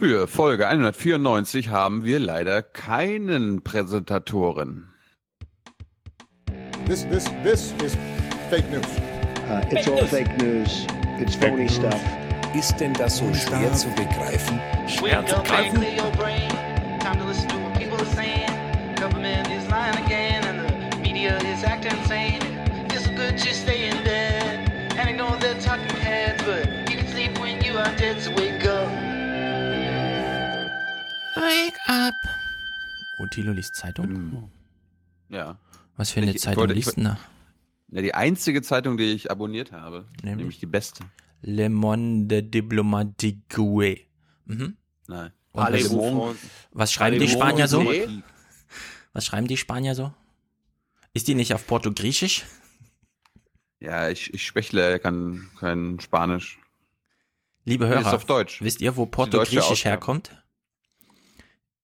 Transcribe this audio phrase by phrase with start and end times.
[0.00, 4.94] Für Folge 194 haben wir leider keinen Präsentatoren.
[6.86, 7.96] This, this, this is
[8.48, 8.86] fake news.
[9.50, 10.86] Uh, it's all fake news.
[11.18, 12.00] It's phony stuff.
[12.54, 14.60] Ist denn das so schwer zu begreifen?
[14.86, 15.82] Schwer zu greifen?
[33.38, 34.06] Thilo liest Zeitung?
[34.08, 34.44] Hm.
[35.28, 35.58] Ja.
[35.96, 37.18] Was für eine Ich- ich Zeitung wollte- liest denn da?
[37.90, 38.02] ja.
[38.02, 40.06] Die einzige Zeitung, die ich abonniert habe.
[40.22, 40.36] Nämlich?
[40.36, 41.04] Nämlich die beste.
[41.42, 44.06] Le Monde Diplomatique.
[44.46, 44.76] Mhm.
[45.06, 45.32] Nein.
[45.52, 45.92] Was,
[46.72, 47.84] was schreiben die Spanier so?
[49.12, 50.12] Was schreiben die Spanier so?
[51.14, 52.44] Ist die nicht auf Portugiesisch?
[53.80, 56.58] Ja, ich, ich spechle kein, kein Spanisch.
[57.64, 58.62] Liebe Hörer, auf Deutsch.
[58.62, 59.90] wisst ihr, wo Portugiesisch Ausgabe.
[59.90, 60.42] herkommt?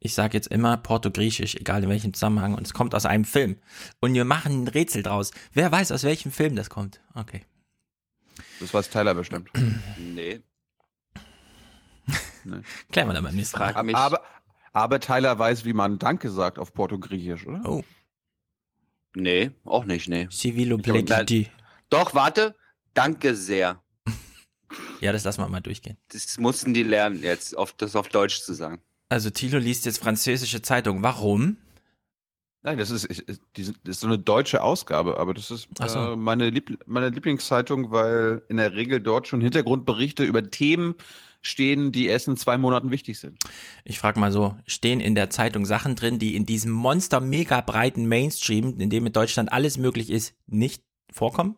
[0.04, 3.56] Ich sage jetzt immer Portugiesisch, egal in welchem Zusammenhang, und es kommt aus einem Film.
[4.00, 5.30] Und wir machen ein Rätsel draus.
[5.54, 7.00] Wer weiß, aus welchem Film das kommt?
[7.14, 7.40] Okay.
[8.60, 9.48] Das weiß Tyler bestimmt.
[9.98, 10.42] Nee.
[12.92, 13.82] Klären wir dann beim nächsten Mal.
[13.82, 13.96] Mich.
[13.96, 14.20] Aber,
[14.74, 17.62] aber Tyler weiß, wie man Danke sagt auf Portugiesisch, oder?
[17.64, 17.82] Oh,
[19.14, 20.28] Nee, auch nicht, nee.
[20.30, 21.48] Civilo Plegidi.
[21.88, 22.54] Doch, warte.
[22.92, 23.80] Danke sehr.
[25.00, 25.98] Ja, das lassen wir mal durchgehen.
[26.08, 28.82] Das mussten die lernen, jetzt auf, das auf Deutsch zu sagen.
[29.08, 31.02] Also Thilo liest jetzt französische Zeitung.
[31.02, 31.58] Warum?
[32.62, 33.22] Nein, das ist, ich,
[33.56, 35.98] die das ist so eine deutsche Ausgabe, aber das ist so.
[35.98, 40.94] äh, meine, Liebl meine Lieblingszeitung, weil in der Regel dort schon Hintergrundberichte über Themen
[41.42, 43.38] stehen, die erst in zwei Monaten wichtig sind.
[43.84, 47.60] Ich frage mal so, stehen in der Zeitung Sachen drin, die in diesem monster mega
[47.60, 50.82] breiten Mainstream, in dem in Deutschland alles möglich ist, nicht
[51.12, 51.56] vorkommen?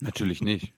[0.00, 0.72] Natürlich nicht.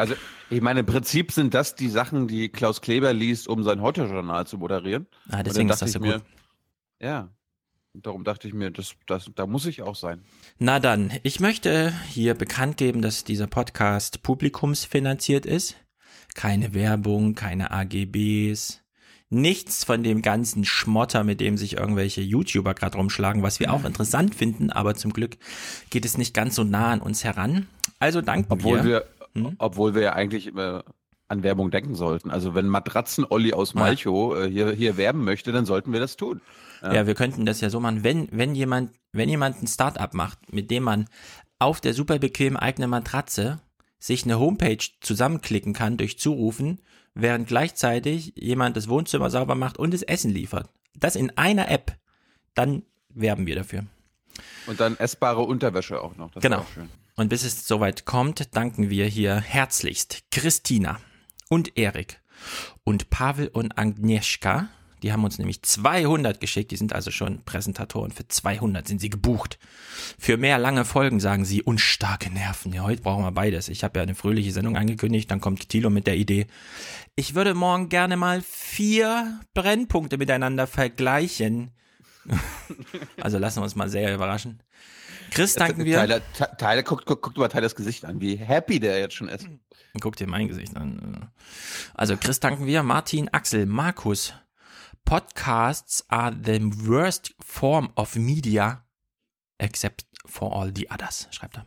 [0.00, 0.14] Also,
[0.48, 4.46] ich meine, im Prinzip sind das die Sachen, die Klaus Kleber liest, um sein Heute-Journal
[4.46, 5.06] zu moderieren.
[5.28, 6.24] Ah, deswegen ist das so dachte ich gut.
[7.00, 7.28] Mir, ja.
[7.92, 10.22] Darum dachte ich mir, das, das, da muss ich auch sein.
[10.58, 15.76] Na dann, ich möchte hier bekannt geben, dass dieser Podcast publikumsfinanziert ist.
[16.34, 18.80] Keine Werbung, keine AGBs,
[19.28, 23.84] nichts von dem ganzen Schmotter, mit dem sich irgendwelche YouTuber gerade rumschlagen, was wir auch
[23.84, 25.36] interessant finden, aber zum Glück
[25.90, 27.68] geht es nicht ganz so nah an uns heran.
[27.98, 28.84] Also danken Obwohl wir.
[28.84, 29.54] wir, Hm?
[29.58, 30.84] obwohl wir ja eigentlich immer
[31.28, 32.30] an Werbung denken sollten.
[32.30, 33.80] Also wenn Matratzen-Olli aus Ja.
[33.80, 36.40] Malchow äh, hier, hier werben möchte, dann sollten wir das tun.
[36.82, 37.06] Ja.
[37.06, 40.70] wir könnten das ja so machen, wenn, wenn jemand, wenn jemand ein Startup macht, mit
[40.70, 41.06] dem man
[41.60, 43.60] auf der super bequemen eigenen Matratze
[43.98, 46.80] sich eine Homepage zusammenklicken kann durch Zurufen,
[47.14, 50.68] während gleichzeitig jemand das Wohnzimmer sauber macht und das Essen liefert.
[50.98, 51.96] Das in einer App.
[52.54, 53.84] Dann werben wir dafür.
[54.66, 56.30] Und dann essbare Unterwäsche auch noch.
[56.32, 56.60] Das Genau.
[56.60, 56.88] ist auch schön.
[57.16, 61.00] Und bis es soweit kommt, danken wir hier herzlichst Christina
[61.48, 62.20] und Erik
[62.84, 64.68] und Pavel und Agnieszka.
[65.02, 66.70] Die haben uns nämlich 200 geschickt.
[66.70, 68.12] Die sind also schon Präsentatoren.
[68.12, 69.58] Für 200 sind sie gebucht.
[70.18, 72.72] Für mehr lange Folgen sagen sie und starke Nerven.
[72.72, 73.68] Ja, heute brauchen wir beides.
[73.68, 75.30] Ich habe ja eine fröhliche Sendung angekündigt.
[75.30, 76.46] Dann kommt Tilo mit der Idee.
[77.16, 81.70] Ich würde morgen gerne mal vier Brennpunkte miteinander vergleichen.
[83.20, 84.62] also lassen wir uns mal sehr überraschen.
[85.30, 85.98] Chris, danken wir.
[85.98, 89.28] Tyler, Ty- Tyler guckt, guckt, guckt mal Tylers Gesicht an, wie happy der jetzt schon
[89.28, 89.46] ist.
[90.00, 91.30] Guck dir mein Gesicht an.
[91.94, 94.32] Also Chris danken wir, Martin, Axel, Markus.
[95.04, 98.84] Podcasts are the worst form of media
[99.58, 101.66] except for all the others, schreibt er.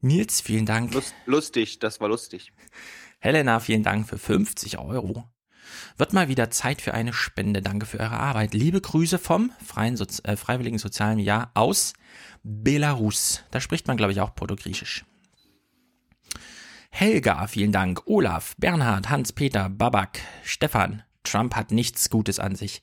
[0.00, 0.92] Nils, vielen Dank.
[0.94, 2.52] Lust, lustig, das war lustig.
[3.20, 5.28] Helena, vielen Dank für 50 Euro.
[5.96, 7.62] Wird mal wieder Zeit für eine Spende.
[7.62, 8.52] Danke für eure Arbeit.
[8.52, 11.92] Liebe Grüße vom Freien Sozi äh, Freiwilligen Sozialen Jahr aus
[12.42, 13.44] Belarus.
[13.50, 15.04] Da spricht man, glaube ich, auch Portugiesisch.
[16.90, 18.02] Helga, vielen Dank.
[18.06, 21.02] Olaf, Bernhard, Hans-Peter, Babak, Stefan.
[21.24, 22.82] Trump hat nichts Gutes an sich.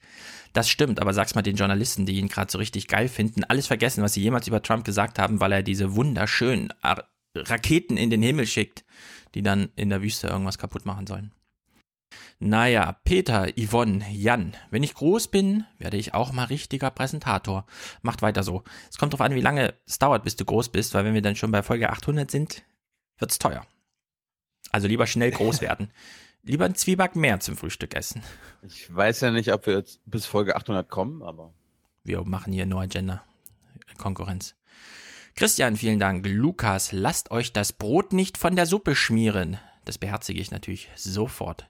[0.54, 3.68] Das stimmt, aber sag's mal den Journalisten, die ihn gerade so richtig geil finden, alles
[3.68, 6.74] vergessen, was sie jemals über Trump gesagt haben, weil er diese wunderschönen
[7.36, 8.84] Raketen in den Himmel schickt,
[9.36, 11.32] die dann in der Wüste irgendwas kaputt machen sollen.
[12.40, 17.66] Naja, Peter, Yvonne, Jan, wenn ich groß bin, werde ich auch mal richtiger Präsentator.
[18.02, 18.64] Macht weiter so.
[18.90, 21.22] Es kommt darauf an, wie lange es dauert, bis du groß bist, weil wenn wir
[21.22, 22.64] dann schon bei Folge 800 sind,
[23.18, 23.66] wird's teuer.
[24.72, 25.92] Also lieber schnell groß werden.
[26.44, 28.24] Lieber ein Zwieback mehr zum Frühstück essen.
[28.62, 31.54] Ich weiß ja nicht, ob wir jetzt bis Folge 800 kommen, aber
[32.04, 33.24] Wir machen hier nur Agenda.
[33.98, 34.56] Konkurrenz.
[35.36, 36.26] Christian, vielen Dank.
[36.26, 39.58] Lukas, lasst euch das Brot nicht von der Suppe schmieren.
[39.86, 41.70] Das beherzige ich natürlich sofort.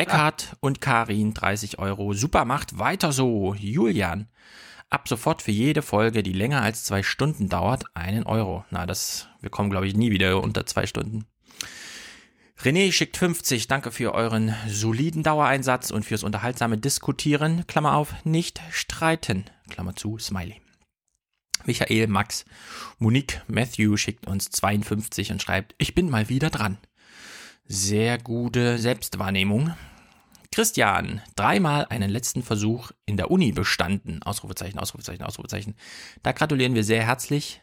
[0.00, 2.14] Eckhard und Karin, 30 Euro.
[2.14, 3.54] Super, macht weiter so.
[3.54, 4.28] Julian,
[4.88, 8.64] ab sofort für jede Folge, die länger als zwei Stunden dauert, einen Euro.
[8.70, 11.26] Na, das, wir kommen, glaube ich, nie wieder unter zwei Stunden.
[12.62, 13.68] René schickt 50.
[13.68, 17.66] Danke für euren soliden Dauereinsatz und fürs unterhaltsame Diskutieren.
[17.66, 19.44] Klammer auf, nicht streiten.
[19.68, 20.62] Klammer zu, Smiley.
[21.66, 22.46] Michael, Max,
[22.98, 26.78] Monique, Matthew schickt uns 52 und schreibt, ich bin mal wieder dran.
[27.66, 29.74] Sehr gute Selbstwahrnehmung.
[30.52, 34.22] Christian, dreimal einen letzten Versuch in der Uni bestanden.
[34.22, 35.76] Ausrufezeichen, Ausrufezeichen, Ausrufezeichen.
[36.22, 37.62] Da gratulieren wir sehr herzlich,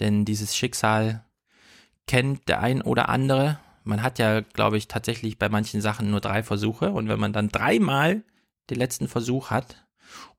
[0.00, 1.24] denn dieses Schicksal
[2.08, 3.60] kennt der ein oder andere.
[3.84, 7.32] Man hat ja, glaube ich, tatsächlich bei manchen Sachen nur drei Versuche und wenn man
[7.32, 8.24] dann dreimal
[8.68, 9.86] den letzten Versuch hat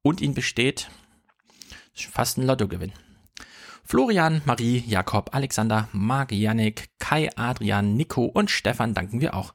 [0.01, 0.89] und ihn besteht,
[1.95, 2.91] ist fast ein Lottogewinn.
[3.83, 9.53] Florian, Marie, Jakob, Alexander, Marc, Yannick, Kai, Adrian, Nico und Stefan danken wir auch.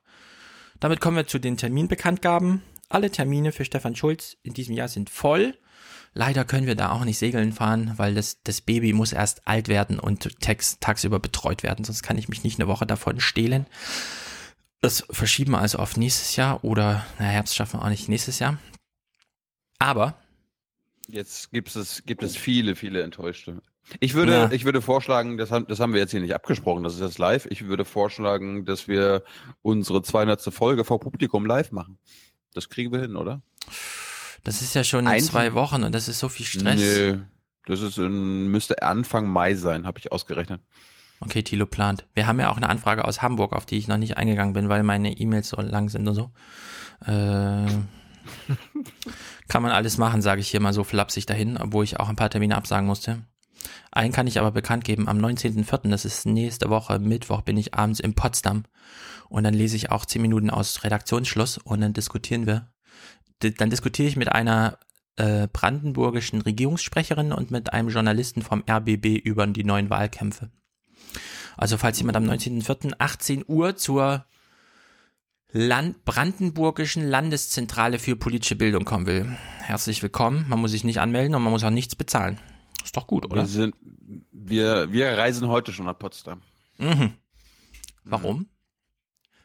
[0.84, 2.60] Damit kommen wir zu den Terminbekanntgaben.
[2.90, 5.56] Alle Termine für Stefan Schulz in diesem Jahr sind voll.
[6.12, 9.68] Leider können wir da auch nicht segeln fahren, weil das, das Baby muss erst alt
[9.68, 13.64] werden und tags, tagsüber betreut werden, sonst kann ich mich nicht eine Woche davon stehlen.
[14.82, 18.38] Das verschieben wir also auf nächstes Jahr oder, na, Herbst schaffen wir auch nicht nächstes
[18.38, 18.58] Jahr.
[19.78, 20.18] Aber.
[21.08, 23.62] Jetzt gibt es, gibt es viele, viele Enttäuschte.
[24.00, 24.50] Ich würde, Ja.
[24.50, 27.18] ich würde vorschlagen, das haben, das haben wir jetzt hier nicht abgesprochen, das ist jetzt
[27.18, 27.46] live.
[27.50, 29.22] Ich würde vorschlagen, dass wir
[29.62, 30.40] unsere 200.
[30.52, 31.98] Folge vor Publikum live machen.
[32.54, 33.42] Das kriegen wir hin, oder?
[34.42, 36.76] Das ist ja schon in Ein- zwei Wochen und das ist so viel Stress.
[36.80, 37.18] Nee,
[37.66, 40.60] das ist in, müsste Anfang Mai sein, habe ich ausgerechnet.
[41.20, 42.06] Okay, Thilo plant.
[42.14, 44.68] Wir haben ja auch eine Anfrage aus Hamburg, auf die ich noch nicht eingegangen bin,
[44.68, 46.30] weil meine E-Mails so lang sind und so.
[47.06, 47.66] Äh,
[49.48, 52.16] kann man alles machen, sage ich hier mal so flapsig dahin, obwohl ich auch ein
[52.16, 53.22] paar Termine absagen musste.
[53.90, 55.08] Einen kann ich aber bekannt geben.
[55.08, 58.64] Am 19.04., das ist nächste Woche, Mittwoch, bin ich abends in Potsdam.
[59.28, 62.68] Und dann lese ich auch zehn Minuten aus Redaktionsschluss und dann diskutieren wir.
[63.40, 64.78] Dann diskutiere ich mit einer
[65.16, 70.50] äh, brandenburgischen Regierungssprecherin und mit einem Journalisten vom RBB über die neuen Wahlkämpfe.
[71.56, 72.94] Also falls jemand am 19.04.
[72.98, 74.24] 18 Uhr zur
[75.52, 80.46] Land Brandenburgischen Landeszentrale für politische Bildung kommen will, herzlich willkommen.
[80.48, 82.40] Man muss sich nicht anmelden und man muss auch nichts bezahlen.
[82.84, 83.46] Ist doch gut, Wir oder?
[83.46, 83.74] sind,
[84.30, 86.42] wir, wir reisen heute schon nach Potsdam.
[86.78, 87.14] Mhm.
[88.04, 88.46] Warum?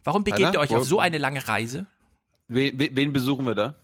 [0.04, 1.88] Warum begebt Alter, ihr euch wo- auf so eine lange Reise?
[2.48, 3.76] Wen, wen besuchen wir da?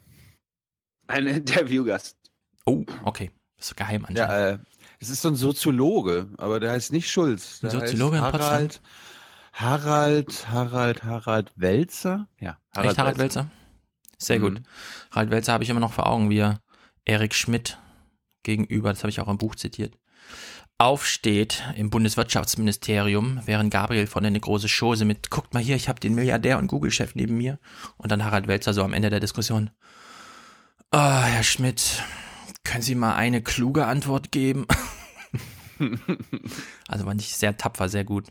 [1.07, 2.17] Ein Interviewgast.
[2.65, 3.31] Oh, okay.
[3.57, 4.17] Das ist geheim anscheinend.
[4.31, 4.57] Ja, äh,
[4.99, 7.59] es ist so ein Soziologe, aber der heißt nicht Schulz.
[7.59, 8.81] Der Ein Soziologe in heißt Harald,
[9.53, 12.27] Harald, Harald, Harald Welzer?
[12.39, 13.49] Ja, Echt Harald Welzer?
[14.17, 14.53] Sehr gut.
[14.59, 14.63] Mhm.
[15.11, 16.59] Harald Welzer habe ich immer noch vor Augen, wie er
[17.05, 17.77] Erik Schmidt
[18.45, 19.97] gegenüber, das habe ich auch im Buch zitiert,
[20.77, 25.99] aufsteht im Bundeswirtschaftsministerium, während Gabriel von eine große Chose mit, guckt mal hier, ich habe
[25.99, 27.59] den Milliardär und Google-Chef neben mir.
[27.97, 29.69] Und dann Harald Welzer so am Ende der Diskussion.
[30.91, 32.03] Ah, Herr Schmidt,
[32.63, 34.65] können Sie mal eine kluge Antwort geben?
[36.87, 38.27] also war nicht sehr tapfer, sehr gut.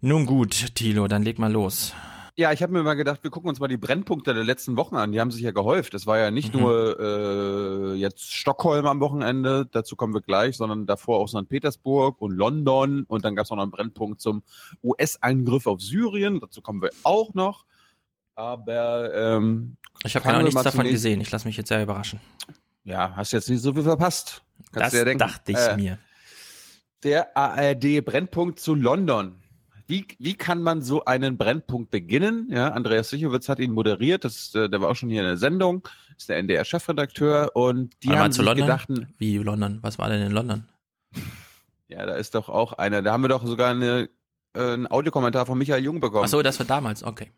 [0.00, 1.94] Nun gut, Thilo, dann leg mal los.
[2.36, 4.96] Ja, ich habe mir mal gedacht, wir gucken uns mal die Brennpunkte der letzten Wochen
[4.96, 5.12] an.
[5.12, 5.94] Die haben sich ja gehäuft.
[5.94, 6.60] Es war ja nicht Mhm.
[6.62, 11.48] nur äh, jetzt Stockholm am Wochenende, dazu kommen wir gleich, sondern davor auch St.
[11.48, 13.04] Petersburg und London.
[13.06, 14.42] Und dann gab es noch einen Brennpunkt zum
[14.82, 16.40] US-Angriff auf Syrien.
[16.40, 17.66] Dazu kommen wir auch noch.
[18.34, 21.20] Aber ähm, Ich habe wir nichts davon gesehen.
[21.20, 22.18] Ich lasse mich jetzt sehr überraschen.
[22.82, 24.42] ja, hast jetzt nicht so viel verpasst.
[24.72, 25.20] Kannst das ja denken.
[25.20, 25.98] dachte ich Äh, mir.
[27.04, 29.36] Der ARD-Brennpunkt zu London.
[29.86, 32.48] Wie, wie kann man so einen Brennpunkt beginnen?
[32.50, 34.24] Ja, Andreas Sichowitz hat ihn moderiert.
[34.24, 35.86] Das, äh, der war auch schon hier in der Sendung.
[36.16, 37.50] Ist der NDR-Chefredakteur.
[37.54, 38.66] Und die Einmal haben zu sich London?
[38.66, 38.88] gedacht,
[39.18, 39.78] Wie London?
[39.82, 40.64] Was war denn in London?
[41.88, 43.02] ja, da ist doch auch einer.
[43.02, 44.08] Da haben wir doch sogar eine,
[44.54, 46.24] äh, einen Audiokommentar von Michael Jung bekommen.
[46.24, 47.04] Ach so, das war damals.
[47.04, 47.30] Okay.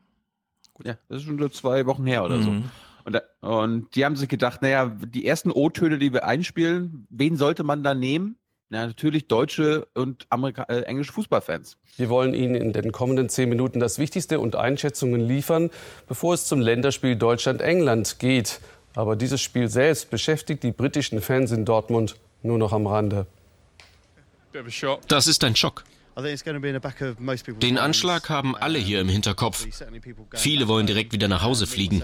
[0.84, 2.50] Ja, das ist schon so zwei Wochen her oder so.
[2.50, 2.64] Mhm.
[3.04, 7.36] Und, da, und die haben sich gedacht, naja, die ersten O-Töne, die wir einspielen, wen
[7.36, 8.36] sollte man da nehmen?
[8.68, 11.76] Na, natürlich deutsche und Amerika äh, englische Fußballfans.
[11.96, 15.70] Wir wollen Ihnen in den kommenden zehn Minuten das Wichtigste und Einschätzungen liefern,
[16.08, 18.60] bevor es zum Länderspiel Deutschland-England geht.
[18.96, 23.26] Aber dieses Spiel selbst beschäftigt die britischen Fans in Dortmund nur noch am Rande.
[25.06, 25.84] Das ist ein Schock.
[27.60, 29.66] Den Anschlag haben alle hier im Hinterkopf.
[30.34, 32.02] Viele wollen direkt wieder nach Hause fliegen.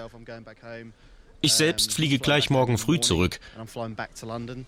[1.43, 3.41] Ich selbst fliege gleich morgen früh zurück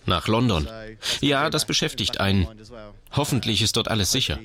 [0.05, 0.67] nach London.
[1.21, 2.47] Ja, das beschäftigt einen.
[3.13, 4.39] Hoffentlich ist dort alles sicher.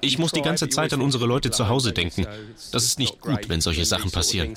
[0.00, 2.26] Ich muss die ganze Zeit an unsere Leute zu Hause denken.
[2.72, 4.54] Das ist nicht gut, wenn solche Sachen passieren.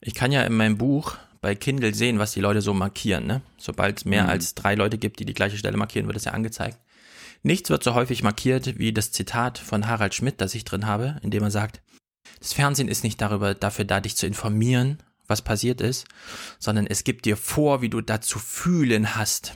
[0.00, 3.26] Ich kann ja in meinem Buch bei Kindle sehen, was die Leute so markieren.
[3.26, 3.40] Ne?
[3.56, 4.30] Sobald es mehr Mhm.
[4.30, 6.78] als drei Leute gibt, die die gleiche Stelle markieren, wird es ja angezeigt.
[7.42, 11.20] Nichts wird so häufig markiert wie das Zitat von Harald Schmidt, das ich drin habe,
[11.22, 11.80] in dem er sagt,
[12.38, 16.06] das Fernsehen ist nicht darüber, dafür da, dich zu informieren, was passiert ist,
[16.58, 19.54] sondern es gibt dir vor, wie du da zu fühlen hast.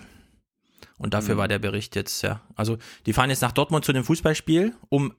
[0.99, 1.39] Und dafür mhm.
[1.39, 2.43] war der Bericht jetzt, ja.
[2.57, 5.15] Also, die fahren jetzt nach Dortmund zu dem Fußballspiel, um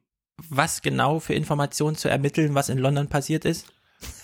[0.49, 3.67] was genau für Informationen zu ermitteln, was in London passiert ist?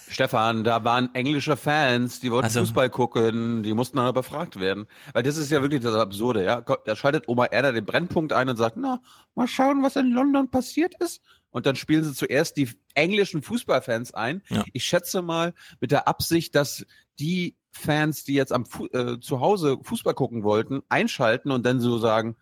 [0.09, 4.87] Stefan, da waren englische Fans, die wollten also, Fußball gucken, die mussten dann befragt werden.
[5.13, 6.61] Weil das ist ja wirklich das Absurde, ja.
[6.61, 9.01] Da schaltet Oma Erda den Brennpunkt ein und sagt, na,
[9.35, 11.21] mal schauen, was in London passiert ist.
[11.57, 14.43] Und dann spielen sie zuerst die englischen Fußballfans ein.
[14.49, 14.63] Ja.
[14.73, 16.85] Ich schätze mal mit der Absicht, dass
[17.19, 21.79] die Fans, die jetzt am Fu äh, zu Hause Fußball gucken wollten, einschalten und dann
[21.79, 22.35] so sagen,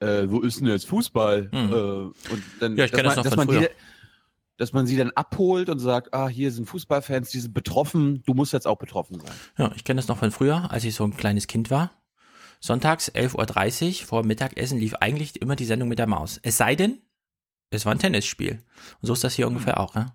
[0.00, 1.50] äh, wo ist denn jetzt Fußball?
[1.52, 1.72] Mhm.
[1.72, 3.68] Äh, und dann, ja, ich kenne das noch dass von man früher.
[3.68, 3.74] Die,
[4.56, 8.34] dass man sie dann abholt und sagt, ah, hier sind Fußballfans, die sind betroffen, du
[8.34, 9.30] musst jetzt auch betroffen sein.
[9.56, 11.92] Ja, ich kenne das noch von früher, als ich so ein kleines Kind war.
[12.60, 16.40] Sonntags 11.30 Uhr vor Mittagessen lief eigentlich immer die Sendung mit der Maus.
[16.42, 16.98] Es sei denn,
[17.70, 18.62] es war ein Tennisspiel.
[19.00, 20.14] Und so ist das hier ungefähr auch, ja.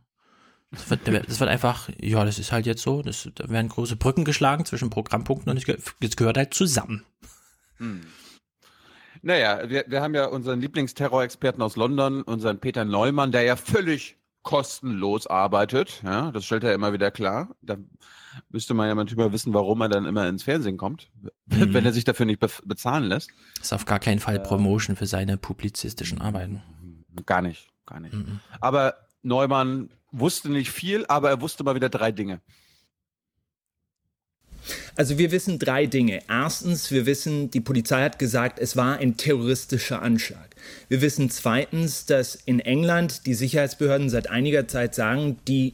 [0.72, 3.96] Das wird, das wird einfach, ja, das ist halt jetzt so, das, da werden große
[3.96, 5.58] Brücken geschlagen zwischen Programmpunkten und
[6.02, 7.06] es gehört halt zusammen.
[7.78, 8.02] Hm.
[9.22, 14.18] Naja, wir, wir haben ja unseren Lieblingsterrorexperten aus London, unseren Peter Neumann, der ja völlig
[14.42, 16.02] kostenlos arbeitet.
[16.04, 17.56] Ja, das stellt er immer wieder klar.
[17.62, 17.78] Da
[18.50, 21.10] müsste man ja manchmal wissen, warum er dann immer ins Fernsehen kommt,
[21.46, 21.74] mhm.
[21.74, 23.32] wenn er sich dafür nicht be bezahlen lässt.
[23.58, 26.62] Das ist auf gar keinen Fall Promotion für seine publizistischen Arbeiten.
[27.26, 28.14] Gar nicht, gar nicht.
[28.14, 28.40] Mhm.
[28.60, 32.40] Aber Neumann wusste nicht viel, aber er wusste mal wieder drei Dinge.
[34.96, 36.22] Also wir wissen drei Dinge.
[36.30, 40.56] Erstens, wir wissen, die Polizei hat gesagt, es war ein terroristischer Anschlag.
[40.88, 45.74] Wir wissen zweitens, dass in England die Sicherheitsbehörden seit einiger Zeit sagen, die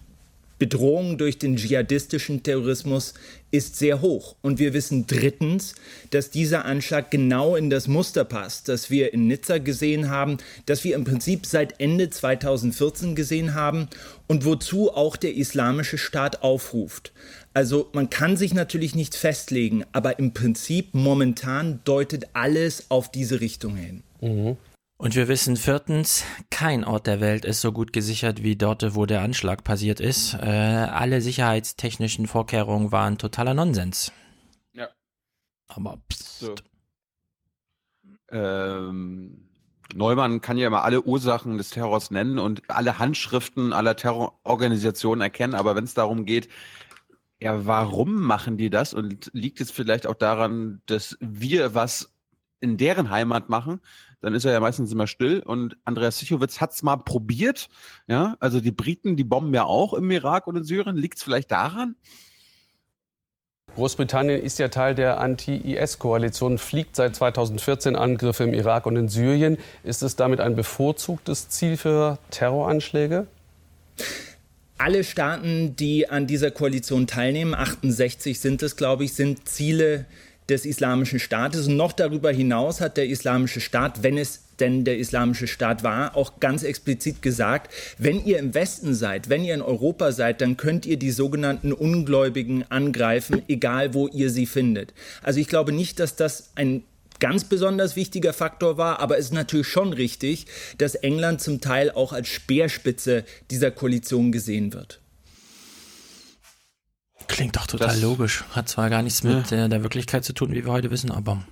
[0.58, 3.14] Bedrohung durch den dschihadistischen Terrorismus
[3.52, 4.36] ist sehr hoch.
[4.42, 5.76] Und wir wissen drittens,
[6.12, 10.84] dass dieser Anschlag genau in das Muster passt, das wir in Nizza gesehen haben, das
[10.84, 13.88] wir im Prinzip seit Ende 2014 gesehen haben
[14.28, 17.12] und wozu auch der Islamische Staat aufruft.
[17.54, 23.42] Also man kann sich natürlich nicht festlegen, aber im Prinzip momentan deutet alles auf diese
[23.42, 24.04] Richtung hin.
[24.22, 24.58] Mhm.
[25.02, 29.06] Und wir wissen viertens, kein Ort der Welt ist so gut gesichert wie dort, wo
[29.06, 30.34] der Anschlag passiert ist.
[30.34, 34.12] Äh, alle sicherheitstechnischen Vorkehrungen waren totaler Nonsens.
[34.74, 34.90] Ja.
[35.70, 36.40] Aber pst.
[36.40, 36.56] So.
[38.30, 39.48] Ähm,
[39.96, 45.56] Neumann kann ja immer alle Ursachen des Terrors nennen und alle Handschriften aller Terrororganisationen erkennen,
[45.56, 46.50] aber wenn es darum geht,
[47.42, 48.94] ja, warum machen die das?
[48.94, 52.14] Und liegt es vielleicht auch daran, dass wir was
[52.60, 53.80] in deren Heimat machen?
[54.22, 55.40] Dann ist er ja meistens immer still.
[55.40, 57.70] Und Andreas Sichowitz hat es mal probiert.
[58.08, 60.98] Ja, also die Briten, die bomben ja auch im Irak und in Syrien.
[60.98, 61.96] Liegt es vielleicht daran?
[63.76, 69.58] Großbritannien ist ja Teil der Anti-IS-Koalition, fliegt seit 2014 Angriffe im Irak und in Syrien.
[69.84, 73.28] Ist es damit ein bevorzugtes Ziel für Terroranschläge?
[74.80, 80.06] alle Staaten, die an dieser Koalition teilnehmen, 68 sind es, glaube ich, sind Ziele
[80.50, 81.68] des Islamischen Staates.
[81.68, 86.16] Und noch darüber hinaus hat der Islamische Staat, wenn es denn der Islamische Staat war,
[86.16, 90.58] auch ganz explizit gesagt, wenn ihr im Westen seid, wenn ihr in Europa seid, dann
[90.58, 94.94] könnt ihr die sogenannten Ungläubigen angreifen, egal wo ihr sie findet.
[95.24, 96.84] Also ich glaube nicht, dass das ein
[97.20, 100.46] ganz besonders wichtiger Faktor war, aber es ist natürlich schon richtig,
[100.78, 105.00] dass England zum Teil auch als Speerspitze dieser Koalition gesehen wird.
[107.30, 108.44] Klingt doch total das, logisch.
[108.52, 109.68] Hat zwar gar nichts mit ja.
[109.68, 111.44] der Wirklichkeit zu tun, wie wir heute wissen, aber.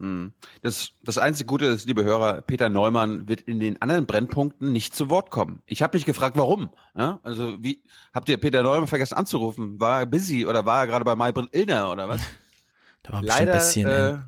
[0.00, 0.32] Hm.
[0.62, 4.96] Das, das einzige Gute ist, liebe Hörer, Peter Neumann wird in den anderen Brennpunkten nicht
[4.96, 5.62] zu Wort kommen.
[5.66, 6.70] Ich habe mich gefragt, warum.
[6.96, 7.20] Ja?
[7.22, 7.82] Also, wie
[8.14, 9.78] habt ihr Peter Neumann vergessen anzurufen?
[9.78, 12.22] War er busy oder war er gerade bei Maybrit Illner oder was?
[13.02, 13.86] Da war Leider, ein bisschen.
[13.86, 14.18] Äh,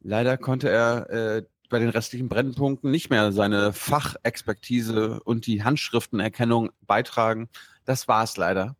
[0.00, 6.70] Leider konnte er äh, bei den restlichen Brennpunkten nicht mehr seine Fachexpertise und die Handschriftenerkennung
[6.82, 7.48] beitragen.
[7.84, 8.76] Das war es leider.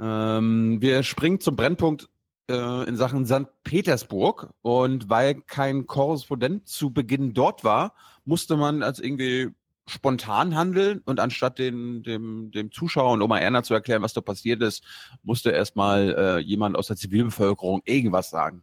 [0.00, 2.08] Ähm, wir springen zum Brennpunkt
[2.50, 3.46] äh, in Sachen St.
[3.64, 9.50] Petersburg und weil kein Korrespondent zu Beginn dort war, musste man als irgendwie
[9.88, 14.20] spontan handeln und anstatt den, dem, dem Zuschauer und Oma Erna zu erklären, was da
[14.20, 14.82] passiert ist,
[15.22, 18.62] musste erstmal äh, jemand aus der Zivilbevölkerung irgendwas sagen.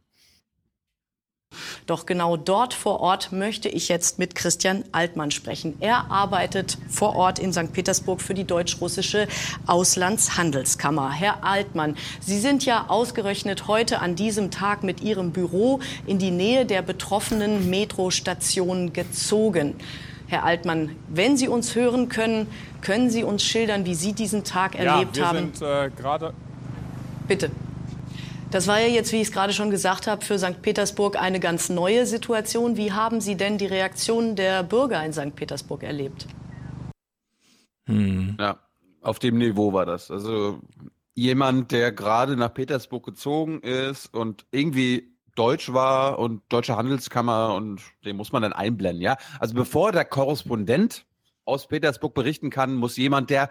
[1.85, 5.75] Doch genau dort vor Ort möchte ich jetzt mit Christian Altmann sprechen.
[5.79, 7.73] Er arbeitet vor Ort in St.
[7.73, 9.27] Petersburg für die deutsch-russische
[9.67, 11.11] Auslandshandelskammer.
[11.11, 16.31] Herr Altmann, Sie sind ja ausgerechnet heute an diesem Tag mit Ihrem Büro in die
[16.31, 19.75] Nähe der betroffenen Metrostation gezogen.
[20.27, 22.47] Herr Altmann, wenn Sie uns hören können,
[22.81, 25.53] können Sie uns schildern, wie Sie diesen Tag erlebt ja, wir haben?
[25.53, 26.33] Sind, äh, gerade
[27.27, 27.51] Bitte.
[28.53, 30.61] Das war ja jetzt, wie ich es gerade schon gesagt habe, für St.
[30.61, 32.77] Petersburg eine ganz neue Situation.
[32.77, 35.35] Wie haben Sie denn die Reaktion der Bürger in St.
[35.35, 36.27] Petersburg erlebt?
[37.87, 38.37] Hm.
[38.39, 38.59] Ja,
[39.01, 40.11] auf dem Niveau war das.
[40.11, 40.59] Also
[41.15, 47.81] jemand, der gerade nach Petersburg gezogen ist und irgendwie Deutsch war und Deutsche Handelskammer und
[48.05, 49.17] den muss man dann einblenden, ja.
[49.39, 51.07] Also bevor der Korrespondent
[51.43, 53.49] aus Petersburg berichten kann, muss jemand, der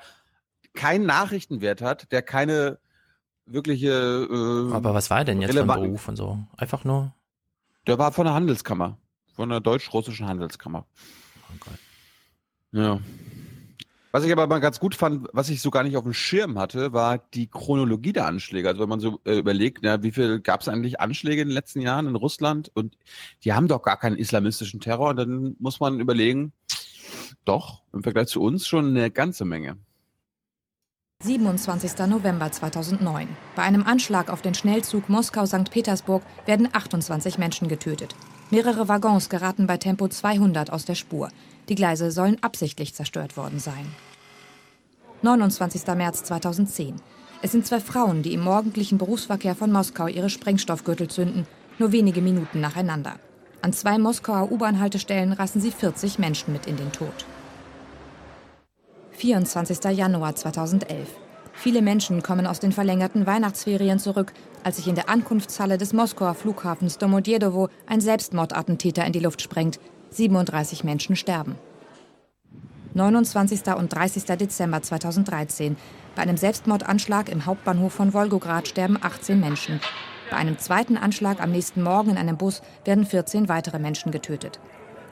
[0.75, 2.79] keinen Nachrichtenwert hat, der keine
[3.47, 3.91] wirkliche.
[4.31, 6.39] Äh, Aber was war denn jetzt von Beruf und so?
[6.57, 7.15] Einfach nur?
[7.87, 8.99] Der war von der Handelskammer,
[9.35, 10.87] von der deutsch-russischen Handelskammer.
[11.51, 11.79] Oh Gott.
[12.73, 13.01] Ja.
[14.13, 16.59] Was ich aber mal ganz gut fand, was ich so gar nicht auf dem Schirm
[16.59, 18.69] hatte, war die Chronologie der Anschläge.
[18.69, 21.55] Also wenn man so äh, überlegt, ja, wie viel gab es eigentlich Anschläge in den
[21.55, 22.99] letzten Jahren in Russland und
[23.43, 26.53] die haben doch gar keinen islamistischen Terror und dann muss man überlegen,
[27.47, 29.79] doch, im Vergleich zu uns schon eine ganze Menge.
[31.25, 32.07] 27.
[32.09, 33.29] November 2009.
[33.55, 35.71] Bei einem Anschlag auf den Schnellzug Moskau-St.
[35.71, 38.17] Petersburg werden 28 Menschen getötet.
[38.51, 41.29] Mehrere Waggons geraten bei Tempo 200 aus der Spur.
[41.69, 43.87] Die Gleise sollen absichtlich zerstört worden sein.
[45.23, 45.87] 29.
[45.95, 46.97] März 2010.
[47.41, 51.47] Es sind zwei Frauen, die im morgendlichen Berufsverkehr von Moskau ihre Sprengstoffgürtel zünden,
[51.79, 53.15] nur wenige Minuten nacheinander.
[53.61, 57.27] An zwei Moskauer U-Bahn-Haltestellen rassen sie 40 Menschen mit in den Tod.
[59.23, 59.85] 24.
[59.97, 61.09] Januar 2011.
[61.53, 64.33] Viele Menschen kommen aus den verlängerten Weihnachtsferien zurück,
[64.65, 69.79] als sich in der Ankunftshalle des Moskauer Flughafens Domodjedowo ein Selbstmordattentäter in die Luft sprengt.
[70.11, 71.55] 37 Menschen sterben.
[72.95, 73.61] 29.
[73.77, 74.25] und 30.
[74.25, 75.77] Dezember 2013.
[76.17, 79.81] Bei einem Selbstmordanschlag im Hauptbahnhof von Wolgograd sterben 18 Menschen.
[80.33, 84.59] Bei einem zweiten Anschlag am nächsten Morgen in einem Bus werden 14 weitere Menschen getötet.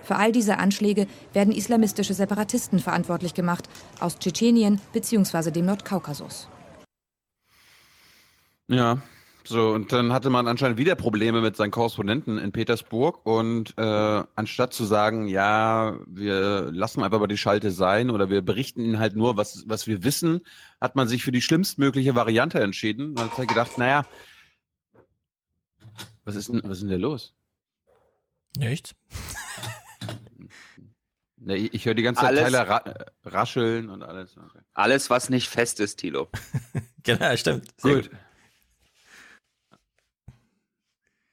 [0.03, 3.69] Für all diese Anschläge werden islamistische Separatisten verantwortlich gemacht
[4.01, 5.51] aus Tschetschenien bzw.
[5.51, 6.49] dem Nordkaukasus.
[8.69, 9.03] Ja,
[9.45, 13.25] so, und dann hatte man anscheinend wieder Probleme mit seinen Korrespondenten in Petersburg.
[13.27, 18.43] Und äh, anstatt zu sagen, ja, wir lassen einfach mal die Schalte sein oder wir
[18.43, 20.43] berichten ihnen halt nur, was, was wir wissen,
[20.81, 23.15] hat man sich für die schlimmstmögliche Variante entschieden.
[23.15, 24.07] Man hat halt gedacht, naja,
[26.25, 27.35] was ist denn, was ist denn da los?
[28.57, 28.95] Nichts.
[31.43, 32.85] Ne, ich höre die ganze Zeit Teile ra
[33.25, 34.37] rascheln und alles.
[34.37, 34.61] Okay.
[34.75, 36.29] Alles, was nicht fest ist, Tilo.
[37.03, 37.69] genau, stimmt.
[37.79, 38.11] Sehr gut.
[38.11, 38.19] gut.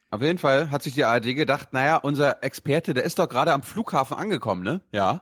[0.09, 3.51] Auf jeden Fall hat sich die ARD gedacht, naja, unser Experte, der ist doch gerade
[3.51, 4.81] am Flughafen angekommen, ne?
[4.93, 5.21] Ja.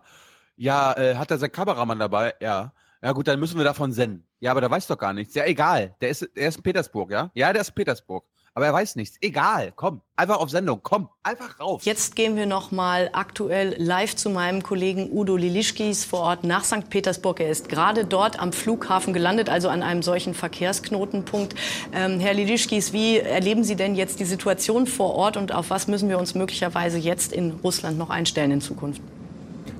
[0.56, 2.36] Ja, äh, hat er seinen Kameramann dabei?
[2.40, 2.72] Ja.
[3.02, 4.28] Ja gut, dann müssen wir davon senden.
[4.40, 5.34] Ja, aber der weiß doch gar nichts.
[5.34, 5.96] Ja, egal.
[6.02, 7.32] Der ist, der ist in Petersburg, ja?
[7.34, 8.26] Ja, der ist in Petersburg
[8.56, 9.18] aber er weiß nichts.
[9.20, 11.84] Egal, komm, einfach auf Sendung, komm, einfach rauf.
[11.84, 16.64] Jetzt gehen wir noch mal aktuell live zu meinem Kollegen Udo Lilischkis vor Ort nach
[16.64, 16.90] St.
[16.90, 17.42] Petersburg.
[17.42, 21.54] Er ist gerade dort am Flughafen gelandet, also an einem solchen Verkehrsknotenpunkt.
[21.94, 25.88] Ähm, Herr Lilischkis, wie erleben Sie denn jetzt die Situation vor Ort und auf was
[25.88, 29.02] müssen wir uns möglicherweise jetzt in Russland noch einstellen in Zukunft?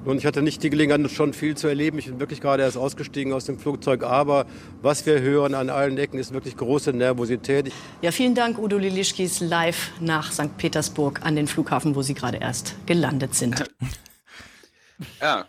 [0.06, 1.98] Nun, ich hatte nicht die Gelegenheit, schon viel zu erleben.
[1.98, 4.04] Ich bin wirklich gerade erst ausgestiegen aus dem Flugzeug.
[4.04, 4.46] Aber
[4.84, 7.72] was wir hören an allen Ecken ist wirklich große Nervosität.
[8.04, 10.56] Ja, vielen Dank, Udo Lilischkis, live nach St.
[10.58, 13.64] Petersburg an den Flughafen, wo Sie gerade erst gelandet sind.
[15.20, 15.46] Ja,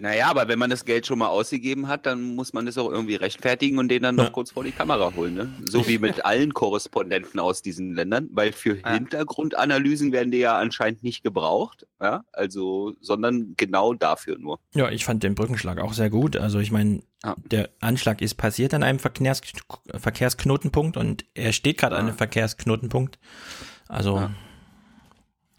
[0.00, 2.90] naja, aber wenn man das Geld schon mal ausgegeben hat, dann muss man das auch
[2.90, 4.30] irgendwie rechtfertigen und den dann noch ja.
[4.30, 5.34] kurz vor die Kamera holen.
[5.34, 5.52] Ne?
[5.64, 8.92] So wie mit allen Korrespondenten aus diesen Ländern, weil für ja.
[8.92, 12.24] Hintergrundanalysen werden die ja anscheinend nicht gebraucht, ja?
[12.32, 14.58] also, sondern genau dafür nur.
[14.74, 16.36] Ja, ich fand den Brückenschlag auch sehr gut.
[16.36, 17.36] Also ich meine, ja.
[17.50, 19.40] der Anschlag ist passiert an einem Verkehrs
[19.94, 23.18] Verkehrsknotenpunkt und er steht gerade an einem Verkehrsknotenpunkt.
[23.88, 24.30] Also,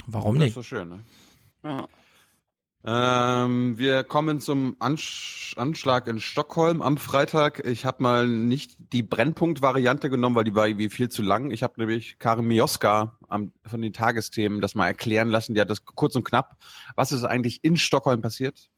[0.07, 0.57] warum nicht?
[0.57, 0.99] Das ist so schön, ne?
[1.63, 1.87] Ja.
[2.85, 7.65] Ähm, wir kommen zum Ansch Anschlag in Stockholm am Freitag.
[7.65, 11.51] Ich habe mal nicht die Brennpunkt-Variante genommen, weil die war irgendwie viel zu lang.
[11.51, 15.53] Ich habe nämlich Karin Mioska am, von den Tagesthemen das mal erklären lassen.
[15.53, 16.57] Die hat das kurz und knapp.
[16.95, 18.69] Was ist eigentlich in Stockholm passiert?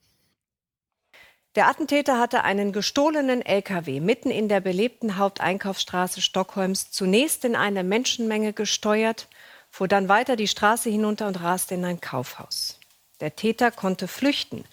[1.56, 7.86] Der Attentäter hatte einen gestohlenen LKW mitten in der belebten Haupteinkaufsstraße Stockholms zunächst in eine
[7.86, 9.30] Menschenmenge gesteuert,
[9.70, 12.80] fuhr dann weiter die Straße hinunter und raste in ein Kaufhaus.
[13.19, 14.63] Der Täter konnte flüchten.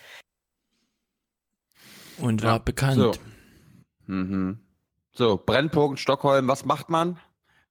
[2.19, 2.97] Und war ja, bekannt.
[2.97, 3.13] So.
[4.07, 4.59] Mhm.
[5.13, 7.19] so, Brennpunkt Stockholm, was macht man?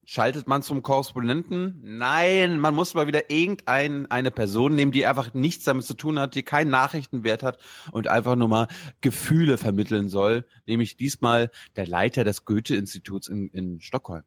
[0.03, 1.79] Schaltet man zum Korrespondenten?
[1.83, 6.33] Nein, man muss mal wieder irgendeine Person nehmen, die einfach nichts damit zu tun hat,
[6.35, 7.59] die keinen Nachrichtenwert hat
[7.91, 8.67] und einfach nur mal
[9.01, 10.45] Gefühle vermitteln soll.
[10.65, 14.23] Nämlich diesmal der Leiter des Goethe-Instituts in, in Stockholm.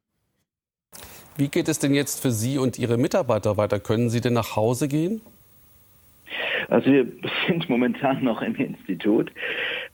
[1.37, 3.81] Wie geht es denn jetzt für Sie und Ihre Mitarbeiter weiter?
[3.81, 5.21] Können Sie denn nach Hause gehen?
[6.69, 7.07] Also wir
[7.47, 9.31] sind momentan noch im Institut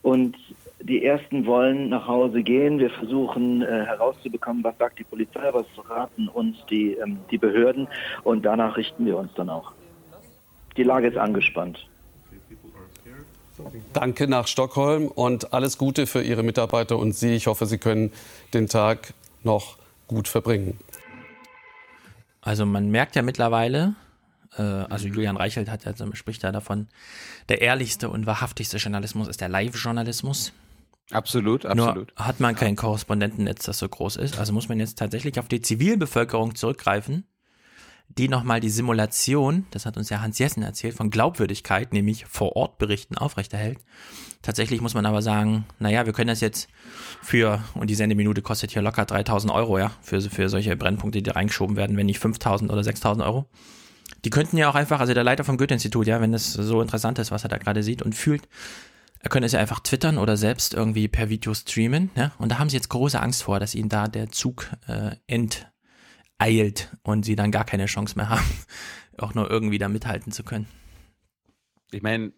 [0.02, 0.36] und
[0.82, 2.78] die ersten wollen nach Hause gehen.
[2.78, 7.88] Wir versuchen äh, herauszubekommen, was sagt die Polizei, was raten uns die, ähm, die Behörden
[8.24, 9.72] und danach richten wir uns dann auch.
[10.76, 11.86] Die Lage ist angespannt.
[13.92, 17.34] Danke nach Stockholm und alles Gute für Ihre Mitarbeiter und Sie.
[17.34, 18.10] Ich hoffe, Sie können
[18.54, 19.12] den Tag
[19.42, 20.78] noch gut verbringen.
[22.40, 23.94] Also man merkt ja mittlerweile,
[24.56, 26.88] äh, also Julian Reichelt hat ja, spricht da davon,
[27.48, 30.52] der ehrlichste und wahrhaftigste Journalismus ist der Live-Journalismus.
[31.10, 32.16] Absolut, absolut.
[32.16, 34.38] Nur hat man kein Korrespondentennetz, das so groß ist.
[34.38, 37.24] Also muss man jetzt tatsächlich auf die Zivilbevölkerung zurückgreifen,
[38.08, 42.56] die nochmal die Simulation, das hat uns ja Hans Jessen erzählt, von Glaubwürdigkeit, nämlich vor
[42.56, 43.78] Ort berichten, aufrechterhält.
[44.42, 46.68] Tatsächlich muss man aber sagen, naja, wir können das jetzt
[47.22, 51.30] für, und die Sendeminute kostet hier locker 3000 Euro, ja, für, für solche Brennpunkte, die
[51.30, 53.48] reingeschoben werden, wenn nicht 5000 oder 6000 Euro.
[54.24, 57.18] Die könnten ja auch einfach, also der Leiter vom Goethe-Institut, ja, wenn das so interessant
[57.18, 58.48] ist, was er da gerade sieht und fühlt,
[59.20, 62.58] er könnte es ja einfach twittern oder selbst irgendwie per Video streamen, ja, und da
[62.58, 67.36] haben sie jetzt große Angst vor, dass ihnen da der Zug äh, enteilt und sie
[67.36, 68.44] dann gar keine Chance mehr haben,
[69.18, 70.66] auch nur irgendwie da mithalten zu können.
[71.92, 72.32] Ich meine,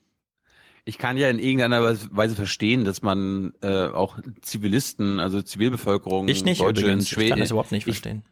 [0.84, 6.44] ich kann ja in irgendeiner Weise verstehen, dass man äh, auch Zivilisten, also Zivilbevölkerung, ich
[6.44, 8.24] nicht, Deutsche übrigens, Schweden, ich kann das überhaupt nicht ich, verstehen.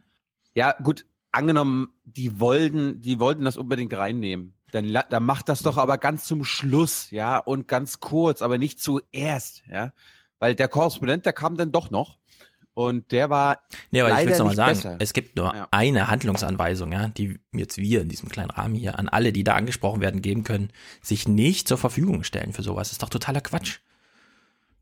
[0.54, 4.54] Ja, gut, angenommen, die wollten, die wollten das unbedingt reinnehmen.
[4.72, 8.80] Dann, dann macht das doch aber ganz zum Schluss, ja, und ganz kurz, aber nicht
[8.80, 9.92] zuerst, ja.
[10.38, 12.18] Weil der Korrespondent, der kam dann doch noch.
[12.72, 13.58] Und der war.
[13.90, 14.96] Nee, aber leider ich will es nochmal sagen, besser.
[15.00, 15.68] es gibt nur Ja.
[15.72, 19.56] eine Handlungsanweisung, ja, die jetzt wir in diesem kleinen Rahmen hier an alle, die da
[19.56, 20.70] angesprochen werden, geben können,
[21.02, 22.88] sich nicht zur Verfügung stellen für sowas.
[22.88, 23.80] Das ist doch totaler Quatsch.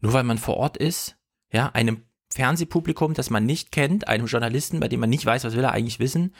[0.00, 1.16] Nur weil man vor Ort ist,
[1.50, 2.04] ja, einem
[2.38, 5.72] Fernsehpublikum, das man nicht kennt, einem Journalisten, bei dem man nicht weiß, was will er
[5.72, 6.32] eigentlich wissen,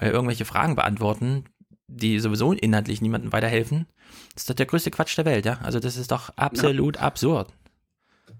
[0.00, 1.44] äh, irgendwelche Fragen beantworten,
[1.88, 3.86] die sowieso inhaltlich niemandem weiterhelfen.
[4.32, 5.58] Das ist doch der größte Quatsch der Welt, ja.
[5.62, 7.52] Also das ist doch absolut absurd.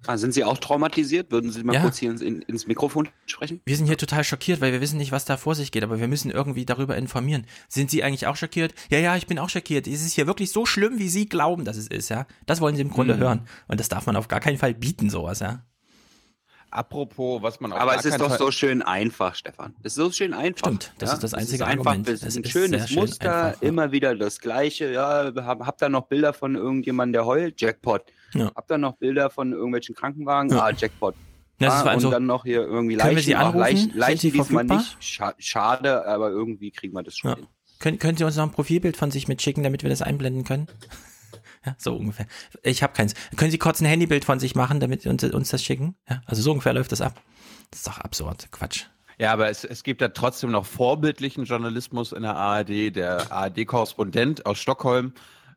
[0.06, 1.30] Ah, sind Sie auch traumatisiert?
[1.30, 1.82] Würden Sie mal Ja.
[1.82, 3.60] kurz hier ins, in, ins Mikrofon sprechen?
[3.66, 6.00] Wir sind hier total schockiert, weil wir wissen nicht, was da vor sich geht, aber
[6.00, 7.46] wir müssen irgendwie darüber informieren.
[7.68, 8.74] Sind Sie eigentlich auch schockiert?
[8.90, 9.86] Ja, ja, ich bin auch schockiert.
[9.86, 12.26] Ist es hier wirklich so schlimm, wie Sie glauben, dass es ist, ja?
[12.46, 13.20] Das wollen Sie im Grunde Mhm.
[13.20, 13.40] hören.
[13.68, 15.62] Und das darf man auf gar keinen Fall bieten, sowas, ja?
[16.72, 19.74] Apropos, was man auf Aber es ist doch Fall- so schön einfach, Stefan.
[19.82, 20.66] Es ist so schön einfach.
[20.68, 22.08] Stimmt, das ist das einzige es ist einfach, Argument.
[22.08, 23.68] Es Es ist ein schönes schön Muster, einfach, ja.
[23.68, 24.90] immer wieder das Gleiche.
[24.90, 27.60] Ja, hab, hab da noch Bilder von irgendjemandem, der heult?
[27.60, 28.02] Jackpot.
[28.32, 28.50] Ja.
[28.54, 30.50] Hab da noch Bilder von irgendwelchen Krankenwagen?
[30.50, 30.64] Ja.
[30.64, 31.14] Ah, Jackpot.
[31.60, 33.26] Ja, das ah, ist vor allem und dann noch hier irgendwie Können wir Leichen.
[33.26, 33.58] Sie anrufen?
[33.58, 34.76] Leichen, Leichen Sie diesmal verfügbar?
[34.78, 34.96] nicht.
[35.04, 37.36] Scha schade, aber irgendwie kriegen wir das schon Ja.
[37.36, 37.46] hin.
[37.80, 40.68] Können, können Sie uns noch ein Profilbild von sich mitschicken, damit wir das einblenden können?
[41.64, 42.26] Ja, so ungefähr.
[42.62, 43.14] Ich habe keins.
[43.36, 45.96] Können Sie kurz ein Handybild von sich machen, damit Sie uns, uns das schicken?
[46.08, 47.20] Ja, also so ungefähr läuft das ab.
[47.70, 48.50] Das ist doch absurd.
[48.50, 48.86] Quatsch.
[49.18, 52.96] Ja, aber es, es gibt ja trotzdem noch vorbildlichen Journalismus in der ARD.
[52.96, 55.12] Der ARD-Korrespondent aus Stockholm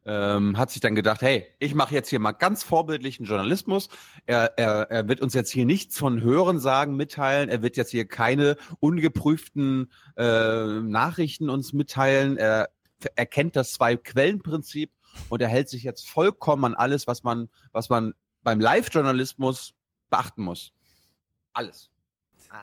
[0.05, 3.89] ähm, hat sich dann gedacht, hey, ich mache jetzt hier mal ganz vorbildlichen Journalismus.
[4.27, 7.49] Er, er, er wird uns jetzt hier nichts von Hörensagen mitteilen.
[7.49, 12.37] Er wird jetzt hier keine ungeprüften äh, Nachrichten uns mitteilen.
[12.37, 12.69] Er
[13.15, 14.91] erkennt das Zwei-Quellen-Prinzip
[15.29, 19.73] und er hält sich jetzt vollkommen an alles, was man, was man beim Live-Journalismus
[20.09, 20.71] beachten muss.
[21.53, 21.89] Alles.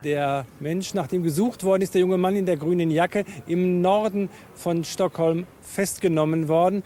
[0.04, 3.82] Der Mensch, nach dem gesucht worden ist, der junge Mann in der grünen Jacke, im
[3.82, 6.82] Norden von Stockholm festgenommen worden.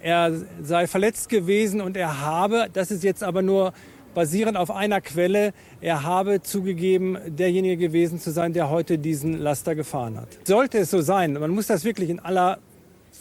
[0.00, 3.72] Er sei verletzt gewesen und er habe, das ist jetzt aber nur
[4.14, 9.74] basierend auf einer Quelle, er habe zugegeben, derjenige gewesen zu sein, der heute diesen Laster
[9.74, 10.28] gefahren hat.
[10.44, 12.58] Sollte es so sein, man muss das wirklich in aller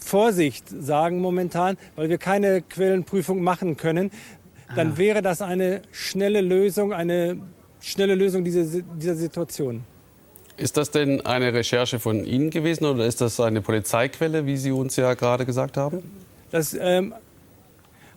[0.08, 4.10] Vorsicht sagen momentan, weil wir keine Quellenprüfung machen können,
[4.76, 4.98] dann Ah.
[4.98, 7.38] wäre das eine schnelle Lösung, eine
[7.82, 8.64] schnelle Lösung dieser,
[9.00, 9.84] dieser Situation.
[10.58, 14.72] Ist das denn eine Recherche von Ihnen gewesen oder ist das eine Polizeiquelle, wie Sie
[14.72, 16.00] uns ja gerade gesagt haben?
[16.50, 17.14] dass ähm,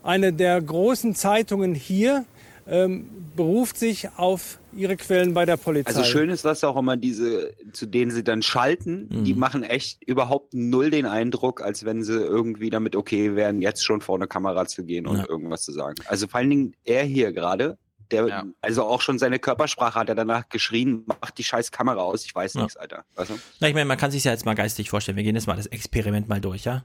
[0.05, 2.25] eine der großen Zeitungen hier
[2.71, 3.07] ähm,
[3.37, 5.89] beruft sich auf ihre Quellen bei der Polizei.
[5.91, 10.03] Also schön ist das auch immer diese, zu denen sie dann schalten, die machen echt
[10.05, 14.27] überhaupt null den Eindruck, als wenn sie irgendwie damit okay wären, jetzt schon vor eine
[14.29, 15.29] Kamera zu gehen und Ja.
[15.29, 15.97] irgendwas zu sagen.
[16.07, 17.77] Also vor allen Dingen er hier gerade,
[18.13, 22.25] der, also auch schon seine Körpersprache hat er danach geschrien, mach die scheiß Kamera aus,
[22.25, 22.63] ich weiß Ja.
[22.63, 23.05] nichts, Alter.
[23.15, 23.39] Weißt du?
[23.61, 25.17] Na, ich meine, man kann sich ja jetzt mal geistig vorstellen.
[25.17, 26.85] Wir gehen jetzt mal das Experiment mal durch, ja?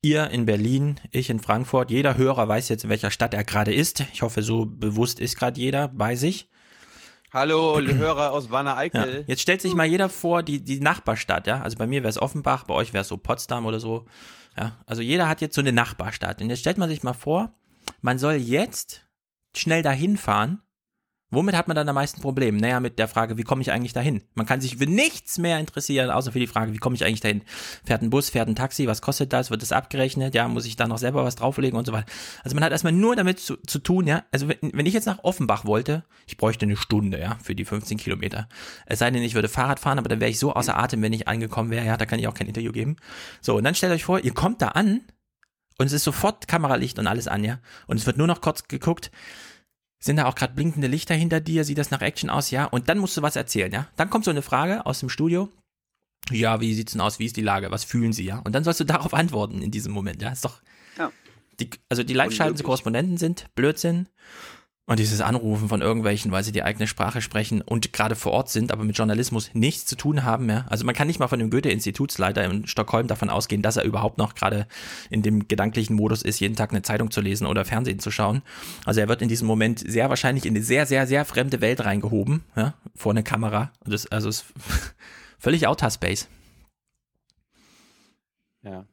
[0.00, 1.90] Ihr in Berlin, ich in Frankfurt.
[1.90, 4.04] Jeder Hörer weiß jetzt, in welcher Stadt er gerade ist.
[4.12, 6.48] Ich hoffe, so bewusst ist gerade jeder bei sich.
[7.32, 9.06] Hallo, Hörer aus Wanne Ja.
[9.26, 11.60] Jetzt stellt sich mal jeder vor, die, die Nachbarstadt, ja.
[11.62, 14.06] Also bei mir wäre es Offenbach, bei euch wäre es so Potsdam oder so.
[14.56, 14.78] Ja.
[14.86, 16.40] Also jeder hat jetzt so eine Nachbarstadt.
[16.40, 17.52] Und jetzt stellt man sich mal vor,
[18.00, 19.04] man soll jetzt
[19.56, 20.62] schnell dahin fahren.
[21.30, 22.58] Womit hat man dann am meisten Probleme?
[22.58, 24.22] Naja, mit der Frage, wie komme ich eigentlich dahin?
[24.34, 27.20] Man kann sich für nichts mehr interessieren, außer für die Frage, wie komme ich eigentlich
[27.20, 27.42] dahin?
[27.84, 29.50] Fährt ein Bus, fährt ein Taxi, was kostet das?
[29.50, 30.34] Wird das abgerechnet?
[30.34, 32.06] Ja, muss ich da noch selber was drauflegen und so weiter?
[32.44, 34.24] Also man hat erstmal nur damit zu, zu tun, ja.
[34.32, 37.66] Also wenn, wenn ich jetzt nach Offenbach wollte, ich bräuchte eine Stunde, ja, für die
[37.66, 38.48] 15 Kilometer.
[38.86, 41.12] Es sei denn, ich würde Fahrrad fahren, aber dann wäre ich so außer Atem, wenn
[41.12, 42.96] ich angekommen wäre, ja, da kann ich auch kein Interview geben.
[43.42, 45.02] So, und dann stellt euch vor, ihr kommt da an
[45.78, 47.58] und es ist sofort Kameralicht und alles an, ja.
[47.86, 49.10] Und es wird nur noch kurz geguckt,
[50.00, 51.64] sind da auch gerade blinkende Lichter hinter dir?
[51.64, 52.50] Sieht das nach Action aus?
[52.50, 52.66] Ja.
[52.66, 53.88] Und dann musst du was erzählen, ja.
[53.96, 55.50] Dann kommt so eine Frage aus dem Studio.
[56.30, 57.18] Ja, wie sieht's denn aus?
[57.18, 57.70] Wie ist die Lage?
[57.70, 58.38] Was fühlen Sie, ja?
[58.38, 60.30] Und dann sollst du darauf antworten in diesem Moment, ja?
[60.30, 60.60] Ist doch.
[60.96, 61.10] Ja.
[61.60, 64.08] Die, also die Live-Schalten zu Korrespondenten sind Blödsinn.
[64.88, 68.48] Und dieses Anrufen von irgendwelchen, weil sie die eigene Sprache sprechen und gerade vor Ort
[68.48, 70.48] sind, aber mit Journalismus nichts zu tun haben.
[70.48, 70.64] Ja?
[70.70, 74.16] Also man kann nicht mal von dem Goethe-Institutsleiter in Stockholm davon ausgehen, dass er überhaupt
[74.16, 74.66] noch gerade
[75.10, 78.40] in dem gedanklichen Modus ist, jeden Tag eine Zeitung zu lesen oder Fernsehen zu schauen.
[78.86, 81.84] Also er wird in diesem Moment sehr wahrscheinlich in eine sehr, sehr, sehr fremde Welt
[81.84, 82.72] reingehoben, ja?
[82.94, 83.72] vor eine Kamera.
[83.84, 84.46] Das, also ist
[85.38, 86.28] völlig Outer Space.
[88.62, 88.86] Ja.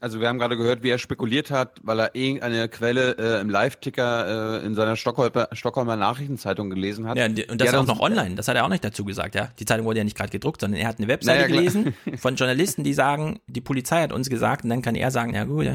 [0.00, 3.50] Also wir haben gerade gehört, wie er spekuliert hat, weil er irgendeine Quelle äh, im
[3.50, 7.16] Live-Ticker äh, in seiner Stockholmer, Stockholmer Nachrichtenzeitung gelesen hat.
[7.18, 8.34] Ja, und, das Die auch noch online.
[8.34, 9.50] Das hat er auch nicht dazu gesagt, ja.
[9.58, 12.36] Die Zeitung wurde ja nicht gerade gedruckt, sondern er hat eine Webseite Naja, gelesen von
[12.36, 15.66] Journalisten, die sagen, die Polizei hat uns gesagt, und dann kann er sagen, ja gut,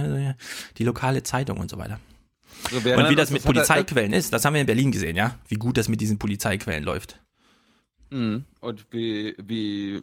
[0.78, 2.00] die lokale Zeitung und so weiter.
[2.72, 4.92] So, Und wie erinnern das mit hat er- Polizeiquellen ist, das haben wir in Berlin
[4.92, 5.36] gesehen, ja.
[5.48, 7.20] Wie gut das mit diesen Polizeiquellen läuft.
[8.10, 8.46] Mhm.
[8.62, 10.02] Und wie, wie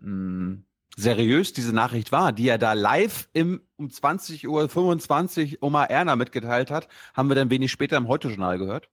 [0.00, 0.58] mh,
[0.98, 6.70] seriös diese Nachricht war, die er da live im, um 20.25 Uhr Oma Erna mitgeteilt
[6.70, 8.88] hat, haben wir dann wenig später im Heute-Journal gehört.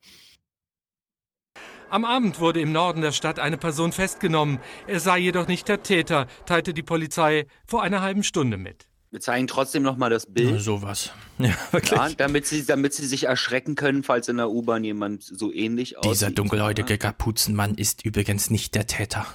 [1.89, 4.59] Am Abend wurde im Norden der Stadt eine Person festgenommen.
[4.87, 8.87] Er sei jedoch nicht der Täter, teilte die Polizei vor einer halben Stunde mit.
[9.11, 10.61] Wir zeigen trotzdem nochmal das Bild.
[10.61, 11.11] sowas.
[11.37, 11.91] Ja, wirklich.
[11.91, 15.97] Ja, damit, sie, damit sie sich erschrecken können, falls in der U-Bahn jemand so ähnlich
[15.97, 16.11] aussieht.
[16.11, 19.25] Dieser dunkelhäutige Kapuzenmann ist übrigens nicht der Täter.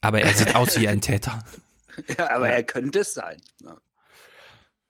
[0.00, 1.42] Aber er sieht aus wie ein Täter.
[2.18, 3.40] Ja, aber er könnte es sein.
[3.62, 3.76] Ja.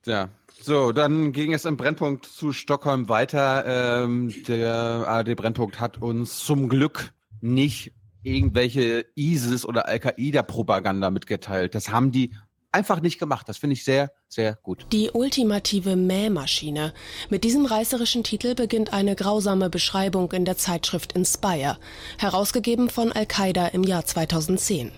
[0.07, 0.29] Ja.
[0.61, 4.03] So, dann ging es im Brennpunkt zu Stockholm weiter.
[4.03, 7.93] Ähm, der ARD-Brennpunkt hat uns zum Glück nicht
[8.23, 11.75] irgendwelche ISIS- oder Al-Qaida-Propaganda mitgeteilt.
[11.75, 12.35] Das haben die
[12.73, 13.49] einfach nicht gemacht.
[13.49, 14.87] Das finde ich sehr, sehr gut.
[14.93, 16.93] Die ultimative Mähmaschine.
[17.31, 21.79] Mit diesem reißerischen Titel beginnt eine grausame Beschreibung in der Zeitschrift Inspire,
[22.19, 24.93] herausgegeben von Al-Qaida im Jahr 2010.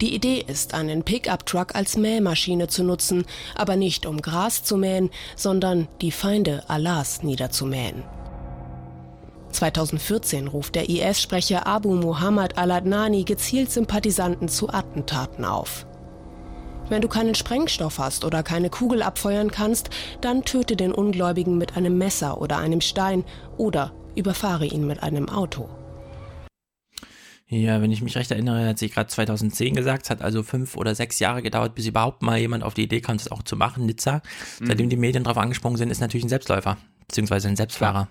[0.00, 5.10] Die Idee ist, einen Pickup-Truck als Mähmaschine zu nutzen, aber nicht um Gras zu mähen,
[5.36, 8.02] sondern die Feinde Allahs niederzumähen.
[9.52, 15.86] 2014 ruft der IS-Sprecher Abu Muhammad al-Adnani gezielt Sympathisanten zu Attentaten auf.
[16.88, 21.76] Wenn du keinen Sprengstoff hast oder keine Kugel abfeuern kannst, dann töte den Ungläubigen mit
[21.76, 23.24] einem Messer oder einem Stein
[23.56, 25.68] oder überfahre ihn mit einem Auto.
[27.52, 30.76] Ja, wenn ich mich recht erinnere, hat sie gerade 2010 gesagt, es hat also fünf
[30.76, 33.56] oder sechs Jahre gedauert, bis überhaupt mal jemand auf die Idee kam, das auch zu
[33.56, 33.86] machen.
[33.86, 34.22] Nizza,
[34.60, 34.66] Mhm.
[34.66, 36.76] seitdem die Medien drauf angesprungen sind, ist natürlich ein Selbstläufer,
[37.08, 38.08] beziehungsweise ein Selbstfahrer.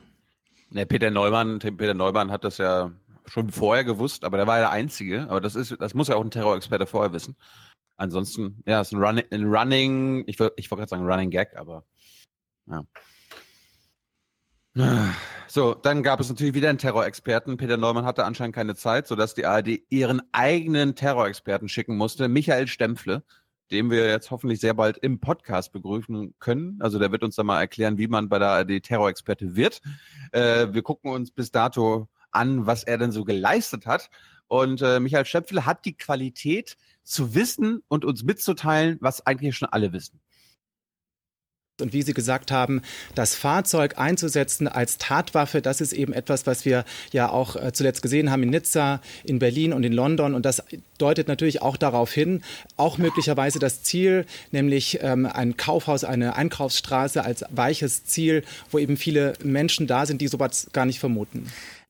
[0.71, 2.91] Der Peter Neumann, Peter Neumann hat das ja
[3.27, 5.21] schon vorher gewusst, aber der war ja der Einzige.
[5.29, 7.35] Aber das ist, das muss ja auch ein Terrorexperte vorher wissen.
[7.95, 11.29] Ansonsten, ja, es ist ein Running, ein Running ich, wollte- ich wollte gerade sagen Running
[11.29, 11.85] Gag, aber
[12.67, 12.83] ja.
[15.47, 17.57] So, dann gab es natürlich wieder einen Terrorexperten.
[17.57, 22.67] Peter Neumann hatte anscheinend keine Zeit, sodass die ARD ihren eigenen Terrorexperten schicken musste, Michael
[22.67, 23.23] Stempfle,
[23.71, 26.77] den wir jetzt hoffentlich sehr bald im Podcast begrüßen können.
[26.81, 29.81] Also der wird uns dann mal erklären, wie man bei der ARD Terrorexperte wird.
[30.31, 34.11] Äh, wir gucken uns bis dato an, was er denn so geleistet hat.
[34.47, 39.69] Und äh, Michael Stempfle hat die Qualität zu wissen und uns mitzuteilen, was eigentlich schon
[39.69, 40.21] alle wissen.
[41.81, 42.81] Und wie Sie gesagt haben,
[43.15, 48.01] das Fahrzeug einzusetzen als Tatwaffe, das ist eben etwas, was wir ja auch äh, zuletzt
[48.01, 50.33] gesehen haben in Nizza, in Berlin und in London.
[50.33, 50.63] Und das
[50.97, 52.41] deutet natürlich auch darauf hin,
[52.77, 58.97] auch möglicherweise das Ziel, nämlich ähm, ein Kaufhaus, eine Einkaufsstraße als weiches Ziel, wo eben
[58.97, 61.47] viele Menschen da sind, die sowas gar nicht vermuten.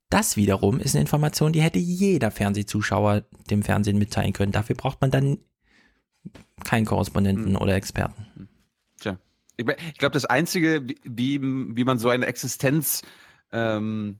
[0.09, 4.51] Das wiederum ist eine Information, die hätte jeder Fernsehzuschauer dem Fernsehen mitteilen können.
[4.51, 5.37] Dafür braucht man dann
[6.63, 8.48] keinen Korrespondenten oder Experten.
[9.59, 13.01] Ich, glaube, das Einzige, wie, wie, man so eine Existenz
[13.51, 14.19] ähm,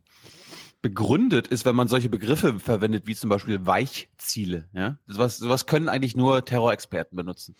[0.81, 4.67] begründet, ist, wenn man solche Begriffe verwendet, wie zum Beispiel Weichziele.
[4.73, 4.97] Ja?
[5.07, 7.55] Sowas, sowas können eigentlich nur Terrorexperten benutzen.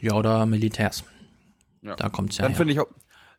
[0.00, 1.04] Ja, oder Militärs.
[1.82, 1.94] Ja.
[1.96, 2.88] Da kommt es ja Dann finde ich auch.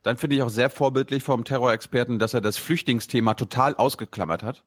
[0.04, 4.64] Dann finde ich auch sehr vorbildlich vom Terrorexperten, dass er das Flüchtlingsthema total ausgeklammert hat,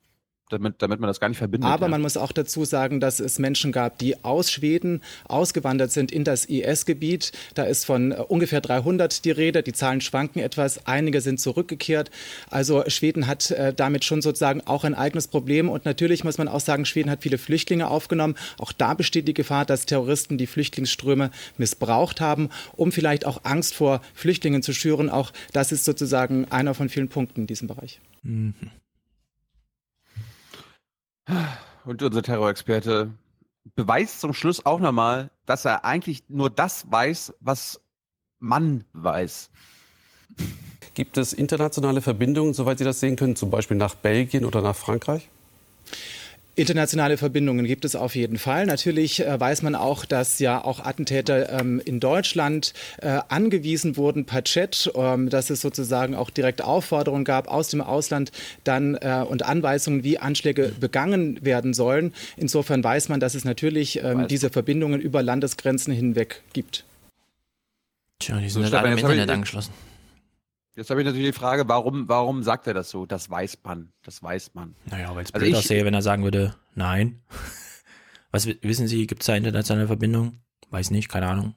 [0.52, 1.68] damit, damit man das gar nicht verbindet.
[1.70, 1.90] Aber ja.
[1.90, 6.24] man muss auch dazu sagen, dass es Menschen gab, die aus Schweden ausgewandert sind in
[6.24, 7.32] das IS-Gebiet.
[7.54, 9.62] Da ist von äh, ungefähr 300 die Rede.
[9.62, 10.86] Die Zahlen schwanken etwas.
[10.86, 12.10] Einige sind zurückgekehrt.
[12.50, 15.68] Also Schweden hat äh, damit schon sozusagen auch ein eigenes Problem.
[15.68, 18.34] Und natürlich muss man auch sagen, Schweden hat viele Flüchtlinge aufgenommen.
[18.58, 23.74] Auch da besteht die Gefahr, dass Terroristen die Flüchtlingsströme missbraucht haben, um vielleicht auch Angst
[23.74, 25.08] vor Flüchtlingen zu schüren.
[25.08, 28.00] Auch das ist sozusagen einer von vielen Punkten in diesem Bereich.
[28.22, 28.54] Mhm.
[31.84, 33.10] Und unser Terrorexperte
[33.74, 37.80] beweist zum Schluss auch nochmal, dass er eigentlich nur das weiß, was
[38.38, 39.50] man weiß.
[40.94, 44.76] Gibt es internationale Verbindungen, soweit Sie das sehen können, zum Beispiel nach Belgien oder nach
[44.76, 45.28] Frankreich?
[46.60, 48.66] Internationale Verbindungen gibt es auf jeden Fall.
[48.66, 54.26] Natürlich äh, weiß man auch, dass ja auch Attentäter ähm, in Deutschland äh, angewiesen wurden
[54.26, 58.30] per Chat, ähm, dass es sozusagen auch direkt Aufforderungen gab aus dem Ausland
[58.62, 62.12] dann äh, und Anweisungen, wie Anschläge begangen werden sollen.
[62.36, 66.84] Insofern weiß man, dass es natürlich ähm, diese Verbindungen über Landesgrenzen hinweg gibt.
[68.18, 69.72] Tja, die sind so, halt alle im Internet angeschlossen.
[70.76, 73.04] Jetzt habe ich natürlich die Frage, warum, warum sagt er das so?
[73.04, 73.92] Das weiß man.
[74.02, 74.76] Das weiß man.
[74.86, 77.22] Naja, weil es also blöd aussehe, wenn er sagen würde, nein.
[78.30, 80.40] Was wissen Sie, gibt es da internationale Verbindungen?
[80.70, 81.54] Weiß nicht, keine Ahnung.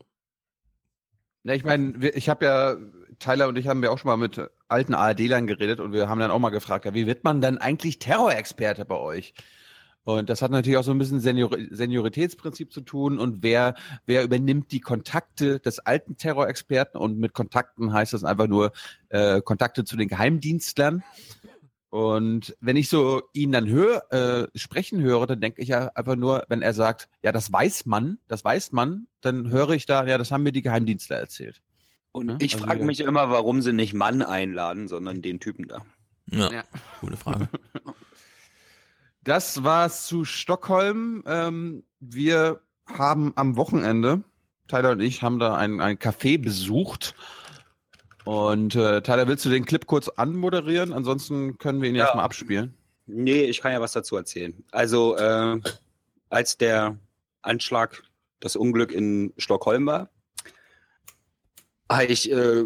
[1.43, 2.75] Na, ich meine, ich habe ja,
[3.19, 6.19] Tyler und ich haben ja auch schon mal mit alten ARD-Lern geredet und wir haben
[6.19, 9.35] dann auch mal gefragt, ja, wie wird man denn eigentlich Terrorexperte bei euch?
[10.05, 14.23] Und das hat natürlich auch so ein bisschen Senior Senioritätsprinzip zu tun und wer, wer
[14.23, 18.73] übernimmt die Kontakte des alten Terrorexperten und mit Kontakten heißt das einfach nur
[19.09, 21.03] äh, Kontakte zu den Geheimdienstlern.
[21.89, 26.15] Und wenn ich so ihn dann hör, äh, sprechen höre, dann denke ich ja einfach
[26.15, 30.05] nur, wenn er sagt, ja, das weiß man, das weiß man, dann höre ich da,
[30.05, 31.61] ja, das haben mir die Geheimdienstler erzählt.
[32.11, 32.37] Und ja?
[32.39, 35.85] ich also, frage mich immer, warum sie nicht Mann einladen, sondern den Typen da.
[36.25, 36.63] Ja, ja.
[36.99, 37.47] gute Frage.
[39.23, 41.23] Das war's zu Stockholm.
[41.25, 44.23] Ähm, wir haben am Wochenende,
[44.67, 47.15] Tyler und ich, haben da ein, ein Café besucht.
[48.25, 50.91] Und äh, Tyler, willst du den Clip kurz anmoderieren?
[50.91, 52.05] Ansonsten können wir ihn ja.
[52.05, 52.73] erstmal abspielen.
[53.05, 54.63] Nee, ich kann ja was dazu erzählen.
[54.71, 55.59] Also, äh,
[56.29, 56.97] als der
[57.41, 58.03] Anschlag,
[58.39, 60.09] das Unglück in Stockholm war,
[61.89, 62.63] habe ich äh,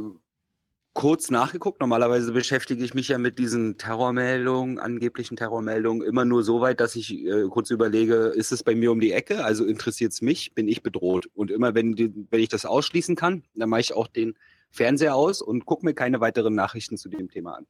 [0.97, 1.79] kurz nachgeguckt.
[1.79, 6.95] Normalerweise beschäftige ich mich ja mit diesen Terrormeldungen, angeblichen Terrormeldungen, immer nur so weit, dass
[6.95, 9.45] ich äh, kurz überlege, ist es bei mir um die Ecke?
[9.45, 10.55] Also interessiert es mich?
[10.55, 11.29] Bin ich bedroht?
[11.36, 14.39] Und immer wenn, die, wenn ich das ausschließen kann, dann mache ich auch den
[14.71, 17.67] Fernseher aus und gucke mir keine weiteren Nachrichten zu dem Thema an.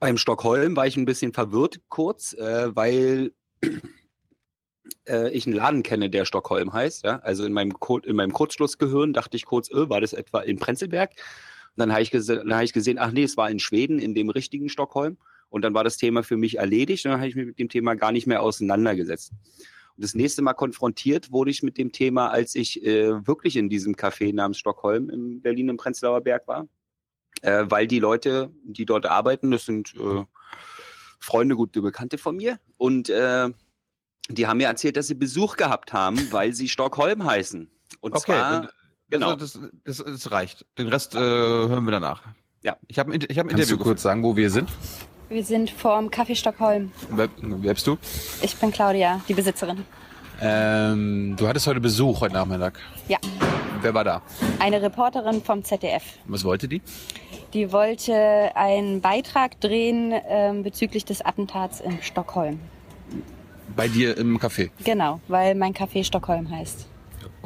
[0.00, 3.30] Beim Stockholm war ich ein bisschen verwirrt kurz, äh, weil
[5.08, 7.04] äh, ich einen Laden kenne, der Stockholm heißt.
[7.04, 7.20] Ja?
[7.20, 11.12] Also in meinem, in meinem Kurzschlussgehirn dachte ich kurz, äh, war das etwa in Prenzlberg?
[11.76, 14.68] Dann habe ich, hab ich gesehen, ach nee, es war in Schweden, in dem richtigen
[14.68, 15.18] Stockholm.
[15.48, 17.68] Und dann war das Thema für mich erledigt und dann habe ich mich mit dem
[17.68, 19.32] Thema gar nicht mehr auseinandergesetzt.
[19.96, 23.68] Und das nächste Mal konfrontiert wurde ich mit dem Thema, als ich äh, wirklich in
[23.68, 26.68] diesem Café namens Stockholm in Berlin im Prenzlauer Berg war.
[27.42, 30.24] Äh, weil die Leute, die dort arbeiten, das sind äh,
[31.20, 32.58] Freunde, gute Bekannte von mir.
[32.76, 33.50] Und äh,
[34.28, 37.70] die haben mir erzählt, dass sie Besuch gehabt haben, weil sie Stockholm heißen.
[38.00, 38.70] Und okay, zwar
[39.10, 39.30] Genau.
[39.30, 40.66] Also das, das, das, reicht.
[40.78, 42.22] Den Rest äh, hören wir danach.
[42.62, 42.76] Ja.
[42.88, 43.76] Ich habe ich hab ein Interview.
[43.76, 44.68] du kurz sagen, wo wir sind?
[45.28, 46.92] Wir sind vorm Café Stockholm.
[47.10, 47.98] Wer, wer bist du?
[48.42, 49.84] Ich bin Claudia, die Besitzerin.
[50.40, 52.78] Ähm, du hattest heute Besuch heute Nachmittag.
[53.08, 53.18] Ja.
[53.80, 54.22] Wer war da?
[54.58, 56.02] Eine Reporterin vom ZDF.
[56.26, 56.82] Was wollte die?
[57.54, 62.60] Die wollte einen Beitrag drehen ähm, bezüglich des Attentats in Stockholm.
[63.74, 64.70] Bei dir im Café?
[64.84, 66.86] Genau, weil mein Café Stockholm heißt.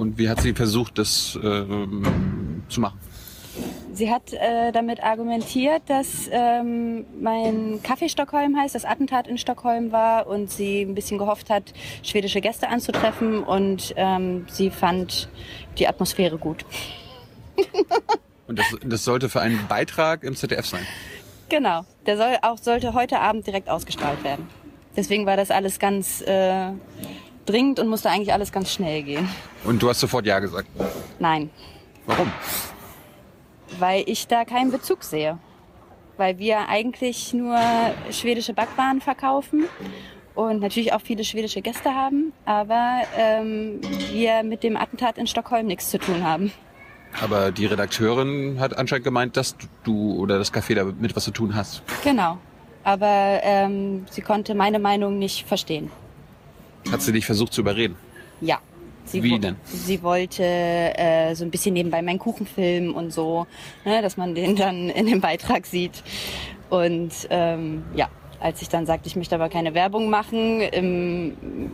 [0.00, 1.64] Und wie hat sie versucht, das äh,
[2.70, 2.98] zu machen?
[3.92, 9.92] Sie hat äh, damit argumentiert, dass ähm, mein Kaffee Stockholm heißt, das Attentat in Stockholm
[9.92, 15.28] war und sie ein bisschen gehofft hat, schwedische Gäste anzutreffen und ähm, sie fand
[15.76, 16.64] die Atmosphäre gut.
[18.46, 20.86] und das, das sollte für einen Beitrag im ZDF sein?
[21.50, 24.48] Genau, der soll auch sollte heute Abend direkt ausgestrahlt werden.
[24.96, 26.70] Deswegen war das alles ganz äh,
[27.46, 29.29] dringend und musste eigentlich alles ganz schnell gehen.
[29.64, 30.68] Und du hast sofort Ja gesagt?
[31.18, 31.50] Nein.
[32.07, 32.33] Warum?
[33.79, 35.38] Weil ich da keinen Bezug sehe.
[36.16, 37.59] Weil wir eigentlich nur
[38.11, 39.64] schwedische Backwaren verkaufen
[40.35, 45.66] und natürlich auch viele schwedische Gäste haben, aber ähm, wir mit dem Attentat in Stockholm
[45.66, 46.53] nichts zu tun haben.
[47.22, 51.55] Aber die Redakteurin hat anscheinend gemeint, dass du oder das Café damit was zu tun
[51.55, 51.83] hast.
[52.05, 52.38] Genau.
[52.85, 55.90] Aber ähm, sie konnte meine Meinung nicht verstehen.
[56.90, 57.96] Hat sie dich versucht zu überreden?
[58.40, 58.58] Ja.
[59.04, 59.56] Sie Wie denn?
[59.64, 63.46] Sie wollte äh, so ein bisschen nebenbei meinen Kuchen filmen und so,
[63.84, 66.02] ne, dass man den dann in dem Beitrag sieht.
[66.68, 71.70] Und ähm, ja, als ich dann sagte, ich möchte aber keine Werbung machen, im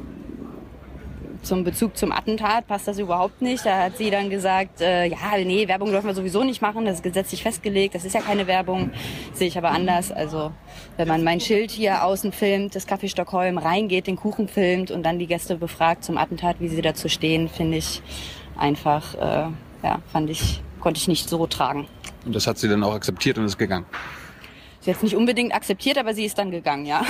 [1.46, 3.64] zum Bezug zum Attentat passt das überhaupt nicht.
[3.64, 6.96] Da hat sie dann gesagt, äh, ja, nee, Werbung dürfen wir sowieso nicht machen, das
[6.96, 8.90] ist gesetzlich festgelegt, das ist ja keine Werbung,
[9.32, 10.10] sehe ich aber anders.
[10.10, 10.50] Also
[10.96, 15.02] wenn man mein Schild hier außen filmt, das Café Stockholm reingeht, den Kuchen filmt und
[15.02, 18.02] dann die Gäste befragt zum Attentat, wie sie dazu stehen, finde ich
[18.56, 19.50] einfach, äh,
[19.82, 21.86] ja, fand ich, konnte ich nicht so tragen.
[22.24, 23.86] Und das hat sie dann auch akzeptiert und ist gegangen?
[24.80, 27.04] Sie hat es nicht unbedingt akzeptiert, aber sie ist dann gegangen, ja.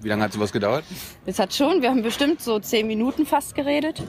[0.00, 0.84] Wie lange hat sowas gedauert?
[1.26, 4.02] Es hat schon, wir haben bestimmt so zehn Minuten fast geredet.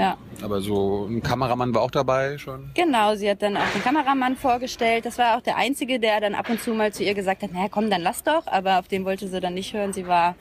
[0.00, 0.16] Ja.
[0.42, 2.70] Aber so ein Kameramann war auch dabei schon?
[2.72, 5.04] Genau, sie hat dann auch den Kameramann vorgestellt.
[5.04, 7.52] Das war auch der Einzige, der dann ab und zu mal zu ihr gesagt hat,
[7.52, 8.46] naja, komm, dann lass doch.
[8.46, 9.92] Aber auf den wollte sie dann nicht hören.
[9.92, 10.36] Sie war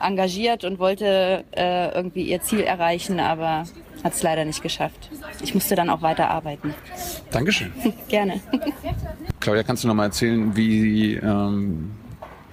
[0.00, 3.66] engagiert und wollte äh, irgendwie ihr Ziel erreichen, aber
[4.02, 5.10] hat es leider nicht geschafft.
[5.44, 6.74] Ich musste dann auch weiterarbeiten.
[7.30, 7.72] Dankeschön.
[8.08, 8.40] Gerne.
[9.38, 11.92] Claudia, kannst du noch mal erzählen, wie ähm,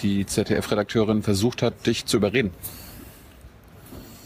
[0.04, 2.52] die ZDF-Redakteurin versucht hat, dich zu überreden?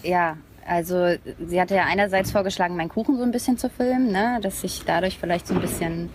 [0.04, 0.36] Ja,
[0.68, 4.64] also sie hatte ja einerseits vorgeschlagen, meinen Kuchen so ein bisschen zu filmen, ne, dass
[4.64, 6.10] ich dadurch vielleicht so ein bisschen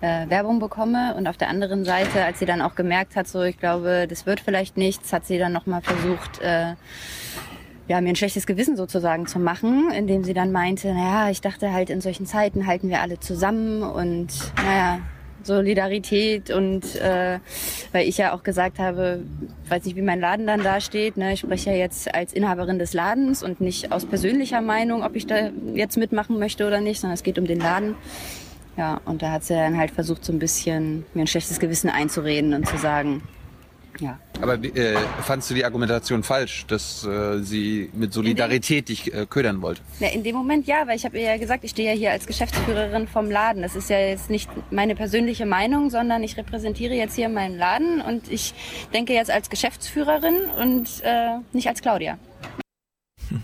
[0.00, 1.14] äh, Werbung bekomme.
[1.16, 4.26] Und auf der anderen Seite, als sie dann auch gemerkt hat, so ich glaube, das
[4.26, 6.74] wird vielleicht nichts, hat sie dann nochmal versucht, äh,
[7.88, 11.72] ja, mir ein schlechtes Gewissen sozusagen zu machen, indem sie dann meinte, naja, ich dachte
[11.72, 14.28] halt, in solchen Zeiten halten wir alle zusammen und
[14.62, 15.00] naja,
[15.48, 17.40] Solidarität und äh,
[17.92, 19.24] weil ich ja auch gesagt habe,
[19.68, 21.16] weiß nicht, wie mein Laden dann da steht.
[21.16, 21.32] Ne?
[21.32, 25.26] Ich spreche ja jetzt als Inhaberin des Ladens und nicht aus persönlicher Meinung, ob ich
[25.26, 27.96] da jetzt mitmachen möchte oder nicht, sondern es geht um den Laden.
[28.76, 31.90] Ja, und da hat sie dann halt versucht, so ein bisschen mir ein schlechtes Gewissen
[31.90, 33.22] einzureden und zu sagen,
[34.00, 34.18] ja.
[34.40, 39.60] Aber äh, fandst du die Argumentation falsch, dass äh, sie mit Solidarität dich äh, ködern
[39.62, 39.80] wollte?
[40.00, 42.10] Na, in dem Moment ja, weil ich habe ihr ja gesagt, ich stehe ja hier
[42.12, 43.62] als Geschäftsführerin vom Laden.
[43.62, 48.00] Das ist ja jetzt nicht meine persönliche Meinung, sondern ich repräsentiere jetzt hier meinen Laden
[48.00, 48.54] und ich
[48.94, 52.18] denke jetzt als Geschäftsführerin und äh, nicht als Claudia.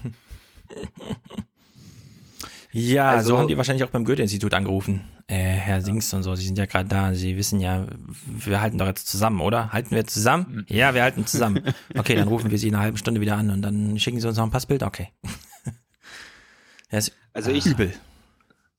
[2.76, 5.02] Ja, Also- so haben die wahrscheinlich auch beim Goethe-Institut angerufen.
[5.26, 7.14] Äh, Herr Singst und so, Sie sind ja gerade da.
[7.14, 7.86] Sie wissen ja,
[8.26, 9.72] wir halten doch jetzt zusammen, oder?
[9.72, 10.66] Halten wir zusammen?
[10.68, 11.62] Ja, wir halten zusammen.
[11.96, 14.28] Okay, dann rufen wir Sie in einer halben Stunde wieder an und dann schicken Sie
[14.28, 14.82] uns noch ein Passbild.
[14.82, 15.08] Okay.
[16.90, 17.94] ist Also ich, übel.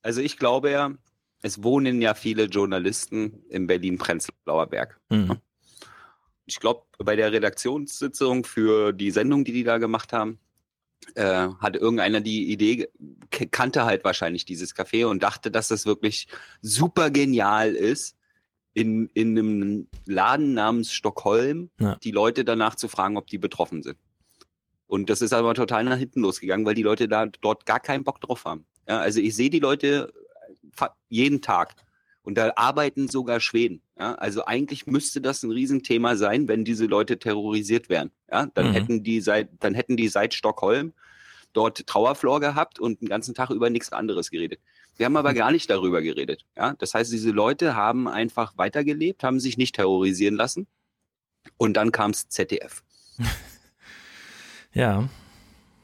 [0.04, 0.92] also ich glaube ja,
[1.42, 5.00] es wohnen ja viele Journalisten im Berlin-Prenzlauer Berg.
[5.10, 5.38] Mhm.
[6.46, 10.40] Ich glaube, bei der Redaktionssitzung für die Sendung, die die da gemacht haben,
[11.16, 12.90] äh, hatte irgendeiner die Idee,
[13.30, 16.28] kannte halt wahrscheinlich dieses Café und dachte, dass das wirklich
[16.62, 18.16] super genial ist,
[18.74, 21.96] in, in einem Laden namens Stockholm Ja.
[22.04, 23.98] die Leute danach zu fragen, ob die betroffen sind.
[24.88, 28.04] Und das ist aber total nach hinten losgegangen, weil die Leute da dort gar keinen
[28.04, 28.66] Bock drauf haben.
[28.88, 30.14] Ja, also ich sehe die Leute
[31.10, 31.76] jeden Tag.
[32.26, 33.82] Und da arbeiten sogar Schweden.
[34.00, 38.12] Ja, also eigentlich müsste das ein Riesenthema sein, wenn diese Leute terrorisiert wären.
[38.32, 38.74] Ja, dann Mhm.
[38.74, 40.94] hätten die seit, dann hätten die seit Stockholm
[41.54, 44.60] dort Trauerflor gehabt und den ganzen Tag über nichts anderes geredet.
[44.98, 46.46] Wir haben aber gar nicht darüber geredet.
[46.58, 50.68] Ja, das heißt, diese Leute haben einfach weitergelebt, haben sich nicht terrorisieren lassen.
[51.58, 52.84] Und dann kam's ZDF.
[54.74, 55.08] Ja.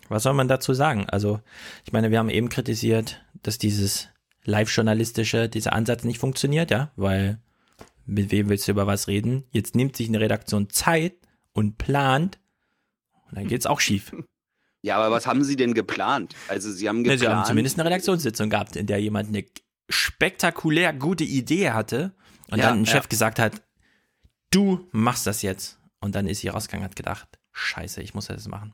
[0.09, 1.05] Was soll man dazu sagen?
[1.09, 1.39] Also,
[1.85, 4.09] ich meine, wir haben eben kritisiert, dass dieses
[4.45, 7.39] live-journalistische, dieser Ansatz nicht funktioniert, ja, weil
[8.05, 9.43] mit wem willst du über was reden?
[9.51, 11.13] Jetzt nimmt sich eine Redaktion Zeit
[11.53, 12.39] und plant
[13.29, 14.11] und dann geht's auch schief.
[14.83, 16.33] Ja, aber was haben Sie denn geplant?
[16.47, 17.19] Also Sie haben Ja, geplant.
[17.19, 19.45] Sie haben zumindest eine Redaktionssitzung gehabt, in der jemand eine
[19.89, 22.15] spektakulär gute Idee hatte
[22.49, 22.91] und Ja, dann ein ja.
[22.93, 23.61] Chef gesagt hat,
[24.49, 25.77] du machst das jetzt.
[25.99, 28.73] Und dann ist sie rausgegangen und hat gedacht, scheiße, ich muss das machen.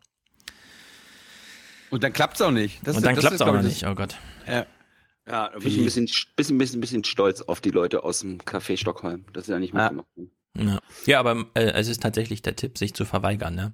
[1.90, 2.80] Und dann klappt's auch nicht.
[2.88, 4.16] Das und ist- dann klappt ist, es auch noch ich, nicht, oh Gott.
[4.48, 4.66] Ja.
[5.28, 8.38] Ja, da bin ich ein bisschen, bisschen, bisschen, bisschen stolz auf die Leute aus dem
[8.40, 10.32] Café Stockholm, dass sie da nicht mitgemacht haben.
[10.58, 13.74] Ja, ja aber äh, es ist tatsächlich der Tipp, sich zu verweigern, ne?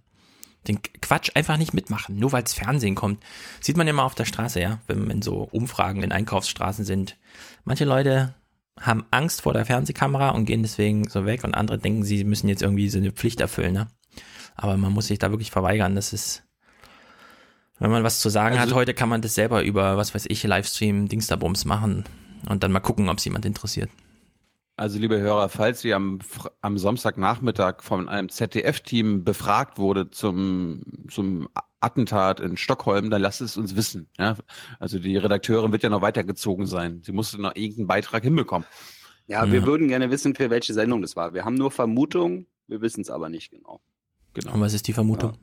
[0.67, 3.21] Den Quatsch einfach nicht mitmachen, nur weil es Fernsehen kommt.
[3.59, 7.17] Sieht man ja mal auf der Straße, ja, wenn, wenn so Umfragen in Einkaufsstraßen sind.
[7.65, 8.33] Manche Leute
[8.79, 12.47] haben Angst vor der Fernsehkamera und gehen deswegen so weg und andere denken, sie müssen
[12.47, 13.87] jetzt irgendwie so eine Pflicht erfüllen, ne?
[14.55, 16.43] Aber man muss sich da wirklich verweigern, das ist,
[17.83, 20.25] wenn man was zu sagen Also- hat, heute kann man das selber über, was weiß
[20.29, 22.05] ich, Livestream, Dingsterbums machen
[22.47, 23.89] und dann mal gucken, ob es jemand interessiert.
[24.75, 26.19] Also, liebe Hörer, falls Sie am,
[26.61, 30.81] am Samstagnachmittag von einem ZDF-Team befragt wurde zum,
[31.11, 31.47] zum
[31.79, 34.07] Attentat in Stockholm, dann lasst es uns wissen.
[34.17, 34.35] Ja?
[34.79, 37.01] Also, die Redakteurin wird ja noch weitergezogen sein.
[37.03, 38.67] Sie musste noch irgendeinen Beitrag hinbekommen.
[39.27, 41.33] Ja, wir würden gerne wissen, für welche Sendung das war.
[41.33, 43.79] Wir haben nur Vermutungen, wir wissen es aber nicht genau.
[44.33, 44.53] Genau.
[44.53, 45.37] Und was ist die Vermutung?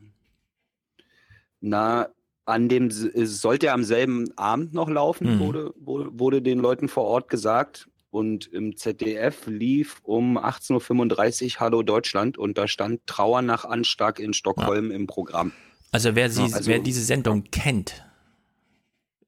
[1.61, 2.09] Na,
[2.47, 5.41] an dem es sollte am selben Abend noch laufen, Mhm.
[5.41, 7.89] wurde, wurde, wurde den Leuten vor Ort gesagt.
[8.13, 14.19] Und im ZDF lief um 18.35 Uhr Hallo Deutschland und da stand Trauer nach Anschlag
[14.19, 15.53] in Stockholm im Programm.
[15.93, 18.05] Also wer sie, Ja, also- wer diese Sendung kennt,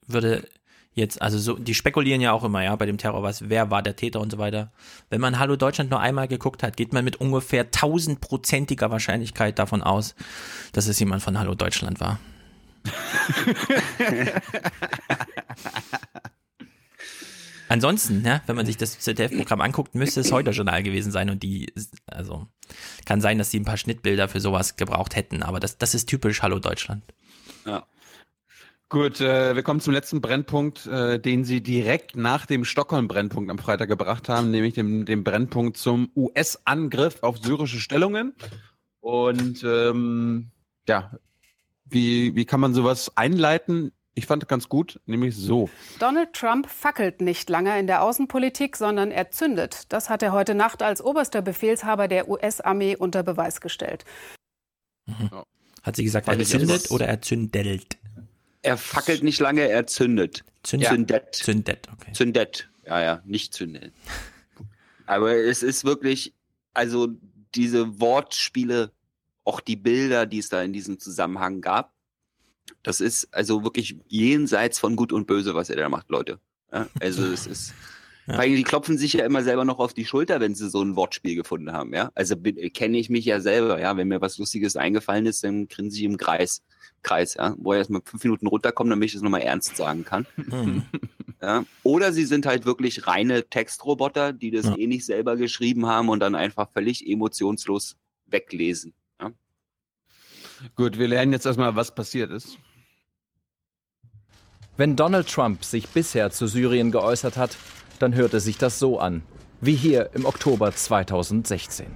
[0.08, 0.48] würde
[0.94, 3.82] jetzt, also so, die spekulieren ja auch immer, ja, bei dem Terror, was, wer war
[3.82, 4.72] der Täter und so weiter.
[5.10, 9.82] Wenn man Hallo Deutschland nur einmal geguckt hat, geht man mit ungefähr tausendprozentiger Wahrscheinlichkeit davon
[9.82, 10.14] aus,
[10.72, 12.18] dass es jemand von Hallo Deutschland war.
[17.68, 21.42] Ansonsten, ja, wenn man sich das ZDF-Programm anguckt, müsste es heute Journal gewesen sein und
[21.42, 21.72] die,
[22.06, 22.46] also
[23.06, 26.06] kann sein, dass sie ein paar Schnittbilder für sowas gebraucht hätten, aber das, das ist
[26.06, 27.02] typisch Hallo Deutschland.
[27.64, 27.86] Ja.
[28.90, 33.56] Gut, äh, wir kommen zum letzten Brennpunkt, äh, den Sie direkt nach dem Stockholm-Brennpunkt am
[33.56, 38.34] Freitag gebracht haben, nämlich dem, dem Brennpunkt zum US-Angriff auf syrische Stellungen.
[39.00, 40.50] Und ähm,
[40.86, 41.10] ja,
[41.92, 43.92] wie, wie kann man sowas einleiten?
[44.14, 45.70] Ich fand ganz gut, nämlich so.
[45.98, 49.84] Donald Trump fackelt nicht lange in der Außenpolitik, sondern er zündet.
[49.88, 54.04] Das hat er heute Nacht als oberster Befehlshaber der US-Armee unter Beweis gestellt.
[55.06, 55.30] Mhm.
[55.82, 57.96] Hat sie gesagt, er zündet oder er zündelt?
[58.60, 60.44] Er fackelt nicht lange, er zündet.
[60.62, 60.88] Zündet.
[60.88, 61.34] Zündet.
[61.34, 62.12] Zündet, okay.
[62.12, 62.70] Zündet.
[62.86, 63.92] Ja, ja, nicht zündeln.
[65.06, 66.34] Aber es ist wirklich,
[66.74, 67.08] also
[67.54, 68.92] diese Wortspiele,
[69.44, 71.92] auch die Bilder, die es da in diesem Zusammenhang gab,
[72.82, 76.38] das ist also wirklich jenseits von Gut und Böse, was er da macht, Leute.
[76.72, 77.74] Ja, also es ist,
[78.26, 78.38] ja.
[78.38, 80.96] weil die klopfen sich ja immer selber noch auf die Schulter, wenn sie so ein
[80.96, 81.92] Wortspiel gefunden haben.
[81.92, 83.80] Ja, also kenne ich mich ja selber.
[83.80, 86.62] Ja, wenn mir was Lustiges eingefallen ist, dann grinse ich im Kreis.
[87.02, 90.04] Kreis, ja, wo er erst mal fünf Minuten runterkommt, damit ich das nochmal ernst sagen
[90.04, 90.26] kann.
[90.36, 90.84] Mhm.
[91.42, 91.64] Ja.
[91.82, 94.76] Oder sie sind halt wirklich reine Textroboter, die das Ja.
[94.76, 98.94] eh nicht selber geschrieben haben und dann einfach völlig emotionslos weglesen.
[100.76, 102.58] Gut, wir lernen jetzt erstmal, was passiert ist.
[104.76, 107.56] Wenn Donald Trump sich bisher zu Syrien geäußert hat,
[107.98, 109.22] dann hörte sich das so an,
[109.60, 111.86] wie hier im Oktober 2016.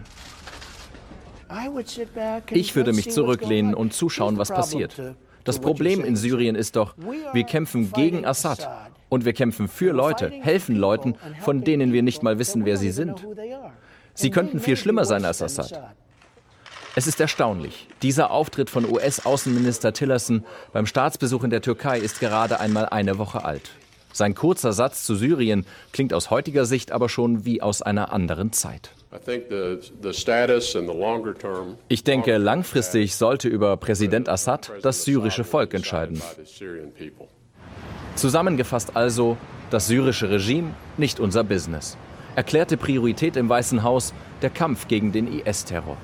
[2.50, 5.00] Ich würde mich zurücklehnen und zuschauen, was passiert.
[5.44, 6.96] Das Problem in Syrien ist doch,
[7.32, 8.68] wir kämpfen gegen Assad
[9.08, 12.90] und wir kämpfen für Leute, helfen Leuten, von denen wir nicht mal wissen, wer sie
[12.90, 13.26] sind.
[14.14, 15.94] Sie könnten viel schlimmer sein als Assad.
[16.98, 17.88] Es ist erstaunlich.
[18.00, 23.44] Dieser Auftritt von US-Außenminister Tillerson beim Staatsbesuch in der Türkei ist gerade einmal eine Woche
[23.44, 23.72] alt.
[24.14, 28.50] Sein kurzer Satz zu Syrien klingt aus heutiger Sicht aber schon wie aus einer anderen
[28.52, 28.92] Zeit.
[31.88, 36.22] Ich denke, langfristig sollte über Präsident Assad das syrische Volk entscheiden.
[38.14, 39.36] Zusammengefasst also,
[39.68, 41.98] das syrische Regime nicht unser Business.
[42.36, 45.98] Erklärte Priorität im Weißen Haus der Kampf gegen den IS-Terror.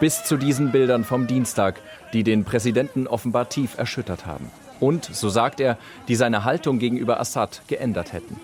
[0.00, 1.80] Bis zu diesen Bildern vom Dienstag,
[2.14, 4.50] die den Präsidenten offenbar tief erschüttert haben.
[4.80, 5.76] Und, so sagt er,
[6.08, 8.40] die seine Haltung gegenüber Assad geändert hätten.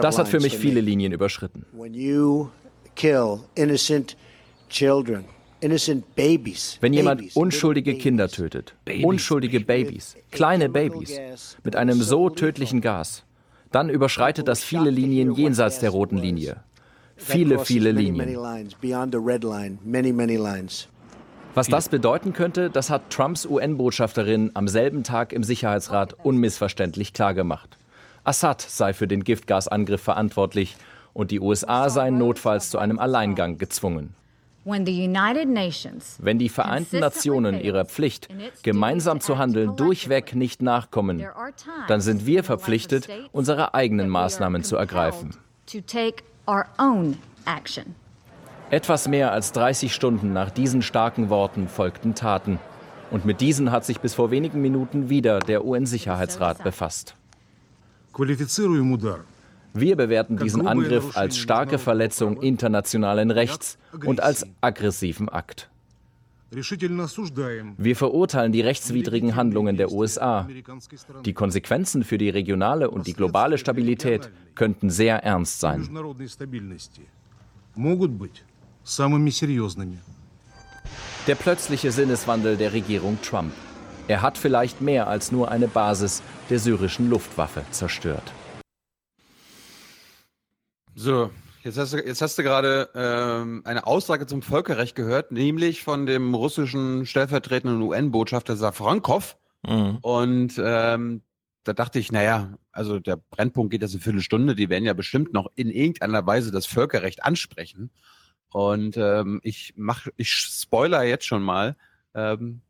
[0.00, 1.66] Das hat für mich viele Linien überschritten.
[1.72, 2.50] When you
[2.94, 4.16] kill innocent
[4.68, 5.24] children,
[5.60, 12.80] innocent babies, Wenn jemand unschuldige Kinder tötet, unschuldige Babys, kleine Babys, mit einem so tödlichen
[12.80, 13.24] Gas,
[13.72, 16.58] dann überschreitet das viele Linien jenseits der roten Linie.
[17.16, 18.34] Viele, viele Linien.
[18.34, 20.88] lines beyond the red line, many, many lines.
[21.54, 27.78] Was das bedeuten könnte, das hat Trumps UN-Botschafterin am selben Tag im Sicherheitsrat unmissverständlich klargemacht.
[28.24, 30.76] Assad sei für den Giftgasangriff verantwortlich
[31.14, 34.14] und die USA seien notfalls zu einem Alleingang gezwungen.
[34.66, 38.28] When the United Nations Wenn die Vereinten Nationen ihrer Pflicht,
[38.62, 41.24] gemeinsam zu handeln, durchweg nicht nachkommen,
[41.88, 45.36] dann sind wir verpflichtet, unsere eigenen Maßnahmen zu ergreifen
[46.46, 47.16] our own
[47.46, 47.94] action.
[48.70, 52.58] Etwas mehr als 30 Stunden nach diesen starken Worten folgten Taten.
[53.10, 57.14] Und mit diesen hat sich bis vor wenigen Minuten wieder der UN-Sicherheitsrat befasst.
[59.72, 65.68] Wir bewerten diesen Angriff als starke Verletzung internationalen Rechts und als aggressiven Akt.
[66.50, 70.48] Wir verurteilen die rechtswidrigen Handlungen der USA.
[71.24, 75.88] Die Konsequenzen für die regionale und die globale Stabilität könnten sehr ernst sein.
[81.26, 83.52] Der plötzliche Sinneswandel der Regierung Trump.
[84.06, 88.32] Er hat vielleicht mehr als nur eine Basis der syrischen Luftwaffe zerstört.
[90.94, 91.30] So,
[91.66, 96.06] jetzt hast du, jetzt hast du gerade ähm, eine Aussage zum Völkerrecht gehört, nämlich von
[96.06, 99.36] dem russischen stellvertretenden UN-Botschafter Safrankov.
[99.66, 99.98] Mhm.
[100.00, 101.22] Und ähm,
[101.64, 105.32] da dachte ich, naja, also der Brennpunkt geht jetzt eine Viertelstunde, die werden ja bestimmt
[105.32, 107.90] noch in irgendeiner Weise das Völkerrecht ansprechen.
[108.50, 111.76] Und ähm, ich mach, ich spoiler jetzt schon mal,
[112.14, 112.62] ähm,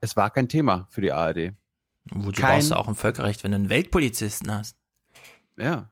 [0.00, 1.52] es war kein Thema für die ARD.
[2.10, 4.76] Wozu Kein- brauchst du auch ein Völkerrecht, wenn du einen Weltpolizisten hast?
[5.56, 5.88] Ja.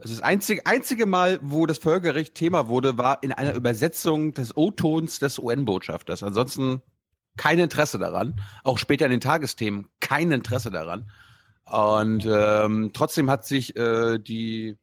[0.00, 4.56] Also das einzige, einzige Mal, wo das Völkerrecht Thema wurde, war in einer Übersetzung des
[4.56, 6.22] O-Tons des UN-Botschafters.
[6.22, 6.82] Ansonsten
[7.36, 8.40] kein Interesse daran.
[8.64, 11.10] Auch später in den Tagesthemen kein Interesse daran.
[11.64, 14.76] Und ähm, trotzdem hat sich äh, die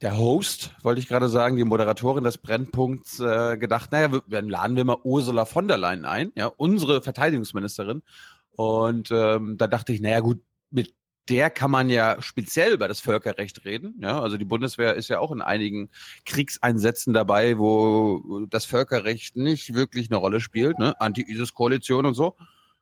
[0.00, 4.50] der Host, wollte ich gerade sagen, die Moderatorin des Brennpunkts äh, gedacht, naja, wir, dann
[4.50, 8.02] laden wir mal Ursula von der Leyen ein, ja, unsere Verteidigungsministerin.
[8.50, 10.94] Und ähm, da dachte ich, naja gut, mit
[11.28, 13.94] der kann man ja speziell über das Völkerrecht reden.
[14.00, 15.90] Ja, also die Bundeswehr ist ja auch in einigen
[16.26, 21.00] Kriegseinsätzen dabei, wo das Völkerrecht nicht wirklich eine Rolle spielt, ne?
[21.00, 22.36] Anti-ISIS-Koalition und so.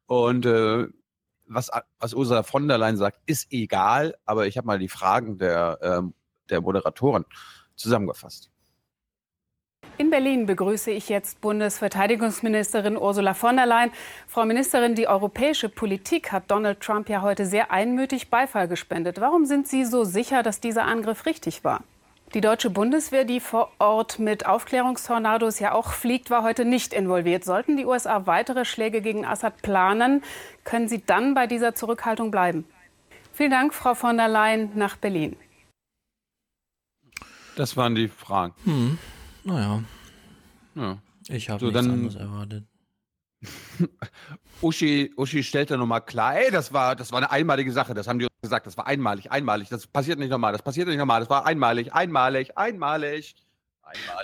[0.07, 0.87] Und äh,
[1.47, 5.39] was, was Ursula von der Leyen sagt, ist egal, aber ich habe mal die Fragen
[5.39, 6.15] der, ähm,
[6.51, 7.25] der Moderatoren
[7.77, 8.52] zusammengefasst.
[9.99, 13.91] In Berlin begrüße ich jetzt Bundesverteidigungsministerin Ursula von der Leyen.
[14.27, 19.21] Frau Ministerin, die europäische Politik hat Donald Trump ja heute sehr einmütig Beifall gespendet.
[19.21, 21.83] Warum sind Sie so sicher, dass dieser Angriff richtig war?
[22.35, 27.45] Die deutsche Bundeswehr, die vor Ort mit Aufklärungstornados ja auch fliegt, war heute nicht involviert.
[27.45, 30.23] Sollten die USA weitere Schläge gegen Assad planen,
[30.65, 32.65] können sie dann bei dieser Zurückhaltung bleiben?
[33.35, 35.37] Vielen Dank, Frau von der Leyen, nach Berlin.
[37.57, 38.55] Das waren die Fragen.
[38.65, 38.99] Hm.
[39.45, 39.83] Naja.
[40.75, 40.99] Ja.
[41.29, 42.65] Ich habe so, nichts dann, anderes erwartet.
[44.61, 47.95] Uschi, Uschi stellt da nochmal klar, ey, das war, das war eine einmalige Sache.
[47.95, 49.69] Das haben die gesagt, das war einmalig, einmalig.
[49.69, 51.21] Das passiert nicht nochmal, das passiert nicht nochmal.
[51.21, 53.35] Das war einmalig, einmalig, einmalig.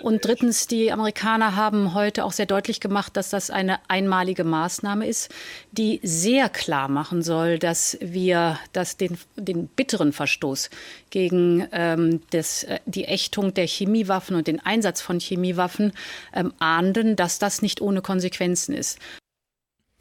[0.02, 5.06] Und drittens, die Amerikaner haben heute auch sehr deutlich gemacht, dass das eine einmalige Maßnahme
[5.06, 5.32] ist,
[5.72, 10.70] die sehr klar machen soll, dass wir das den, den bitteren Verstoß
[11.10, 15.92] gegen ähm, das, äh, die Ächtung der Chemiewaffen und den Einsatz von Chemiewaffen
[16.32, 18.98] ähm, ahnden, dass das nicht ohne Konsequenzen ist.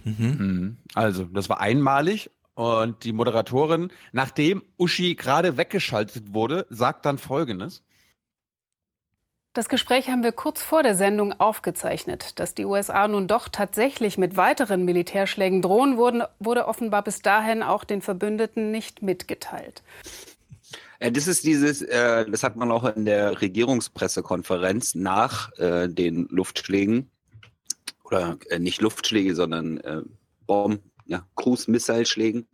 [0.04, 0.16] Mhm.
[0.18, 0.78] mhm.
[0.94, 2.30] Also, das war einmalig.
[2.54, 7.84] Und die Moderatorin, nachdem Uschi gerade weggeschaltet wurde, sagt dann Folgendes.
[9.58, 12.40] Das Gespräch haben wir kurz vor der Sendung aufgezeichnet.
[12.40, 17.64] Dass die USA nun doch tatsächlich mit weiteren Militärschlägen drohen, wurde, wurde offenbar bis dahin
[17.64, 19.82] auch den Verbündeten nicht mitgeteilt.
[21.00, 26.28] Äh, das ist dieses, äh, das hat man auch in der Regierungspressekonferenz nach äh, den
[26.30, 27.10] Luftschlägen
[28.04, 29.82] oder nicht Luftschläge, sondern
[30.46, 32.48] Bomben, ja, Cruise-Missile-Schlägen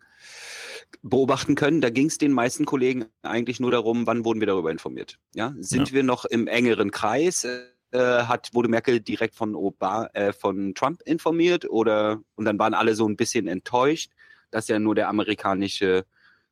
[1.01, 1.81] beobachten können.
[1.81, 5.19] Da ging es den meisten Kollegen eigentlich nur darum, wann wurden wir darüber informiert.
[5.33, 5.95] Ja, sind ja.
[5.95, 7.45] wir noch im engeren Kreis?
[7.91, 12.73] Äh, hat wurde Merkel direkt von Obama, äh, von Trump informiert oder und dann waren
[12.73, 14.11] alle so ein bisschen enttäuscht,
[14.49, 16.05] dass ja nur der amerikanische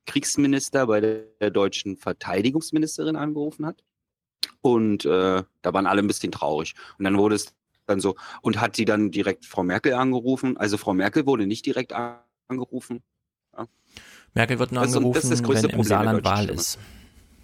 [0.06, 3.82] Kriegsminister bei der, der deutschen Verteidigungsministerin angerufen hat.
[4.60, 6.74] Und äh, da waren alle ein bisschen traurig.
[6.98, 7.54] Und dann wurde es
[7.86, 10.56] dann so, und hat sie dann direkt Frau Merkel angerufen.
[10.56, 11.92] Also Frau Merkel wurde nicht direkt
[12.48, 13.02] angerufen.
[14.34, 14.40] Ja.
[14.40, 16.78] Merkel wird nur also, angerufen, das das wenn im Saarland Wahl ist.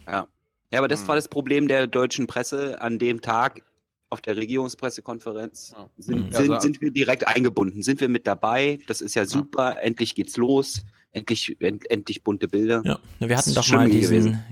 [0.06, 0.26] Ja.
[0.70, 1.08] ja, aber das hm.
[1.08, 3.62] war das Problem der deutschen Presse an dem Tag
[4.10, 5.74] auf der Regierungspressekonferenz.
[5.98, 7.82] Sind, also, sind, sind wir direkt eingebunden?
[7.82, 8.78] Sind wir mit dabei?
[8.86, 9.74] Das ist ja super.
[9.74, 9.80] Ja.
[9.80, 10.82] Endlich geht's los.
[11.12, 12.82] Endlich, end, endlich bunte Bilder.
[12.84, 14.44] Ja, wir hatten doch mal diesen gewesen.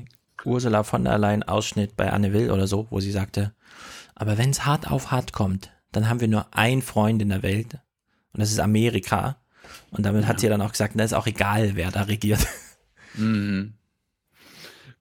[0.44, 3.52] Ursula von der Leyen Ausschnitt bei Anne Will oder so, wo sie sagte,
[4.14, 7.42] aber wenn es hart auf hart kommt, dann haben wir nur einen Freund in der
[7.42, 7.74] Welt
[8.32, 9.36] und das ist Amerika.
[9.90, 10.28] Und damit ja.
[10.28, 12.46] hat sie dann auch gesagt, na, ist auch egal, wer da regiert.
[13.14, 13.74] Mhm.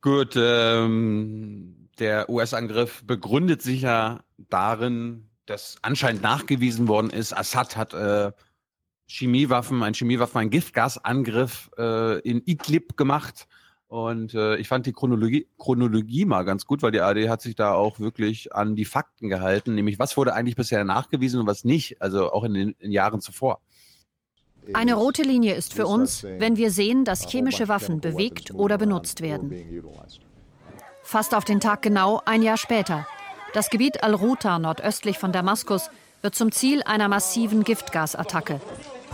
[0.01, 7.93] Gut, ähm, der US-Angriff begründet sich ja darin, dass anscheinend nachgewiesen worden ist, Assad hat
[7.93, 8.31] äh,
[9.07, 13.47] Chemiewaffen, ein Chemiewaffen, ein Giftgasangriff äh, in Idlib gemacht.
[13.87, 17.55] Und äh, ich fand die Chronologie, Chronologie mal ganz gut, weil die AD hat sich
[17.55, 21.63] da auch wirklich an die Fakten gehalten, nämlich was wurde eigentlich bisher nachgewiesen und was
[21.63, 23.61] nicht, also auch in den in Jahren zuvor.
[24.73, 29.21] Eine rote Linie ist für uns, wenn wir sehen, dass chemische Waffen bewegt oder benutzt
[29.21, 29.83] werden.
[31.03, 33.07] Fast auf den Tag genau ein Jahr später.
[33.53, 35.89] Das Gebiet Al-Ruta nordöstlich von Damaskus
[36.21, 38.59] wird zum Ziel einer massiven Giftgasattacke.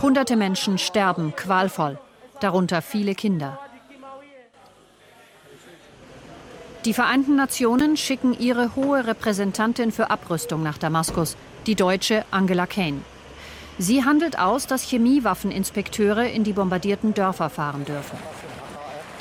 [0.00, 1.98] Hunderte Menschen sterben qualvoll,
[2.40, 3.58] darunter viele Kinder.
[6.84, 11.36] Die Vereinten Nationen schicken ihre hohe Repräsentantin für Abrüstung nach Damaskus,
[11.66, 13.02] die deutsche Angela Kane.
[13.78, 18.18] Sie handelt aus, dass Chemiewaffeninspekteure in die bombardierten Dörfer fahren dürfen.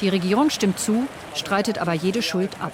[0.02, 2.74] Die Regierung stimmt zu, streitet aber jede Schuld ab.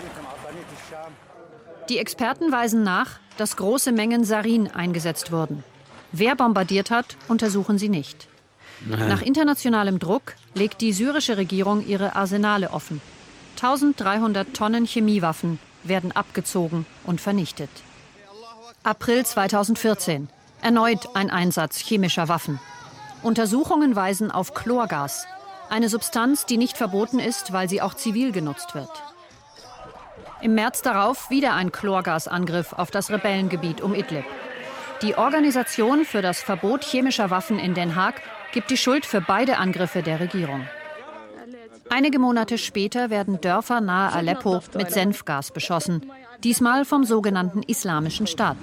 [1.90, 5.64] Die Experten weisen nach, dass große Mengen Sarin eingesetzt wurden.
[6.12, 8.28] Wer bombardiert hat, untersuchen sie nicht.
[8.86, 13.02] Nach internationalem Druck legt die syrische Regierung ihre Arsenale offen.
[13.56, 17.70] 1300 Tonnen Chemiewaffen werden abgezogen und vernichtet.
[18.84, 20.30] April 2014.
[20.62, 22.60] Erneut ein Einsatz chemischer Waffen.
[23.24, 25.28] Untersuchungen weisen auf Chlorgas,
[25.70, 28.90] eine Substanz, die nicht verboten ist, weil sie auch zivil genutzt wird.
[30.42, 34.26] Im März darauf wieder ein Chlorgasangriff auf das Rebellengebiet um Idlib.
[35.02, 39.58] Die Organisation für das Verbot chemischer Waffen in Den Haag gibt die Schuld für beide
[39.58, 40.68] Angriffe der Regierung.
[41.90, 46.12] Einige Monate später werden Dörfer nahe Aleppo mit Senfgas beschossen,
[46.44, 48.58] diesmal vom sogenannten Islamischen Staat.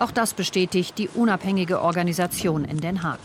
[0.00, 3.20] Auch das bestätigt die unabhängige Organisation in Den Haag.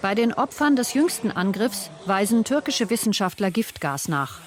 [0.00, 4.38] Bei den Opfern des jüngsten Angriffs weisen türkische Wissenschaftler Giftgas nach.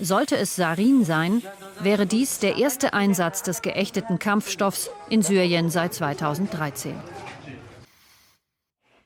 [0.00, 1.42] Sollte es Sarin sein,
[1.78, 6.94] wäre dies der erste Einsatz des geächteten Kampfstoffs in Syrien seit 2013.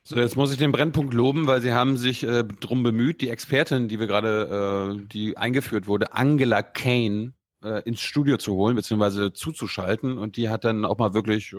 [0.04, 3.28] So, jetzt muss ich den Brennpunkt loben, weil sie haben sich äh, drum bemüht, die
[3.28, 8.76] Expertin, die wir gerade, äh, die eingeführt wurde, Angela Kane, äh, ins Studio zu holen,
[8.76, 10.18] beziehungsweise zuzuschalten.
[10.18, 11.56] Und die hat dann auch mal wirklich äh,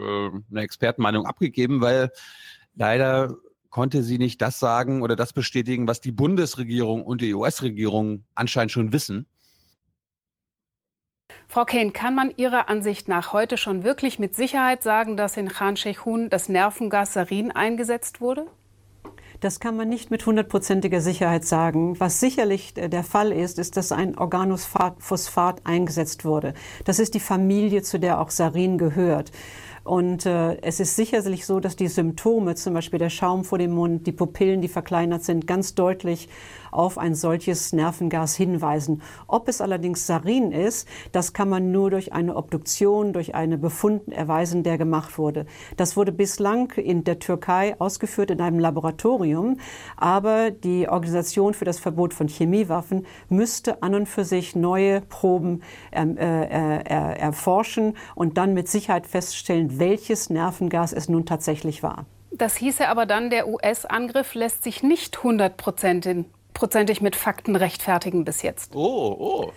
[0.52, 2.12] eine Expertenmeinung abgegeben, weil
[2.76, 3.36] leider
[3.70, 8.72] konnte sie nicht das sagen oder das bestätigen, was die Bundesregierung und die US-Regierung anscheinend
[8.72, 9.28] schon wissen.
[11.48, 15.50] Frau Kane, kann man Ihrer Ansicht nach heute schon wirklich mit Sicherheit sagen, dass in
[15.50, 18.48] Khan Sheikhun das Nervengas Sarin eingesetzt wurde?
[19.42, 21.98] Das kann man nicht mit hundertprozentiger Sicherheit sagen.
[21.98, 26.54] Was sicherlich der Fall ist, ist, dass ein Organophosphat eingesetzt wurde.
[26.84, 29.32] Das ist die Familie, zu der auch Sarin gehört.
[29.86, 33.72] Und äh, es ist sicherlich so, dass die Symptome, zum Beispiel der Schaum vor dem
[33.72, 36.28] Mund, die Pupillen, die verkleinert sind, ganz deutlich
[36.72, 39.02] auf ein solches Nervengas hinweisen.
[39.28, 44.12] Ob es allerdings Sarin ist, das kann man nur durch eine Obduktion, durch einen Befund
[44.12, 45.46] erweisen, der gemacht wurde.
[45.78, 49.60] Das wurde bislang in der Türkei ausgeführt in einem Laboratorium,
[49.98, 55.62] aber die Organisation für das Verbot von Chemiewaffen müsste an und für sich neue Proben
[55.92, 62.06] ähm, äh, äh, erforschen und dann mit Sicherheit feststellen, welches Nervengas es nun tatsächlich war.
[62.32, 66.26] Das hieße aber dann, der US-Angriff lässt sich nicht hundertprozentig
[67.02, 68.76] mit Fakten rechtfertigen bis jetzt.
[68.76, 69.54] Oh, oh.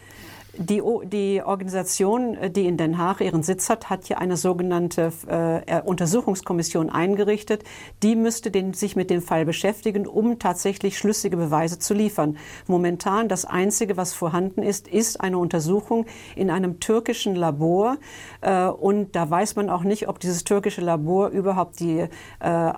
[0.58, 5.10] Die, die, Organisation, äh, die in Den Haag ihren Sitz hat, hat hier eine sogenannte
[5.26, 7.64] äh, Untersuchungskommission eingerichtet.
[8.02, 12.36] Die müsste den, sich mit dem Fall beschäftigen, um tatsächlich schlüssige Beweise zu liefern.
[12.66, 16.04] Momentan das Einzige, was vorhanden ist, ist eine Untersuchung
[16.36, 17.96] in einem türkischen Labor.
[18.42, 22.08] Äh, und da weiß man auch nicht, ob dieses türkische Labor überhaupt die äh,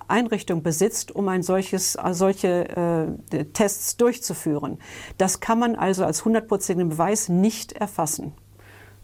[0.07, 4.79] Einrichtung besitzt, um ein solches, äh, solche äh, Tests durchzuführen.
[5.18, 8.32] Das kann man also als hundertprozentigen Beweis nicht nicht erfassen.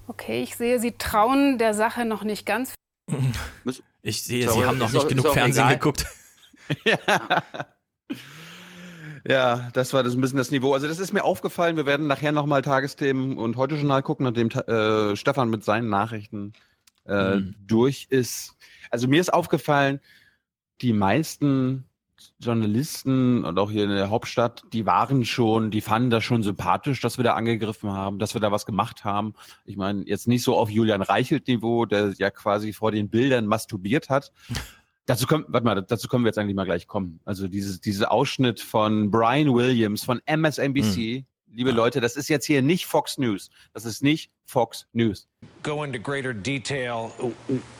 [0.06, 2.74] Okay, ich sehe, Sie trauen der Sache noch nicht ganz.
[4.02, 5.74] Ich sehe, Sie haben noch nicht genug Fernsehen egal.
[5.74, 6.06] geguckt.
[6.84, 6.98] ja.
[9.28, 10.72] Ja, das war das ein bisschen das Niveau.
[10.72, 11.76] Also das ist mir aufgefallen.
[11.76, 16.54] Wir werden nachher nochmal Tagesthemen und heute Journal gucken, nachdem äh, Stefan mit seinen Nachrichten
[17.06, 17.54] äh, mhm.
[17.66, 18.56] durch ist.
[18.90, 20.00] Also mir ist aufgefallen,
[20.80, 21.84] die meisten
[22.38, 27.00] Journalisten und auch hier in der Hauptstadt, die waren schon, die fanden das schon sympathisch,
[27.00, 29.34] dass wir da angegriffen haben, dass wir da was gemacht haben.
[29.64, 34.08] Ich meine, jetzt nicht so auf Julian Reichelt-Niveau, der ja quasi vor den Bildern masturbiert
[34.08, 34.32] hat.
[35.06, 37.18] Dazu können, warte mal, dazu können wir jetzt eigentlich mal gleich kommen.
[37.24, 41.26] Also dieses, dieser Ausschnitt von Brian Williams von MSNBC, hm.
[41.54, 43.50] Liebe Leute, das ist jetzt hier nicht Fox News.
[43.74, 45.26] Das ist nicht Fox News.
[45.62, 47.12] Go into greater detail.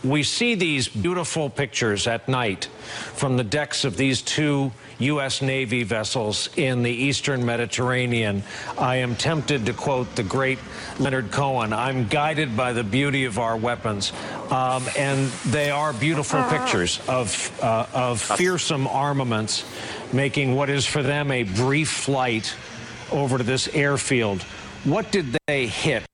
[0.03, 2.69] We see these beautiful pictures at night
[3.15, 5.43] from the decks of these two U.S.
[5.43, 8.43] Navy vessels in the eastern Mediterranean.
[8.79, 10.59] I am tempted to quote the great
[10.99, 14.13] Leonard Cohen I'm guided by the beauty of our weapons.
[14.51, 19.65] Um, and they are beautiful pictures of, uh, of fearsome armaments
[20.13, 22.55] making what is for them a brief flight
[23.13, 24.45] over to this airfield.
[24.85, 26.05] What did they hit?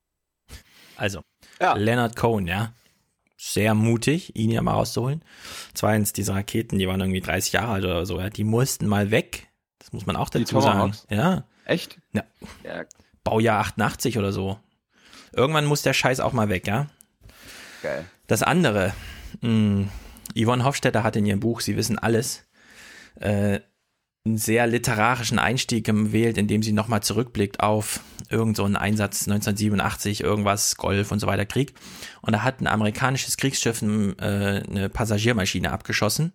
[0.96, 1.22] Also,
[1.60, 1.74] ja.
[1.74, 2.72] Leonard Cohen, ja.
[3.36, 5.22] Sehr mutig, ihn ja mal rauszuholen.
[5.74, 9.10] Zweitens, diese Raketen, die waren irgendwie 30 Jahre alt oder so, ja, die mussten mal
[9.10, 9.48] weg.
[9.78, 10.96] Das muss man auch dazu sagen.
[11.10, 11.44] Ja.
[11.64, 11.98] Echt?
[12.12, 12.24] Ja.
[12.64, 12.84] ja.
[13.22, 14.58] Baujahr 88 oder so.
[15.32, 16.86] Irgendwann muss der Scheiß auch mal weg, ja.
[17.82, 18.04] Geil.
[18.26, 18.94] Das andere,
[19.42, 19.88] mh, hm,
[20.36, 22.44] Yvonne Hofstetter hat in ihrem Buch Sie wissen alles,
[23.20, 23.60] äh,
[24.26, 30.22] einen sehr literarischen Einstieg gewählt, indem sie nochmal zurückblickt auf irgend so einen Einsatz 1987,
[30.22, 31.74] irgendwas, Golf und so weiter, Krieg.
[32.22, 36.32] Und da hat ein amerikanisches Kriegsschiff äh, eine Passagiermaschine abgeschossen.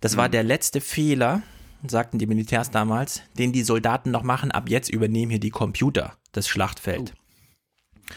[0.00, 0.32] Das war mhm.
[0.32, 1.42] der letzte Fehler,
[1.86, 4.52] sagten die Militärs damals, den die Soldaten noch machen.
[4.52, 7.14] Ab jetzt übernehmen hier die Computer das Schlachtfeld.
[7.14, 8.12] Oh.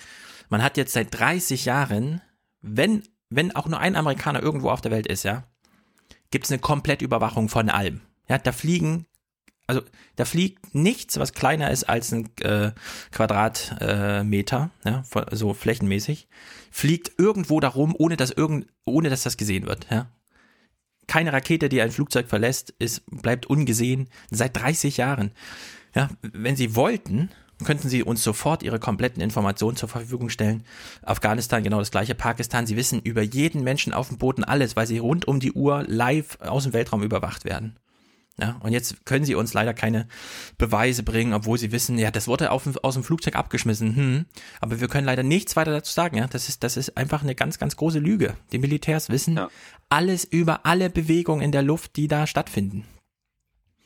[0.49, 2.21] Man hat jetzt seit 30 Jahren,
[2.61, 5.45] wenn, wenn auch nur ein Amerikaner irgendwo auf der Welt ist, ja,
[6.31, 8.01] gibt es eine Komplettüberwachung von allem.
[8.29, 9.05] Ja, da fliegen,
[9.67, 9.81] also
[10.15, 12.71] da fliegt nichts, was kleiner ist als ein äh,
[13.11, 16.27] Quadratmeter, äh, ja, so flächenmäßig,
[16.71, 19.87] fliegt irgendwo darum, ohne dass irgend, ohne dass das gesehen wird.
[19.89, 20.11] Ja.
[21.07, 25.31] Keine Rakete, die ein Flugzeug verlässt, ist, bleibt ungesehen seit 30 Jahren.
[25.95, 27.29] Ja, wenn sie wollten,
[27.65, 30.63] könnten Sie uns sofort Ihre kompletten Informationen zur Verfügung stellen.
[31.01, 34.87] Afghanistan genau das gleiche, Pakistan, Sie wissen über jeden Menschen auf dem Boden alles, weil
[34.87, 37.77] sie rund um die Uhr live aus dem Weltraum überwacht werden.
[38.41, 40.07] Ja, und jetzt können sie uns leider keine
[40.57, 43.95] Beweise bringen, obwohl sie wissen, ja, das wurde auf, aus dem Flugzeug abgeschmissen.
[43.95, 44.25] Hm.
[44.61, 46.17] Aber wir können leider nichts weiter dazu sagen.
[46.17, 48.35] Ja, das ist, das ist einfach eine ganz, ganz große Lüge.
[48.51, 49.49] Die Militärs wissen ja.
[49.89, 52.85] alles über alle Bewegungen in der Luft, die da stattfinden.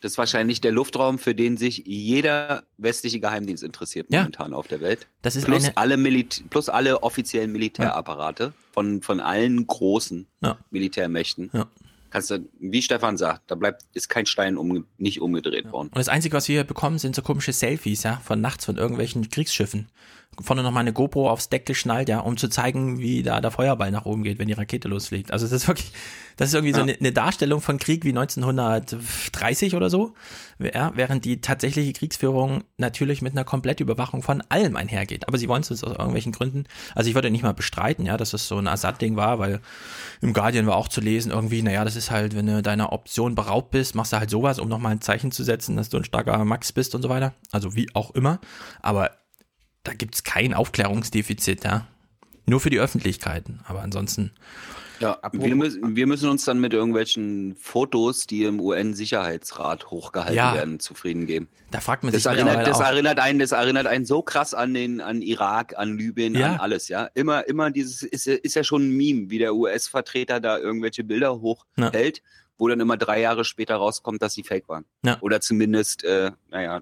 [0.01, 4.19] Das ist wahrscheinlich der Luftraum, für den sich jeder westliche Geheimdienst interessiert Ja.
[4.19, 5.07] momentan auf der Welt.
[5.21, 10.57] Das ist plus eine- alle Milit plus alle offiziellen Militärapparate von, von allen großen Ja.
[10.71, 11.51] Militärmächten.
[11.53, 11.67] Ja.
[12.13, 15.87] Kannst du, wie Stefan sagt, da bleibt ist kein Stein umge nicht umgedreht worden.
[15.87, 18.77] Und das Einzige, was wir hier bekommen, sind so komische Selfies, ja, von nachts von
[18.77, 19.87] irgendwelchen Kriegsschiffen.
[20.41, 23.91] Vorne nochmal eine GoPro aufs Deck geschnallt, ja, um zu zeigen, wie da der Feuerball
[23.91, 25.31] nach oben geht, wenn die Rakete losfliegt.
[25.31, 25.91] Also das ist wirklich,
[26.37, 30.13] das ist irgendwie so eine, eine Darstellung von Krieg wie 1930 oder so,
[30.59, 35.27] ja, während die tatsächliche Kriegsführung natürlich mit einer Komplettüberwachung von allem einhergeht.
[35.27, 36.65] Aber sie wollen es aus irgendwelchen Gründen,
[36.95, 39.61] also ich würde nicht mal bestreiten, ja, dass das so ein Assad-Ding war, weil
[40.21, 43.35] im Guardian war auch zu lesen irgendwie, naja, das ist halt, wenn du deiner Option
[43.35, 46.05] beraubt bist, machst du halt sowas, um nochmal ein Zeichen zu setzen, dass du ein
[46.05, 47.33] starker Max bist und so weiter.
[47.51, 48.39] Also wie auch immer.
[48.81, 49.11] Aber
[49.83, 51.87] da gibt's kein Aufklärungsdefizit, ja.
[52.45, 53.61] Nur für die Öffentlichkeiten.
[53.65, 54.31] Aber ansonsten,
[54.99, 60.53] Ja, wir müssen, wir müssen uns dann mit irgendwelchen Fotos, die im UN-Sicherheitsrat hochgehalten Ja.
[60.53, 61.47] werden, zufrieden geben.
[61.71, 62.85] da fragt man Das sich erinnert, das auch.
[62.85, 66.53] erinnert einen, das erinnert einen so krass an den, an Irak, an Libyen, Ja.
[66.53, 67.05] an alles, ja.
[67.15, 71.03] Immer, immer dieses, ist, ja- ist ja schon ein Meme, wie der US-Vertreter da irgendwelche
[71.03, 72.21] Bilder hochhält,
[72.57, 74.85] wo dann immer drei Jahre später rauskommt, dass sie fake waren.
[75.03, 75.17] Ja.
[75.21, 76.81] Oder zumindest, äh, naja,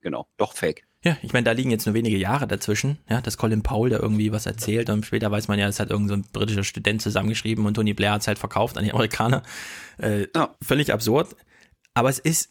[0.00, 0.84] genau, doch fake.
[1.04, 3.98] Ja, ich meine, da liegen jetzt nur wenige Jahre dazwischen, ja, dass Colin Powell da
[3.98, 7.00] irgendwie was erzählt und später weiß man ja, das hat irgend so ein britischer Student
[7.02, 9.42] zusammengeschrieben und Tony Blair hat es halt verkauft an die Amerikaner.
[9.98, 10.26] Äh,
[10.60, 11.36] Völlig absurd.
[11.94, 12.50] Aber es ist,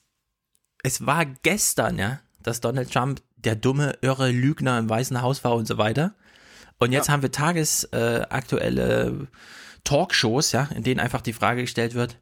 [0.84, 5.56] es war gestern, ja, dass Donald Trump der dumme, irre Lügner im Weißen Haus war
[5.56, 6.16] und so weiter.
[6.80, 9.26] Und jetzt haben wir tagesaktuelle äh,
[9.84, 12.18] Talkshows, ja, in denen einfach die Frage gestellt wird,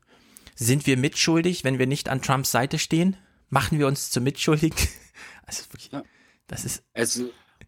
[0.56, 3.18] sind wir mitschuldig, wenn wir nicht an Trumps Seite stehen?
[3.50, 4.74] Machen wir uns zu mitschuldig?
[5.48, 5.92] Also wirklich,
[6.48, 6.84] das ist.
[6.94, 7.22] Es,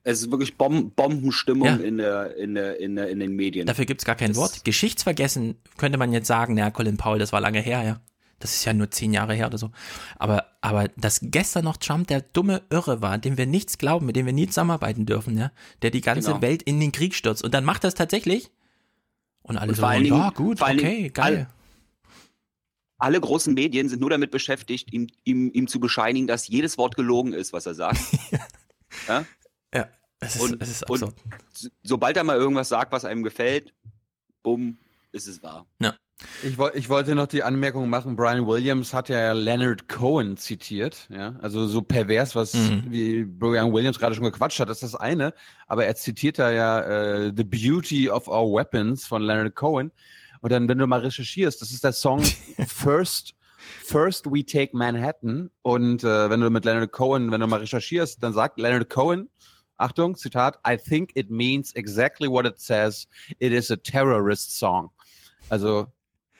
[0.03, 1.75] es ist wirklich Bom Bombenstimmung Ja.
[1.75, 3.67] in, der, in, der, in, der, in den Medien.
[3.67, 4.63] Dafür gibt's gar kein Wort.
[4.65, 8.01] Geschichtsvergessen könnte man jetzt sagen, naja, Colin Powell, das war lange her, ja.
[8.39, 9.71] Das ist ja nur zehn Jahre her oder so.
[10.19, 14.15] Aber, aber dass gestern noch Trump der dumme Irre war, dem wir nichts glauben, mit
[14.15, 15.51] dem wir nie zusammenarbeiten dürfen, ja,
[15.82, 16.41] der die ganze Genau.
[16.43, 18.51] Welt in den Krieg stürzt und dann macht das tatsächlich.
[19.41, 21.34] Und alle Und so, ja, Dingen- gut, okay, geil.
[21.36, 21.47] alle-
[22.99, 26.95] Alle großen Medien sind nur damit beschäftigt, ihm, ihm, ihm zu bescheinigen, dass jedes Wort
[26.95, 27.99] gelogen ist, was er sagt.
[29.07, 29.25] ja?
[29.73, 29.87] Ja,
[30.19, 31.19] es ist, und, es ist und absurd.
[31.53, 33.73] so- sobald er mal irgendwas sagt, was einem gefällt,
[34.43, 34.77] bumm,
[35.11, 35.65] ist es wahr.
[35.79, 35.93] Ja.
[36.41, 41.07] Ich, woll- ich wollte noch die Anmerkung machen, Brian Williams hat ja Leonard Cohen zitiert,
[41.11, 42.85] ja, also so pervers, was Mhm.
[42.89, 45.31] wie Brian Williams gerade schon gequatscht hat, das ist das eine,
[45.67, 49.91] aber er zitiert da ja äh, The Beauty of Our Weapons von Leonard Cohen
[50.41, 52.23] und dann, wenn du mal recherchierst, das ist der Song
[52.67, 53.35] First
[53.84, 58.22] First We Take Manhattan und äh, wenn du mit Leonard Cohen, wenn du mal recherchierst,
[58.22, 59.30] dann sagt Leonard Cohen,
[59.78, 63.07] Achtung, Zitat, I think it means exactly what it says.
[63.39, 64.89] It is a terrorist song.
[65.49, 65.88] Also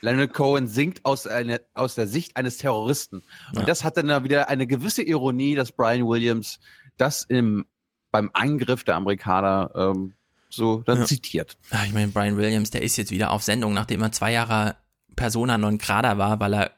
[0.02, 3.18] Leonard Cohen singt aus, eine, aus der Sicht eines Terroristen.
[3.54, 3.66] Und Ja.
[3.66, 6.60] das hat dann da wieder eine gewisse Ironie, dass Brian Williams
[6.98, 7.66] das im,
[8.12, 10.14] beim Angriff der Amerikaner ähm,
[10.50, 11.06] so dann Ja.
[11.06, 11.58] zitiert.
[11.86, 14.76] Ich meine, Brian Williams, der ist jetzt wieder auf Sendung, nachdem er zwei Jahre
[15.16, 16.72] Persona non grata war, weil er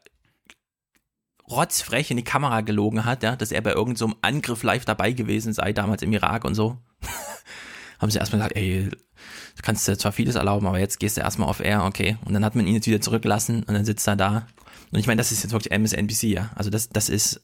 [1.50, 5.14] rotzfrech in die Kamera gelogen hat, ja, dass er bei irgendeinem so Angriff live dabei
[5.14, 6.78] gewesen sei, damals im Irak und so.
[8.00, 11.22] Haben sie erstmal gesagt, ey, du kannst dir zwar vieles erlauben, aber jetzt gehst du
[11.22, 12.18] erstmal auf Air, okay.
[12.24, 14.48] Und dann hat man ihn jetzt wieder zurückgelassen und dann sitzt er da.
[14.92, 16.52] Und ich meine, das ist jetzt wirklich MSNBC, ja.
[16.56, 17.42] Also das, das ist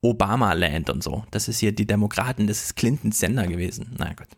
[0.00, 1.24] Obama-Land und so.
[1.30, 3.94] Das ist hier die Demokraten, das ist Clintons Sender gewesen.
[3.98, 4.28] Na gut.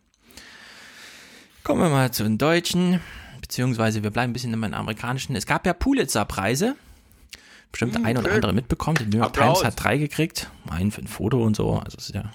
[1.63, 3.01] Kommen wir mal zu den Deutschen,
[3.41, 5.35] beziehungsweise wir bleiben ein bisschen in meinen amerikanischen.
[5.37, 6.77] Es gab ja Pulitzer-Preise.
[7.73, 8.97] Bestimmt der ein oder andere mitbekommen.
[9.01, 9.59] Die New York Applaus.
[9.59, 10.51] Times hat drei gekriegt.
[10.69, 11.75] Einen für ein Foto und so.
[11.79, 12.33] Also ist ja.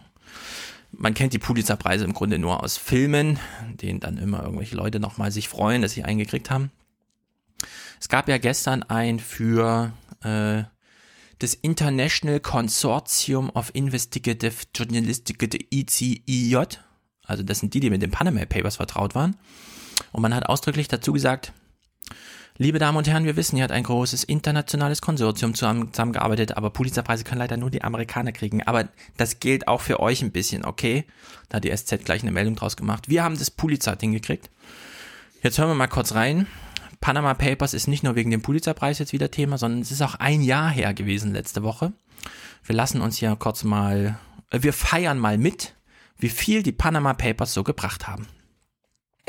[0.91, 3.39] Man kennt die Pulitzer-Preise im Grunde nur aus Filmen,
[3.81, 6.69] denen dann immer irgendwelche Leute nochmal sich freuen, dass sie einen gekriegt haben.
[7.99, 10.63] Es gab ja gestern ein für äh,
[11.39, 16.57] das International Consortium of Investigative Journalistic ICIJ.
[17.23, 19.37] Also das sind die, die mit den Panama Papers vertraut waren.
[20.11, 21.53] Und man hat ausdrücklich dazu gesagt,
[22.61, 26.69] liebe Damen und Herren, wir wissen, ihr habt ein großes internationales Konsortium zusammen- zusammengearbeitet, aber
[26.69, 28.61] Pulitzerpreise können leider nur die Amerikaner kriegen.
[28.61, 28.87] Aber
[29.17, 31.05] das gilt auch für euch ein bisschen, okay?
[31.49, 33.09] Da hat die SZ gleich eine Meldung draus gemacht.
[33.09, 34.51] Wir haben das Pulitzer-Ding gekriegt.
[35.41, 36.45] Jetzt hören wir mal kurz rein.
[36.99, 40.15] Panama Papers ist nicht nur wegen dem Pulitzerpreis jetzt wieder Thema, sondern es ist auch
[40.15, 41.93] ein Jahr her gewesen letzte Woche.
[42.63, 44.19] Wir lassen uns hier kurz mal,
[44.51, 45.73] äh, wir feiern mal mit,
[46.19, 48.27] wie viel die Panama Papers so gebracht haben.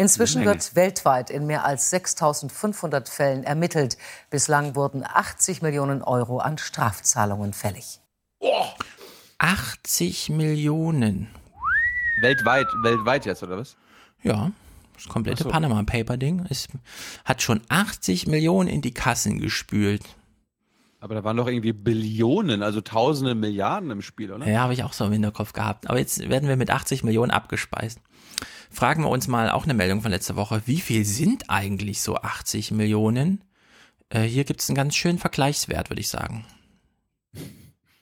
[0.03, 3.97] Inzwischen wird weltweit in mehr als 6500 Fällen ermittelt.
[4.31, 8.01] Bislang wurden 80 Millionen Euro an Strafzahlungen fällig.
[9.39, 11.29] 80 Millionen.
[12.21, 13.77] Weltweit, weltweit jetzt, oder was?
[14.23, 14.51] Ja,
[14.95, 15.49] das komplette so.
[15.49, 16.69] Panama Paper Ding ist,
[17.25, 20.03] hat schon 80 Millionen in die Kassen gespült.
[21.01, 24.47] Aber da waren doch irgendwie Billionen, also tausende Milliarden im Spiel, oder?
[24.49, 25.91] Ja, habe ich auch so im Hinterkopf gehabt.
[25.91, 28.01] Aber jetzt werden wir mit 80 Millionen abgespeist.
[28.73, 30.63] Fragen wir uns mal auch eine Meldung von letzter Woche.
[30.65, 33.45] Wie viel sind eigentlich so 80 Millionen?
[34.09, 36.47] Äh, hier gibt es einen ganz schönen Vergleichswert, würde ich sagen.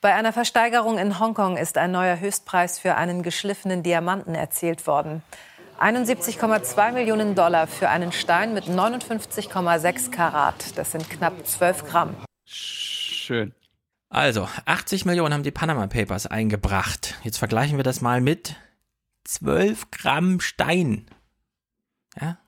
[0.00, 5.22] Bei einer Versteigerung in Hongkong ist ein neuer Höchstpreis für einen geschliffenen Diamanten erzielt worden.
[5.80, 10.78] 71,2 Millionen Dollar für einen Stein mit 59,6 Karat.
[10.78, 12.14] Das sind knapp 12 Gramm.
[12.44, 13.54] Schön.
[14.08, 17.16] Also, 80 Millionen haben die Panama Papers eingebracht.
[17.22, 18.56] Jetzt vergleichen wir das mal mit
[19.24, 21.06] 12 Gramm Stein.
[22.20, 22.38] Ja,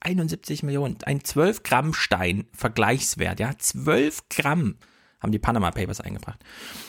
[0.00, 0.98] 71 Millionen.
[1.04, 4.76] Ein 12 Gramm Stein, Vergleichswert, ja, 12 Gramm
[5.20, 6.40] haben die Panama Papers eingebracht.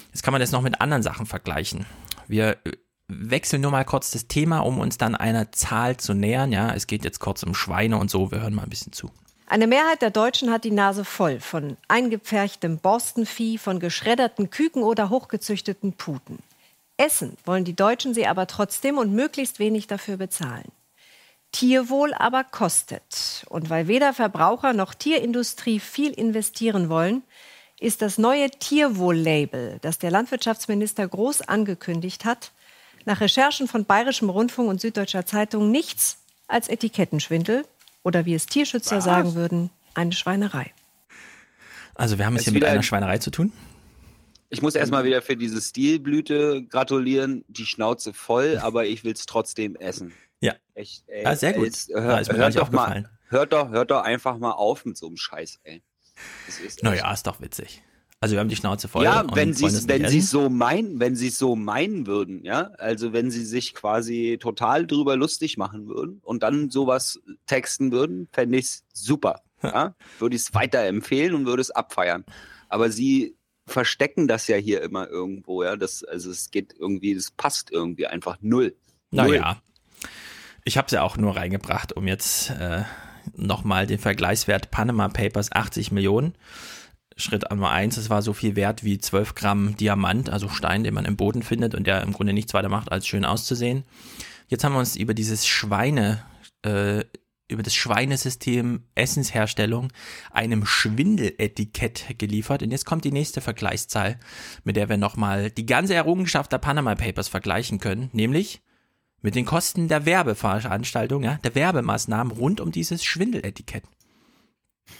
[0.08, 1.86] Jetzt kann man das noch mit anderen Sachen vergleichen.
[2.28, 2.72] Wir äh,
[3.08, 6.52] wechseln nur mal kurz das Thema, um uns dann einer Zahl zu nähern.
[6.52, 8.32] Ja, es geht jetzt kurz um Schweine und so.
[8.32, 9.12] Wir hören mal ein bisschen zu.
[9.46, 15.10] Eine Mehrheit der Deutschen hat die Nase voll von eingepferchtem Borstenvieh, von geschredderten Küken oder
[15.10, 16.40] hochgezüchteten Puten.
[16.98, 20.72] Essen wollen die Deutschen sie aber trotzdem und möglichst wenig dafür bezahlen.
[21.52, 23.46] Tierwohl aber kostet.
[23.50, 27.24] Und weil weder Verbraucher noch Tierindustrie viel investieren wollen,
[27.80, 32.52] ist das neue Tierwohl-Label, das der Landwirtschaftsminister groß angekündigt hat,
[33.06, 36.18] nach Recherchen von Bayerischem Rundfunk und Süddeutscher Zeitung nichts
[36.48, 37.66] als Etikettenschwindel
[38.04, 39.04] oder wie es Tierschützer Was?
[39.04, 40.72] sagen würden, eine Schweinerei.
[41.96, 43.52] Also wir haben es hier mit einer Schweinerei zu tun.
[44.54, 47.44] Ich muss erstmal wieder für diese Stilblüte gratulieren.
[47.48, 50.14] Die Schnauze voll, aber ich will es trotzdem essen.
[50.42, 50.54] Ja.
[50.76, 51.66] Echt, ey, ah, sehr gut.
[51.66, 55.08] Jetzt, hör, mir hört, doch mal, hört, doch, hört doch einfach mal auf mit so
[55.08, 55.82] einem Scheiß, ey.
[56.84, 57.82] naja, ist doch witzig.
[58.20, 59.04] Also wir haben die Schnauze voll.
[59.04, 63.32] Ja, wenn sie wenn sie so meinen, wenn sie so meinen würden, ja, also wenn
[63.32, 68.66] sie sich quasi total drüber lustig machen würden und dann sowas texten würden, fände ich
[68.66, 69.42] es super.
[69.64, 69.96] Ja?
[70.20, 72.24] würde ich es weiterempfehlen und würde es abfeiern.
[72.70, 73.36] Aber sie
[73.74, 75.76] verstecken das ja hier immer irgendwo, ja.
[75.76, 78.76] Das, also es geht irgendwie, das passt irgendwie einfach null.
[79.12, 79.62] Naja.
[80.64, 82.84] Ich habe es ja auch nur reingebracht, um jetzt äh,
[83.36, 86.36] nochmal den Vergleichswert Panama Papers 80 Millionen.
[87.18, 90.94] Schritt Nummer eins, es war so viel wert wie 12 Gramm Diamant, also Stein, den
[90.94, 93.84] man im Boden findet und der im Grunde nichts weiter macht, als schön auszusehen.
[94.48, 96.24] Jetzt haben wir uns über dieses Schweine,
[96.64, 97.04] äh,
[97.54, 99.90] über das Schweinesystem Essensherstellung
[100.32, 102.64] einem Schwindeletikett geliefert.
[102.64, 104.20] Und jetzt kommt die nächste Vergleichszahl,
[104.64, 108.62] mit der wir nochmal die ganze Errungenschaft der Panama Papers vergleichen können, nämlich
[109.22, 113.84] mit den Kosten der Werbeveranstaltung, ja, der Werbemaßnahmen rund um dieses Schwindeletikett.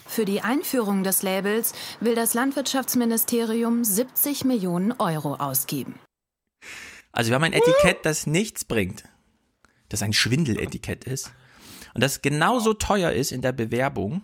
[0.06, 6.00] Für die Einführung des Labels will das Landwirtschaftsministerium 70 Millionen Euro ausgeben.
[7.12, 9.04] Also wir haben ein Etikett, das nichts bringt,
[9.90, 11.32] das ein Schwindeletikett ist
[11.94, 14.24] und das genauso teuer ist in der Bewerbung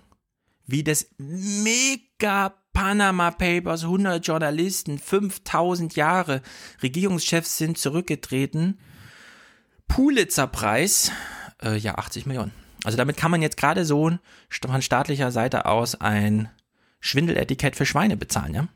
[0.70, 6.42] wie das mega Panama Papers, 100 Journalisten, 5000 Jahre,
[6.84, 8.80] Regierungschefs sind zurückgetreten.
[9.88, 11.12] Pulitzer-Preis,
[11.64, 12.52] äh, ja, 80 Millionen.
[12.84, 14.12] Also damit kann man jetzt gerade so
[14.50, 16.50] von staatlicher Seite aus ein
[17.00, 18.68] Schwindeletikett für Schweine bezahlen, ja?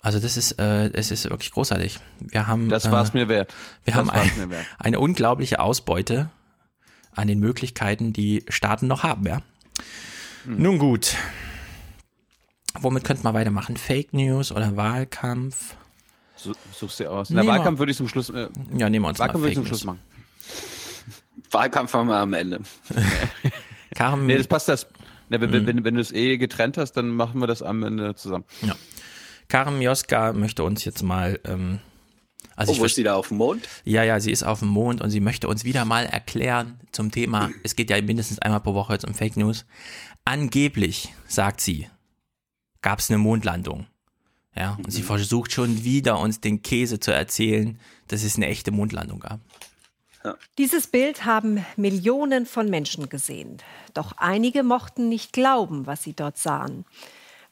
[0.00, 1.98] Also das ist, äh, es ist wirklich großartig.
[2.20, 3.54] Wir haben, das war's äh, mir wert.
[3.84, 4.66] Wir das haben ein, wert.
[4.78, 6.30] eine unglaubliche Ausbeute
[7.14, 9.42] an den Möglichkeiten, die Staaten noch haben, ja.
[10.44, 10.62] Hm.
[10.62, 11.16] Nun gut.
[12.80, 13.76] Womit könnte man weitermachen?
[13.76, 15.76] Fake News oder Wahlkampf?
[16.36, 17.30] Suchst du aus.
[17.30, 18.28] Na, Wahlkampf würde ich zum Schluss.
[18.30, 20.00] Äh, ja, nehmen wir uns Wahlkampf würde ich zum Schluss machen.
[21.50, 22.60] Wahlkampf haben wir am Ende.
[23.94, 24.86] Karim, nee, das passt das.
[25.28, 25.66] Ne, wenn, mhm.
[25.66, 28.44] wenn, wenn du es eh getrennt hast, dann machen wir das am Ende zusammen.
[28.62, 28.74] Ja.
[29.48, 31.40] Karim Joska möchte uns jetzt mal.
[31.44, 31.78] Ähm,
[32.56, 33.68] also oh, ist sie da auf dem Mond?
[33.84, 37.10] Ja, ja, sie ist auf dem Mond und sie möchte uns wieder mal erklären zum
[37.10, 37.50] Thema.
[37.62, 39.64] Es geht ja mindestens einmal pro Woche jetzt um Fake News.
[40.24, 41.88] Angeblich, sagt sie,
[42.82, 43.86] gab es eine Mondlandung.
[44.56, 44.90] Ja, und mhm.
[44.90, 49.40] sie versucht schon wieder uns den Käse zu erzählen, dass es eine echte Mondlandung gab.
[50.56, 53.58] Dieses Bild haben Millionen von Menschen gesehen.
[53.92, 56.86] Doch einige mochten nicht glauben, was sie dort sahen.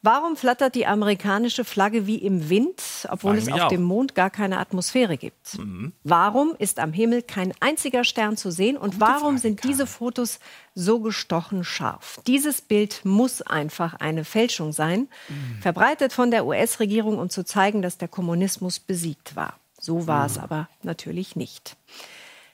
[0.05, 3.67] Warum flattert die amerikanische Flagge wie im Wind, obwohl Fragen es auf auch.
[3.69, 5.57] dem Mond gar keine Atmosphäre gibt?
[5.57, 5.93] Mhm.
[6.03, 8.75] Warum ist am Himmel kein einziger Stern zu sehen?
[8.75, 10.39] Und warum sind diese Fotos
[10.75, 12.19] so gestochen scharf?
[12.27, 15.61] Dieses Bild muss einfach eine Fälschung sein, mhm.
[15.61, 19.57] verbreitet von der US-Regierung, um zu zeigen, dass der Kommunismus besiegt war.
[19.79, 20.25] So war mhm.
[20.25, 21.77] es aber natürlich nicht.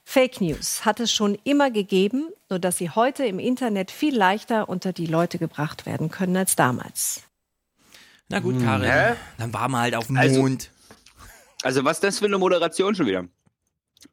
[0.04, 4.70] Fake News hat es schon immer gegeben, nur dass sie heute im Internet viel leichter
[4.70, 7.24] unter die Leute gebracht werden können als damals.
[8.30, 8.64] Na gut, hm.
[8.64, 9.16] Karin, Hä?
[9.38, 10.72] dann waren wir halt auf dem also, Mond.
[11.64, 13.28] Also was ist das für eine Moderation schon wieder?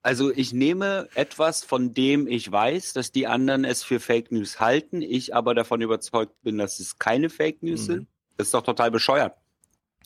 [0.03, 4.59] Also ich nehme etwas, von dem ich weiß, dass die anderen es für Fake News
[4.59, 7.93] halten, ich aber davon überzeugt bin, dass es keine Fake News mhm.
[7.93, 8.09] sind.
[8.37, 9.37] Das ist doch total bescheuert.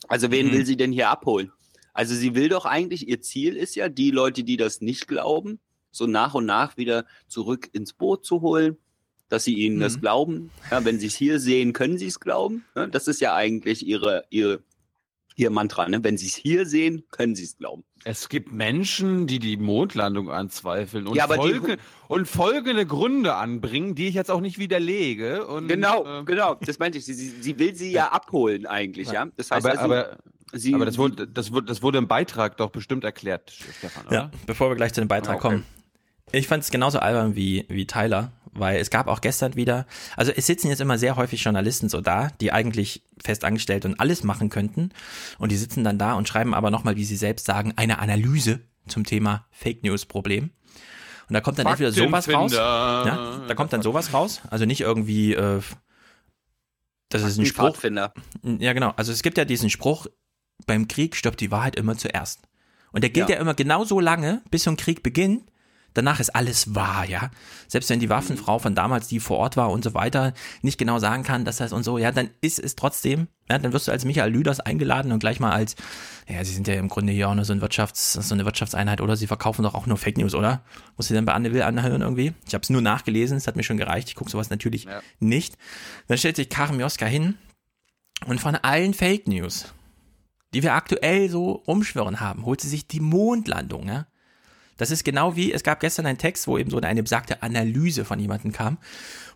[0.07, 0.51] Also wen mhm.
[0.51, 1.51] will sie denn hier abholen?
[1.93, 5.59] Also sie will doch eigentlich, ihr Ziel ist ja, die Leute, die das nicht glauben,
[5.91, 8.77] so nach und nach wieder zurück ins Boot zu holen,
[9.31, 9.81] dass sie ihnen mhm.
[9.81, 10.51] das glauben.
[10.69, 12.65] Ja, wenn sie es hier sehen, können sie es glauben.
[12.75, 14.59] Ja, das ist ja eigentlich ihre, ihre,
[15.35, 15.87] ihr Mantra.
[15.87, 16.03] Ne?
[16.03, 17.83] Wenn sie es hier sehen, können sie es glauben.
[18.03, 21.77] Es gibt Menschen, die die Mondlandung anzweifeln und, ja, folge,
[22.07, 25.45] und folgende Gründe anbringen, die ich jetzt auch nicht widerlege.
[25.45, 27.05] Und, genau, äh, genau, das meinte ich.
[27.05, 29.27] Sie, sie, sie will sie ja abholen eigentlich, ja.
[29.37, 30.17] Das heißt, aber, also, aber,
[30.51, 34.07] sie, aber das, wurde, das, wurde, das wurde im Beitrag doch bestimmt erklärt, Stefan.
[34.07, 34.15] Oder?
[34.15, 35.47] Ja, bevor wir gleich zu dem Beitrag okay.
[35.47, 35.65] kommen.
[36.31, 39.85] Ich fand es genauso albern wie, wie Tyler, weil es gab auch gestern wieder,
[40.17, 43.99] also es sitzen jetzt immer sehr häufig Journalisten so da, die eigentlich fest angestellt und
[43.99, 44.89] alles machen könnten
[45.37, 48.61] und die sitzen dann da und schreiben aber nochmal, wie sie selbst sagen, eine Analyse
[48.87, 50.51] zum Thema Fake News Problem.
[51.29, 54.81] Und da kommt dann entweder sowas raus, ja, da kommt dann sowas raus, also nicht
[54.81, 55.61] irgendwie, äh,
[57.09, 57.77] das ist ein Spruch.
[58.43, 58.93] Ja, genau.
[58.95, 60.07] Also es gibt ja diesen Spruch,
[60.65, 62.41] beim Krieg stirbt die Wahrheit immer zuerst.
[62.91, 65.50] Und der gilt ja, ja immer genau so lange, bis so ein Krieg beginnt,
[65.93, 67.31] danach ist alles wahr, ja.
[67.67, 70.99] Selbst wenn die Waffenfrau von damals, die vor Ort war und so weiter, nicht genau
[70.99, 73.91] sagen kann, dass das und so, ja, dann ist es trotzdem, ja, dann wirst du
[73.91, 75.75] als Michael Lüders eingeladen und gleich mal als,
[76.27, 79.01] ja, sie sind ja im Grunde hier auch nur so, ein Wirtschafts-, so eine Wirtschaftseinheit
[79.01, 80.63] oder sie verkaufen doch auch nur Fake News, oder?
[80.97, 82.33] Muss sie dann bei Anne Will anhören irgendwie?
[82.47, 85.01] Ich habe es nur nachgelesen, es hat mir schon gereicht, ich gucke sowas natürlich ja.
[85.19, 85.57] nicht.
[86.07, 87.35] Dann stellt sich Karim Joska hin
[88.25, 89.73] und von allen Fake News,
[90.53, 94.07] die wir aktuell so rumschwirren haben, holt sie sich die Mondlandung, ja?
[94.81, 98.03] Das ist genau wie, es gab gestern einen Text, wo eben so eine besagte Analyse
[98.03, 98.79] von jemandem kam,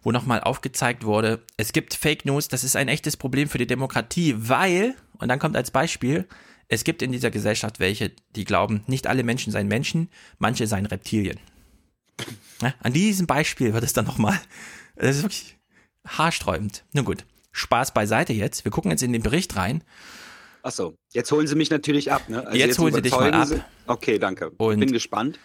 [0.02, 3.68] wo nochmal aufgezeigt wurde, es gibt Fake News, das ist ein echtes Problem für die
[3.68, 6.28] Demokratie, weil, und dann kommt als Beispiel,
[6.68, 10.88] es gibt in dieser Gesellschaft welche, die glauben, nicht alle Menschen seien Menschen, manche seien
[10.88, 11.40] Reptilien.
[12.64, 14.42] Ja, an diesem Beispiel wird es dann nochmal,
[14.96, 15.58] das ist wirklich
[16.08, 16.86] haarsträubend.
[16.92, 18.66] Nun gut, Spaß beiseite jetzt.
[18.66, 19.84] Wir gucken jetzt in den Bericht rein
[20.66, 22.28] Achso, jetzt holen Sie mich natürlich ab.
[22.28, 22.40] Ne?
[22.40, 23.46] Also jetzt, jetzt, holen Sie dich mal ab.
[23.46, 23.62] Sie...
[23.86, 24.50] Okay, danke.
[24.58, 25.38] Und Bin gespannt.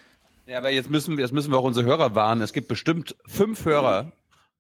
[0.47, 2.41] Ja, aber jetzt müssen, jetzt müssen wir auch unsere Hörer warnen.
[2.41, 4.13] Es gibt bestimmt fünf Hörer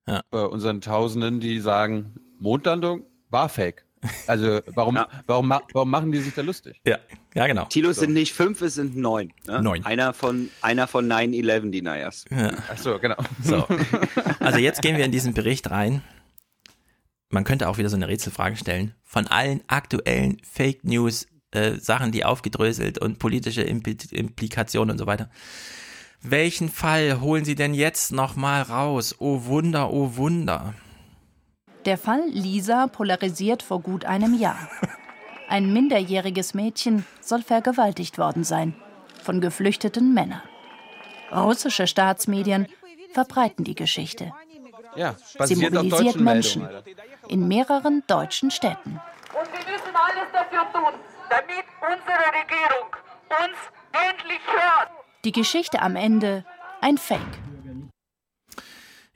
[0.06, 0.20] ja.
[0.30, 3.86] bei unseren Tausenden, die sagen, Mondlandung war fake.
[4.26, 5.08] Also warum, ja.
[5.26, 6.78] warum, warum machen die sich da lustig?
[6.84, 6.98] Ja,
[7.34, 7.64] ja genau.
[7.64, 8.02] Tilo so.
[8.02, 9.32] sind nicht fünf, es sind neun.
[9.46, 9.62] Ne?
[9.62, 9.86] Neun.
[9.86, 12.26] Einer von, einer von 9-11 Deniers.
[12.30, 12.50] Ja.
[12.70, 13.16] Ach so, genau.
[13.42, 13.66] So.
[14.40, 16.02] Also jetzt gehen wir in diesen Bericht rein
[17.30, 18.94] man könnte auch wieder so eine Rätselfrage stellen.
[19.04, 25.06] Von allen aktuellen Fake News, äh, Sachen, die aufgedröselt und politische Impl Implikationen und so
[25.06, 25.30] weiter.
[26.22, 29.16] Welchen Fall holen Sie denn jetzt nochmal raus?
[29.18, 30.74] Oh Wunder, oh Wunder.
[31.86, 34.68] Der Fall Lisa polarisiert vor gut einem Jahr.
[35.48, 38.74] Ein minderjähriges Mädchen soll vergewaltigt worden sein
[39.22, 40.42] von geflüchteten Männern.
[41.32, 42.66] Russische Staatsmedien
[43.12, 44.32] verbreiten die Geschichte.
[44.96, 45.14] Ja,
[45.44, 46.68] Sie mobilisiert Menschen
[47.28, 49.00] in mehreren deutschen Städten.
[49.32, 50.94] Und wir müssen alles dafür tun,
[51.28, 52.96] damit unsere Regierung
[53.28, 53.58] uns
[53.92, 54.90] endlich hört.
[55.24, 56.44] Die Geschichte am Ende
[56.80, 57.20] ein Fake.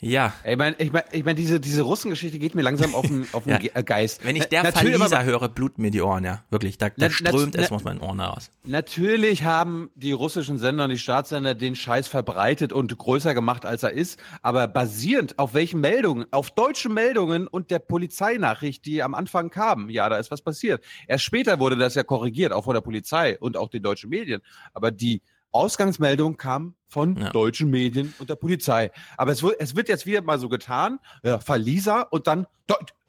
[0.01, 0.35] Ja.
[0.45, 3.45] Ich meine, ich mein, ich mein, diese, diese Russengeschichte geht mir langsam auf den, auf
[3.45, 3.83] den ja.
[3.83, 4.25] Geist.
[4.25, 6.43] Wenn ich der Na, Verlieser höre, bluten mir die Ohren, ja.
[6.51, 8.51] Wirklich, da, da strömt es aus meinen Ohren heraus.
[8.65, 13.83] Natürlich haben die russischen Sender und die Staatssender den Scheiß verbreitet und größer gemacht, als
[13.83, 14.21] er ist.
[14.43, 16.27] Aber basierend auf welchen Meldungen?
[16.33, 19.89] Auf deutschen Meldungen und der Polizeinachricht, die am Anfang kamen.
[19.91, 20.85] Ja, da ist was passiert.
[21.07, 24.43] Erst später wurde das ja korrigiert, auch von der Polizei und auch den deutschen Medien.
[24.75, 25.23] Aber die
[25.55, 27.31] Ausgangsmeldung kam von ja.
[27.31, 28.91] deutschen Medien und der Polizei.
[29.17, 32.47] Aber es wird, es wird jetzt wieder mal so getan, ja, Verlieser und dann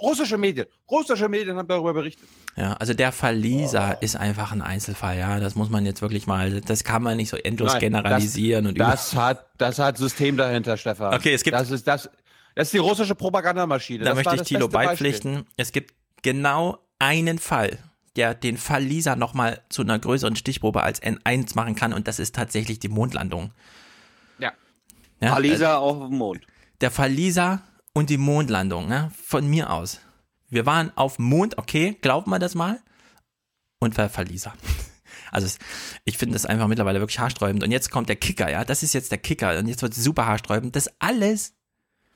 [0.01, 0.67] russische Medien.
[0.89, 2.27] Russische Medien haben darüber berichtet.
[2.55, 4.03] Ja, also der Verlieser oh.
[4.03, 5.39] ist einfach ein Einzelfall, ja.
[5.39, 8.65] Das muss man jetzt wirklich mal, das kann man nicht so endlos Nein, generalisieren.
[8.65, 11.13] Das, und das hat, das hat System dahinter, Stefan.
[11.13, 11.55] Okay, es gibt.
[11.55, 12.09] Das ist, das,
[12.55, 14.03] das ist die russische Propagandamaschine.
[14.03, 15.33] Da das möchte ich Tilo beipflichten.
[15.33, 15.53] Beispiel.
[15.57, 17.79] Es gibt genau einen Fall
[18.15, 22.19] der den Fall Lisa nochmal zu einer größeren Stichprobe als N1 machen kann und das
[22.19, 23.51] ist tatsächlich die Mondlandung.
[24.39, 24.53] Ja.
[25.21, 26.47] ja Fall Lisa äh, auf dem Mond.
[26.81, 27.61] Der Fall Lisa
[27.93, 29.11] und die Mondlandung, ne?
[29.23, 29.99] von mir aus.
[30.49, 32.79] Wir waren auf dem Mond, okay, glaubt man das mal?
[33.79, 34.53] Und der Fall Lisa.
[35.31, 35.57] Also
[36.05, 37.61] ich finde das einfach mittlerweile wirklich haarsträubend.
[37.61, 39.59] Und jetzt kommt der Kicker, ja, das ist jetzt der Kicker.
[39.59, 40.77] Und jetzt wird es super haarsträubend.
[40.77, 41.53] Das alles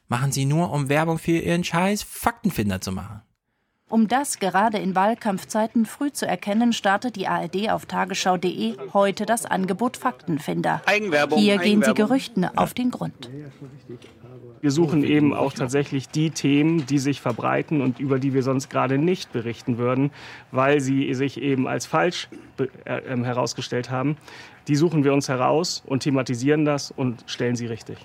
[0.07, 3.21] machen sie nur, um Werbung für ihren scheiß Faktenfinder zu machen.
[3.89, 9.47] Um das gerade in Wahlkampfzeiten früh zu erkennen, startet die ARD auf tagesschau.de heute das
[9.47, 10.83] Angebot Faktenfinder.
[10.85, 13.31] Eigenwerbung, Hier gehen sie Gerüchten auf den Grund.
[14.61, 18.69] Wir suchen eben auch tatsächlich die Themen, die sich verbreiten und über die wir sonst
[18.69, 20.11] gerade nicht berichten würden,
[20.51, 22.27] weil sie sich eben als falsch
[22.85, 24.17] äh, ähm, herausgestellt haben.
[24.67, 27.97] Die suchen wir uns heraus und thematisieren das und stellen sie richtig.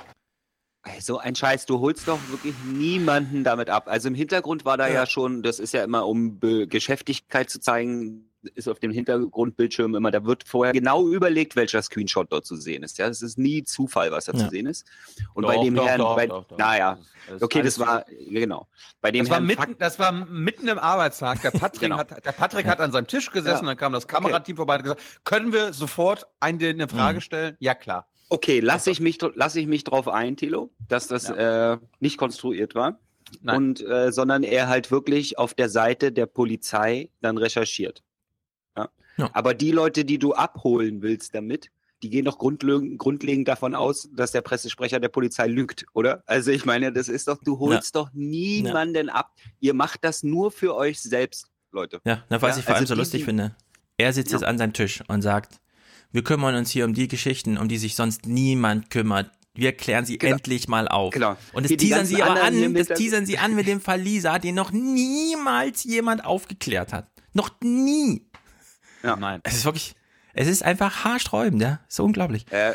[1.00, 3.88] So ein Scheiß, du holst doch wirklich niemanden damit ab.
[3.88, 7.48] Also im Hintergrund war da ja, ja schon, das ist ja immer, um Be Geschäftigkeit
[7.48, 12.44] zu zeigen, ist auf dem Hintergrundbildschirm immer, da wird vorher genau überlegt, welcher Screenshot dort
[12.44, 12.98] zu sehen ist.
[12.98, 14.38] Ja, es ist nie Zufall, was da ja.
[14.40, 14.86] zu sehen ist.
[15.32, 16.28] Und doch, bei dem doch, Herrn, doch, bei,
[16.58, 16.98] naja,
[17.40, 18.68] okay, das war, genau.
[19.00, 21.40] Bei dem das, Herrn war mitten, das war mitten im Arbeitstag.
[21.42, 21.96] Der Patrick, genau.
[21.96, 23.70] hat, der Patrick hat an seinem Tisch gesessen, ja.
[23.70, 24.56] dann kam das Kamerateam okay.
[24.56, 27.22] vorbei und gesagt, können wir sofort eine Frage mhm.
[27.22, 27.56] stellen?
[27.60, 28.06] Ja, klar.
[28.28, 31.74] Okay, lasse ich mich, lass ich mich drauf ein, Tilo, dass das ja.
[31.74, 32.98] äh, nicht konstruiert war.
[33.42, 33.56] Nein.
[33.56, 38.02] Und, äh, sondern er halt wirklich auf der Seite der Polizei dann recherchiert.
[38.76, 38.88] Ja?
[39.16, 39.30] ja.
[39.32, 41.70] Aber die Leute, die du abholen willst damit,
[42.02, 46.22] die gehen doch grundlegend, grundlegend davon aus, dass der Pressesprecher der Polizei lügt, oder?
[46.26, 48.02] Also ich meine, das ist doch, du holst ja.
[48.02, 49.32] doch niemanden ab.
[49.58, 52.00] Ihr macht das nur für euch selbst, Leute.
[52.04, 53.56] Ja, na, was ich vor allem also so lustig finde.
[53.96, 55.60] Er sitzt jetzt an seinem Tisch und sagt,
[56.14, 59.32] wir kümmern uns hier um die Geschichten, um die sich sonst niemand kümmert.
[59.52, 60.36] Wir klären sie genau.
[60.36, 61.12] endlich mal auf.
[61.12, 61.36] Genau.
[61.52, 64.54] Und das teasern sie aber an, das teasern sie an mit dem Fall Lisa, den
[64.54, 67.10] noch niemals jemand aufgeklärt hat.
[67.32, 68.28] Noch nie.
[69.02, 69.16] Ja.
[69.16, 69.40] Nein.
[69.42, 69.96] Es ist wirklich,
[70.34, 71.80] es ist einfach haarsträubend, ja.
[71.88, 72.46] So unglaublich.
[72.52, 72.74] Äh,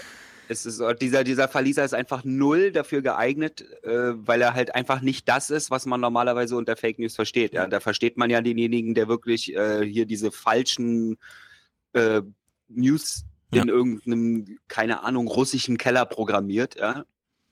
[0.49, 4.99] es ist, dieser, dieser Verlieser ist einfach null dafür geeignet, äh, weil er halt einfach
[4.99, 7.53] nicht das ist, was man normalerweise unter Fake News versteht.
[7.53, 11.17] Ja, da versteht man ja denjenigen, der wirklich äh, hier diese falschen
[11.93, 12.21] äh,
[12.67, 13.61] News ja.
[13.61, 17.05] in irgendeinem, keine Ahnung, russischen Keller programmiert, ja.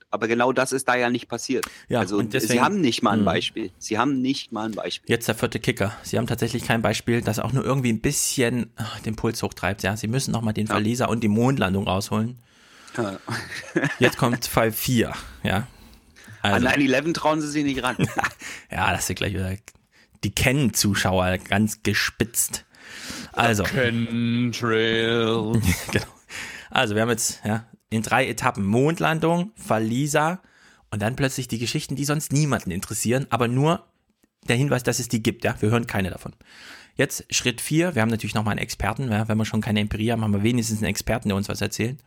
[0.10, 1.66] Aber genau das ist da ja nicht passiert.
[1.90, 3.26] Ja, also deswegen, sie haben nicht mal ein hm.
[3.26, 3.72] Beispiel.
[3.78, 5.10] Sie haben nicht mal ein Beispiel.
[5.10, 5.98] Jetzt der vierte Kicker.
[6.02, 9.84] Sie haben tatsächlich kein Beispiel, das auch nur irgendwie ein bisschen ach, den Puls hochtreibt.
[9.84, 10.74] Ja, sie müssen nochmal den ja.
[10.74, 12.40] Verleser und die Mondlandung rausholen.
[12.96, 13.20] Ja.
[14.00, 15.12] Jetzt kommt Fall 4.
[15.44, 15.68] Ja.
[16.42, 16.68] Also.
[16.68, 17.98] An 9-11 trauen sie sich nicht ran.
[18.72, 19.56] ja, das ist gleich wieder.
[20.24, 22.66] Die kennen Zuschauer ganz gespitzt.
[23.34, 23.64] Also.
[25.92, 26.06] Genau.
[26.70, 30.42] Also, wir haben jetzt ja, in drei Etappen Mondlandung, Verlieser
[30.92, 33.86] und dann plötzlich die Geschichten, die sonst niemanden interessieren, aber nur
[34.48, 35.44] der Hinweis, dass es die gibt.
[35.44, 36.34] Ja, wir hören keine davon.
[36.96, 37.94] Jetzt Schritt vier.
[37.94, 39.12] Wir haben natürlich nochmal einen Experten.
[39.12, 41.62] Ja, wenn wir schon keine Empirie haben, haben wir wenigstens einen Experten, der uns was
[41.62, 42.00] erzählt.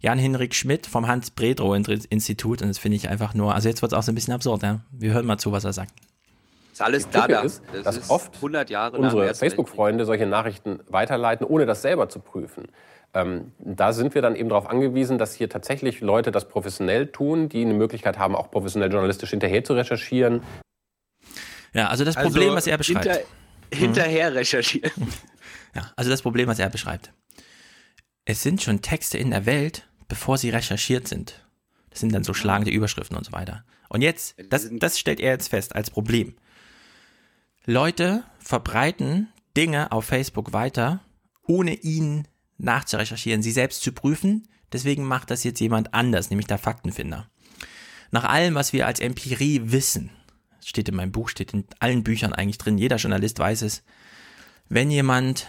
[0.00, 2.60] Jan-Henrik Schmidt vom Hans-Bredrow-Institut.
[2.60, 4.62] Und das finde ich einfach nur, also jetzt wird es auch so ein bisschen absurd.
[4.62, 4.80] Ja?
[4.90, 5.92] Wir hören mal zu, was er sagt.
[6.74, 7.42] Ist alles da, da.
[7.42, 12.18] Ist, das dass oft 100 Jahre unsere Facebook-Freunde solche Nachrichten weiterleiten, ohne das selber zu
[12.18, 12.66] prüfen.
[13.14, 17.48] Ähm, da sind wir dann eben darauf angewiesen, dass hier tatsächlich Leute das professionell tun,
[17.48, 20.42] die eine Möglichkeit haben, auch professionell journalistisch hinterher zu recherchieren.
[21.74, 23.04] Ja, also das Problem, also was er beschreibt.
[23.04, 23.20] Hinter,
[23.72, 24.90] hinterher recherchieren.
[25.76, 27.12] Ja, also das Problem, was er beschreibt.
[28.24, 31.46] Es sind schon Texte in der Welt, bevor sie recherchiert sind.
[31.90, 33.64] Das sind dann so schlagende Überschriften und so weiter.
[33.88, 36.34] Und jetzt, das, das stellt er jetzt fest als Problem.
[37.66, 41.00] Leute verbreiten Dinge auf Facebook weiter,
[41.46, 42.28] ohne ihnen
[42.58, 44.48] nachzurecherchieren, sie selbst zu prüfen.
[44.72, 47.30] Deswegen macht das jetzt jemand anders, nämlich der Faktenfinder.
[48.10, 50.10] Nach allem, was wir als Empirie wissen,
[50.62, 53.82] steht in meinem Buch, steht in allen Büchern eigentlich drin, jeder Journalist weiß es,
[54.68, 55.46] wenn jemand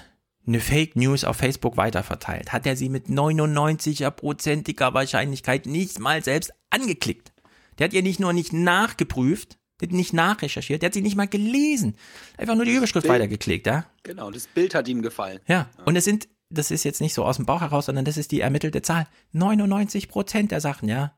[0.48, 6.54] eine Fake News auf Facebook weiterverteilt, hat er sie mit 99%iger Wahrscheinlichkeit nicht mal selbst
[6.70, 7.34] angeklickt.
[7.78, 11.18] Der hat ihr nicht nur nicht nachgeprüft, der hat nicht nachrecherchiert, der hat sie nicht
[11.18, 11.96] mal gelesen.
[12.38, 13.86] Einfach nur die Überschrift Bild, weitergeklickt, ja?
[14.04, 15.40] Genau, das Bild hat ihm gefallen.
[15.48, 18.06] Ja, ja, und es sind, das ist jetzt nicht so aus dem Bauch heraus, sondern
[18.06, 19.08] das ist die ermittelte Zahl.
[19.34, 21.14] 99 Prozent der Sachen, ja?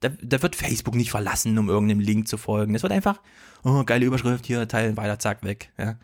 [0.00, 2.74] Da, da wird Facebook nicht verlassen, um irgendeinem Link zu folgen.
[2.74, 3.20] Es wird einfach,
[3.64, 5.98] oh, geile Überschrift, hier, teilen weiter, zack, weg, ja?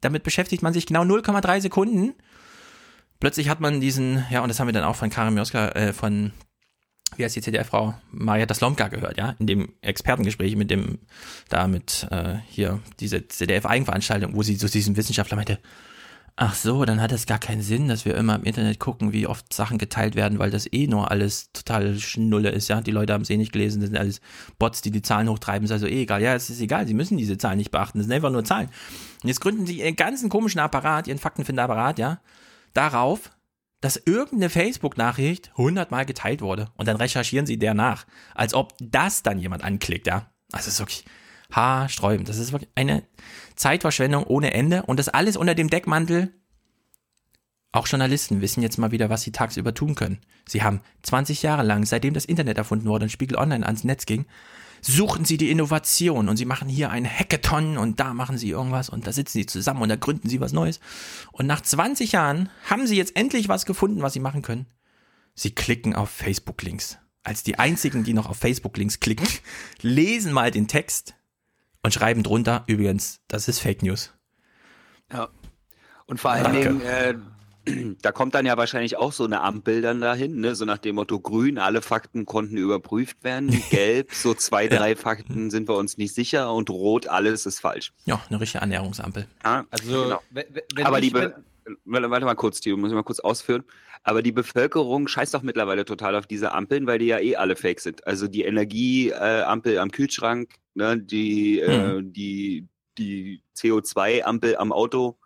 [0.00, 2.14] Damit beschäftigt man sich genau 0,3 Sekunden.
[3.20, 5.92] Plötzlich hat man diesen, ja, und das haben wir dann auch von Karim Joska, äh,
[5.92, 6.32] von
[7.16, 10.98] wie heißt die ZDF-Frau, Marietta Slomka gehört, ja, in dem Expertengespräch mit dem,
[11.48, 15.58] da mit, äh, hier, diese ZDF-Eigenveranstaltung, wo sie zu diesem Wissenschaftler meinte,
[16.36, 19.26] ach so, dann hat es gar keinen Sinn, dass wir immer im Internet gucken, wie
[19.26, 23.12] oft Sachen geteilt werden, weil das eh nur alles total Schnulle ist, ja, die Leute
[23.12, 24.20] haben es eh nicht gelesen, das sind alles
[24.58, 27.18] Bots, die die Zahlen hochtreiben, ist also eh egal, ja, es ist egal, sie müssen
[27.18, 28.68] diese Zahlen nicht beachten, das sind einfach nur Zahlen.
[29.22, 32.20] Und jetzt gründen sie ihren ganzen komischen Apparat, ihren Faktenfinderapparat, ja,
[32.72, 33.32] darauf,
[33.80, 39.22] dass irgendeine Facebook-Nachricht hundertmal geteilt wurde und dann recherchieren sie der nach, als ob das
[39.22, 40.30] dann jemand anklickt, ja.
[40.52, 41.04] Also ist wirklich
[41.52, 42.28] haarsträubend.
[42.28, 43.04] Das ist wirklich eine
[43.56, 46.34] Zeitverschwendung ohne Ende und das alles unter dem Deckmantel.
[47.70, 50.20] Auch Journalisten wissen jetzt mal wieder, was sie tagsüber tun können.
[50.48, 54.06] Sie haben 20 Jahre lang, seitdem das Internet erfunden wurde und Spiegel Online ans Netz
[54.06, 54.26] ging,
[54.80, 58.88] suchen sie die Innovation und sie machen hier ein Hackathon und da machen sie irgendwas
[58.88, 60.80] und da sitzen sie zusammen und da gründen sie was Neues.
[61.32, 64.66] Und nach 20 Jahren haben sie jetzt endlich was gefunden, was sie machen können.
[65.34, 66.98] Sie klicken auf Facebook-Links.
[67.22, 69.28] Als die einzigen, die noch auf Facebook-Links klicken,
[69.80, 71.14] lesen mal den Text
[71.82, 74.12] und schreiben drunter, übrigens, das ist Fake News.
[75.12, 75.28] Ja.
[76.06, 77.14] Und vor allen Dingen, äh,
[78.02, 80.54] da kommt dann ja wahrscheinlich auch so eine Ampel dann dahin, ne?
[80.54, 85.50] so nach dem Motto grün, alle Fakten konnten überprüft werden, gelb, so zwei, drei Fakten
[85.50, 87.92] sind wir uns nicht sicher und rot, alles ist falsch.
[88.04, 89.26] Ja, eine richtige Annäherungsampel.
[89.44, 90.84] Ja, also, genau.
[90.84, 91.34] Aber die, Be
[91.84, 93.64] warte mal kurz, Tio, muss ich mal kurz ausführen.
[94.02, 97.56] Aber die Bevölkerung scheißt doch mittlerweile total auf diese Ampeln, weil die ja eh alle
[97.56, 98.06] fake sind.
[98.06, 101.98] Also die Energieampel äh, am Kühlschrank, ne, die, äh, hm.
[101.98, 105.18] äh, die, die CO2-Ampel am Auto,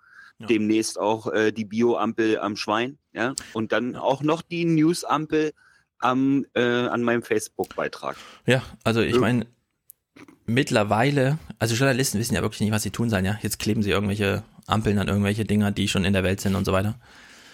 [0.42, 0.46] ja.
[0.46, 5.52] demnächst auch äh, die Bio-Ampel am Schwein, ja, und dann auch noch die News-Ampel
[5.98, 8.16] am, äh, an meinem Facebook-Beitrag.
[8.46, 9.46] Ja, also ich meine,
[10.46, 13.38] mittlerweile, also Journalisten wissen ja wirklich nicht, was sie tun sollen, ja.
[13.42, 16.64] Jetzt kleben sie irgendwelche Ampeln an irgendwelche Dinger, die schon in der Welt sind und
[16.64, 16.98] so weiter.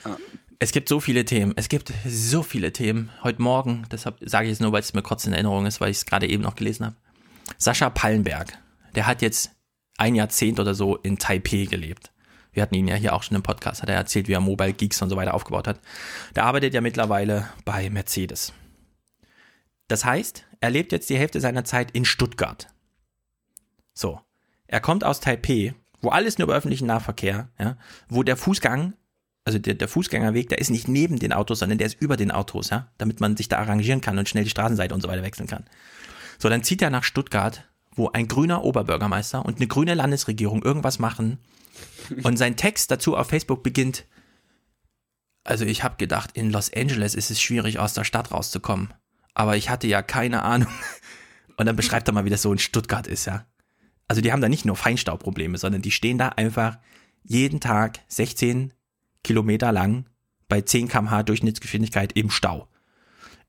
[0.05, 0.17] Ja.
[0.59, 1.53] Es gibt so viele Themen.
[1.55, 3.11] Es gibt so viele Themen.
[3.23, 5.91] Heute Morgen, deshalb sage ich es nur, weil es mir kurz in Erinnerung ist, weil
[5.91, 6.97] ich es gerade eben noch gelesen habe.
[7.59, 8.59] Sascha Pallenberg,
[8.97, 9.53] der hat jetzt
[9.99, 12.11] ein Jahrzehnt oder so in Taipei gelebt.
[12.59, 14.73] Wir hatten ihn ja hier auch schon im Podcast, hat er erzählt, wie er Mobile
[14.73, 15.79] Geeks und so weiter aufgebaut hat.
[16.35, 18.53] Der arbeitet ja mittlerweile bei Mercedes.
[19.87, 22.67] Das heißt, er lebt jetzt die Hälfte seiner Zeit in Stuttgart.
[23.95, 24.21] So.
[24.67, 27.77] Er kommt aus Taipei, wo alles nur über öffentlichen Nahverkehr, ja,
[28.09, 28.95] wo der Fußgang
[29.45, 32.33] also der, der Fußgängerweg, der ist nicht neben den Autos, sondern der ist über den
[32.33, 35.23] Autos, ja, damit man sich da arrangieren kann und schnell die Straßenseite und so weiter
[35.23, 35.65] wechseln kann.
[36.41, 37.65] So, dann zieht er nach Stuttgart,
[37.95, 41.39] wo ein grüner Oberbürgermeister und eine grüne Landesregierung irgendwas machen
[42.23, 44.07] und sein Text dazu auf Facebook beginnt,
[45.45, 48.93] also ich habe gedacht, in Los Angeles ist es schwierig, aus der Stadt rauszukommen.
[49.35, 50.73] Aber ich hatte ja keine Ahnung.
[51.57, 53.47] Und dann beschreibt er mal, wie das so in Stuttgart ist, ja.
[54.07, 56.79] Also die haben da nicht nur Feinstaubprobleme, sondern die stehen da einfach
[57.25, 58.73] jeden Tag 16
[59.25, 60.07] Kilometer lang
[60.49, 62.69] bei 10 km/h Durchschnittsgeschwindigkeit im Stau.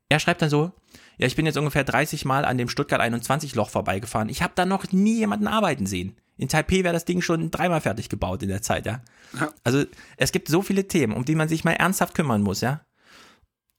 [0.09, 0.73] Er schreibt dann so,
[1.17, 4.29] ja, ich bin jetzt ungefähr 30 Mal an dem Stuttgart 21 Loch vorbeigefahren.
[4.29, 6.15] Ich habe da noch nie jemanden arbeiten sehen.
[6.39, 9.01] In Taipei wäre das Ding schon dreimal fertig gebaut in der Zeit, ja?
[9.39, 9.53] ja.
[9.63, 9.83] Also
[10.17, 12.81] es gibt so viele Themen, um die man sich mal ernsthaft kümmern muss, ja.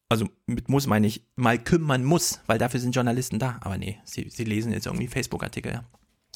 [0.09, 3.59] Also mit muss meine ich, mal kümmern muss, weil dafür sind Journalisten da.
[3.63, 5.85] Aber nee, sie, sie lesen jetzt irgendwie Facebook-Artikel, ja.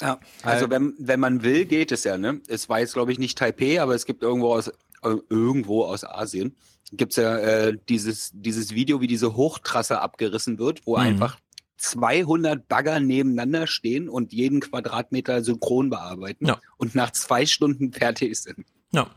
[0.01, 2.41] Ja, also wenn, wenn man will, geht es ja, ne?
[2.49, 4.69] Es war jetzt, glaube ich, nicht Taipei, aber es gibt irgendwo aus
[5.05, 6.55] äh, irgendwo aus Asien,
[6.91, 11.03] gibt es ja äh, dieses, dieses Video, wie diese Hochtrasse abgerissen wird, wo mhm.
[11.03, 11.39] einfach
[11.77, 16.59] 200 Bagger nebeneinander stehen und jeden Quadratmeter synchron bearbeiten ja.
[16.77, 18.65] und nach zwei Stunden fertig sind.
[18.91, 19.09] Ja,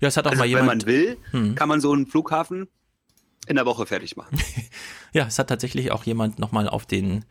[0.00, 0.86] ja es hat auch also, mal jemand.
[0.86, 1.54] Wenn man will, hm.
[1.54, 2.68] kann man so einen Flughafen
[3.46, 4.38] in der Woche fertig machen.
[5.12, 7.24] ja, es hat tatsächlich auch jemand nochmal auf den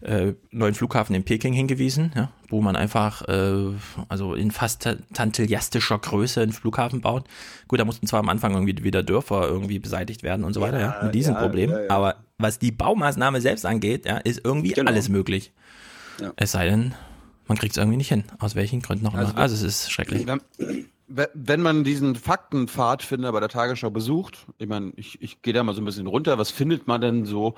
[0.00, 3.74] äh, neuen Flughafen in Peking hingewiesen, ja, wo man einfach äh,
[4.08, 7.26] also in fast tantilliastischer Größe einen Flughafen baut.
[7.68, 10.80] Gut, da mussten zwar am Anfang irgendwie wieder Dörfer irgendwie beseitigt werden und so weiter,
[10.80, 11.74] ja, mit diesem ja, Problem.
[11.88, 14.90] Aber was die Baumaßnahme selbst angeht, ja, ist irgendwie genau.
[14.90, 15.52] alles möglich.
[16.36, 16.94] Es sei denn,
[17.46, 18.24] man kriegt es irgendwie nicht hin.
[18.38, 19.22] Aus welchen Gründen auch immer.
[19.22, 20.26] Also, also es ist schrecklich
[21.08, 25.74] wenn man diesen Faktenpfadfinder bei der Tagesschau besucht, ich meine, ich, ich gehe da mal
[25.74, 27.54] so ein bisschen runter, was findet man denn so,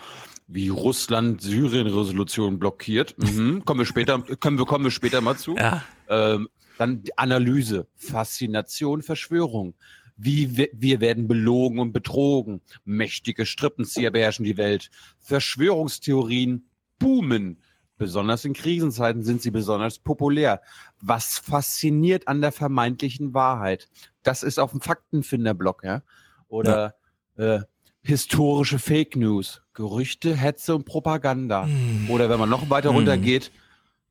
[0.46, 3.16] wie Russland Syrien-Resolution blockiert?
[3.18, 5.56] Mhm, kommen wir später, können wir, kommen wir später mal zu.
[5.56, 5.82] Ja.
[6.08, 9.74] Ähm, dann die Analyse, Faszination, Verschwörung.
[10.16, 12.60] Wie wir, wir werden belogen und betrogen.
[12.84, 14.90] Mächtige Strippenzieher beherrschen die Welt.
[15.20, 16.68] Verschwörungstheorien
[16.98, 17.58] boomen.
[17.98, 20.62] Besonders in Krisenzeiten sind sie besonders populär.
[21.00, 23.88] Was fasziniert an der vermeintlichen Wahrheit?
[24.22, 26.02] Das ist auf dem Faktenfinderblock, ja?
[26.48, 26.94] Oder
[27.36, 27.56] ja.
[27.56, 27.60] Äh,
[28.02, 31.66] historische Fake News, Gerüchte, Hetze und Propaganda.
[31.66, 32.08] Mm.
[32.08, 32.96] Oder wenn man noch weiter mm.
[32.96, 33.50] runtergeht,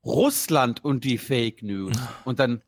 [0.04, 1.96] Russland und die Fake News.
[2.24, 2.62] Und dann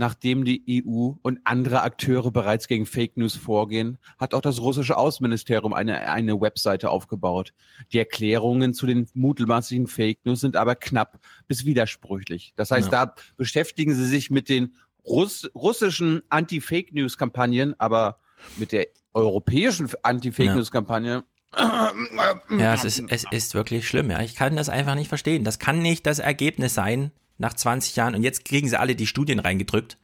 [0.00, 4.96] Nachdem die EU und andere Akteure bereits gegen Fake News vorgehen, hat auch das russische
[4.96, 7.52] Außenministerium eine, eine Webseite aufgebaut.
[7.92, 12.54] Die Erklärungen zu den mutmaßlichen Fake News sind aber knapp bis widersprüchlich.
[12.56, 13.04] Das heißt, ja.
[13.04, 14.74] da beschäftigen sie sich mit den
[15.04, 18.20] Russ russischen Anti-Fake News-Kampagnen, aber
[18.56, 24.10] mit der europäischen Anti-Fake News-Kampagne ja, es ist, es ist wirklich schlimm.
[24.10, 24.20] Ja.
[24.20, 25.44] Ich kann das einfach nicht verstehen.
[25.44, 27.10] Das kann nicht das Ergebnis sein
[27.40, 29.96] nach 20 Jahren und jetzt kriegen sie alle die Studien reingedrückt.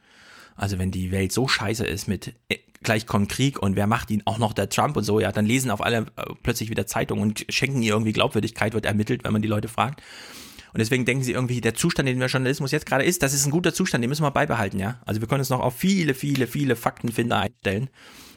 [0.55, 4.09] Also wenn die Welt so scheiße ist mit äh, gleich kommt Krieg und wer macht
[4.09, 6.87] ihn auch noch der Trump und so, ja, dann lesen auf alle äh, plötzlich wieder
[6.87, 10.01] Zeitungen und schenken ihr irgendwie Glaubwürdigkeit, wird ermittelt, wenn man die Leute fragt.
[10.73, 13.45] Und deswegen denken sie irgendwie, der Zustand, den der Journalismus jetzt gerade ist, das ist
[13.45, 14.99] ein guter Zustand, den müssen wir beibehalten, ja.
[15.05, 17.89] Also wir können uns noch auf viele, viele, viele Faktenfinder einstellen.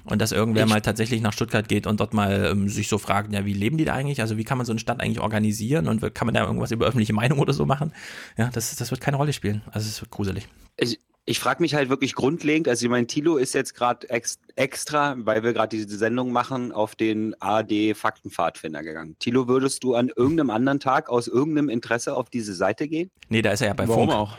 [0.04, 2.98] Und dass irgendwer ich mal tatsächlich nach Stuttgart geht und dort mal ähm, sich so
[2.98, 4.20] fragt, ja, wie leben die da eigentlich?
[4.20, 6.86] Also wie kann man so eine Stadt eigentlich organisieren und kann man da irgendwas über
[6.86, 7.92] öffentliche Meinung oder so machen?
[8.36, 9.62] Ja, das, das wird keine Rolle spielen.
[9.72, 10.48] Also es wird gruselig.
[10.76, 14.38] Ich, ich frage mich halt wirklich grundlegend, also ich meine, Tilo ist jetzt gerade ex,
[14.56, 19.16] extra, weil wir gerade diese Sendung machen, auf den AD Faktenpfadfinder gegangen.
[19.18, 23.10] Tilo, würdest du an irgendeinem anderen Tag aus irgendeinem Interesse auf diese Seite gehen?
[23.28, 24.18] Nee, da ist er ja bei warum Funk.
[24.18, 24.36] auch?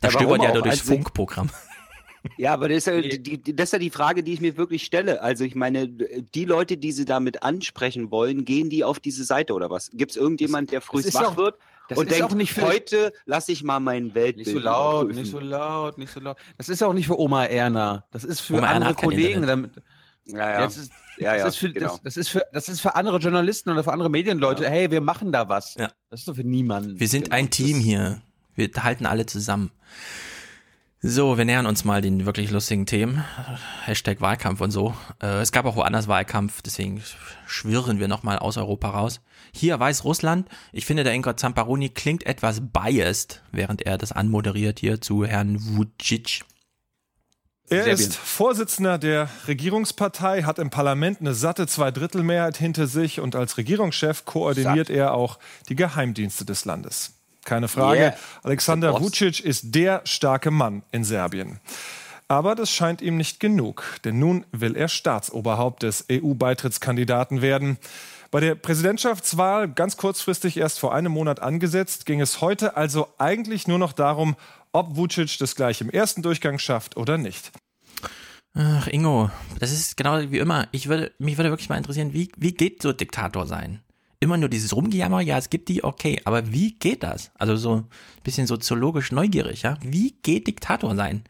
[0.00, 1.50] Da ja, stöbert ja nur durchs Funkprogramm.
[2.36, 4.84] Ja, aber das ist ja, die, das ist ja die Frage, die ich mir wirklich
[4.84, 5.22] stelle.
[5.22, 9.54] Also ich meine, die Leute, die sie damit ansprechen wollen, gehen die auf diese Seite
[9.54, 9.90] oder was?
[9.92, 11.56] Gibt es irgendjemand, der früh wach auch, wird
[11.94, 15.22] und denkt, nicht für, heute lasse ich mal mein Weltbild Nicht so laut, überprüfen.
[15.22, 16.36] nicht so laut, nicht so laut.
[16.58, 18.04] Das ist auch nicht für Oma Erna.
[18.10, 19.46] Das ist für Oma andere Kollegen.
[19.46, 19.70] Damit,
[20.26, 20.64] ja, ja.
[20.64, 21.88] Ist, ja, ja, das, ist für, genau.
[21.88, 24.64] das, das, ist für, das ist für andere Journalisten oder für andere Medienleute.
[24.64, 24.70] Ja.
[24.70, 25.74] Hey, wir machen da was.
[25.74, 25.90] Ja.
[26.10, 26.98] Das ist doch für niemanden.
[26.98, 28.20] Wir sind ein Team hier.
[28.54, 29.70] Wir halten alle zusammen.
[31.08, 33.24] So, wir nähern uns mal den wirklich lustigen Themen.
[33.84, 34.92] Hashtag Wahlkampf und so.
[35.22, 37.00] Äh, es gab auch woanders Wahlkampf, deswegen
[37.46, 39.20] schwirren wir nochmal aus Europa raus.
[39.52, 40.48] Hier Weißrussland.
[40.72, 45.58] Ich finde, der Ingrid Zamparoni klingt etwas biased, während er das anmoderiert hier zu Herrn
[45.60, 46.44] Vucic.
[47.68, 47.94] Er Serbien.
[47.94, 54.24] ist Vorsitzender der Regierungspartei, hat im Parlament eine satte Zweidrittelmehrheit hinter sich und als Regierungschef
[54.24, 54.96] koordiniert Satt.
[54.96, 55.38] er auch
[55.68, 57.15] die Geheimdienste des Landes.
[57.46, 58.00] Keine Frage.
[58.00, 58.16] Yeah.
[58.42, 61.60] Alexander Vucic ist der starke Mann in Serbien.
[62.28, 67.78] Aber das scheint ihm nicht genug, denn nun will er Staatsoberhaupt des EU-Beitrittskandidaten werden.
[68.32, 73.68] Bei der Präsidentschaftswahl, ganz kurzfristig erst vor einem Monat angesetzt, ging es heute also eigentlich
[73.68, 74.34] nur noch darum,
[74.72, 77.52] ob Vucic das gleich im ersten Durchgang schafft oder nicht.
[78.54, 80.66] Ach, Ingo, das ist genau wie immer.
[80.72, 83.82] Ich würde, mich würde wirklich mal interessieren, wie, wie geht so Diktator sein?
[84.20, 87.30] Immer nur dieses Rumgejammer, ja, es gibt die, okay, aber wie geht das?
[87.34, 87.84] Also so ein
[88.24, 89.78] bisschen soziologisch neugierig, ja?
[89.82, 91.24] Wie geht Diktator sein?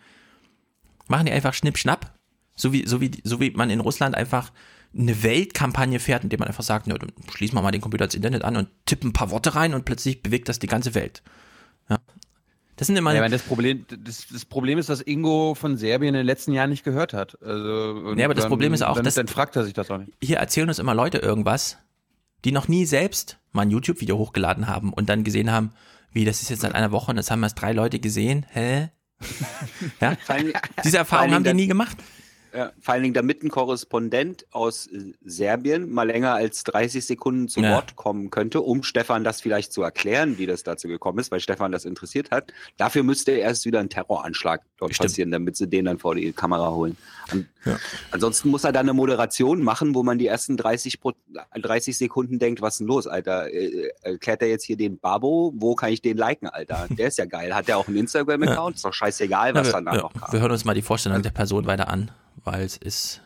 [1.08, 2.12] Machen die einfach Schnipp-Schnapp?
[2.54, 4.52] So wie, so wie, so wie man in Russland einfach
[4.96, 8.14] eine Weltkampagne fährt, indem man einfach sagt, ja, dann schließen wir mal den Computer ins
[8.14, 11.22] Internet an und tippen ein paar Worte rein und plötzlich bewegt das die ganze Welt.
[11.90, 11.98] Ja.
[12.76, 13.14] Das sind immer.
[13.14, 16.70] Ja, das Problem, das, das, Problem ist, dass Ingo von Serbien in den letzten Jahren
[16.70, 17.40] nicht gehört hat.
[17.42, 19.14] Also, ja, aber das Problem ist auch, dann, dass.
[19.14, 20.12] Dann fragt er sich das auch nicht.
[20.22, 21.78] Hier erzählen uns immer Leute irgendwas,
[22.46, 25.72] die noch nie selbst mal ein YouTube-Video hochgeladen haben und dann gesehen haben,
[26.12, 28.46] wie, das ist jetzt seit einer Woche und das haben erst drei Leute gesehen.
[28.52, 28.90] Hä?
[30.00, 30.16] ja?
[30.84, 31.96] Diese Erfahrung haben die nie gemacht.
[32.56, 37.48] Ja, vor allen Dingen, damit ein Korrespondent aus äh, Serbien mal länger als 30 Sekunden
[37.48, 37.74] zu ja.
[37.74, 41.40] Wort kommen könnte, um Stefan das vielleicht zu erklären, wie das dazu gekommen ist, weil
[41.40, 42.54] Stefan das interessiert hat.
[42.78, 45.10] Dafür müsste erst wieder ein Terroranschlag dort Stimmt.
[45.10, 46.96] passieren, damit sie den dann vor die Kamera holen.
[47.66, 47.78] Ja.
[48.10, 50.98] Ansonsten muss er dann eine Moderation machen, wo man die ersten 30,
[51.60, 53.52] 30 Sekunden denkt, was ist denn los, Alter?
[53.52, 55.52] Äh, erklärt er jetzt hier den Babo?
[55.56, 56.86] Wo kann ich den liken, Alter?
[56.96, 57.54] Der ist ja geil.
[57.54, 58.76] Hat der auch einen Instagram-Account?
[58.76, 60.32] Ist doch scheißegal, was danach noch kam.
[60.32, 62.10] Wir hören uns mal die Vorstellung der Person weiter an
[62.44, 63.22] weil es ist,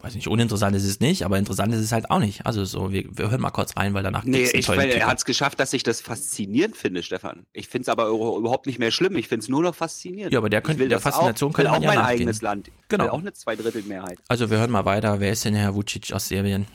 [0.00, 2.46] weiß nicht, uninteressant ist es nicht, aber interessant ist es halt auch nicht.
[2.46, 5.18] Also so, wir, wir hören mal kurz rein, weil danach Nee, ich, weil er hat
[5.18, 7.46] es geschafft, dass ich das faszinierend finde, Stefan.
[7.52, 9.16] Ich finde es aber überhaupt nicht mehr schlimm.
[9.16, 10.32] Ich finde es nur noch faszinierend.
[10.32, 12.20] Ja, aber der könnte, der Faszination auch, könnte man auch mein nachgehen.
[12.20, 12.70] eigenes Land.
[12.88, 13.08] Genau.
[13.08, 14.18] auch eine Zweidrittelmehrheit.
[14.28, 15.20] Also wir hören mal weiter.
[15.20, 16.66] Wer ist denn Herr Vucic aus Serbien?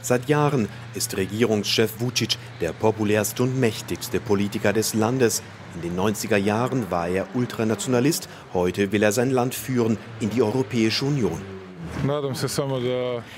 [0.00, 5.42] Seit Jahren ist Regierungschef Vucic der populärste und mächtigste Politiker des Landes.
[5.74, 10.40] In den 90er Jahren war er Ultranationalist, heute will er sein Land führen in die
[10.40, 11.42] Europäische Union.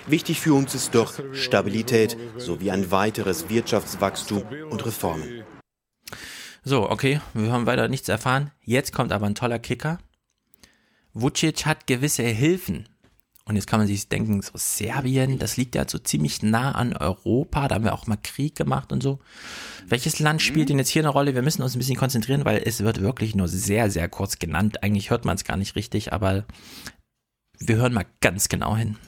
[0.06, 5.44] Wichtig für uns ist doch Stabilität sowie ein weiteres Wirtschaftswachstum und Reformen.
[6.62, 8.50] So, okay, wir haben weiter nichts erfahren.
[8.60, 9.98] Jetzt kommt aber ein toller Kicker.
[11.14, 12.86] Vucic hat gewisse Hilfen
[13.50, 16.96] und jetzt kann man sich denken, so Serbien, das liegt ja so ziemlich nah an
[16.96, 19.18] Europa, da haben wir auch mal Krieg gemacht und so.
[19.88, 21.34] Welches Land spielt denn jetzt hier eine Rolle?
[21.34, 24.84] Wir müssen uns ein bisschen konzentrieren, weil es wird wirklich nur sehr, sehr kurz genannt.
[24.84, 26.44] Eigentlich hört man es gar nicht richtig, aber
[27.58, 28.98] wir hören mal ganz genau hin.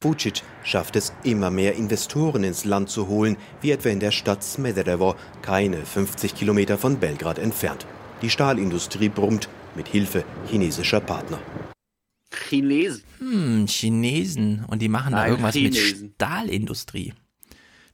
[0.00, 4.44] Vucic schafft es immer mehr Investoren ins Land zu holen, wie etwa in der Stadt
[4.44, 7.88] Smederevo, keine 50 Kilometer von Belgrad entfernt.
[8.22, 11.40] Die Stahlindustrie brummt mit Hilfe chinesischer Partner.
[12.36, 13.02] Chinesen.
[13.18, 14.64] Hm, Chinesen.
[14.66, 16.02] Und die machen Nein, da irgendwas Chinesen.
[16.02, 17.14] mit Stahlindustrie.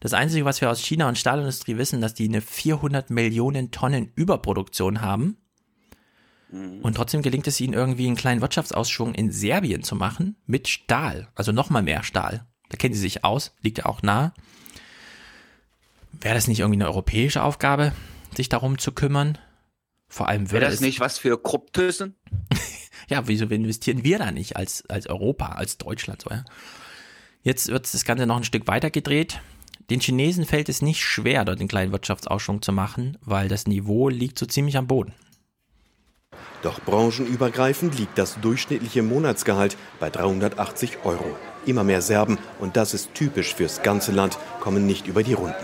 [0.00, 4.10] Das Einzige, was wir aus China und Stahlindustrie wissen, dass die eine 400 Millionen Tonnen
[4.16, 5.36] Überproduktion haben.
[6.50, 6.80] Mhm.
[6.82, 11.28] Und trotzdem gelingt es ihnen irgendwie einen kleinen Wirtschaftsausschwung in Serbien zu machen mit Stahl.
[11.34, 12.46] Also nochmal mehr Stahl.
[12.68, 14.34] Da kennen sie sich aus, liegt ja auch nah.
[16.20, 17.92] Wäre das nicht irgendwie eine europäische Aufgabe,
[18.36, 19.38] sich darum zu kümmern?
[20.08, 22.16] Vor allem würde Wäre das nicht was für Krupptösen?
[23.12, 26.44] Ja, wieso investieren wir da nicht als, als Europa, als Deutschland so, ja?
[27.42, 29.40] Jetzt wird das Ganze noch ein Stück weiter gedreht.
[29.90, 34.08] Den Chinesen fällt es nicht schwer, dort den kleinen Wirtschaftsausschwung zu machen, weil das Niveau
[34.08, 35.12] liegt so ziemlich am Boden.
[36.62, 41.36] Doch branchenübergreifend liegt das durchschnittliche Monatsgehalt bei 380 Euro.
[41.66, 45.54] Immer mehr Serben, und das ist typisch fürs ganze Land, kommen nicht über die Runden.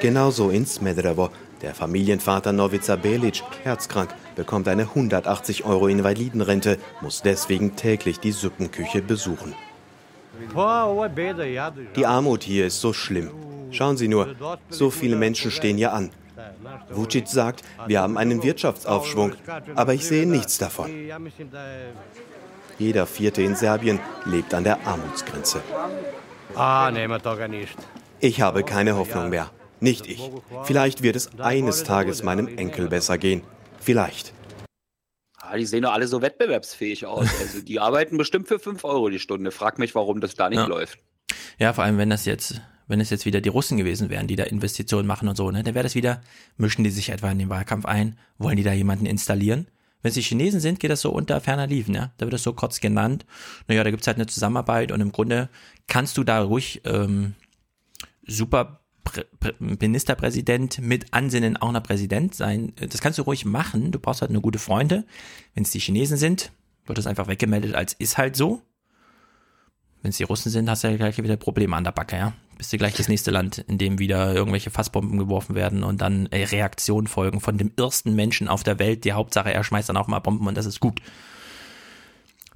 [0.00, 1.30] Genauso in Smederevo.
[1.62, 9.00] Der Familienvater Novica Belic, herzkrank, bekommt eine 180 Euro Invalidenrente, muss deswegen täglich die Suppenküche
[9.00, 9.54] besuchen.
[11.96, 13.30] Die Armut hier ist so schlimm.
[13.70, 14.34] Schauen Sie nur,
[14.70, 16.10] so viele Menschen stehen hier an.
[16.90, 19.34] Vucic sagt, wir haben einen Wirtschaftsaufschwung,
[19.76, 20.90] aber ich sehe nichts davon.
[22.78, 25.60] Jeder Vierte in Serbien lebt an der Armutsgrenze.
[28.18, 29.50] Ich habe keine Hoffnung mehr.
[29.82, 30.30] Nicht ich.
[30.64, 33.42] Vielleicht wird es eines Tages meinem Enkel besser gehen.
[33.80, 34.32] Vielleicht.
[35.40, 37.28] Ah, die sehen doch alle so wettbewerbsfähig aus.
[37.40, 39.50] Also die arbeiten bestimmt für 5 Euro die Stunde.
[39.50, 40.66] Frag mich, warum das da nicht Ja.
[40.66, 41.00] läuft.
[41.58, 44.36] Ja, vor allem, wenn das jetzt, wenn es jetzt wieder die Russen gewesen wären, die
[44.36, 46.22] da Investitionen machen und so, ne, dann wäre das wieder,
[46.56, 49.66] mischen die sich etwa in den Wahlkampf ein, wollen die da jemanden installieren?
[50.00, 52.12] Wenn es die Chinesen sind, geht das so unter ferner Liefen, ja.
[52.18, 53.26] Da wird das so kurz genannt.
[53.66, 55.48] Naja, da gibt's halt eine Zusammenarbeit und im Grunde
[55.88, 57.34] kannst du da ruhig ähm,
[58.26, 58.80] super
[59.58, 62.72] Ministerpräsident mit Ansinnen auch noch Präsident sein.
[62.76, 63.90] Das kannst du ruhig machen.
[63.90, 65.04] Du brauchst halt nur gute Freunde.
[65.54, 66.52] Wenn es die Chinesen sind,
[66.86, 68.62] wird das einfach weggemeldet als ist halt so.
[70.02, 72.32] Wenn es die Russen sind, hast du ja gleich wieder Probleme an der Backe, ja.
[72.58, 76.26] Bist du gleich das nächste Land, in dem wieder irgendwelche Fassbomben geworfen werden und dann
[76.26, 79.04] äh, Reaktionen folgen von dem ersten Menschen auf der Welt.
[79.04, 81.00] Die Hauptsache, er schmeißt dann auch mal Bomben und das ist gut.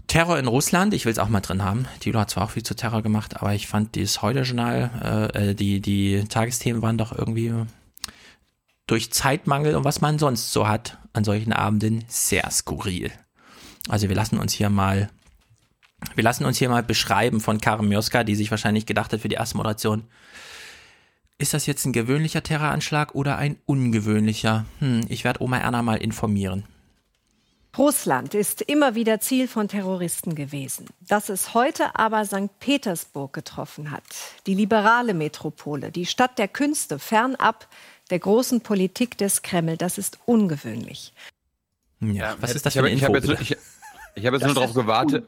[0.06, 1.86] Terror in Russland, ich will es auch mal drin haben.
[2.00, 5.54] Thilo hat zwar auch viel zu Terror gemacht, aber ich fand dieses Heute-Journal, äh, äh,
[5.54, 7.52] die, die Tagesthemen waren doch irgendwie
[8.86, 13.10] durch Zeitmangel und was man sonst so hat an solchen Abenden sehr skurril.
[13.88, 15.10] Also wir lassen uns hier mal,
[16.14, 19.28] wir lassen uns hier mal beschreiben von Karen Mioska, die sich wahrscheinlich gedacht hat für
[19.28, 20.04] die erste Moderation,
[21.38, 24.64] ist das jetzt ein gewöhnlicher Terroranschlag oder ein ungewöhnlicher?
[24.78, 26.64] Hm, ich werde Oma Erna mal informieren.
[27.78, 30.86] Russland ist immer wieder Ziel von Terroristen gewesen.
[31.00, 32.58] Dass es heute aber St.
[32.58, 34.02] Petersburg getroffen hat,
[34.46, 37.68] die liberale Metropole, die Stadt der Künste, fernab
[38.10, 41.12] der großen Politik des Kreml, das ist ungewöhnlich.
[42.00, 43.08] Ja, was ist das ich für habe, eine ich Info?
[43.08, 43.54] habe jetzt, nur- bitte?
[43.54, 43.58] ich,
[44.14, 45.26] ich habe jetzt Das nur darauf gewartet.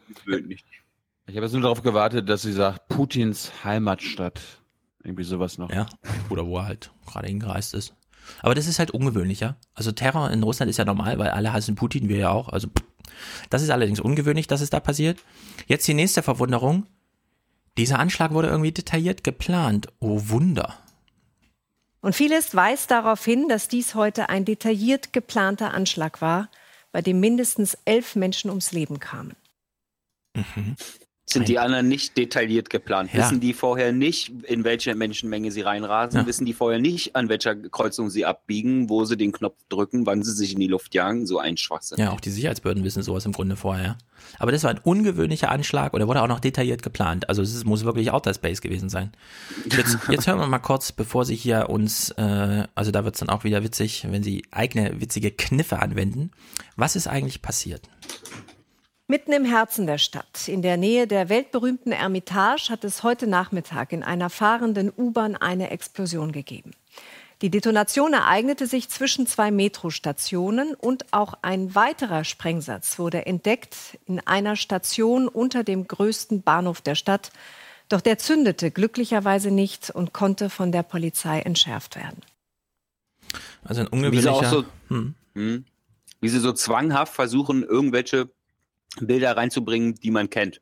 [1.26, 4.40] Ich habe jetzt nur darauf gewartet, dass sie sagt, Putins Heimatstadt.
[5.04, 5.70] Irgendwie sowas noch.
[5.70, 5.86] Ja,
[6.30, 7.94] oder wo er halt gerade hingereist ist.
[8.42, 9.56] Aber das ist halt ungewöhnlicher.
[9.74, 12.48] Also Terror in Russland ist ja normal, weil alle hassen Putin, wir ja auch.
[12.48, 12.68] Also
[13.50, 15.18] das ist allerdings ungewöhnlich, dass es da passiert.
[15.66, 16.86] Jetzt die nächste Verwunderung.
[17.76, 19.88] Dieser Anschlag wurde irgendwie detailliert geplant.
[20.00, 20.74] Oh Wunder.
[22.00, 26.48] Und vieles weist darauf hin, dass dies heute ein detailliert geplanter Anschlag war,
[26.92, 29.34] bei dem mindestens elf Menschen ums Leben kamen.
[31.30, 33.12] Sind die anderen nicht detailliert geplant?
[33.12, 33.20] Ja.
[33.20, 36.20] Wissen die vorher nicht, in welche Menschenmenge sie reinrasen?
[36.20, 36.26] Ja.
[36.26, 40.22] Wissen die vorher nicht, an welcher Kreuzung sie abbiegen, wo sie den Knopf drücken, wann
[40.22, 41.26] sie sich in die Luft jagen?
[41.26, 41.98] So ein Schwachsinn.
[41.98, 43.98] Ja, auch die Sicherheitsbehörden wissen sowas im Grunde vorher.
[44.38, 47.28] Aber das war ein ungewöhnlicher Anschlag und er wurde auch noch detailliert geplant.
[47.28, 49.12] Also es muss wirklich Outer Space gewesen sein.
[49.70, 53.20] Jetzt, jetzt hören wir mal kurz, bevor sie hier uns, äh, also da wird es
[53.20, 56.30] dann auch wieder witzig, wenn sie eigene witzige Kniffe anwenden.
[56.76, 57.82] Was ist eigentlich passiert?
[59.10, 63.92] Mitten im Herzen der Stadt, in der Nähe der weltberühmten Ermitage, hat es heute Nachmittag
[63.92, 66.72] in einer fahrenden U-Bahn eine Explosion gegeben.
[67.40, 74.20] Die Detonation ereignete sich zwischen zwei Metrostationen und auch ein weiterer Sprengsatz wurde entdeckt in
[74.20, 77.32] einer Station unter dem größten Bahnhof der Stadt.
[77.88, 82.20] Doch der zündete glücklicherweise nicht und konnte von der Polizei entschärft werden.
[83.64, 84.32] Also ein Wie sie ungewöhnlicher.
[84.32, 85.14] auch so, hm.
[85.34, 85.64] hm,
[86.20, 88.28] wie sie so zwanghaft versuchen, irgendwelche
[89.00, 90.60] Bilder reinzubringen, die man kennt.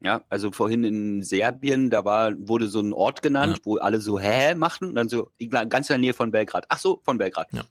[0.00, 4.18] Ja, also vorhin in Serbien, da war, wurde so ein Ort genannt, wo alle so
[4.18, 6.66] hä machten und dann so ganz in der Nähe von Belgrad.
[6.68, 7.50] Ach so, von Belgrad.
[7.52, 7.64] Ja.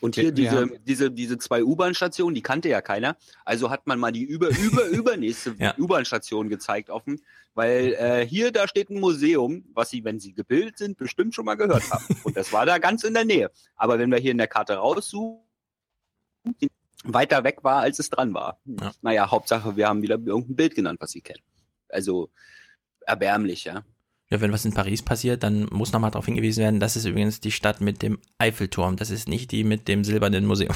[0.00, 3.16] Und hier diese, diese, diese zwei U-Bahn-Stationen, die kannte ja keiner.
[3.44, 5.74] Also hat man mal die über, über, übernächste Ja.
[5.76, 7.20] U-Bahn-Station gezeigt offen,
[7.54, 11.44] weil äh, hier, da steht ein Museum, was sie, wenn sie gebildet sind, bestimmt schon
[11.44, 12.04] mal gehört haben.
[12.24, 13.50] Und das war da ganz in der Nähe.
[13.76, 15.40] Aber wenn wir hier in der Karte raussuchen,
[17.04, 18.60] weiter weg war, als es dran war.
[18.64, 18.92] Ja.
[19.02, 21.42] Naja, Hauptsache, wir haben wieder irgendein Bild genannt, was sie kennen.
[21.88, 22.30] Also
[23.06, 23.82] erbärmlich, ja.
[24.28, 27.40] Ja, wenn was in Paris passiert, dann muss nochmal darauf hingewiesen werden, das ist übrigens
[27.40, 28.96] die Stadt mit dem Eiffelturm.
[28.96, 30.74] Das ist nicht die mit dem silbernen Museum.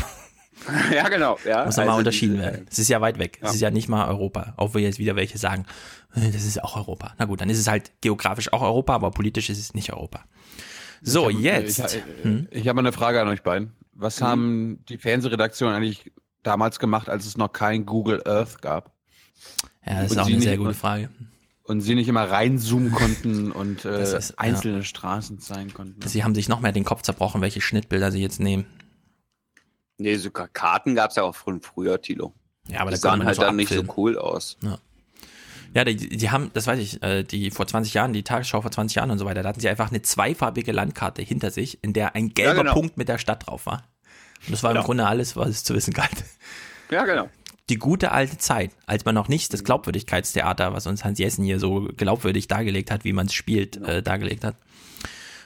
[0.93, 1.39] ja, genau.
[1.45, 2.67] Ja, Muss nochmal Also unterschieden diese- werden.
[2.71, 3.39] Es ist ja weit weg.
[3.41, 3.55] Es Ja.
[3.55, 4.55] ist ja nicht mal Europa.
[4.57, 5.67] Auch wenn jetzt wieder welche sagen,
[6.17, 7.15] äh, das ist auch Europa.
[7.19, 10.25] Na gut, dann ist es halt geografisch auch Europa, aber politisch ist es nicht Europa.
[11.03, 11.79] So, Ich hab- jetzt.
[11.79, 12.49] Ich, ich, Hm?
[12.51, 13.73] ich habe eine Frage an euch beiden.
[13.95, 14.25] Was Mhm.
[14.25, 16.13] haben die Fernsehredaktionen eigentlich
[16.43, 18.93] damals gemacht, als es noch kein Google Earth gab?
[19.87, 21.11] Ja, das ist Und auch sie eine sehr gute Frage.
[21.63, 24.39] Und sie nicht immer reinzoomen konnten und äh, Das ist- ja.
[24.39, 26.07] einzelne Straßen zeigen konnten.
[26.07, 28.67] Sie haben sich noch mehr den Kopf zerbrochen, welche Schnittbilder sie jetzt nehmen.
[29.97, 32.35] Nee, so Ka- Karten gab es ja auch von früher, Tilo.
[32.69, 33.95] Ja, aber die da konnte sahen man halt so dann nicht so abfilmen.
[33.97, 34.59] cool aus.
[34.63, 34.79] Ja.
[35.75, 38.71] Ja, die, die haben, das weiß ich, äh, die vor 20 Jahren, die Tagesschau vor
[38.71, 41.93] 20 Jahren und so weiter, da hatten sie einfach eine zweifarbige Landkarte hinter sich, in
[41.93, 42.73] der ein gelber genau.
[42.75, 43.83] Punkt mit der Stadt drauf war.
[44.47, 44.87] Und das war im Genau.
[44.87, 46.11] Grunde alles, was es zu wissen galt.
[46.91, 47.29] Ja, genau.
[47.71, 51.59] Die gute alte Zeit, als man noch nicht das Glaubwürdigkeitstheater, was uns Hans Jessen hier
[51.59, 54.55] so glaubwürdig dargelegt hat, wie man es spielt, äh, dargelegt hat.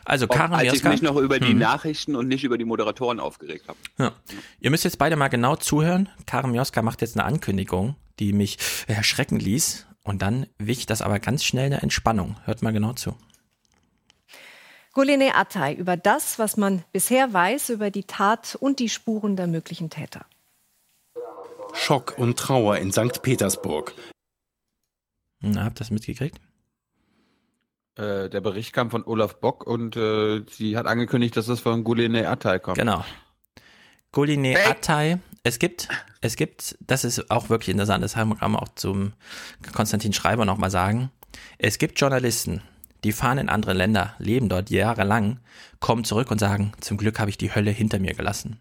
[0.05, 1.59] Also Karin Als ich mich noch über die Hm.
[1.59, 3.79] Nachrichten und nicht über die Moderatoren aufgeregt habe.
[3.99, 4.13] Ja.
[4.59, 6.09] Ihr müsst jetzt beide mal genau zuhören.
[6.27, 9.87] Karin Mioska macht jetzt eine Ankündigung, die mich erschrecken ließ.
[10.09, 12.37] Und dann wich das aber ganz schnell eine Entspannung.
[12.47, 13.15] Hört mal genau zu.
[14.95, 19.49] Golene Atay über das, was man bisher weiß über die Tat und die Spuren der
[19.49, 20.25] möglichen Täter.
[21.75, 23.21] Schock und Trauer in St.
[23.21, 23.93] Petersburg.
[25.41, 26.41] Na, habt ihr das mitgekriegt?
[27.97, 31.85] Äh, der Bericht kam von Olaf Bock und äh, sie hat angekündigt, dass es von
[31.85, 32.79] Gulene Atay kommt.
[32.79, 33.05] Genau.
[34.13, 35.19] Goline Atay.
[35.49, 35.89] Es gibt,
[36.21, 39.15] es gibt, das ist auch wirklich interessant, das haben wir auch zum
[39.73, 41.11] Konstantin Schreiber nochmal sagen.
[41.57, 42.61] Es gibt Journalisten,
[43.03, 45.41] die fahren in andere Länder, leben dort jahrelang,
[45.81, 48.61] kommen zurück und sagen, zum Glück habe ich die Hölle hinter mir gelassen.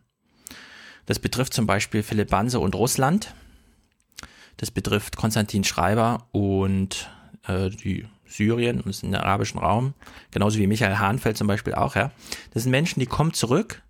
[1.07, 3.33] Das betrifft zum Beispiel Philipp Banse und Russland.
[4.55, 7.09] Das betrifft Konstantin Schreiber und
[7.47, 9.93] äh, die Syrien und den arabischen Raum.
[10.31, 12.11] Genauso wie Michael Hahnfeld zum Beispiel auch, ja.
[12.53, 13.81] Das sind Menschen, die kommen zurück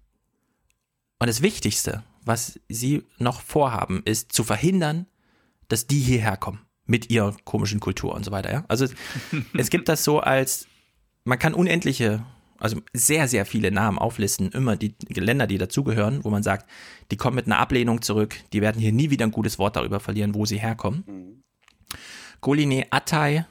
[1.19, 5.08] und das Wichtigste, was sie noch vorhaben, ist zu verhindern,
[5.68, 8.52] dass die hierher kommen mit ihrer komischen Kultur und so weiter.
[8.52, 8.66] Ja?
[8.68, 8.88] Also
[9.58, 10.68] es gibt das so als,
[11.24, 12.26] man kann unendliche,
[12.60, 16.70] also sehr, sehr viele Namen auflisten, immer die Länder, die dazugehören, wo man sagt,
[17.12, 19.99] die kommen mit einer Ablehnung zurück, die werden hier nie wieder ein gutes Wort darüber
[19.99, 21.44] verlieren, wo sie herkommen.
[22.41, 23.45] Goline Atay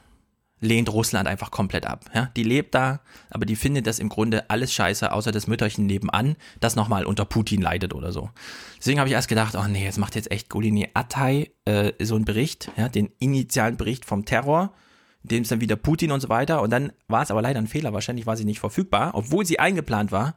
[0.66, 2.04] lehnt Russland einfach komplett ab.
[2.14, 2.30] Ja?
[2.36, 6.36] Die lebt da, aber die findet das im Grunde alles scheiße, außer das Mütterchen nebenan,
[6.60, 8.30] das nochmal unter Putin leidet oder so.
[8.78, 12.16] Deswegen habe ich erst gedacht, oh nee, jetzt macht jetzt echt Golini Atay äh, so
[12.16, 14.72] einen Bericht, ja, den initialen Bericht vom Terror,
[15.22, 16.60] dem es dann wieder Putin und so weiter.
[16.62, 19.58] Und dann war es aber leider ein Fehler, wahrscheinlich war sie nicht verfügbar, obwohl sie
[19.58, 20.34] eingeplant war.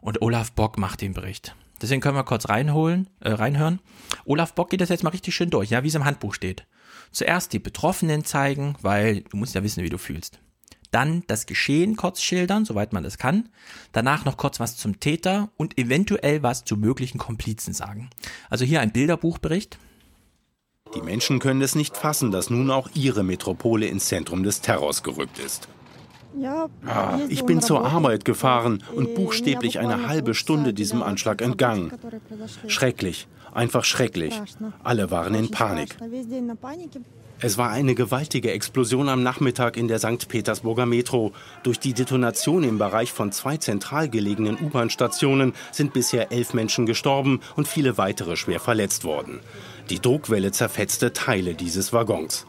[0.00, 1.54] Und Olaf Bock macht den Bericht.
[1.80, 3.80] Deswegen können wir kurz reinholen, äh, reinhören.
[4.24, 6.66] Olaf Bock geht das jetzt mal richtig schön durch, ja, wie es im Handbuch steht.
[7.12, 10.38] Zuerst die Betroffenen zeigen, weil du musst ja wissen, wie du fühlst.
[10.90, 13.48] Dann das Geschehen kurz schildern, soweit man das kann.
[13.92, 18.10] Danach noch kurz was zum Täter und eventuell was zu möglichen Komplizen sagen.
[18.50, 19.78] Also hier ein Bilderbuchbericht.
[20.94, 25.02] Die Menschen können es nicht fassen, dass nun auch ihre Metropole ins Zentrum des Terrors
[25.02, 25.68] gerückt ist.
[26.86, 31.92] Ah, ich bin zur Arbeit gefahren und buchstäblich eine halbe Stunde diesem Anschlag entgangen.
[32.66, 33.26] Schrecklich,
[33.56, 34.40] einfach schrecklich.
[34.84, 35.96] Alle waren in Panik.
[37.38, 40.26] Es war eine gewaltige Explosion am Nachmittag in der St.
[40.26, 41.32] Petersburger Metro.
[41.64, 47.40] Durch die Detonation im Bereich von zwei zentral gelegenen U-Bahn-Stationen sind bisher elf Menschen gestorben
[47.54, 49.40] und viele weitere schwer verletzt worden.
[49.90, 52.46] Die Druckwelle zerfetzte Teile dieses Waggons.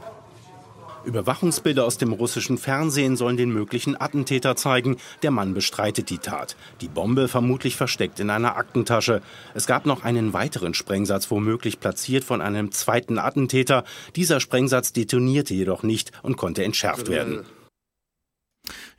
[1.07, 4.97] Überwachungsbilder aus dem russischen Fernsehen sollen den möglichen Attentäter zeigen.
[5.23, 6.55] Der Mann bestreitet die Tat.
[6.81, 9.21] Die Bombe vermutlich versteckt in einer Aktentasche.
[9.55, 13.85] Es gab noch einen weiteren Sprengsatz, womöglich platziert von einem zweiten Attentäter.
[14.15, 17.45] Dieser Sprengsatz detonierte jedoch nicht und konnte entschärft werden.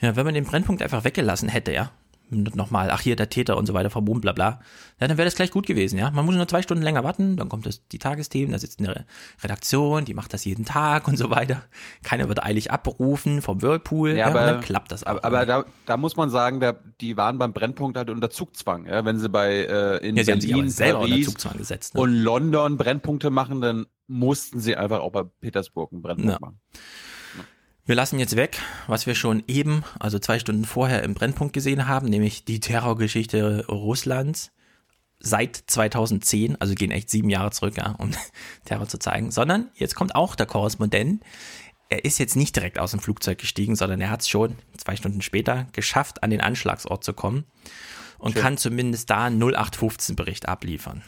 [0.01, 1.93] Ja, wenn man den Brennpunkt einfach weggelassen hätte, ja,
[2.31, 4.61] nochmal, ach hier der Täter und so weiter, vermummt, bla bla,
[5.01, 6.11] ja, dann wäre das gleich gut gewesen, ja.
[6.11, 9.07] Man muss nur zwei Stunden länger warten, dann kommt das, die Tagesthemen, da sitzt eine
[9.43, 11.63] Redaktion, die macht das jeden Tag und so weiter.
[12.03, 15.05] Keiner wird eilig abrufen vom Whirlpool, ja, Ja, aber und dann klappt das.
[15.05, 18.87] Aber, aber da, da muss man sagen, da, die waren beim Brennpunkt halt unter Zugzwang.
[18.87, 19.05] Ja?
[19.05, 21.95] Wenn sie bei äh, in Ja, sie haben sich Berlin, selber unter Paris Zugzwang gesetzt,
[21.95, 22.01] ne?
[22.01, 26.39] und London Brennpunkte machen, dann mussten sie einfach auch bei Petersburg einen Brennpunkt Ja.
[26.41, 26.61] machen.
[27.89, 31.89] Wir lassen jetzt weg, was wir schon eben, also zwei Stunden vorher im Brennpunkt gesehen
[31.89, 34.53] haben, nämlich die Terrorgeschichte Russlands
[35.21, 38.11] seit 2010, also gehen echt sieben Jahre zurück, ja, um
[38.67, 41.23] Terror zu zeigen, sondern jetzt kommt auch der Korrespondent.
[41.89, 44.95] Er ist jetzt nicht direkt aus dem Flugzeug gestiegen, sondern er hat es schon zwei
[44.95, 47.45] Stunden später geschafft, an den Anschlagsort zu kommen
[48.19, 48.43] und Schön.
[48.43, 51.05] kann zumindest da einen 0815-Bericht abliefern.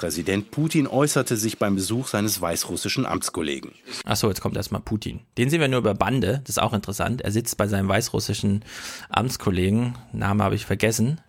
[0.00, 3.72] Präsident Putin äußerte sich beim Besuch seines weißrussischen Amtskollegen.
[4.06, 5.20] Achso, jetzt kommt erstmal Putin.
[5.36, 7.20] Den sehen wir nur über Bande, das ist auch interessant.
[7.20, 8.64] Er sitzt bei seinem weißrussischen
[9.10, 11.20] Amtskollegen, Name habe ich vergessen.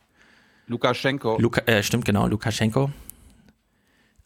[0.67, 1.37] Lukaschenko.
[1.37, 2.91] Luka, äh, stimmt genau, Lukaschenko.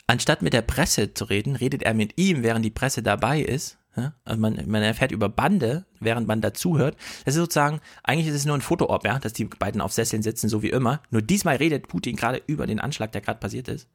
[0.05, 3.79] Anstatt mit der Presse zu reden, redet er mit ihm, während die Presse dabei ist.
[4.25, 6.97] Also man, man erfährt über Bande, während man dazuhört.
[7.23, 10.21] Das ist sozusagen, eigentlich ist es nur ein Foto-Op, ja, dass die beiden auf Sesseln
[10.21, 11.01] sitzen, so wie immer.
[11.09, 13.87] Nur diesmal redet Putin gerade über den Anschlag, der gerade passiert ist.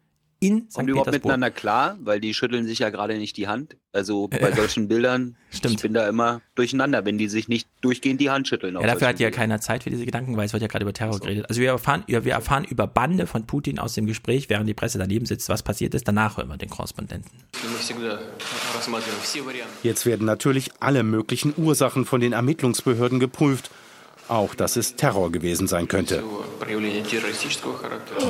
[0.42, 0.74] In St.
[0.74, 1.98] Kommen die überhaupt miteinander klar?
[2.00, 3.76] Weil die schütteln sich ja gerade nicht die Hand.
[3.92, 5.74] Also bei solchen Bildern, Stimmt.
[5.74, 8.74] ich bin da immer durcheinander, wenn die sich nicht durchgehend die Hand schütteln.
[8.74, 9.38] Ja, dafür hat ja Bildern.
[9.38, 11.44] keiner Zeit für diese Gedanken, weil es wird ja gerade über Terror geredet.
[11.50, 14.96] Also wir erfahren, wir erfahren über Bande von Putin aus dem Gespräch, während die Presse
[14.98, 16.08] daneben sitzt, was passiert ist.
[16.08, 17.30] Danach hören wir den Korrespondenten.
[19.82, 23.70] Jetzt werden natürlich alle möglichen Ursachen von den Ermittlungsbehörden geprüft.
[24.30, 26.22] Auch, dass es Terror gewesen sein könnte.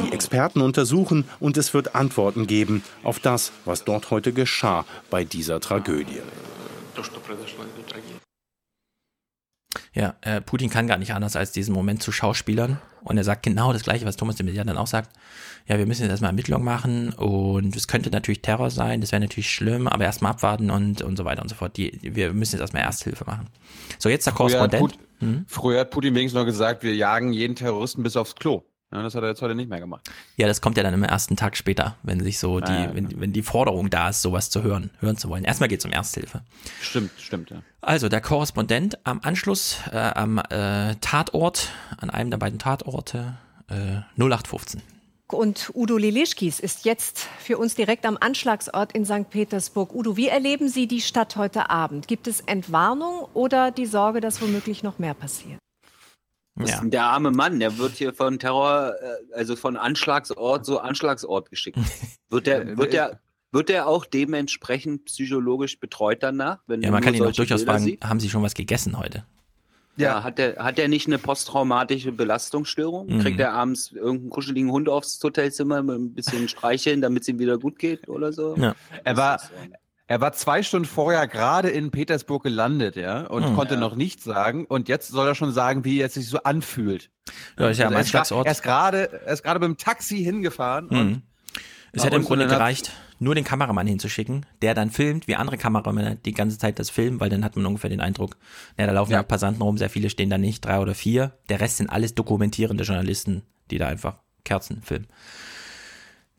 [0.07, 5.25] Die Experten untersuchen und es wird Antworten geben auf das, was dort heute geschah bei
[5.25, 6.23] dieser Tragödie.
[9.95, 12.79] Ja, äh, Putin kann gar nicht anders als diesen Moment zu Schauspielern.
[13.03, 15.11] Und er sagt genau das Gleiche, was Thomas de Maizière dann auch sagt.
[15.67, 19.21] Ja, wir müssen jetzt erstmal Ermittlungen machen und es könnte natürlich Terror sein, das wäre
[19.21, 21.77] natürlich schlimm, aber erstmal abwarten und, und so weiter und so fort.
[21.77, 23.47] Die, wir müssen jetzt erstmal Ersthilfe machen.
[23.99, 24.83] So, jetzt der früher Korrespondent.
[24.83, 25.45] Hat Put, hm?
[25.47, 28.65] Früher hat Putin wenigstens noch gesagt, wir jagen jeden Terroristen bis aufs Klo.
[28.93, 30.11] Ja, das hat er jetzt heute nicht mehr gemacht.
[30.37, 33.21] Ja, das kommt ja dann im ersten Tag später, wenn sich so die, ja, wenn,
[33.21, 35.45] wenn die Forderung da ist, sowas zu hören, hören zu wollen.
[35.45, 36.43] Erstmal geht es um Ersthilfe.
[36.81, 37.63] Stimmt, stimmt, ja.
[37.81, 41.69] Also der Korrespondent am Anschluss, äh, am äh, Tatort,
[41.99, 43.39] an einem der beiden Tatorte,
[43.69, 44.83] äh, 0815.
[45.29, 49.31] Und Udo Lilischkis ist jetzt für uns direkt am Anschlagsort in St.
[49.31, 49.95] Petersburg.
[49.95, 52.09] Udo, wie erleben Sie die Stadt heute Abend?
[52.09, 55.61] Gibt es Entwarnung oder die Sorge, dass womöglich noch mehr passiert?
[56.59, 56.81] Ja.
[56.85, 61.79] Der arme Mann, der wird hier von Terror, äh, also von Anschlagsort zu Anschlagsort geschickt.
[62.33, 63.19] Wird der, wird der,
[63.51, 66.61] wird der auch dementsprechend psychologisch betreut danach?
[66.69, 68.05] ja, man kann ihn auch durchaus Bilder fragen, sieht?
[68.05, 69.25] haben Sie schon was gegessen heute?
[69.97, 73.09] Ja, hat der, hat der nicht eine posttraumatische Belastungsstörung?
[73.09, 73.21] Mhm.
[73.21, 77.41] Kriegt er abends irgendeinen kuscheligen Hund aufs Hotelzimmer mit ein bisschen streicheln, damit es ihm
[77.41, 78.57] wieder gut geht oder so?
[78.57, 78.75] Ja.
[79.05, 79.41] Er war,
[80.11, 83.55] er war zwei Stunden vorher gerade in Petersburg gelandet, ja, und hm.
[83.55, 83.81] konnte ja.
[83.81, 84.65] noch nichts sagen.
[84.65, 87.13] Und jetzt soll er schon sagen, wie er sich so anfühlt.
[87.57, 90.19] Ja, ist ja also er, ist, er ist gerade, er ist gerade mit dem Taxi
[90.19, 90.91] hingefahren.
[90.91, 91.23] Hm.
[91.93, 96.17] Es hätte im Grunde gereicht, nur den Kameramann hinzuschicken, der dann filmt, wie andere Kameramänner
[96.17, 98.37] die ganze Zeit das filmen, weil dann hat man ungefähr den Eindruck,
[98.77, 101.39] ja, da laufen ja, Passanten rum, sehr viele stehen da nicht, drei oder vier.
[101.49, 105.07] Der Rest sind alles dokumentierende Journalisten, die da einfach Kerzen filmen.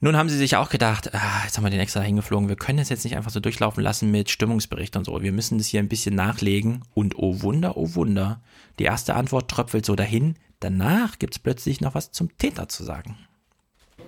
[0.03, 2.79] Nun haben sie sich auch gedacht, ah, jetzt haben wir den extra hingeflogen, wir können
[2.79, 5.21] das jetzt nicht einfach so durchlaufen lassen mit Stimmungsbericht und so.
[5.21, 6.81] Wir müssen das hier ein bisschen nachlegen.
[6.95, 8.41] Und oh Wunder, oh Wunder,
[8.79, 10.33] die erste Antwort tröpfelt so dahin.
[10.59, 13.15] Danach gibt es plötzlich noch was zum Täter zu sagen.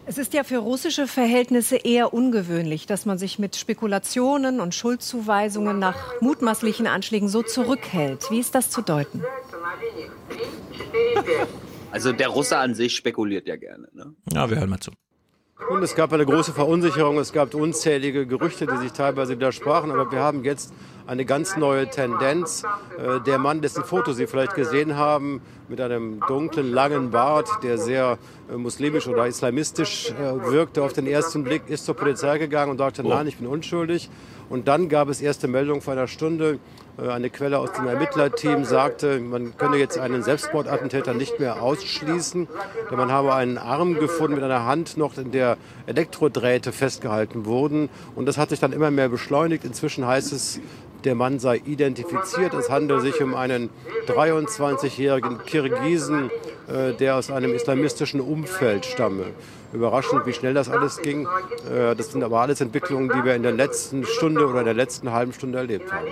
[0.07, 5.77] Es ist ja für russische Verhältnisse eher ungewöhnlich, dass man sich mit Spekulationen und Schuldzuweisungen
[5.77, 8.31] nach mutmaßlichen Anschlägen so zurückhält.
[8.31, 9.23] Wie ist das zu deuten?
[11.91, 13.87] Also der Russe an sich spekuliert ja gerne.
[13.93, 14.15] Ne?
[14.33, 14.89] Ja, wir hören mal zu.
[15.69, 20.11] Und es gab eine große Verunsicherung, es gab unzählige Gerüchte, die sich teilweise widersprachen, aber
[20.11, 20.73] wir haben jetzt
[21.07, 22.63] eine ganz neue Tendenz.
[22.97, 27.77] Äh, der Mann, dessen Foto Sie vielleicht gesehen haben, mit einem dunklen, langen Bart, der
[27.77, 28.17] sehr
[28.51, 32.77] äh, muslimisch oder islamistisch äh, wirkte auf den ersten Blick, ist zur Polizei gegangen und
[32.77, 33.09] sagte, oh.
[33.09, 34.09] nein, ich bin unschuldig.
[34.49, 36.59] Und dann gab es erste Meldungen vor einer Stunde.
[36.95, 42.47] Eine Quelle aus dem Ermittlerteam sagte, man könne jetzt einen Selbstmordattentäter nicht mehr ausschließen,
[42.91, 45.57] denn man habe einen Arm gefunden mit einer Hand noch, in der
[45.87, 47.89] Elektrodrähte festgehalten wurden.
[48.13, 49.65] Und das hat sich dann immer mehr beschleunigt.
[49.65, 50.59] Inzwischen heißt es,
[51.05, 52.53] der Mann sei identifiziert.
[52.53, 53.69] Es handelt sich um einen
[54.07, 56.29] 23-jährigen Kirgisen,
[56.67, 59.25] äh, der aus einem islamistischen Umfeld stamme.
[59.73, 61.27] Überraschend, wie schnell das alles ging.
[61.71, 64.73] Äh, das sind aber alles Entwicklungen, die wir in der letzten Stunde oder in der
[64.73, 66.07] letzten halben Stunde erlebt haben.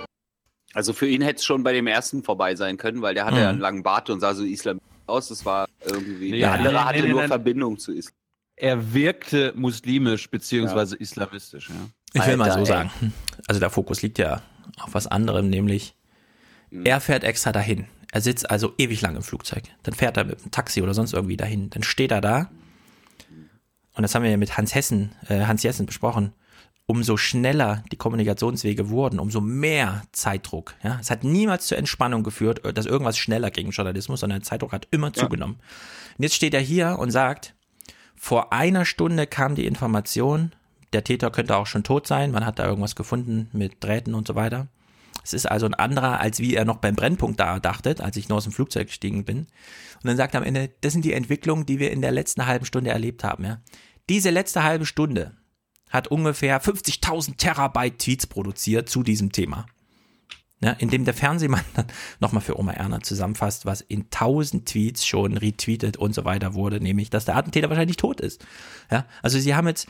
[0.74, 3.36] Also für ihn hätte es schon bei dem ersten vorbei sein können, weil der hatte
[3.36, 3.42] mhm.
[3.42, 5.28] ja einen langen Bart und sah so islamistisch aus.
[5.28, 6.30] Das war irgendwie.
[6.30, 8.14] Nee, der andere nee, hatte nee, nur Verbindung zu Islam.
[8.56, 11.00] Er wirkte muslimisch beziehungsweise ja.
[11.00, 11.68] islamistisch.
[11.68, 11.74] Ja.
[12.14, 12.66] Ich will Alter, mal so ey.
[12.66, 12.90] sagen.
[13.48, 14.42] Also der Fokus liegt ja
[14.80, 15.94] auf was anderem, nämlich
[16.70, 16.86] mhm.
[16.86, 17.86] er fährt extra dahin.
[18.12, 19.64] Er sitzt also ewig lang im Flugzeug.
[19.84, 21.70] Dann fährt er mit einem Taxi oder sonst irgendwie dahin.
[21.70, 22.50] Dann steht er da.
[23.94, 26.32] Und das haben wir ja mit Hans Hessen, äh, Hans Jessen besprochen.
[26.86, 30.74] Umso schneller die Kommunikationswege wurden, umso mehr Zeitdruck.
[30.82, 34.46] Ja, es hat niemals zur Entspannung geführt, dass irgendwas schneller ging im Journalismus, sondern der
[34.46, 35.14] Zeitdruck hat immer ja.
[35.14, 35.54] zugenommen.
[36.18, 37.54] Und jetzt steht er hier und sagt,
[38.14, 40.52] vor einer Stunde kam die Information,
[40.92, 42.32] der Täter könnte auch schon tot sein.
[42.32, 44.68] Man hat da irgendwas gefunden mit Drähten und so weiter.
[45.24, 48.28] Es ist also ein anderer, als wie er noch beim Brennpunkt da dachtet, als ich
[48.28, 49.38] nur aus dem Flugzeug gestiegen bin.
[49.38, 52.46] Und dann sagt er am Ende, das sind die Entwicklungen, die wir in der letzten
[52.46, 53.44] halben Stunde erlebt haben.
[53.44, 53.60] Ja.
[54.08, 55.36] Diese letzte halbe Stunde
[55.90, 59.66] hat ungefähr 50.000 Terabyte Tweets produziert zu diesem Thema.
[60.60, 61.86] Ja, indem der Fernsehmann dann
[62.20, 66.80] nochmal für Oma Erna zusammenfasst, was in 1000 Tweets schon retweetet und so weiter wurde,
[66.80, 68.46] nämlich, dass der Attentäter wahrscheinlich tot ist.
[68.90, 69.88] Ja, also sie haben jetzt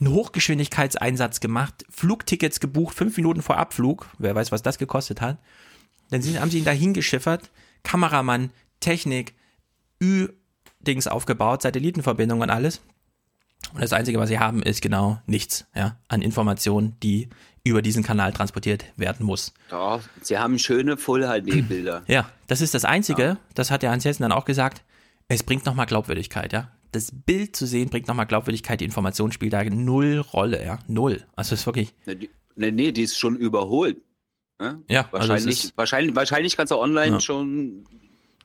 [0.00, 5.38] einen Hochgeschwindigkeitseinsatz gemacht, Flugtickets gebucht, fünf Minuten vor Abflug, wer weiß, was das gekostet hat.
[6.10, 7.50] Dann sind, haben sie ihn dahin geschiffert,
[7.82, 8.50] Kameramann,
[8.80, 9.34] Technik,
[10.02, 12.80] Ü-Dings aufgebaut, Satellitenverbindung und alles.
[13.72, 17.28] Und das Einzige, was sie haben, ist genau nichts ja, an Informationen, die
[17.64, 19.54] über diesen Kanal transportiert werden muss.
[19.70, 22.02] Doch, sie haben schöne Full-HD-Bilder.
[22.08, 23.36] Ja, das ist das Einzige, ja.
[23.54, 24.82] das hat der Hans Jessen dann auch gesagt,
[25.28, 29.52] es bringt nochmal Glaubwürdigkeit, ja das Bild zu sehen bringt nochmal Glaubwürdigkeit, die Information spielt
[29.52, 31.24] da null Rolle, ja, null.
[31.34, 31.94] Also ist wirklich.
[32.54, 34.02] Nee, nee, die ist schon überholt.
[34.60, 34.82] Ne?
[34.88, 37.20] Ja, also wahrscheinlich, also wahrscheinlich, wahrscheinlich kannst du online ja.
[37.20, 37.84] schon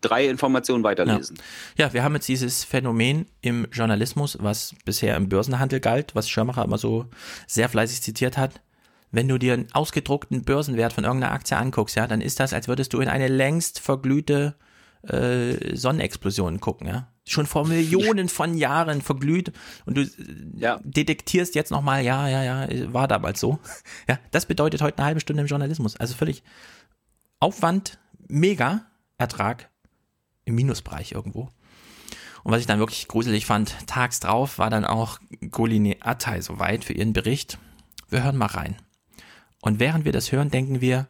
[0.02, 1.38] drei Informationen weiterlesen.
[1.78, 1.88] Ja.
[1.88, 1.94] ja.
[1.94, 6.78] wir haben jetzt dieses Phänomen im Journalismus, was bisher im Börsenhandel galt, was Schirmacher immer
[6.78, 7.06] so
[7.48, 8.62] sehr fleißig zitiert hat.
[9.12, 12.68] wenn du dir einen ausgedruckten Börsenwert von irgendeiner Aktie anguckst, ja, dann ist das, als
[12.68, 14.56] würdest du in eine längst verglühte
[15.04, 17.12] äh, Sonnenexplosion gucken, ja.
[17.30, 19.52] Schon vor Millionen von Jahren verglüht
[19.86, 20.08] und du äh,
[20.56, 20.80] ja.
[20.84, 23.60] detektierst jetzt nochmal, ja, ja, ja, war damals so.
[24.08, 25.96] Ja, das bedeutet heute eine halbe Stunde im Journalismus.
[25.98, 26.44] Also völlig
[27.40, 28.86] Aufwand, mega,
[29.18, 29.70] Ertrag
[30.46, 31.52] im Minusbereich irgendwo.
[32.44, 35.20] Und was ich dann wirklich gruselig fand, tags drauf war dann auch
[35.52, 37.58] Goline Attay soweit für ihren Bericht.
[38.10, 38.78] Wir hören mal rein.
[39.62, 41.10] Und während wir das hören, denken wir,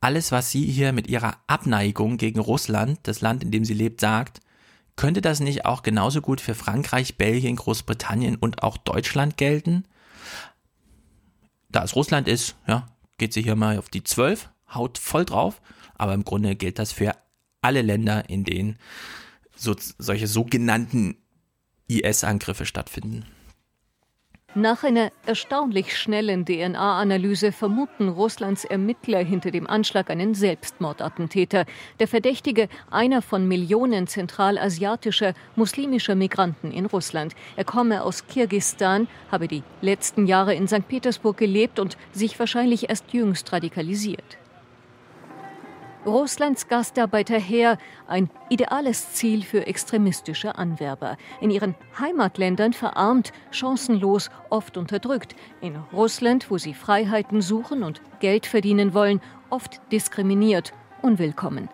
[0.00, 4.00] alles, was sie hier mit ihrer Abneigung gegen Russland, das Land, in dem sie lebt,
[4.00, 4.40] sagt,
[4.96, 9.84] könnte das nicht auch genauso gut für Frankreich, Belgien, Großbritannien und auch Deutschland gelten?
[11.68, 12.88] Da es Russland ist, ja,
[13.18, 15.60] geht sie hier mal auf die 12, haut voll drauf,
[15.96, 17.12] aber im Grunde gilt das für
[17.62, 18.78] alle Länder, in denen
[19.56, 21.16] so, solche sogenannten
[21.88, 23.24] IS-Angriffe stattfinden.
[24.56, 31.66] Nach einer erstaunlich schnellen DNA-Analyse vermuten Russlands Ermittler hinter dem Anschlag einen Selbstmordattentäter.
[31.98, 37.34] Der Verdächtige, einer von Millionen zentralasiatischer muslimischer Migranten in Russland.
[37.56, 40.86] Er komme aus Kirgistan, habe die letzten Jahre in St.
[40.86, 44.38] Petersburg gelebt und sich wahrscheinlich erst jüngst radikalisiert.
[46.06, 51.16] Russlands Gastarbeiterheer ein ideales Ziel für extremistische Anwerber.
[51.40, 55.34] In ihren Heimatländern verarmt, chancenlos, oft unterdrückt.
[55.60, 59.20] In Russland, wo sie Freiheiten suchen und Geld verdienen wollen,
[59.50, 61.68] oft diskriminiert, unwillkommen.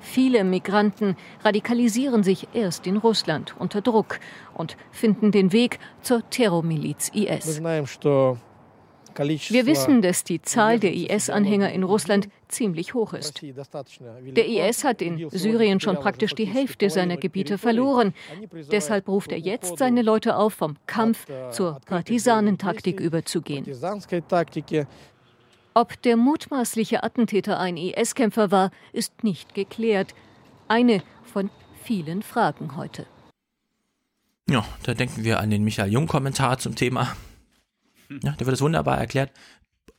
[0.00, 4.20] Viele Migranten radikalisieren sich erst in Russland unter Druck
[4.54, 7.46] und finden den Weg zur Terrormiliz IS.
[7.46, 7.62] Wir
[9.18, 13.42] wissen, dass die Zahl der IS-Anhänger in Russland ziemlich hoch ist.
[13.42, 18.14] Der IS hat in Syrien schon praktisch die Hälfte seiner Gebiete verloren.
[18.70, 23.66] Deshalb ruft er jetzt seine Leute auf, vom Kampf zur Partisanentaktik überzugehen.
[25.74, 30.14] Ob der mutmaßliche Attentäter ein IS-Kämpfer war, ist nicht geklärt.
[30.68, 31.50] Eine von
[31.82, 33.06] vielen Fragen heute.
[34.48, 37.16] Ja, da denken wir an den Michael Jung-Kommentar zum Thema.
[38.22, 39.30] Ja, da wird es wunderbar erklärt.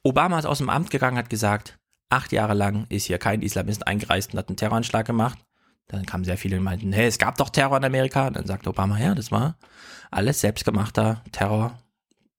[0.03, 1.77] Obama ist aus dem Amt gegangen, hat gesagt,
[2.09, 5.39] acht Jahre lang ist hier kein Islamist eingereist und hat einen Terroranschlag gemacht.
[5.87, 8.29] Dann kamen sehr viele und meinten, hey, es gab doch Terror in Amerika.
[8.29, 9.57] dann sagte Obama, ja, das war
[10.11, 11.77] alles selbstgemachter Terror.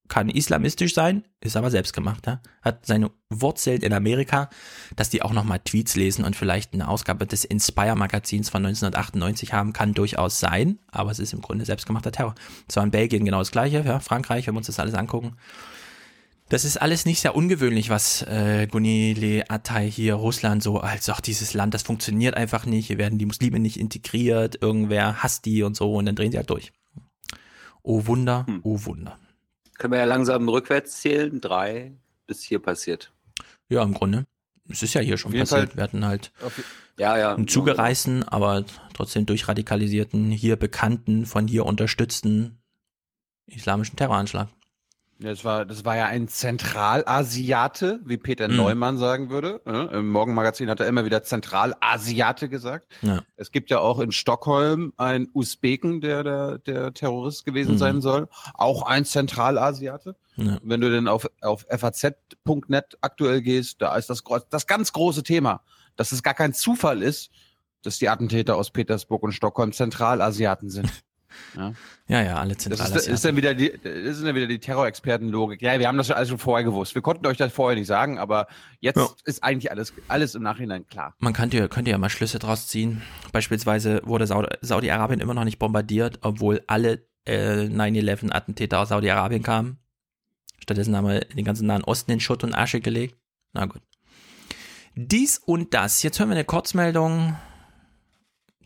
[0.09, 2.41] Kann islamistisch sein, ist aber selbstgemachter.
[2.63, 4.49] Hat seine Wurzeln in Amerika,
[4.95, 9.53] dass die auch nochmal Tweets lesen und vielleicht eine Ausgabe des Inspire Magazins von 1998
[9.53, 12.33] haben, kann durchaus sein, aber es ist im Grunde selbstgemachter Terror.
[12.67, 15.37] Es war in Belgien genau das gleiche, ja, Frankreich, wenn wir uns das alles angucken.
[16.49, 21.19] Das ist alles nicht sehr ungewöhnlich, was äh, Gunile Atay hier Russland so als auch
[21.19, 25.61] dieses Land, das funktioniert einfach nicht, hier werden die Muslime nicht integriert, irgendwer hasst die
[25.61, 26.71] und so und dann drehen sie halt durch.
[27.83, 28.61] Oh Wunder, hm.
[28.63, 29.19] oh Wunder.
[29.79, 31.93] Können wir ja langsam rückwärts zählen, drei,
[32.27, 33.13] bis hier passiert.
[33.69, 34.25] Ja, im Grunde.
[34.67, 35.69] Es ist ja hier schon passiert.
[35.69, 35.75] Fall.
[35.75, 36.31] Wir hatten halt
[36.97, 42.61] ja, ja, einen zugereisten, aber trotzdem durchradikalisierten, hier bekannten, von hier unterstützten
[43.47, 44.49] islamischen Terroranschlag.
[45.21, 48.55] Das war, das war ja ein Zentralasiate, wie Peter mhm.
[48.55, 49.59] Neumann sagen würde.
[49.65, 52.87] Im Morgenmagazin hat er immer wieder Zentralasiate gesagt.
[53.01, 53.21] Ja.
[53.35, 57.77] Es gibt ja auch in Stockholm einen Usbeken, der der, der Terrorist gewesen mhm.
[57.79, 58.29] sein soll.
[58.53, 60.15] Auch ein Zentralasiate.
[60.37, 60.57] Ja.
[60.63, 65.63] Wenn du denn auf, auf faz.net aktuell gehst, da ist das, das ganz große Thema,
[65.97, 67.29] dass es gar kein Zufall ist,
[67.83, 70.89] dass die Attentäter aus Petersburg und Stockholm Zentralasiaten sind.
[71.55, 71.73] Ja,
[72.07, 72.91] ja, ja alle zentral.
[72.91, 75.61] Das ist, ist, dann wieder die, das ist dann wieder die Terrorexperten-Logik.
[75.61, 76.95] Ja, wir haben das schon alles schon vorher gewusst.
[76.95, 78.47] Wir konnten euch das vorher nicht sagen, aber
[78.79, 79.07] jetzt ja.
[79.25, 81.15] ist eigentlich alles, alles im Nachhinein klar.
[81.19, 83.01] Man könnte, könnte ja mal Schlüsse draus ziehen.
[83.31, 89.79] Beispielsweise wurde Saudi-Arabien immer noch nicht bombardiert, obwohl alle äh, 9-11-Attentäter aus Saudi-Arabien kamen.
[90.59, 93.17] Stattdessen haben wir den ganzen Nahen Osten in Schutt und Asche gelegt.
[93.53, 93.81] Na gut.
[94.95, 96.03] Dies und das.
[96.03, 97.37] Jetzt hören wir eine Kurzmeldung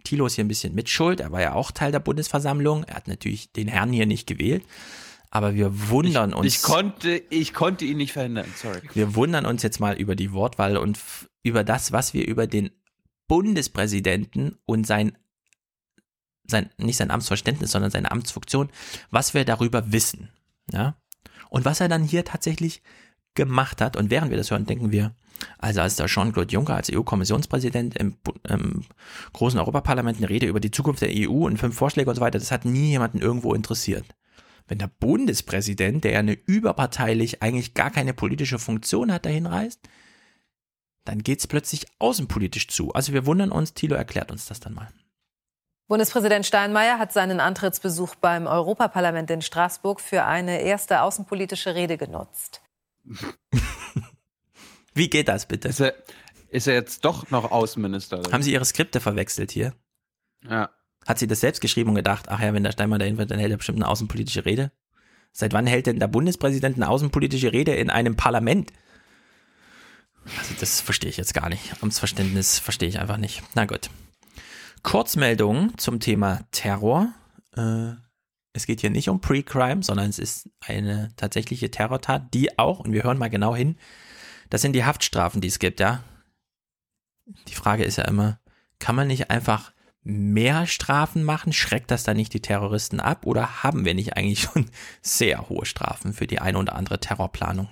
[0.04, 1.20] Thilo ist hier ein bisschen mitschuld.
[1.20, 2.84] Er war ja auch Teil der Bundesversammlung.
[2.84, 4.64] Er hat natürlich den Herrn hier nicht gewählt.
[5.30, 6.56] Aber wir wundern ich, uns.
[6.56, 8.46] Ich konnte, ich konnte ihn nicht verhindern.
[8.56, 8.82] Sorry.
[8.94, 11.00] Wir wundern uns jetzt mal über die Wortwahl und
[11.42, 12.70] über das, was wir über den
[13.28, 15.18] Bundespräsidenten und sein,
[16.46, 18.70] sein, nicht sein Amtsverständnis, sondern seine Amtsfunktion,
[19.10, 20.30] was wir darüber wissen.
[20.72, 20.98] Ja.
[21.50, 22.84] Und was er dann hier tatsächlich
[23.34, 23.98] gemacht hat.
[23.98, 25.16] Und während wir das hören, denken wir,
[25.58, 28.86] also als der Jean-Claude Juncker als EU-Kommissionspräsident im, im,
[29.34, 32.40] großen Europaparlament eine Rede über die Zukunft der EU und fünf Vorschläge und so weiter,
[32.40, 34.06] das hat nie jemanden irgendwo interessiert.
[34.68, 39.82] Wenn der Bundespräsident, der ja eine überparteilich eigentlich gar keine politische Funktion hat, dahin reist,
[41.06, 42.94] dann geht es plötzlich außenpolitisch zu.
[42.94, 44.88] Also wir wundern uns, Thilo erklärt uns das dann mal.
[45.88, 52.62] Bundespräsident Steinmeier hat seinen Antrittsbesuch beim Europaparlament in Straßburg für eine erste außenpolitische Rede genutzt.
[54.94, 55.70] Wie geht das bitte?
[55.70, 55.94] Ist er,
[56.50, 58.22] ist er jetzt doch noch Außenminister?
[58.32, 59.74] Haben Sie Ihre Skripte verwechselt hier?
[60.48, 60.70] Ja.
[61.06, 63.40] Hat sie das selbst geschrieben und gedacht, ach ja, wenn der Steinmeier dahin wird, dann
[63.40, 64.72] hält er bestimmt eine außenpolitische Rede?
[65.32, 68.72] Seit wann hält denn der Bundespräsident eine außenpolitische Rede in einem Parlament?
[70.38, 71.82] Also das verstehe ich jetzt gar nicht.
[71.82, 73.44] Amtsverständnis verstehe ich einfach nicht.
[73.56, 73.90] Na gut.
[74.84, 77.14] Kurzmeldung zum Thema Terror.
[77.56, 77.94] Äh,
[78.54, 82.94] es geht hier nicht um Pre-Crime, sondern es ist eine tatsächliche Terrortat, die auch, und
[82.94, 83.78] wir hören mal genau hin,
[84.54, 86.04] das sind die Haftstrafen, die es gibt, ja.
[87.48, 88.38] Die Frage ist ja immer,
[88.78, 89.72] kann man nicht einfach
[90.04, 91.54] mehr Strafen machen?
[91.54, 93.26] Schreckt das dann nicht die Terroristen ab?
[93.26, 94.70] Oder haben wir nicht eigentlich schon
[95.02, 97.68] sehr hohe Strafen für die eine oder andere Terrorplanung?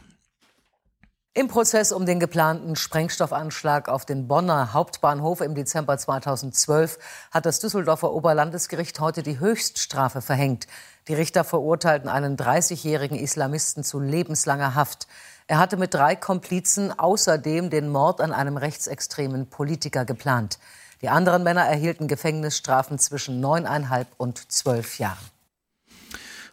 [1.36, 6.98] Im Prozess um den geplanten Sprengstoffanschlag auf den Bonner Hauptbahnhof im Dezember 2012
[7.30, 10.66] hat das Düsseldorfer Oberlandesgericht heute die Höchststrafe verhängt.
[11.08, 15.08] Die Richter verurteilten einen 30-jährigen Islamisten zu lebenslanger Haft.
[15.52, 20.60] Er hatte mit drei Komplizen außerdem den Mord an einem rechtsextremen Politiker geplant.
[21.02, 25.26] Die anderen Männer erhielten Gefängnisstrafen zwischen neuneinhalb und zwölf Jahren.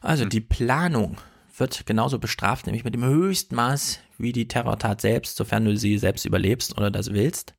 [0.00, 1.16] Also die Planung
[1.56, 5.96] wird genauso bestraft, nämlich mit dem höchsten Maß wie die Terrortat selbst, sofern du sie
[5.96, 7.54] selbst überlebst oder das willst.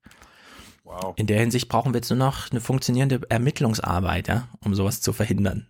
[0.83, 1.13] Wow.
[1.15, 5.13] In der Hinsicht brauchen wir jetzt nur noch eine funktionierende Ermittlungsarbeit, ja, um sowas zu
[5.13, 5.67] verhindern.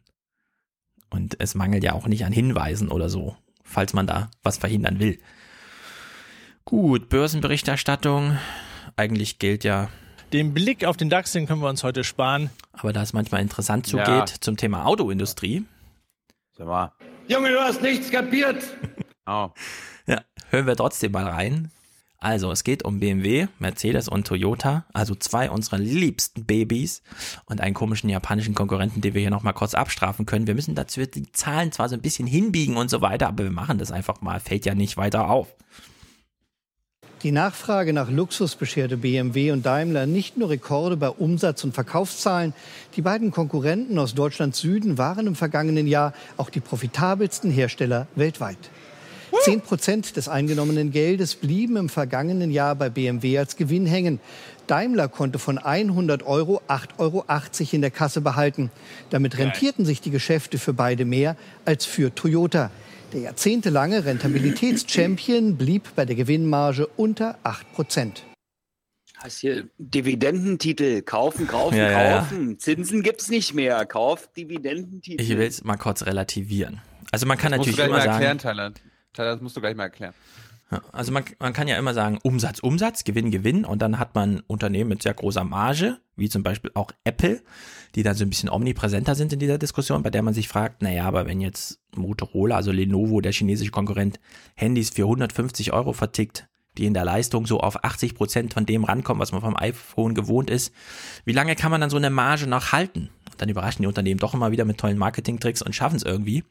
[1.11, 4.97] Und es mangelt ja auch nicht an Hinweisen oder so, falls man da was verhindern
[4.97, 5.19] will.
[6.69, 8.37] Gut, Börsenberichterstattung.
[8.95, 9.89] Eigentlich gilt ja.
[10.31, 12.51] Den Blick auf den DAX, den können wir uns heute sparen.
[12.73, 14.25] Aber da es manchmal interessant zugeht ja.
[14.39, 15.65] zum Thema Autoindustrie.
[16.55, 16.91] Sag mal.
[17.27, 18.63] Junge, du hast nichts kapiert.
[19.25, 19.49] oh.
[20.05, 20.21] Ja,
[20.51, 21.71] hören wir trotzdem mal rein.
[22.19, 27.01] Also, es geht um BMW, Mercedes und Toyota, also zwei unserer liebsten Babys
[27.45, 30.45] und einen komischen japanischen Konkurrenten, den wir hier nochmal kurz abstrafen können.
[30.45, 33.51] Wir müssen dazu die Zahlen zwar so ein bisschen hinbiegen und so weiter, aber wir
[33.51, 35.55] machen das einfach mal, fällt ja nicht weiter auf.
[37.23, 42.53] Die Nachfrage nach Luxus bescherte BMW und Daimler nicht nur Rekorde bei Umsatz- und Verkaufszahlen.
[42.95, 48.57] Die beiden Konkurrenten aus Deutschlands Süden waren im vergangenen Jahr auch die profitabelsten Hersteller weltweit.
[49.41, 54.21] Zehn Prozent des eingenommenen Geldes blieben im vergangenen Jahr bei BMW als Gewinn hängen.
[54.67, 57.25] Daimler konnte von 100 Euro 8,80 Euro
[57.73, 58.71] in der Kasse behalten.
[59.09, 61.35] Damit rentierten sich die Geschäfte für beide mehr
[61.65, 62.71] als für Toyota.
[63.13, 68.23] Der jahrzehntelange Rentabilitätschampion blieb bei der Gewinnmarge unter 8 Prozent.
[69.17, 72.51] Hast hier Dividendentitel kaufen, kaufen, ja, kaufen.
[72.51, 72.57] Ja.
[72.59, 73.83] Zinsen gibt's nicht mehr.
[73.85, 75.21] Kauf Dividendentitel.
[75.21, 76.81] Ich will es mal kurz relativieren.
[77.11, 78.57] Also man kann das natürlich musst du immer mal erklären, sagen.
[78.57, 78.81] Thailand.
[79.13, 80.13] Thailand, das musst du gleich mal erklären.
[80.91, 84.41] Also man, man kann ja immer sagen, Umsatz, Umsatz, Gewinn, Gewinn und dann hat man
[84.45, 87.41] Unternehmen mit sehr großer Marge, wie zum Beispiel auch Apple,
[87.95, 90.83] die dann so ein bisschen omnipräsenter sind in dieser Diskussion, bei der man sich fragt,
[90.83, 94.19] naja, aber wenn jetzt Motorola, also Lenovo, der chinesische Konkurrent,
[94.55, 96.47] Handys für 150 Euro vertickt,
[96.77, 100.13] die in der Leistung so auf 80 Prozent von dem rankommen, was man vom iPhone
[100.13, 100.71] gewohnt ist,
[101.25, 103.09] wie lange kann man dann so eine Marge noch halten?
[103.37, 106.43] Dann überraschen die Unternehmen doch immer wieder mit tollen Marketingtricks und schaffen es irgendwie.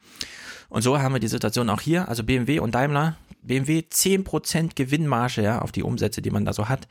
[0.67, 3.15] Und so haben wir die Situation auch hier, also BMW und Daimler.
[3.41, 6.87] BMW 10% Gewinnmarge ja, auf die Umsätze, die man da so hat.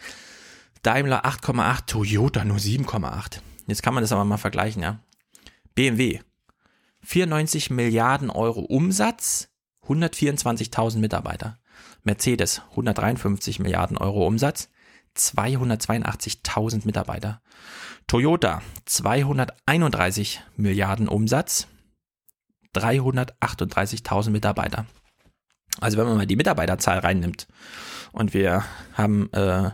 [0.82, 3.40] Daimler 8,8, Toyota nur 7,8.
[3.66, 5.00] Jetzt kann man das aber mal vergleichen, ja.
[5.74, 6.20] BMW
[7.02, 9.48] 94 Milliarden Euro Umsatz,
[9.86, 11.58] 124.000 Mitarbeiter.
[12.02, 14.68] Mercedes 153 Milliarden Euro Umsatz,
[15.16, 17.40] 282.000 Mitarbeiter.
[18.06, 21.66] Toyota 231 Milliarden Umsatz,
[22.74, 24.86] 338.000 Mitarbeiter.
[25.80, 27.46] Also wenn man mal die Mitarbeiterzahl reinnimmt
[28.12, 28.64] und wir
[28.94, 29.70] haben äh,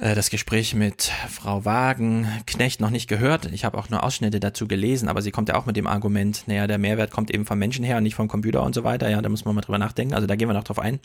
[0.00, 3.46] äh, das Gespräch mit Frau Wagen Knecht noch nicht gehört.
[3.46, 6.44] Ich habe auch nur Ausschnitte dazu gelesen, aber sie kommt ja auch mit dem Argument,
[6.46, 9.08] naja, der Mehrwert kommt eben vom Menschen her und nicht vom Computer und so weiter.
[9.08, 10.14] Ja, da muss man mal drüber nachdenken.
[10.14, 11.00] Also da gehen wir noch drauf ein.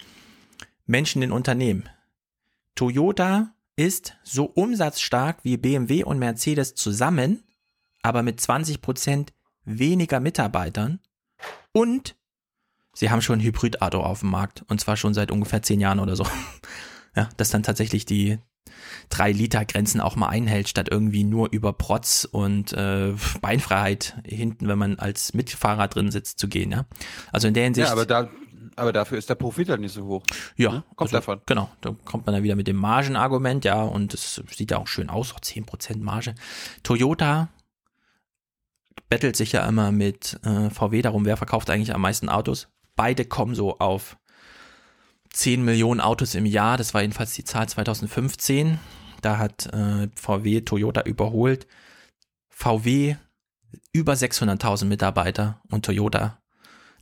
[0.86, 1.90] Menschen in Unternehmen.
[2.76, 7.44] Toyota ist so umsatzstark wie BMW und Mercedes zusammen,
[8.02, 9.34] aber mit 20 Prozent
[9.66, 11.00] weniger Mitarbeitern
[11.72, 12.16] und
[12.94, 16.00] sie haben schon ein Hybrid-Auto auf dem Markt und zwar schon seit ungefähr zehn Jahren
[16.00, 16.26] oder so.
[17.16, 18.40] Ja, das dann tatsächlich die
[19.10, 24.68] drei Liter Grenzen auch mal einhält, statt irgendwie nur über Protz und äh, Beinfreiheit hinten,
[24.68, 26.72] wenn man als Mitfahrer drin sitzt, zu gehen.
[26.72, 26.86] Ja,
[27.32, 27.86] also in der Hinsicht.
[27.86, 28.30] Ja, aber da
[28.76, 30.24] aber dafür ist der Profit halt nicht so hoch.
[30.56, 30.84] Ja, ne?
[30.96, 31.42] kommt also, davon.
[31.46, 34.88] Genau, da kommt man dann wieder mit dem Margenargument, ja, und es sieht ja auch
[34.88, 36.34] schön aus, auch 10% Marge.
[36.82, 37.50] Toyota
[39.10, 42.68] bettelt sich ja immer mit äh, VW darum, wer verkauft eigentlich am meisten Autos.
[42.96, 44.18] Beide kommen so auf
[45.32, 46.78] 10 Millionen Autos im Jahr.
[46.78, 48.80] Das war jedenfalls die Zahl 2015.
[49.22, 51.68] Da hat äh, VW Toyota überholt.
[52.50, 53.16] VW
[53.92, 56.38] über 600.000 Mitarbeiter und Toyota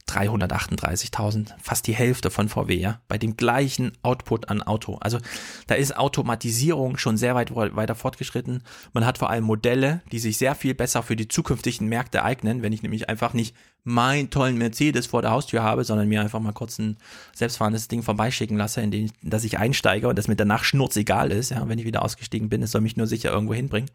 [0.07, 4.97] 338.000, fast die Hälfte von VW, ja, bei dem gleichen Output an Auto.
[4.99, 5.19] Also
[5.67, 8.63] da ist Automatisierung schon sehr weit weiter fortgeschritten.
[8.93, 12.61] Man hat vor allem Modelle, die sich sehr viel besser für die zukünftigen Märkte eignen,
[12.61, 16.39] wenn ich nämlich einfach nicht meinen tollen Mercedes vor der Haustür habe, sondern mir einfach
[16.39, 16.97] mal kurz ein
[17.33, 21.49] selbstfahrendes Ding vorbeischicken lasse, in dem dass ich einsteige und das mir danach schnurzegal ist,
[21.49, 23.89] ja, wenn ich wieder ausgestiegen bin, es soll mich nur sicher irgendwo hinbringen.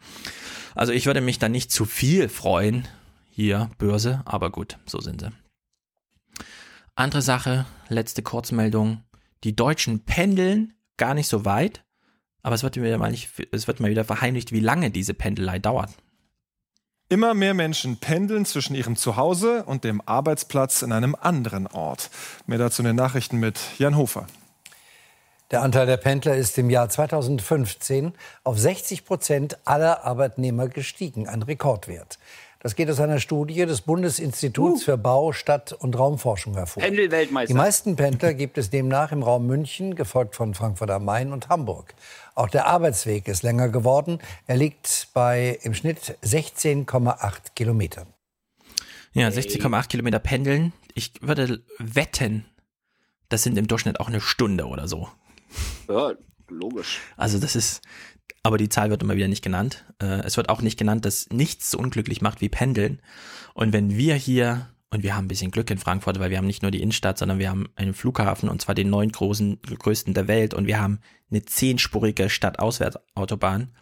[0.74, 2.88] Also ich würde mich da nicht zu viel freuen,
[3.30, 5.45] hier Börse, aber gut, so sind sie.
[6.98, 9.02] Andere Sache, letzte Kurzmeldung.
[9.44, 11.84] Die Deutschen pendeln gar nicht so weit,
[12.42, 15.58] aber es wird, wieder mal nicht, es wird mal wieder verheimlicht, wie lange diese Pendelei
[15.58, 15.90] dauert.
[17.10, 22.08] Immer mehr Menschen pendeln zwischen ihrem Zuhause und dem Arbeitsplatz in einem anderen Ort.
[22.46, 24.26] Mehr dazu in den Nachrichten mit Jan Hofer.
[25.50, 31.42] Der Anteil der Pendler ist im Jahr 2015 auf 60 Prozent aller Arbeitnehmer gestiegen, ein
[31.42, 32.18] Rekordwert.
[32.66, 34.84] Das geht aus einer Studie des Bundesinstituts uh.
[34.84, 36.82] für Bau, Stadt- und Raumforschung hervor.
[36.82, 37.46] Pendelweltmeister.
[37.46, 41.48] Die meisten Pendler gibt es demnach im Raum München, gefolgt von Frankfurt am Main und
[41.48, 41.94] Hamburg.
[42.34, 44.18] Auch der Arbeitsweg ist länger geworden.
[44.48, 48.08] Er liegt bei im Schnitt 16,8 Kilometern.
[49.12, 50.72] Ja, 60,8 Kilometer pendeln.
[50.92, 52.46] Ich würde wetten,
[53.28, 55.08] das sind im Durchschnitt auch eine Stunde oder so.
[55.88, 56.14] Ja,
[56.48, 57.00] logisch.
[57.16, 57.80] Also das ist,
[58.46, 59.84] aber die Zahl wird immer wieder nicht genannt.
[60.00, 63.00] Äh, es wird auch nicht genannt, dass nichts so unglücklich macht wie Pendeln.
[63.54, 66.46] Und wenn wir hier, und wir haben ein bisschen Glück in Frankfurt, weil wir haben
[66.46, 70.14] nicht nur die Innenstadt, sondern wir haben einen Flughafen und zwar den neun großen, größten
[70.14, 73.74] der Welt und wir haben eine zehnspurige Stadtauswärtsautobahn.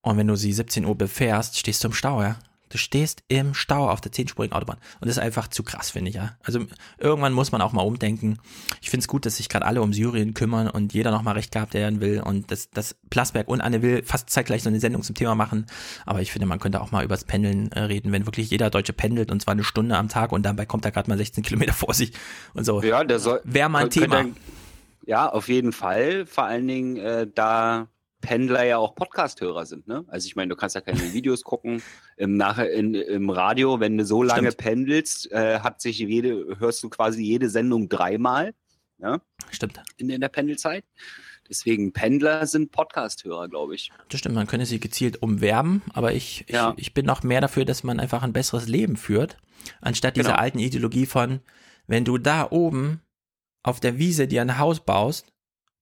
[0.00, 2.38] Und wenn du sie 17 Uhr befährst, stehst du im Stau, ja.
[2.72, 4.78] Du stehst im Stau auf der zehnspurigen Autobahn.
[4.98, 6.38] Und das ist einfach zu krass, finde ich, ja.
[6.42, 6.60] Also
[6.96, 8.38] irgendwann muss man auch mal umdenken.
[8.80, 11.52] Ich finde es gut, dass sich gerade alle um Syrien kümmern und jeder nochmal recht
[11.52, 12.22] gehabt werden will.
[12.22, 15.66] Und dass, dass Plasberg und Anne will fast zeitgleich so eine Sendung zum Thema machen.
[16.06, 18.94] Aber ich finde, man könnte auch mal übers Pendeln äh, reden, wenn wirklich jeder Deutsche
[18.94, 21.74] pendelt und zwar eine Stunde am Tag und dabei kommt er gerade mal 16 Kilometer
[21.74, 22.14] vor sich
[22.54, 22.82] und so.
[22.82, 23.42] Ja, der soll.
[23.44, 24.24] Wäre mal ein Thema.
[25.04, 26.24] ja, auf jeden Fall.
[26.24, 27.88] Vor allen Dingen, äh, da
[28.22, 29.86] Pendler ja auch Podcast-Hörer sind.
[29.86, 30.04] Ne?
[30.08, 31.82] Also ich meine, du kannst ja keine Videos gucken.
[32.16, 34.56] Im, nachher in, Im Radio, wenn du so lange Stimmt.
[34.56, 38.54] pendelst, äh, hat sich jede, hörst du quasi jede Sendung dreimal.
[38.98, 39.20] Ja?
[39.50, 39.82] Stimmt.
[39.98, 40.84] In, in der Pendelzeit.
[41.48, 43.90] Deswegen Pendler sind Podcast-Hörer, glaube ich.
[44.08, 46.72] Das stimmt, man könnte sie gezielt umwerben, aber ich, ja.
[46.76, 49.36] ich, ich, bin noch mehr dafür, dass man einfach ein besseres Leben führt,
[49.80, 50.40] anstatt dieser genau.
[50.40, 51.40] alten Ideologie von,
[51.86, 53.02] wenn du da oben
[53.64, 55.32] auf der Wiese dir ein Haus baust,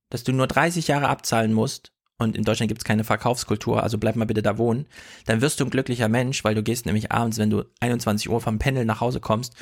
[0.09, 3.97] dass du nur 30 Jahre abzahlen musst und in Deutschland gibt es keine Verkaufskultur, also
[3.97, 4.86] bleib mal bitte da wohnen,
[5.24, 8.40] dann wirst du ein glücklicher Mensch, weil du gehst nämlich abends, wenn du 21 Uhr
[8.40, 9.55] vom Pendel nach Hause kommst,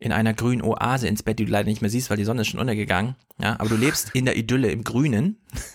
[0.00, 2.42] in einer grünen Oase ins Bett, die du leider nicht mehr siehst, weil die Sonne
[2.42, 3.14] ist schon untergegangen.
[3.40, 5.38] Ja, aber du lebst in der Idylle im Grünen.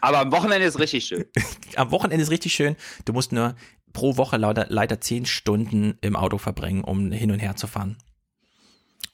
[0.00, 1.24] Aber am Wochenende ist richtig schön.
[1.74, 2.76] am Wochenende ist richtig schön.
[3.04, 3.56] Du musst nur
[3.92, 7.96] pro Woche leider, leider zehn Stunden im Auto verbringen, um hin und her zu fahren.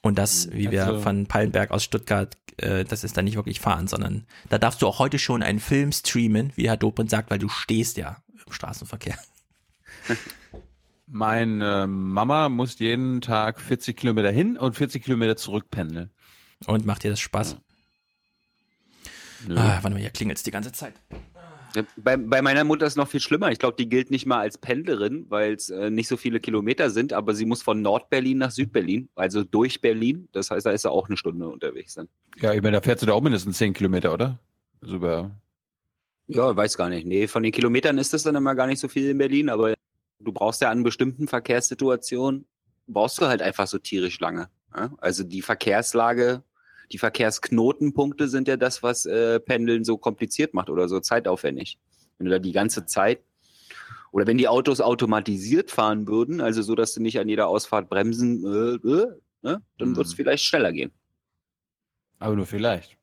[0.01, 3.59] Und das, wie wir also, von Pallenberg aus Stuttgart, äh, das ist dann nicht wirklich
[3.59, 7.31] fahren, sondern da darfst du auch heute schon einen Film streamen, wie Herr Dobrindt sagt,
[7.31, 9.17] weil du stehst ja im Straßenverkehr.
[11.07, 16.11] Meine Mama muss jeden Tag 40 Kilometer hin und 40 Kilometer zurück pendeln.
[16.65, 17.57] Und macht dir das Spaß?
[19.47, 19.55] Ja.
[19.55, 20.93] Ah, warte mal, hier klingelt es die ganze Zeit.
[21.97, 23.51] Bei, bei, meiner Mutter ist es noch viel schlimmer.
[23.51, 26.89] Ich glaube, die gilt nicht mal als Pendlerin, weil es äh, nicht so viele Kilometer
[26.89, 30.27] sind, aber sie muss von Nordberlin nach Südberlin, also durch Berlin.
[30.31, 32.07] Das heißt, da ist er auch eine Stunde unterwegs dann.
[32.37, 34.39] Ja, ich meine, da fährst du da auch mindestens 10 Kilometer, oder?
[34.81, 35.31] Also über
[36.27, 37.05] ja, weiß gar nicht.
[37.05, 39.75] Nee, von den Kilometern ist das dann immer gar nicht so viel in Berlin, aber
[40.19, 42.45] du brauchst ja an bestimmten Verkehrssituationen,
[42.87, 44.49] brauchst du halt einfach so tierisch lange.
[44.75, 44.91] Ja?
[44.97, 46.43] Also die Verkehrslage
[46.91, 51.77] die Verkehrsknotenpunkte sind ja das, was äh, Pendeln so kompliziert macht oder so zeitaufwendig.
[52.17, 53.21] Wenn du da die ganze Zeit
[54.11, 57.89] oder wenn die Autos automatisiert fahren würden, also so, dass du nicht an jeder Ausfahrt
[57.89, 59.07] bremsen, äh, äh,
[59.41, 59.95] ne, dann mhm.
[59.95, 60.91] wird es vielleicht schneller gehen.
[62.19, 62.97] Aber nur vielleicht.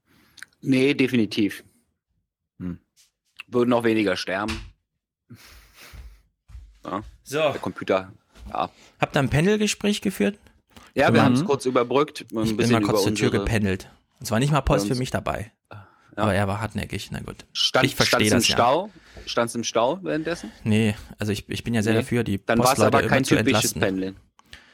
[0.61, 1.65] Nee, definitiv.
[2.59, 2.79] Hm.
[3.49, 4.59] Würden auch weniger sterben.
[6.85, 7.03] Ja.
[7.25, 7.39] So.
[7.39, 8.13] Der Computer,
[8.49, 8.71] ja.
[9.01, 10.39] Habt ihr ein Pendelgespräch geführt?
[10.95, 11.25] Ja, wir mhm.
[11.25, 12.27] haben es kurz überbrückt.
[12.45, 13.89] ich bin mal kurz zur Tür gependelt.
[14.21, 15.53] Es war nicht mal Post für mich dabei.
[16.17, 16.25] Ja.
[16.25, 17.47] Aber er war hartnäckig, na gut.
[17.53, 18.91] Stand, ich verstehe das im Stau?
[19.17, 19.23] Ja.
[19.27, 20.51] Standst im Stau währenddessen?
[20.63, 22.01] Nee, also ich, ich bin ja sehr nee.
[22.01, 24.17] dafür, die Dann war es aber kein typisches Pendeln.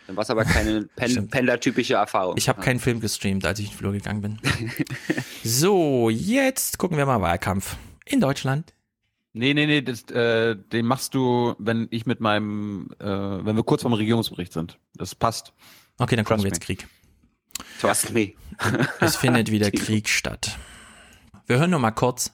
[0.09, 2.37] Dann war es aber keine Pen Pendler-typische Erfahrung.
[2.39, 2.65] Ich habe ja.
[2.65, 4.39] keinen Film gestreamt, als ich in den Flur gegangen bin.
[5.45, 8.73] so, jetzt gucken wir mal Wahlkampf in Deutschland.
[9.35, 13.63] Nee, nee, nee, das, äh, den machst du, wenn ich mit meinem, äh, wenn wir
[13.63, 14.79] kurz vorm Regierungsbericht sind.
[14.95, 15.53] Das passt.
[15.99, 16.87] Okay, dann gucken wir jetzt Krieg.
[17.81, 18.33] Trust me.
[19.01, 20.57] es findet wieder Krieg statt.
[21.47, 22.33] Wir hören nur mal kurz.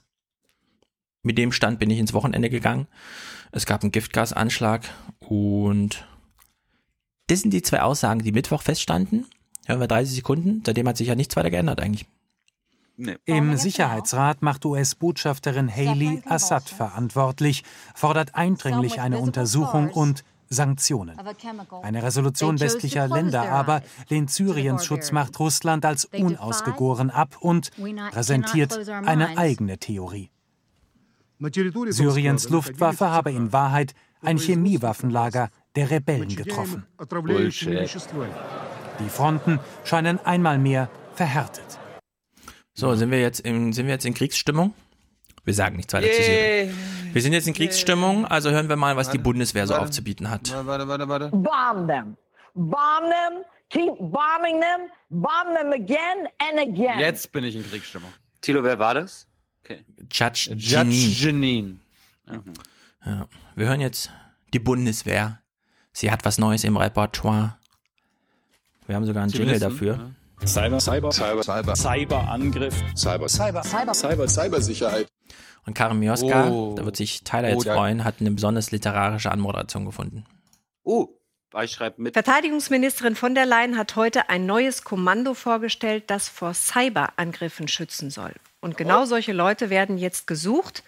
[1.22, 2.86] Mit dem Stand bin ich ins Wochenende gegangen.
[3.52, 4.82] Es gab einen Giftgasanschlag
[5.20, 6.06] und
[7.28, 9.26] das sind die zwei Aussagen, die Mittwoch feststanden.
[9.66, 10.62] Hören wir 30 Sekunden.
[10.66, 12.06] Seitdem hat sich ja nichts weiter geändert eigentlich.
[12.96, 13.16] Nee.
[13.24, 17.64] Im Sicherheitsrat macht US-Botschafterin Haley Assad verantwortlich,
[17.94, 21.18] fordert eindringlich eine Untersuchung und Sanktionen.
[21.82, 27.70] Eine Resolution westlicher Länder aber lehnt Syriens Schutzmacht Russland als unausgegoren ab und
[28.10, 30.30] präsentiert eine eigene Theorie.
[31.40, 36.86] Syriens Luftwaffe habe in Wahrheit ein Chemiewaffenlager der Rebellen getroffen.
[36.96, 37.90] Bullshit.
[39.00, 41.78] Die Fronten scheinen einmal mehr verhärtet.
[42.74, 44.74] So, sind wir jetzt in, sind wir jetzt in Kriegsstimmung?
[45.44, 46.74] Wir sagen nichts weiter zu Syrien.
[47.12, 50.52] Wir sind jetzt in Kriegsstimmung, also hören wir mal, was die Bundeswehr so aufzubieten hat.
[50.66, 51.28] Warte, warte, warte.
[51.28, 52.16] Bomb them.
[52.54, 53.44] Bomb them.
[53.70, 54.90] Keep bombing them.
[55.10, 56.98] Bomb them again and again.
[56.98, 58.10] Jetzt bin ich in Kriegsstimmung.
[58.40, 59.26] Tilo, wer war das?
[59.64, 59.84] Okay.
[60.10, 61.24] Judge Judge.
[61.24, 61.76] Janine.
[63.04, 63.26] Ja.
[63.54, 64.10] Wir hören jetzt
[64.52, 65.40] die Bundeswehr.
[65.92, 67.58] Sie hat was Neues im Repertoire.
[68.86, 70.10] Wir haben sogar einen Jingle dafür.
[70.46, 75.08] Cyber, Cyber, Cyber, Cyber, Cyberangriff, Cyber, Cyber, Cyber, Cyber, Cybersicherheit.
[75.66, 76.74] Und Karin Mioska, Oh.
[76.76, 80.24] da wird sich Tyler Oh, jetzt da- freuen, hat eine besonders literarische Anmoderation gefunden.
[80.82, 81.08] Oh,
[81.62, 82.12] ich schreibe mit.
[82.14, 88.32] Verteidigungsministerin von der Leyen hat heute ein neues Kommando vorgestellt, das vor Cyberangriffen schützen soll.
[88.60, 90.82] Und genau solche Leute werden jetzt gesucht,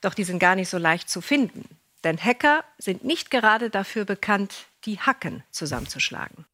[0.00, 1.64] doch die sind gar nicht so leicht zu finden.
[2.02, 6.44] Denn Hacker sind nicht gerade dafür bekannt, die Hacken zusammenzuschlagen.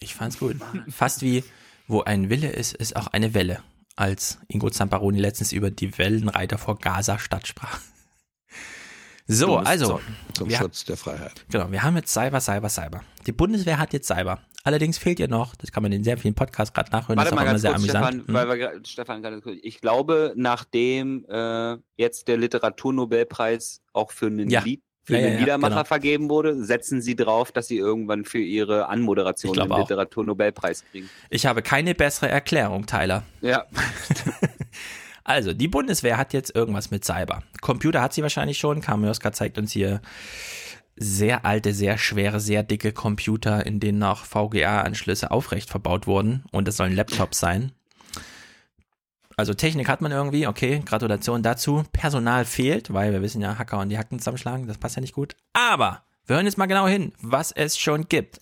[0.00, 0.56] Ich fand's gut.
[0.88, 1.44] Fast wie,
[1.86, 3.62] wo ein Wille ist, ist auch eine Welle.
[3.96, 7.80] Als Ingo Zamparoni letztens über die Wellenreiter vor Gaza-Stadt sprach.
[9.26, 10.00] So, also.
[10.34, 11.44] Zum wir- Schutz der Freiheit.
[11.50, 13.02] Genau, wir haben jetzt Cyber, Cyber, Cyber.
[13.26, 14.40] Die Bundeswehr hat jetzt Cyber.
[14.64, 17.38] Allerdings fehlt ihr noch, das kann man in sehr vielen Podcasts gerade nachhören, Warte das
[17.38, 18.06] ist auch immer sehr kurz, amüsant.
[18.06, 18.34] Stefan, Hm?
[18.34, 19.58] weil wir, Stefan, ganz kurz.
[19.62, 24.60] Ich glaube, nachdem äh, jetzt der Literaturnobelpreis auch für einen Ja.
[24.62, 25.84] Lied, für Ja, einen ja, Liedermacher genau.
[25.84, 29.78] vergeben wurde, setzen sie drauf, dass sie irgendwann für ihre Anmoderation den auch.
[29.78, 31.08] Literaturnobelpreis kriegen.
[31.30, 33.24] Ich habe keine bessere Erklärung, Tyler.
[33.40, 33.64] Ja.
[35.24, 37.42] Also, die Bundeswehr hat jetzt irgendwas mit Cyber.
[37.60, 38.80] Computer hat sie wahrscheinlich schon.
[38.80, 40.00] Kamioska zeigt uns hier
[40.96, 46.44] sehr alte, sehr schwere, sehr dicke Computer, in denen noch VGA-Anschlüsse aufrecht verbaut wurden.
[46.50, 47.72] Und das sollen Laptops sein.
[49.38, 51.84] Also Technik hat man irgendwie, okay, Gratulation dazu.
[51.92, 55.14] Personal fehlt, weil wir wissen ja, Hacker und die Hacken zusammenschlagen, das passt ja nicht
[55.14, 55.36] gut.
[55.52, 58.40] Aber wir hören jetzt mal genau hin, was es schon gibt.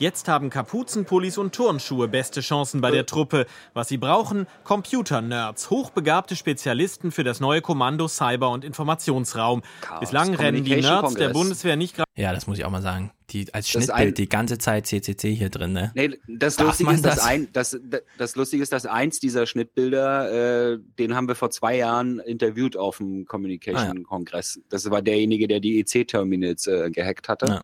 [0.00, 3.46] Jetzt haben Kapuzenpullis und Turnschuhe beste Chancen bei der Truppe.
[3.74, 4.48] Was sie brauchen?
[4.64, 9.62] Computer-Nerds, hochbegabte Spezialisten für das neue Kommando Cyber- und Informationsraum.
[10.00, 11.32] Bislang rennen die Nerds der Congress.
[11.32, 12.08] Bundeswehr nicht gerade.
[12.16, 13.12] Ja, das muss ich auch mal sagen.
[13.30, 15.92] Die als Das Schnittbild ein- die ganze Zeit CCC hier drin, ne?
[15.94, 17.24] Nee, das Darf Lustige ist, dass das?
[17.24, 17.78] ein, das,
[18.18, 22.76] das Lustige ist, dass eins dieser Schnittbilder, äh, den haben wir vor zwei Jahren interviewt
[22.76, 24.58] auf dem Communication Kongress.
[24.70, 27.46] Das war derjenige, der die EC-Terminals äh, gehackt hatte.
[27.46, 27.60] Ja.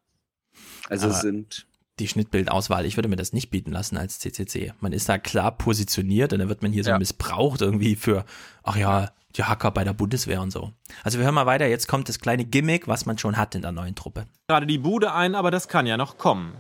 [0.89, 1.67] Also Aber es sind
[2.01, 4.73] die Schnittbildauswahl, ich würde mir das nicht bieten lassen als CCC.
[4.81, 6.99] Man ist da klar positioniert und dann wird man hier so Ja.
[6.99, 8.25] missbraucht irgendwie für,
[8.63, 10.73] ach ja, die Hacker bei der Bundeswehr und so.
[11.05, 13.63] Also wir hören mal weiter, jetzt kommt das kleine Gimmick, was man schon hat in
[13.63, 14.27] der neuen Truppe.
[14.49, 16.55] gerade die Bude ein, aber das kann ja noch kommen.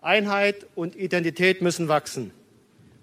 [0.00, 2.32] Einheit und Identität müssen wachsen.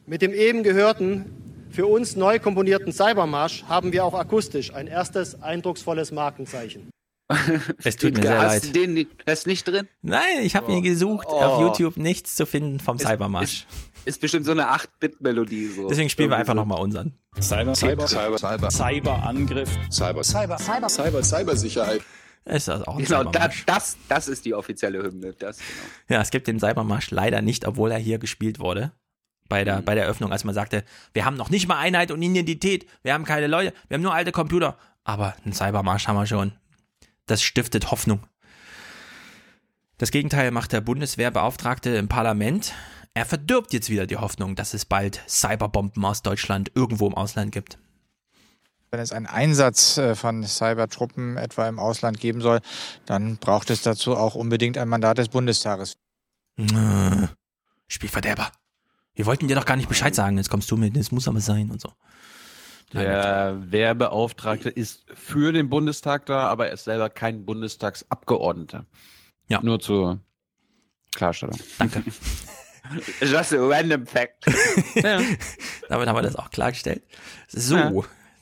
[0.06, 1.26] Mit dem eben gehörten,
[1.70, 6.90] für uns neu komponierten Cybermarsch haben wir auch akustisch ein erstes eindrucksvolles Markenzeichen.
[7.84, 8.76] Es tut mir sehr Hast leid.
[8.76, 9.88] du den das nicht drin?
[10.02, 11.36] Nein, ich habe ihn gesucht, Oh.
[11.40, 13.66] auf YouTube nichts zu finden vom Cybermarsch.
[14.06, 15.68] Ist bestimmt so eine 8-Bit-Melodie.
[15.68, 15.88] So.
[15.90, 16.60] Deswegen spielen wir einfach so.
[16.60, 17.14] nochmal unseren.
[17.40, 18.72] Cyber, Cyber, Cyber, Cyber.
[18.72, 22.02] Cyberangriff, Cyber, Cyber, Cyber, Cyber, Cybersicherheit.
[22.46, 23.66] Ist das auch ein Genau, das, Cybermarsch?
[23.68, 25.34] das, das ist die offizielle Hymne.
[25.38, 25.70] Das, genau.
[26.18, 28.92] Ja, es gibt den Cybermarsch leider nicht, obwohl er hier gespielt wurde.
[29.50, 29.66] Bei Mhm.
[29.66, 30.84] der, bei der Eröffnung, als man sagte,
[31.14, 34.14] wir haben noch nicht mal Einheit und Identität, wir haben keine Leute, wir haben nur
[34.14, 34.78] alte Computer.
[35.04, 36.54] Aber einen Cybermarsch haben wir schon.
[37.30, 38.26] Das stiftet Hoffnung.
[40.00, 42.74] Das Gegenteil macht der Bundeswehrbeauftragte im Parlament.
[43.14, 47.52] Er verdirbt jetzt wieder die Hoffnung, dass es bald Cyberbomben aus Deutschland irgendwo im Ausland
[47.52, 47.78] gibt.
[48.90, 52.62] Wenn es einen Einsatz äh, von Cybertruppen etwa im Ausland geben soll,
[53.06, 55.98] dann braucht es dazu auch unbedingt ein Mandat des Bundestages.
[56.58, 57.28] Äh,
[57.88, 58.52] Spielverderber.
[59.14, 61.42] Wir wollten dir doch gar nicht Bescheid sagen, jetzt kommst du mit, es muss aber
[61.42, 61.94] sein und so.
[62.94, 68.86] Der Wehrbeauftragte ist für den Bundestag da, aber er ist selber kein Bundestagsabgeordneter.
[69.48, 69.62] Ja.
[69.62, 70.20] Nur zur
[71.14, 71.58] Klarstellung.
[71.78, 72.04] Danke.
[73.22, 74.46] Just a random fact.
[75.90, 77.04] Damit haben wir das auch klargestellt.
[77.48, 77.92] So, Ja.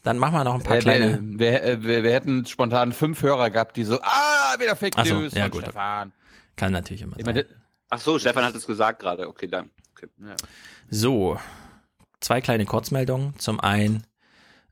[0.04, 1.20] dann machen wir noch ein paar Äh, kleine.
[1.22, 5.06] wir, wir, wir, wir hätten spontan fünf Hörer gehabt, die so, ah, wieder Fake Ach
[5.06, 5.64] so, News ja von gut.
[5.64, 6.14] Stefan.
[6.56, 7.36] Kann natürlich immer Ich sein.
[7.36, 7.46] meine,
[7.90, 9.28] Ach so, Stefan hat es gesagt gerade.
[9.28, 9.70] Okay, dann.
[9.96, 10.08] Okay.
[10.20, 10.36] Ja.
[10.90, 11.38] So,
[12.22, 13.38] zwei kleine Kurzmeldungen.
[13.40, 14.04] Zum einen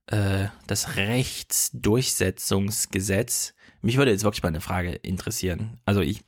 [0.07, 3.55] äh, das Rechtsdurchsetzungsgesetz
[3.85, 5.77] mich würde jetzt wirklich mal eine Frage interessieren.
[5.85, 6.23] Also ich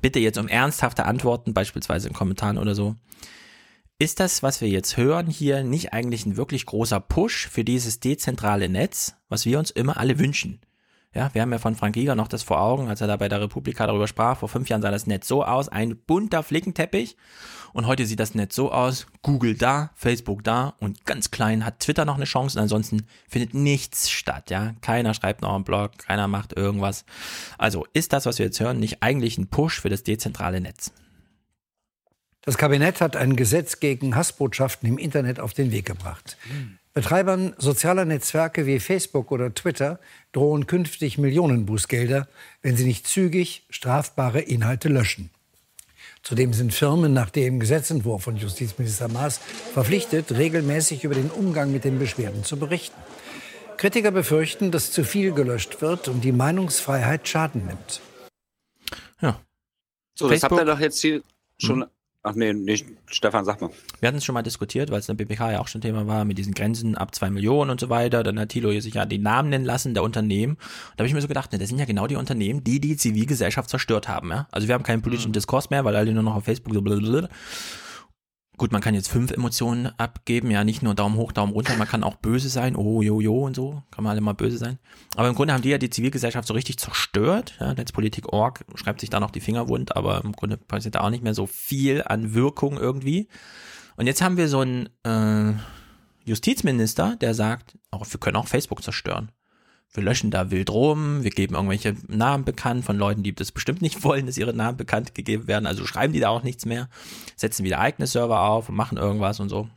[0.00, 2.96] bitte jetzt um ernsthafte Antworten, beispielsweise in Kommentaren oder so.
[4.00, 8.00] Ist das, was wir jetzt hören hier, nicht eigentlich ein wirklich großer Push für dieses
[8.00, 10.60] dezentrale Netz, was wir uns immer alle wünschen?
[11.16, 13.30] Ja, wir haben ja von Frank Giger noch das vor Augen, als er da bei
[13.30, 14.36] der Republika darüber sprach.
[14.36, 17.16] Vor fünf Jahren sah das Netz so aus, ein bunter Flickenteppich.
[17.72, 21.80] Und heute sieht das Netz so aus, Google da, Facebook da und ganz klein hat
[21.80, 24.74] Twitter noch eine Chance und ansonsten findet nichts statt, ja.
[24.82, 27.04] Keiner schreibt noch einen Blog, keiner macht irgendwas.
[27.56, 30.92] Also ist das, was wir jetzt hören, nicht eigentlich ein Push für das dezentrale Netz?
[32.42, 36.36] Das Kabinett hat ein Gesetz gegen Hassbotschaften im Internet auf den Weg gebracht.
[36.96, 40.00] Betreibern sozialer Netzwerke wie Facebook oder Twitter
[40.32, 42.26] drohen künftig Millionenbußgelder,
[42.62, 45.28] wenn sie nicht zügig strafbare Inhalte löschen.
[46.22, 49.42] Zudem sind Firmen nach dem Gesetzentwurf von Justizminister Maas
[49.74, 52.98] verpflichtet, regelmäßig über den Umgang mit den Beschwerden zu berichten.
[53.76, 58.00] Kritiker befürchten, dass zu viel gelöscht wird und die Meinungsfreiheit Schaden nimmt.
[59.20, 59.38] Ja.
[60.14, 61.20] So, das habt ihr doch jetzt hier
[61.58, 61.88] schon hm.
[62.28, 62.86] Ach nee, nicht.
[63.06, 63.70] Stefan, sag mal.
[64.00, 66.08] Wir hatten es schon mal diskutiert, weil es in der BPK ja auch schon Thema
[66.08, 68.24] war, mit diesen Grenzen ab zwei Millionen und so weiter.
[68.24, 70.56] Dann hat Thilo sich ja die Namen nennen lassen der Unternehmen.
[70.96, 72.96] Da habe ich mir so gedacht, ne, das sind ja genau die Unternehmen, die die
[72.96, 74.30] Zivilgesellschaft zerstört haben.
[74.30, 74.48] Ja?
[74.50, 75.34] Also wir haben keinen politischen mhm.
[75.34, 77.28] Diskurs mehr, weil alle nur noch auf Facebook so blablabla.
[78.58, 81.86] Gut, man kann jetzt fünf Emotionen abgeben, ja, nicht nur Daumen hoch, Daumen runter, man
[81.86, 84.78] kann auch böse sein, oh, jo, jo und so, kann man alle mal böse sein.
[85.14, 89.10] Aber im Grunde haben die ja die Zivilgesellschaft so richtig zerstört, ja, Netzpolitik.org schreibt sich
[89.10, 92.02] da noch die Finger wund, aber im Grunde passiert da auch nicht mehr so viel
[92.02, 93.28] an Wirkung irgendwie.
[93.96, 95.52] Und jetzt haben wir so einen äh,
[96.24, 99.30] Justizminister, der sagt, auch, wir können auch Facebook zerstören
[99.96, 103.82] wir löschen da wild rum, wir geben irgendwelche Namen bekannt von Leuten, die das bestimmt
[103.82, 106.88] nicht wollen, dass ihre Namen bekannt gegeben werden, also schreiben die da auch nichts mehr,
[107.36, 109.68] setzen wieder eigene Server auf und machen irgendwas und so.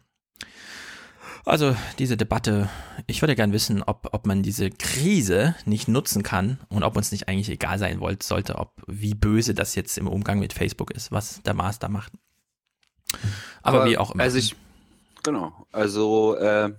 [1.46, 2.70] Also diese Debatte,
[3.08, 7.12] ich würde gern wissen, ob, ob man diese Krise nicht nutzen kann und ob uns
[7.12, 10.92] nicht eigentlich egal sein wollte, sollte, ob wie böse das jetzt im Umgang mit Facebook
[10.92, 12.12] ist, was der Master macht.
[13.64, 14.22] Aber, Aber wie auch immer.
[14.22, 14.56] Also ich,
[15.24, 16.72] genau, also äh,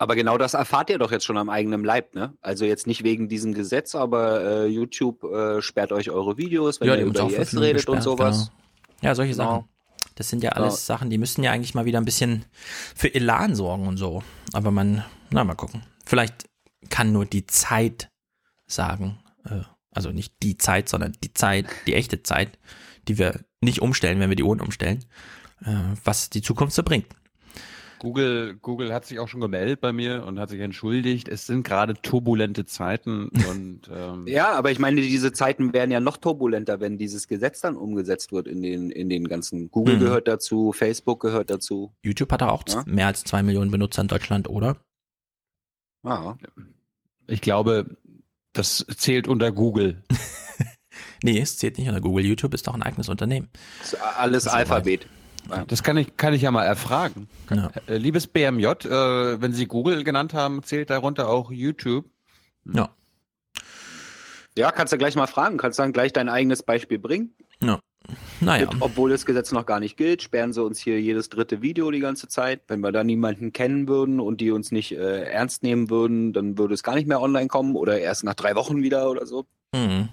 [0.00, 2.32] aber genau das erfahrt ihr doch jetzt schon am eigenen Leib, ne?
[2.40, 6.88] Also jetzt nicht wegen diesem Gesetz, aber äh, YouTube äh, sperrt euch eure Videos, wenn
[6.88, 8.46] ja, ihr über IS redet gesperrt, und sowas.
[8.46, 8.96] Genau.
[9.02, 9.44] Ja, solche genau.
[9.44, 9.68] Sachen.
[10.14, 10.94] Das sind ja alles ja.
[10.94, 12.46] Sachen, die müssten ja eigentlich mal wieder ein bisschen
[12.96, 14.22] für Elan sorgen und so.
[14.54, 15.82] Aber man, na, mal gucken.
[16.06, 16.48] Vielleicht
[16.88, 18.08] kann nur die Zeit
[18.66, 19.60] sagen, äh,
[19.90, 22.58] also nicht die Zeit, sondern die Zeit, die echte Zeit,
[23.06, 25.04] die wir nicht umstellen, wenn wir die Uhren umstellen,
[25.62, 25.74] äh,
[26.04, 27.06] was die Zukunft so bringt.
[28.00, 31.28] Google, Google hat sich auch schon gemeldet bei mir und hat sich entschuldigt.
[31.28, 36.00] Es sind gerade turbulente Zeiten und ähm, ja, aber ich meine, diese Zeiten werden ja
[36.00, 39.70] noch turbulenter, wenn dieses Gesetz dann umgesetzt wird in den in den ganzen.
[39.70, 40.00] Google mhm.
[40.00, 41.92] gehört dazu, Facebook gehört dazu.
[42.02, 42.82] YouTube hat auch ja?
[42.86, 44.78] mehr als zwei Millionen Benutzer in Deutschland, oder?
[46.02, 46.36] Ah.
[47.26, 47.98] Ich glaube,
[48.54, 50.02] das zählt unter Google.
[51.22, 52.24] nee, es zählt nicht unter Google.
[52.24, 53.50] YouTube ist doch ein eigenes Unternehmen.
[54.16, 55.02] alles Alphabet.
[55.02, 55.19] Weit.
[55.66, 57.28] Das kann ich, kann ich ja mal erfragen.
[57.50, 57.70] Ja.
[57.86, 62.06] Äh, liebes BMJ, äh, wenn Sie Google genannt haben, zählt darunter auch YouTube?
[62.64, 62.90] Ja.
[64.56, 65.58] Ja, kannst du gleich mal fragen.
[65.58, 67.34] Kannst du dann gleich dein eigenes Beispiel bringen?
[67.62, 67.80] Ja.
[68.40, 68.66] Naja.
[68.66, 71.90] Mit, obwohl das Gesetz noch gar nicht gilt, sperren sie uns hier jedes dritte Video
[71.90, 72.62] die ganze Zeit.
[72.68, 76.58] Wenn wir da niemanden kennen würden und die uns nicht äh, ernst nehmen würden, dann
[76.58, 79.46] würde es gar nicht mehr online kommen oder erst nach drei Wochen wieder oder so.
[79.74, 80.08] Mhm.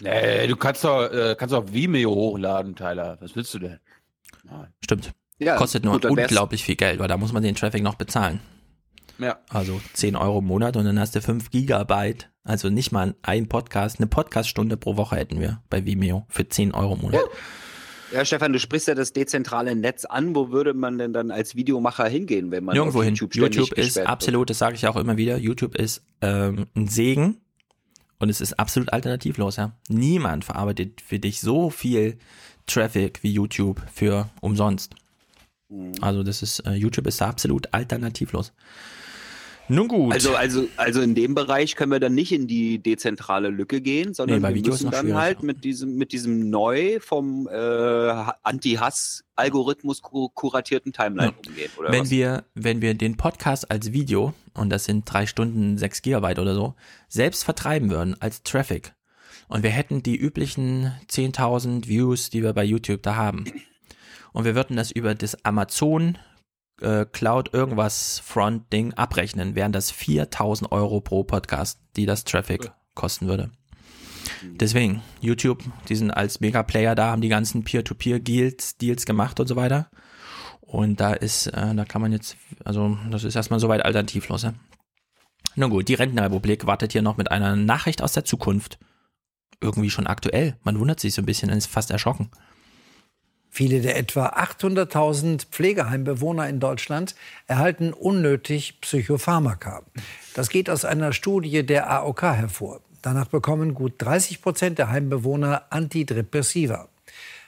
[0.00, 3.16] Nee, du kannst doch, äh, kannst doch Vimeo hochladen, Tyler.
[3.20, 3.78] Was willst du denn?
[4.82, 5.12] Stimmt.
[5.38, 8.40] Ja, Kostet nur gut, unglaublich viel Geld, weil da muss man den Traffic noch bezahlen.
[9.18, 9.38] Ja.
[9.48, 12.30] Also 10 Euro im Monat und dann hast du 5 Gigabyte.
[12.44, 16.72] Also nicht mal ein Podcast, eine Podcaststunde pro Woche hätten wir bei Vimeo für 10
[16.72, 17.20] Euro im Monat.
[18.12, 18.18] Ja.
[18.18, 20.34] ja, Stefan, du sprichst ja das dezentrale Netz an.
[20.34, 23.14] Wo würde man denn dann als Videomacher hingehen, wenn man Nirgendwo hin.
[23.14, 27.38] YouTube, YouTube ist absolut, das sage ich auch immer wieder, YouTube ist ähm, ein Segen
[28.18, 29.72] und es ist absolut alternativlos, ja.
[29.88, 32.18] Niemand verarbeitet für dich so viel
[32.66, 34.94] Traffic wie YouTube für umsonst.
[35.68, 35.92] Mhm.
[36.00, 38.52] Also das ist, äh, YouTube ist absolut alternativlos.
[39.68, 40.12] Nun gut.
[40.12, 44.14] Also, also, also in dem Bereich können wir dann nicht in die dezentrale Lücke gehen,
[44.14, 50.02] sondern nee, wir Videos müssen dann halt mit diesem, mit diesem neu vom äh, Anti-Hass-Algorithmus
[50.02, 51.48] kuratierten Timeline ja.
[51.48, 51.70] umgehen.
[51.78, 52.10] Oder wenn was?
[52.10, 56.54] wir, wenn wir den Podcast als Video, und das sind drei Stunden, sechs Gigabyte oder
[56.54, 56.74] so,
[57.08, 58.94] selbst vertreiben würden als Traffic,
[59.48, 63.44] und wir hätten die üblichen 10.000 Views, die wir bei YouTube da haben,
[64.32, 66.18] und wir würden das über das Amazon
[66.80, 72.70] äh, Cloud irgendwas Front Ding abrechnen, wären das 4000 Euro pro Podcast, die das Traffic
[72.94, 73.50] kosten würde.
[74.42, 79.56] Deswegen, YouTube, die sind als Mega-Player da, haben die ganzen Peer-to-Peer-Deals Deals gemacht und so
[79.56, 79.88] weiter.
[80.60, 84.42] Und da ist, äh, da kann man jetzt, also das ist erstmal soweit alternativlos.
[84.42, 84.54] Ja?
[85.54, 88.78] Nun gut, die Rentenrepublik wartet hier noch mit einer Nachricht aus der Zukunft.
[89.60, 90.56] Irgendwie schon aktuell.
[90.64, 92.30] Man wundert sich so ein bisschen, ist fast erschrocken.
[93.50, 97.14] Viele der etwa 800.000 Pflegeheimbewohner in Deutschland
[97.46, 99.82] erhalten unnötig Psychopharmaka.
[100.34, 102.82] Das geht aus einer Studie der AOK hervor.
[103.00, 106.88] Danach bekommen gut 30 Prozent der Heimbewohner Antidepressiva.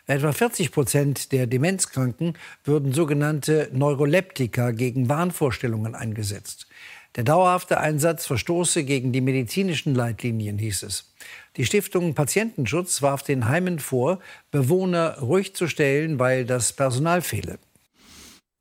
[0.07, 6.69] Etwa 40 Prozent der Demenzkranken würden sogenannte Neuroleptika gegen Wahnvorstellungen eingesetzt.
[7.17, 11.13] Der dauerhafte Einsatz verstoße gegen die medizinischen Leitlinien, hieß es.
[11.59, 14.21] Die Stiftung Patientenschutz warf den Heimen vor,
[14.53, 17.59] Bewohner ruhig zu stellen, weil das Personal fehle.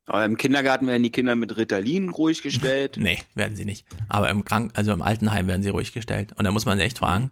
[0.06, 2.96] Aber im Kindergarten werden die Kinder mit Ritalin ruhig gestellt.
[2.98, 3.86] nee, werden sie nicht.
[4.08, 6.32] Aber im Krank also im Altenheim werden sie ruhig gestellt.
[6.36, 7.30] Und da muss man echt fragen,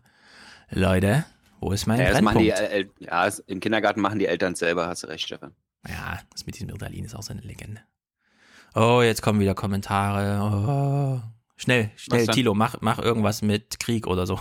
[0.70, 1.24] Leute,
[1.58, 2.42] wo ist mein ja, Brennpunkt?
[2.42, 5.52] Die, äh, ja, im Kindergarten machen die Eltern selber, hast du recht, Stefan.
[5.88, 7.80] Ja, das mit diesem Ritalin ist auch so eine Legende.
[8.76, 10.40] Oh, jetzt kommen wieder Kommentare.
[10.42, 11.28] Oh.
[11.56, 14.38] Schnell, schnell, Tilo, mach, mach irgendwas mit Krieg oder so.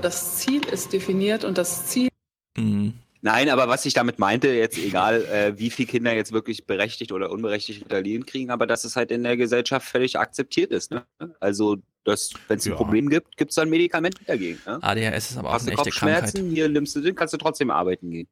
[0.00, 2.08] Das Ziel ist definiert und das Ziel.
[2.56, 2.94] Mhm.
[3.24, 7.10] Nein, aber was ich damit meinte, jetzt egal, äh, wie viele Kinder jetzt wirklich berechtigt
[7.10, 10.90] oder unberechtigt Ritalin kriegen, aber dass es halt in der Gesellschaft völlig akzeptiert ist.
[10.90, 11.06] Ne?
[11.40, 12.14] Also, wenn
[12.58, 12.74] es ein ja.
[12.74, 14.60] Problem gibt, gibt es dann Medikamente dagegen.
[14.66, 14.78] Ne?
[14.82, 16.34] ADHS ist aber auch Hast eine echte Krankheit.
[16.36, 18.28] Hier nimmst du den, kannst du trotzdem arbeiten gehen.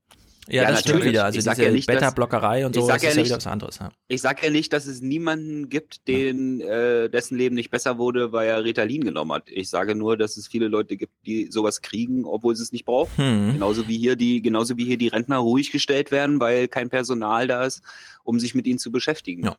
[0.48, 1.02] Ja, ja, das natürlich.
[1.02, 1.24] stimmt wieder.
[1.24, 3.78] Also ich diese ja nicht, Beta-Blockerei und so, das ja ist ja wieder was anderes.
[3.78, 3.92] Ja.
[4.08, 8.32] Ich sage ja nicht, dass es niemanden gibt, den, äh, dessen Leben nicht besser wurde,
[8.32, 9.48] weil er Ritalin genommen hat.
[9.48, 12.84] Ich sage nur, dass es viele Leute gibt, die sowas kriegen, obwohl sie es nicht
[12.84, 13.16] brauchen.
[13.16, 13.52] Hm.
[13.52, 17.46] Genauso wie hier die, genauso wie hier die Rentner ruhig gestellt werden, weil kein Personal
[17.46, 17.82] da ist,
[18.24, 19.44] um sich mit ihnen zu beschäftigen.
[19.44, 19.56] Ja.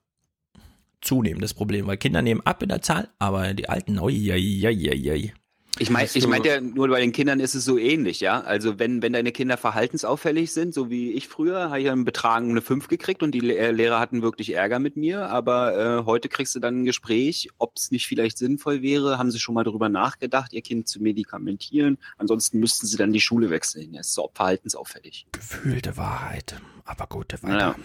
[0.99, 5.11] Zunehmendes Problem, weil Kinder nehmen ab in der Zahl, aber die Alten, oi, oi, oi,
[5.11, 5.33] oi.
[5.79, 8.41] Ich meine, ich meinte ja, nur bei den Kindern ist es so ähnlich, ja.
[8.41, 12.51] Also wenn, wenn deine Kinder verhaltensauffällig sind, so wie ich früher, habe ich einen Betragen
[12.51, 15.29] eine 5 gekriegt und die Lehrer hatten wirklich Ärger mit mir.
[15.29, 19.17] Aber äh, heute kriegst du dann ein Gespräch, ob es nicht vielleicht sinnvoll wäre.
[19.17, 21.97] Haben sie schon mal darüber nachgedacht, ihr Kind zu medikamentieren?
[22.17, 23.95] Ansonsten müssten sie dann die Schule wechseln.
[23.95, 25.25] Er ist so verhaltensauffällig.
[25.31, 26.55] Gefühlte Wahrheit,
[26.85, 27.57] aber gute weiter.
[27.57, 27.75] Ja.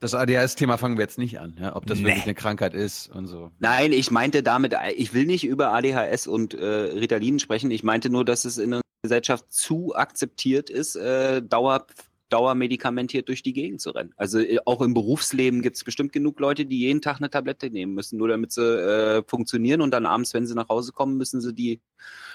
[0.00, 1.74] Das ADHS-Thema fangen wir jetzt nicht an, ja?
[1.74, 2.06] ob das Nee.
[2.06, 3.50] wirklich eine Krankheit ist und so.
[3.58, 7.70] Nein, ich meinte damit, ich will nicht über ADHS und äh, Ritalin sprechen.
[7.72, 11.86] Ich meinte nur, dass es in der Gesellschaft zu akzeptiert ist, äh, Dauer,
[12.28, 14.12] dauermedikamentiert durch die Gegend zu rennen.
[14.16, 17.70] Also äh, auch im Berufsleben gibt es bestimmt genug Leute, die jeden Tag eine Tablette
[17.70, 21.16] nehmen müssen, nur damit sie äh, funktionieren und dann abends, wenn sie nach Hause kommen,
[21.16, 21.80] müssen sie die,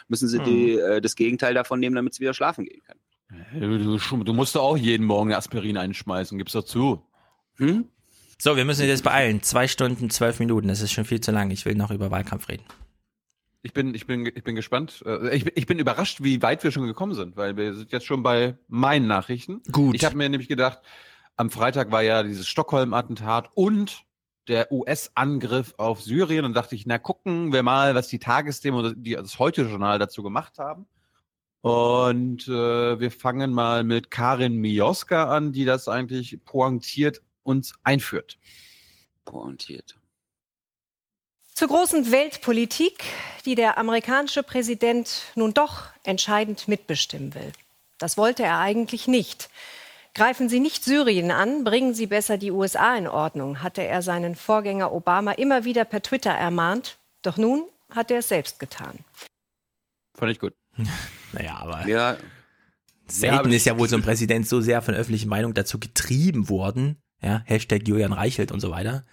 [0.10, 3.00] müssen sie die, äh, das Gegenteil davon nehmen, damit sie wieder schlafen gehen können.
[3.60, 7.02] Du, du, du musst doch auch jeden Morgen Aspirin einschmeißen, gib's doch zu.
[7.58, 7.86] Hm?
[8.40, 9.42] So, wir müssen uns jetzt beeilen.
[9.42, 11.52] Zwei Stunden, zwölf Minuten, das ist schon viel zu lang.
[11.52, 12.64] Ich will noch über Wahlkampf reden.
[13.62, 15.04] Ich bin, ich bin, ich bin gespannt.
[15.06, 17.92] Äh, Ich, bin- ich bin überrascht, wie weit wir schon gekommen sind, weil wir sind
[17.92, 19.62] jetzt schon bei meinen Nachrichten.
[19.72, 19.96] Gut.
[19.96, 20.80] Ich habe mir nämlich gedacht,
[21.38, 24.04] am Freitag war ja dieses Stockholm-Attentat und
[24.50, 28.94] der US-Angriff auf Syrien und dachte ich, na gucken wir mal, was die Tagesthemen oder
[28.94, 30.86] die, das Heute-Journal dazu gemacht haben.
[31.62, 38.38] Und äh, wir fangen mal mit Karin Mioska an, die das eigentlich pointiert uns einführt.
[39.26, 39.98] Pointiert.
[41.54, 43.04] Zur großen Weltpolitik,
[43.46, 47.54] die der amerikanische Präsident nun doch entscheidend mitbestimmen will.
[48.00, 49.50] Das wollte er eigentlich nicht.
[50.16, 54.36] Greifen Sie nicht Syrien an, bringen Sie besser die USA in Ordnung, hatte er seinen
[54.36, 56.98] Vorgänger Obama immer wieder per Twitter ermahnt.
[57.22, 59.00] Doch nun hat er es selbst getan.
[60.16, 60.54] Fand ich gut.
[61.34, 62.18] Naja, aber Ja,
[63.08, 65.80] selten Ja, aber ist ja wohl so ein Präsident so sehr von öffentlicher Meinung dazu
[65.80, 67.02] getrieben worden.
[67.24, 69.06] Ja, Hashtag Julian Reichelt und so weiter.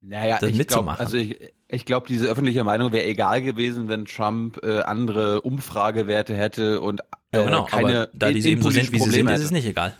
[0.00, 1.00] Naja, das ich glaube, mitzumachen.
[1.00, 6.34] also ich, ich glaube, diese öffentliche Meinung wäre egal gewesen, wenn Trump äh, andere Umfragewerte
[6.34, 7.00] hätte und
[7.30, 9.40] äh, Ja, genau, keine aber da diese eben so sind, wie sie Probleme sind, ist
[9.40, 9.54] es hätte.
[9.54, 9.96] nicht egal.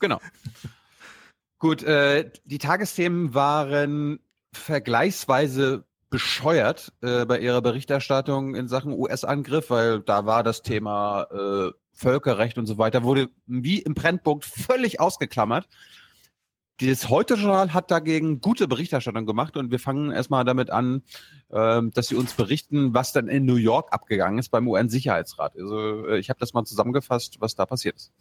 [0.00, 0.20] Genau.
[1.58, 4.18] Gut, äh, die Tagesthemen waren
[4.52, 11.70] vergleichsweise bescheuert äh, bei ihrer Berichterstattung in Sachen US-Angriff, weil da war das Thema äh,
[11.92, 15.68] Völkerrecht und so weiter, wurde wie im Brennpunkt völlig ausgeklammert.
[16.80, 21.02] Dieses Heute-Journal hat dagegen gute Berichterstattung gemacht und wir fangen erstmal damit an,
[21.52, 25.54] ähm, dass sie uns berichten, was dann in New York abgegangen ist beim UN-Sicherheitsrat.
[25.56, 28.12] Also äh, ich habe das mal zusammengefasst, was da passiert ist.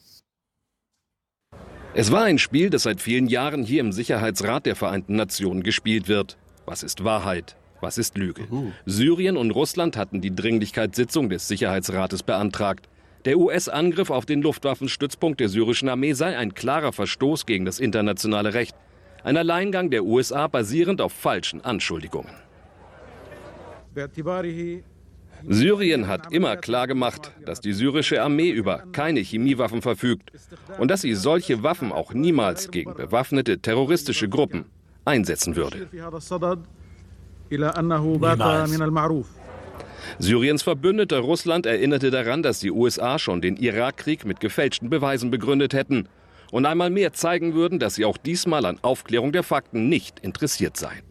[1.94, 6.08] Es war ein Spiel, das seit vielen Jahren hier im Sicherheitsrat der Vereinten Nationen gespielt
[6.08, 6.38] wird.
[6.66, 7.58] Was ist Wahrheit?
[7.82, 8.48] Was ist Lüge?
[8.86, 12.88] Syrien und Russland hatten die Dringlichkeitssitzung des Sicherheitsrates beantragt.
[13.26, 18.54] Der US-Angriff auf den Luftwaffenstützpunkt der syrischen Armee sei ein klarer Verstoß gegen das internationale
[18.54, 18.76] Recht.
[19.24, 22.32] Ein Alleingang der USA basierend auf falschen Anschuldigungen.
[25.48, 30.32] Syrien hat immer klar gemacht, dass die syrische Armee über keine Chemiewaffen verfügt
[30.80, 34.66] und dass sie solche Waffen auch niemals gegen bewaffnete terroristische Gruppen
[35.06, 35.88] einsetzen würde.
[35.92, 36.32] Niemals.
[40.20, 45.74] Syriens Verbündeter Russland erinnerte daran, dass die USA schon den Irakkrieg mit gefälschten Beweisen begründet
[45.74, 46.08] hätten
[46.52, 50.78] und einmal mehr zeigen würden, dass sie auch diesmal an Aufklärung der Fakten nicht interessiert
[50.78, 51.02] seien.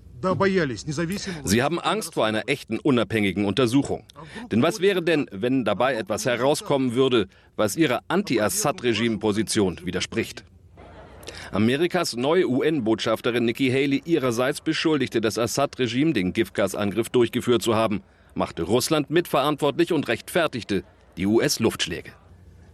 [1.44, 4.04] Sie haben Angst vor einer echten unabhängigen Untersuchung.
[4.52, 7.26] Denn was wäre denn, wenn dabei etwas herauskommen würde,
[7.56, 10.44] was ihrer Anti-Assad-Regime-Position widerspricht?
[11.52, 18.02] Amerikas neue UN-Botschafterin Nikki Haley ihrerseits beschuldigte das Assad-Regime, den Giftgasangriff durchgeführt zu haben,
[18.34, 20.84] machte Russland mitverantwortlich und rechtfertigte
[21.16, 22.12] die US-Luftschläge.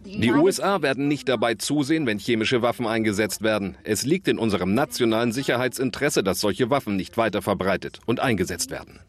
[0.05, 3.77] Die USA werden nicht dabei zusehen, wenn chemische Waffen eingesetzt werden.
[3.83, 8.99] Es liegt in unserem nationalen Sicherheitsinteresse, dass solche Waffen nicht weiter verbreitet und eingesetzt werden.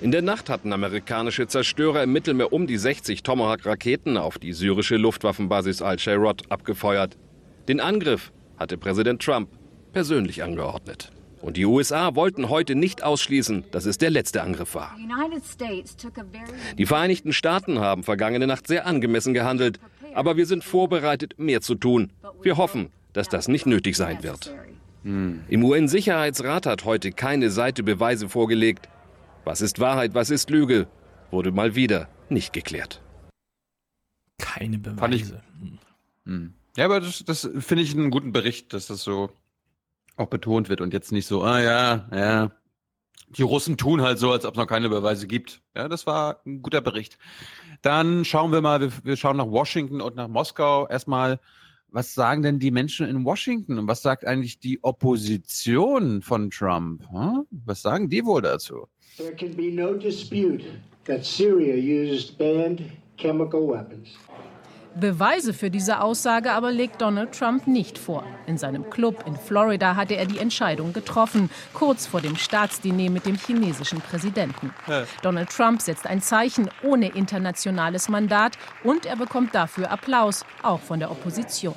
[0.00, 4.96] In der Nacht hatten amerikanische Zerstörer im Mittelmeer um die 60 Tomahawk-Raketen auf die syrische
[4.96, 7.18] Luftwaffenbasis Al-Shairot abgefeuert.
[7.68, 9.50] Den Angriff hatte Präsident Trump
[9.92, 11.12] persönlich angeordnet.
[11.42, 14.94] Und die USA wollten heute nicht ausschließen, dass es der letzte Angriff war.
[16.76, 19.80] Die Vereinigten Staaten haben vergangene Nacht sehr angemessen gehandelt,
[20.14, 22.12] aber wir sind vorbereitet, mehr zu tun.
[22.42, 24.54] Wir hoffen, dass das nicht nötig sein wird.
[25.02, 25.40] Hm.
[25.48, 28.88] Im UN-Sicherheitsrat hat heute keine Seite Beweise vorgelegt.
[29.44, 30.88] Was ist Wahrheit, was ist Lüge,
[31.30, 33.00] wurde mal wieder nicht geklärt.
[34.38, 35.42] Keine Beweise.
[35.58, 35.78] Hm.
[36.26, 36.54] hm.
[36.76, 39.30] Ja, aber das, das finde ich einen guten Bericht, dass das so
[40.20, 42.50] auch betont wird und jetzt nicht so, ah ja, ja,
[43.36, 45.62] die Russen tun halt so, als ob es noch keine Beweise gibt.
[45.76, 47.18] Ja, das war ein guter Bericht.
[47.82, 50.88] Dann schauen wir mal, wir, wir schauen nach Washington und nach Moskau.
[50.88, 51.38] Erstmal,
[51.88, 57.04] was sagen denn die Menschen in Washington und was sagt eigentlich die Opposition von Trump?
[57.10, 57.46] Hm?
[57.50, 58.88] Was sagen die wohl dazu?
[59.16, 60.64] There can be no dispute
[61.04, 62.82] that Syria used banned
[63.16, 64.16] chemical weapons.
[64.96, 68.24] Beweise für diese Aussage aber legt Donald Trump nicht vor.
[68.46, 73.24] In seinem Club in Florida hatte er die Entscheidung getroffen, kurz vor dem Staatsdiner mit
[73.24, 74.74] dem chinesischen Präsidenten.
[75.22, 80.98] Donald Trump setzt ein Zeichen ohne internationales Mandat und er bekommt dafür Applaus, auch von
[80.98, 81.74] der Opposition.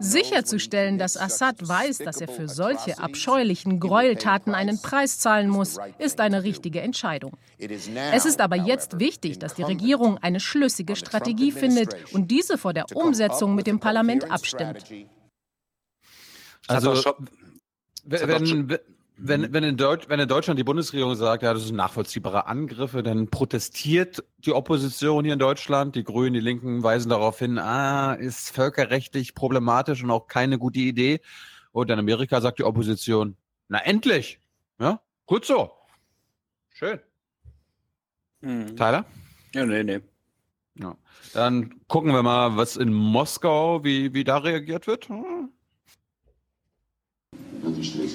[0.00, 6.20] Sicherzustellen, dass Assad weiß, dass er für solche abscheulichen Gräueltaten einen Preis zahlen muss, ist
[6.20, 7.36] eine richtige Entscheidung.
[7.58, 12.72] Es ist aber jetzt wichtig, dass die Regierung eine schlüssige Strategie findet und diese vor
[12.72, 14.84] der Umsetzung mit dem Parlament abstimmt.
[16.68, 17.14] Also,
[18.04, 18.78] wenn,
[19.16, 19.52] wenn, mhm.
[19.52, 23.28] wenn, in Deutsch, wenn in Deutschland die Bundesregierung sagt, ja, das sind nachvollziehbare Angriffe, dann
[23.28, 28.50] protestiert die Opposition hier in Deutschland, die Grünen, die Linken weisen darauf hin, ah, ist
[28.50, 31.20] völkerrechtlich problematisch und auch keine gute Idee.
[31.72, 33.36] Und in Amerika sagt die Opposition,
[33.68, 34.40] na endlich,
[34.78, 35.70] ja, gut so,
[36.70, 37.00] schön.
[38.40, 38.76] Mhm.
[38.76, 39.04] Tyler?
[39.54, 40.00] Ja, nee, nee.
[40.74, 40.96] Ja.
[41.34, 45.08] Dann gucken wir mal, was in Moskau, wie, wie da reagiert wird.
[45.08, 45.50] Hm.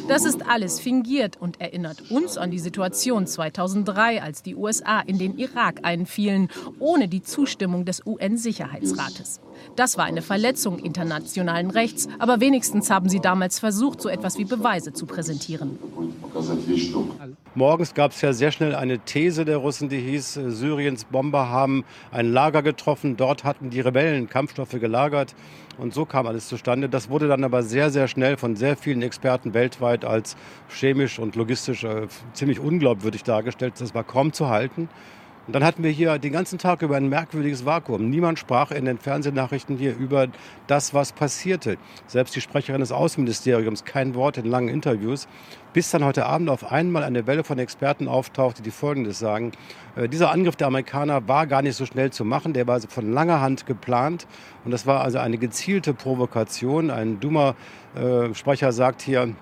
[0.08, 5.18] Das ist alles fingiert und erinnert uns an die Situation 2003, als die USA in
[5.18, 6.49] den Irak einfielen,
[6.80, 9.40] ohne die Zustimmung des UN-Sicherheitsrates.
[9.76, 14.45] Das war eine Verletzung internationalen Rechts, aber wenigstens haben sie damals versucht, so etwas wie
[14.45, 15.80] Beweise zu präsentieren.
[17.56, 21.49] Morgens gab es ja sehr schnell eine These der Russen, die hieß, äh, Syriens Bomber
[21.49, 25.34] haben ein Lager getroffen, dort hatten die Rebellen Kampfstoffe gelagert
[25.78, 26.90] und so kam alles zustande.
[26.90, 30.36] Das wurde dann aber sehr, sehr schnell von sehr vielen Experten weltweit als
[30.70, 33.76] chemisch und logistisch äh, ziemlich unglaubwürdig dargestellt.
[33.80, 34.90] Das war kaum zu halten.
[35.48, 38.10] Und dann hatten wir hier den ganzen Tag über ein merkwürdiges Vakuum.
[38.10, 40.28] Niemand sprach in den Fernsehnachrichten hier über
[40.68, 41.78] das, was passierte.
[42.06, 45.30] Selbst die Sprecherin des Außenministeriums kein Wort in langen Interviews.
[45.72, 49.53] Bis dann heute Abend auf einmal eine Welle von Experten auftauchte, die Folgendes sagen.
[49.95, 52.52] Äh, dieser Angriff der Amerikaner war gar nicht so schnell zu machen.
[52.52, 54.28] Der war von langer Hand geplant.
[54.65, 56.91] Und das war also eine gezielte Provokation.
[56.91, 57.56] Ein dummer
[57.95, 59.34] äh, Sprecher sagt hier,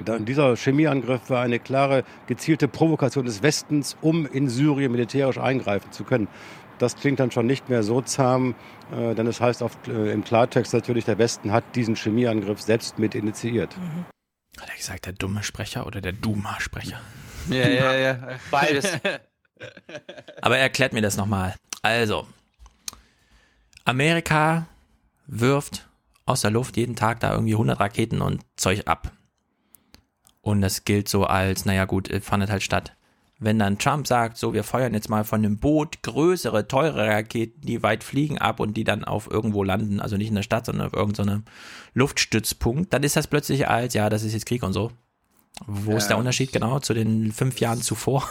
[0.00, 6.04] dieser Chemieangriff war eine klare, gezielte Provokation des Westens, um in Syrien militärisch eingreifen zu
[6.04, 6.28] können.
[6.78, 8.54] Das klingt dann schon nicht mehr so zahm,
[8.92, 12.98] äh, denn es heißt oft äh, im Klartext natürlich, der Westen hat diesen Chemieangriff selbst
[12.98, 13.76] mit initiiert.
[13.76, 14.04] Mhm.
[14.60, 17.00] Hat er gesagt, der dumme Sprecher oder der Duma-Sprecher?
[17.48, 18.18] Ja, ja, ja.
[18.50, 18.98] Beides.
[20.42, 21.54] Aber erklärt mir das nochmal.
[21.82, 22.26] Also,
[23.84, 24.66] Amerika
[25.26, 25.88] wirft
[26.26, 29.12] aus der Luft jeden Tag da irgendwie 100 Raketen und Zeug ab.
[30.48, 32.94] Und das gilt so als, naja gut, äh, fandet halt statt.
[33.38, 37.60] Wenn dann Trump sagt, so, wir feuern jetzt mal von einem Boot größere, teure Raketen,
[37.60, 40.64] die weit fliegen ab und die dann auf irgendwo landen, also nicht in der Stadt,
[40.64, 41.44] sondern auf irgendeinem
[41.92, 44.90] Luftstützpunkt, dann ist das plötzlich als, ja, das ist jetzt Krieg und so.
[45.66, 48.26] Wo ist der Unterschied genau zu den fünf Jahren zuvor?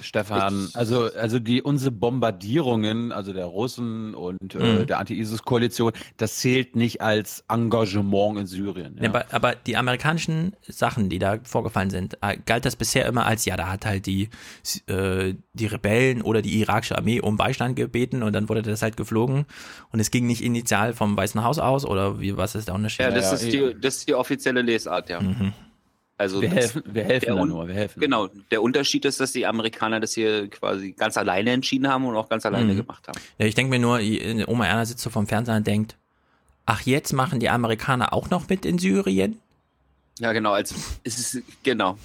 [0.00, 4.86] Stefan, also, also die, unsere Bombardierungen, also der Russen und äh, Mhm.
[4.86, 8.96] der Anti-ISIS-Koalition, das zählt nicht als Engagement in Syrien.
[8.96, 9.04] Ja.
[9.04, 9.08] Ja.
[9.10, 13.44] aber, aber die amerikanischen Sachen, die da vorgefallen sind, äh, galt das bisher immer als,
[13.44, 14.28] ja, da hat halt die,
[14.86, 18.96] äh, die Rebellen oder die irakische Armee um Beistand gebeten und dann wurde das halt
[18.96, 19.46] geflogen
[19.92, 23.00] und es ging nicht initial vom Weißen Haus aus oder wie, was ist der Unterschied?
[23.00, 25.20] Ja, das, ist die, das ist die offizielle Lesart, ja.
[25.20, 25.52] Mhm.
[26.18, 28.00] Also Wir helfen- wir helfen da nur, wir helfen.
[28.00, 32.16] Genau, der Unterschied ist, dass die Amerikaner das hier quasi ganz alleine entschieden haben und
[32.16, 32.78] auch ganz alleine Mhm.
[32.78, 33.20] gemacht haben.
[33.38, 34.00] Ja, ich denke mir nur,
[34.48, 35.96] Oma Erna sitzt so vom Fernseher und denkt,
[36.64, 39.38] ach, jetzt machen die Amerikaner auch noch mit in Syrien?
[40.18, 40.74] Ja, genau, also
[41.04, 41.98] es ist genau.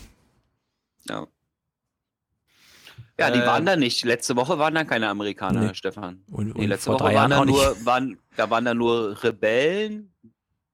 [1.08, 1.26] Ja.
[3.18, 4.04] Ja, die waren da nicht.
[4.04, 5.74] Letzte Woche waren da keine Amerikaner, Nee.
[5.76, 6.22] Stefan.
[6.32, 9.24] Und- nee, letzte vor Woche drei waren Jahren da nur, waren, da waren da nur
[9.24, 10.12] Rebellen,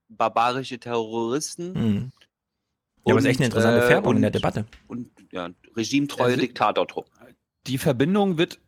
[0.07, 1.73] barbarische Terroristen.
[1.73, 2.11] Mhm.
[3.07, 4.65] Ja, aber es ist echt eine interessante äh, Färbung in der und- Debatte.
[4.87, 7.11] Und ja, regimetreue Also- Diktatortruppen.
[7.67, 8.59] die Verbindung wird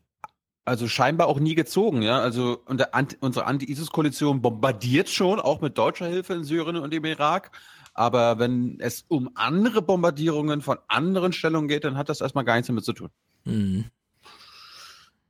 [0.66, 2.20] also scheinbar auch nie gezogen, ja.
[2.20, 2.62] Also
[2.92, 7.52] Anti unsere Anti-ISIS-Koalition bombardiert schon, auch mit deutscher Hilfe in Syrien und im Irak.
[7.96, 12.56] Aber wenn es um andere Bombardierungen von anderen Stellungen geht, dann hat das erstmal gar
[12.56, 13.10] nichts damit zu tun.
[13.46, 13.86] Mhm.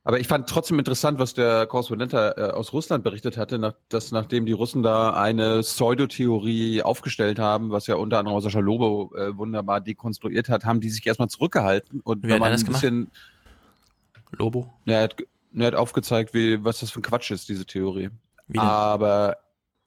[0.09, 4.11] Aber ich fand trotzdem interessant, was der Korrespondent äh, aus Russland berichtet hatte, nach, dass
[4.11, 9.15] nachdem die Russen da eine Pseudotheorie aufgestellt haben, was ja unter anderem auch Sascha Lobo
[9.15, 12.01] äh, wunderbar dekonstruiert hat, haben die sich erstmal zurückgehalten.
[12.01, 12.81] Und Wie wenn man das ein gemacht?
[12.81, 13.11] bisschen
[14.31, 14.73] Lobo?
[14.85, 15.15] Ja, er hat,
[15.53, 18.09] er hat aufgezeigt, wie, was das für ein Quatsch ist, diese Theorie.
[18.47, 18.61] Wie denn?
[18.61, 19.37] Aber,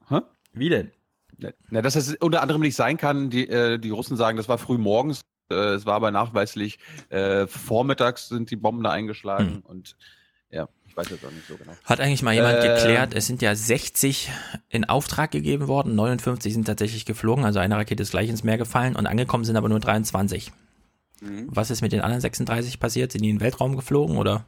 [0.08, 0.20] hä?
[0.52, 0.92] Wie denn?
[1.70, 4.58] Na, dass das unter anderem nicht sein kann, die, äh, die Russen sagen, das war
[4.58, 5.22] früh morgens,
[5.52, 6.78] äh, es war aber nachweislich,
[7.10, 9.60] äh, vormittags sind die Bomben da eingeschlagen Hm.
[9.64, 9.96] und
[10.50, 11.72] ja, ich weiß jetzt auch nicht so genau.
[11.84, 14.30] Hat eigentlich mal jemand Äh, geklärt, es sind ja 60
[14.68, 18.58] in Auftrag gegeben worden, 59 sind tatsächlich geflogen, also eine Rakete ist gleich ins Meer
[18.58, 20.52] gefallen und angekommen sind aber nur 23.
[21.20, 21.46] Mhm.
[21.48, 23.12] Was ist mit den anderen 36 passiert?
[23.12, 24.44] Sind die in den Weltraum geflogen oder?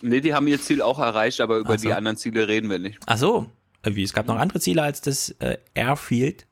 [0.00, 1.88] Nee, die haben ihr Ziel auch erreicht, aber über so.
[1.88, 2.98] die anderen Ziele reden wir nicht.
[3.06, 3.50] Ach so,
[3.82, 6.46] äh, wie, es gab noch andere Ziele als das äh, Airfield.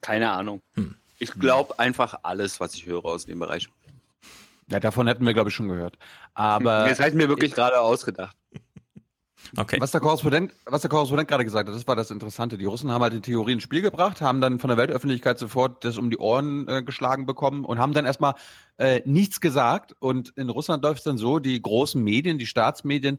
[0.00, 0.60] Keine Ahnung.
[0.74, 0.94] Hm.
[1.18, 3.68] Ich glaube einfach alles, was ich höre aus dem Bereich.
[4.70, 5.98] Ja, davon hätten wir, glaube ich, schon gehört.
[6.34, 8.36] Aber das habe ich mir wirklich gerade ausgedacht.
[9.56, 9.80] Okay.
[9.80, 12.58] Was der Korrespondent, was der Korrespondent gerade gesagt hat, das war das Interessante.
[12.58, 15.84] Die Russen haben halt die Theorie ins Spiel gebracht, haben dann von der Weltöffentlichkeit sofort
[15.84, 18.34] das um die Ohren äh, geschlagen bekommen und haben dann erstmal
[18.76, 19.94] äh, nichts gesagt.
[20.00, 23.18] Und in Russland läuft es dann so, die großen Medien, die Staatsmedien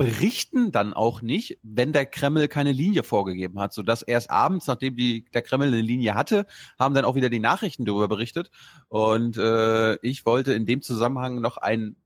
[0.00, 4.96] berichten dann auch nicht, wenn der Kreml keine Linie vorgegeben hat, sodass erst abends, nachdem
[4.96, 6.46] die, der Kreml eine Linie hatte,
[6.78, 8.50] haben dann auch wieder die Nachrichten darüber berichtet.
[8.88, 11.96] Und äh, ich wollte in dem Zusammenhang noch ein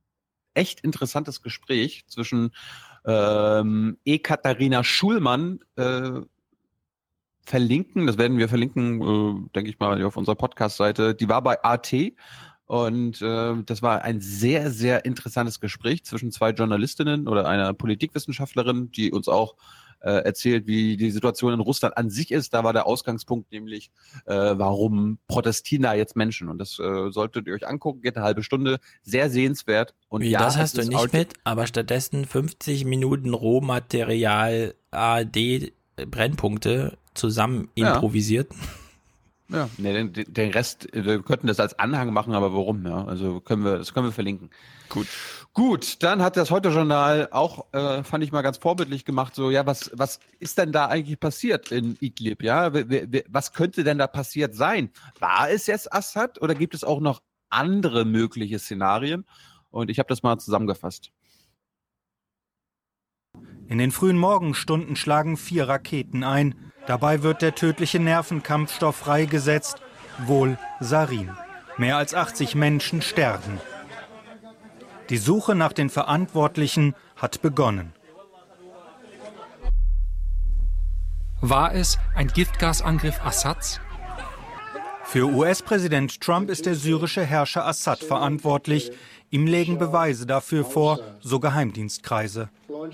[0.55, 2.51] echt interessantes Gespräch zwischen
[3.07, 6.21] ähm, Ekaterina Schulmann äh,
[7.47, 8.09] verlinken.
[8.09, 11.15] Das werden wir verlinken, äh, denke ich mal, auf unserer Podcast-Seite.
[11.15, 11.95] Die war bei AT
[12.67, 18.91] und äh, das war ein sehr, sehr interessantes Gespräch zwischen zwei Journalistinnen oder einer Politikwissenschaftlerin,
[18.91, 19.57] die uns auch
[20.01, 22.53] äh, erzählt, wie die Situation in Russland an sich ist.
[22.53, 23.91] Da war der Ausgangspunkt nämlich,
[24.27, 26.49] äh, warum protestieren da jetzt Menschen?
[26.49, 29.95] Und das äh, solltet ihr euch angucken, geht eine halbe Stunde, sehr sehenswert.
[30.09, 35.73] Und Wie, ja, das hast du nicht out- mit, aber stattdessen 50 Minuten Rohmaterial ARD
[35.97, 38.53] Brennpunkte zusammen improvisiert.
[38.53, 38.59] Ja,
[39.49, 42.87] nee, den, den Rest, wir könnten das als Anhang machen, aber warum?
[42.87, 44.51] Ja, also können wir, das können wir verlinken.
[44.89, 45.07] Gut.
[45.53, 49.65] Gut, dann hat das Heute-Journal auch, äh, fand ich mal ganz vorbildlich gemacht, so, ja,
[49.67, 52.43] was, was ist denn da eigentlich passiert in Idlib?
[52.43, 52.73] Ja,
[53.29, 54.91] was könnte denn da passiert sein?
[55.21, 59.25] War es jetzt Assad oder gibt es auch noch andere mögliche Szenarien?
[59.71, 61.13] Und ich habe das mal zusammengefasst.
[63.67, 66.73] In den frühen Morgenstunden schlagen vier Raketen ein.
[66.87, 69.79] Dabei wird der tödliche Nervenkampfstoff freigesetzt,
[70.27, 71.31] wohl Sarin.
[71.77, 73.61] Mehr als 80 Menschen sterben.
[75.11, 77.93] Die Suche nach den Verantwortlichen hat begonnen.
[81.41, 83.81] War es ein Giftgasangriff Assads?
[85.05, 88.91] Für US-Präsident Trump ist der syrische Herrscher Assad verantwortlich.
[89.35, 92.51] Ihm legen Beweise dafür vor, so Geheimdienstkreise.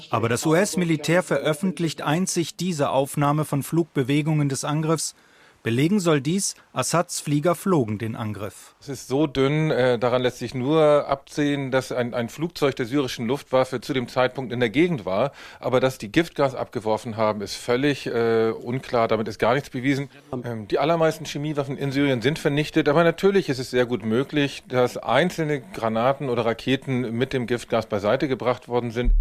[0.09, 5.15] Aber das US-Militär veröffentlicht einzig diese Aufnahme von Flugbewegungen des Angriffs.
[5.63, 8.75] Belegen soll dies, Assads Flieger flogen den Angriff.
[8.81, 12.87] Es ist so dünn, äh, daran lässt sich nur absehen, dass ein, ein Flugzeug der
[12.87, 15.33] syrischen Luftwaffe zu dem Zeitpunkt in der Gegend war.
[15.59, 19.07] Aber dass die Giftgas abgeworfen haben, ist völlig äh, unklar.
[19.07, 20.09] Damit ist gar nichts bewiesen.
[20.33, 22.89] Ähm, die allermeisten Chemiewaffen in Syrien sind vernichtet.
[22.89, 27.85] Aber natürlich ist es sehr gut möglich, dass einzelne Granaten oder Raketen mit dem Giftgas
[27.85, 29.13] beiseite gebracht worden sind.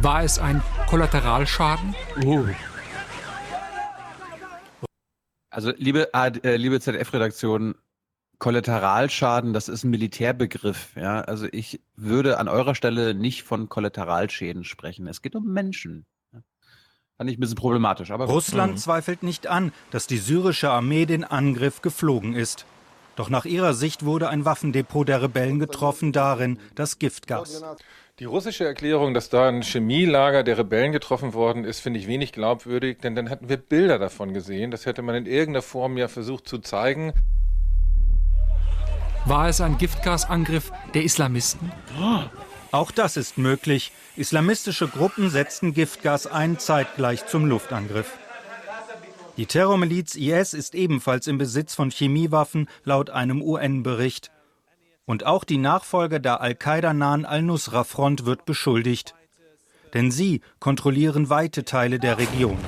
[0.00, 1.94] War es ein Kollateralschaden?
[5.50, 7.74] Also, liebe, äh, liebe ZDF-Redaktion,
[8.38, 10.96] Kollateralschaden, das ist ein Militärbegriff.
[10.96, 15.06] Ja, also ich würde an eurer Stelle nicht von Kollateralschäden sprechen.
[15.06, 16.06] Es geht um Menschen.
[17.20, 18.12] Fand ich ein bisschen problematisch.
[18.12, 22.64] Aber Russland zweifelt nicht an, dass die syrische Armee den Angriff geflogen ist.
[23.20, 27.62] Doch nach ihrer Sicht wurde ein Waffendepot der Rebellen getroffen, darin das Giftgas.
[28.18, 32.32] Die russische Erklärung, dass da ein Chemielager der Rebellen getroffen worden ist, finde ich wenig
[32.32, 34.70] glaubwürdig, denn dann hätten wir Bilder davon gesehen.
[34.70, 37.12] Das hätte man in irgendeiner Form ja versucht zu zeigen.
[39.26, 41.70] War es ein Giftgasangriff der Islamisten?
[42.72, 43.92] Auch das ist möglich.
[44.16, 48.16] Islamistische Gruppen setzten Giftgas ein, zeitgleich zum Luftangriff.
[49.40, 54.30] Die Terrormiliz IS ist ebenfalls im Besitz von Chemiewaffen, laut einem UN-Bericht.
[55.06, 59.14] Und auch die Nachfolger der Al-Qaida-nahen Al-Nusra-Front wird beschuldigt.
[59.94, 62.58] Denn sie kontrollieren weite Teile der Region.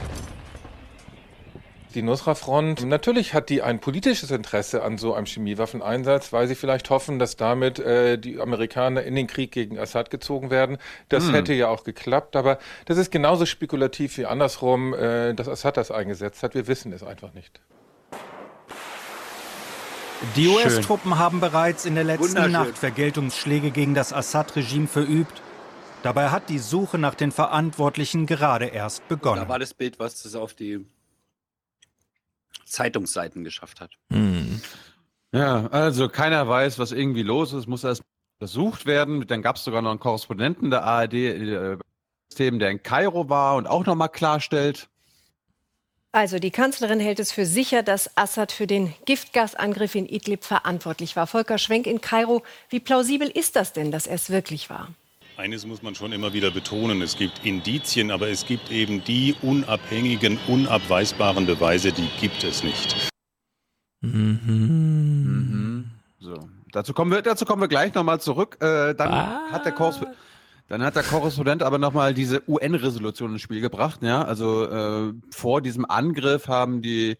[1.94, 6.88] Die Nusra-Front, natürlich hat die ein politisches Interesse an so einem Chemiewaffeneinsatz, weil sie vielleicht
[6.88, 10.78] hoffen, dass damit äh, die Amerikaner in den Krieg gegen Assad gezogen werden.
[11.10, 11.34] Das hm.
[11.34, 15.90] hätte ja auch geklappt, aber das ist genauso spekulativ wie andersrum, äh, dass Assad das
[15.90, 16.54] eingesetzt hat.
[16.54, 17.60] Wir wissen es einfach nicht.
[20.36, 25.42] Die US-Truppen haben bereits in der letzten Nacht Vergeltungsschläge gegen das Assad-Regime verübt.
[26.02, 29.42] Dabei hat die Suche nach den Verantwortlichen gerade erst begonnen.
[29.42, 30.84] Da war das Bild, was es auf die
[32.72, 33.92] Zeitungsseiten geschafft hat.
[34.12, 34.60] Hm.
[35.32, 38.02] Ja, also keiner weiß, was irgendwie los ist, muss erst
[38.38, 39.26] untersucht werden.
[39.26, 41.76] Dann gab es sogar noch einen Korrespondenten der ARD, äh,
[42.38, 44.88] der in Kairo war und auch nochmal klarstellt,
[46.14, 51.16] also die Kanzlerin hält es für sicher, dass Assad für den Giftgasangriff in Idlib verantwortlich
[51.16, 51.26] war.
[51.26, 54.88] Volker Schwenk in Kairo, wie plausibel ist das denn, dass er es wirklich war?
[55.36, 59.34] Eines muss man schon immer wieder betonen, es gibt Indizien, aber es gibt eben die
[59.40, 63.10] unabhängigen, unabweisbaren Beweise, die gibt es nicht.
[64.02, 64.40] Mhm.
[64.44, 65.90] Mhm.
[66.20, 66.34] So,
[66.70, 68.58] dazu kommen wir, dazu kommen wir gleich nochmal zurück.
[68.60, 69.40] Äh, dann ah.
[69.50, 70.16] hat der Korrespondent
[70.68, 74.02] dann hat der Korrespondent aber nochmal diese UN-Resolution ins Spiel gebracht.
[74.02, 74.24] Ja?
[74.24, 77.18] Also äh, vor diesem Angriff haben die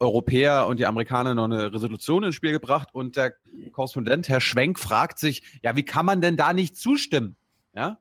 [0.00, 3.34] Europäer und die Amerikaner noch eine Resolution ins Spiel gebracht und der
[3.72, 7.36] Korrespondent, Herr Schwenk, fragt sich, ja, wie kann man denn da nicht zustimmen?
[7.74, 7.98] Ja?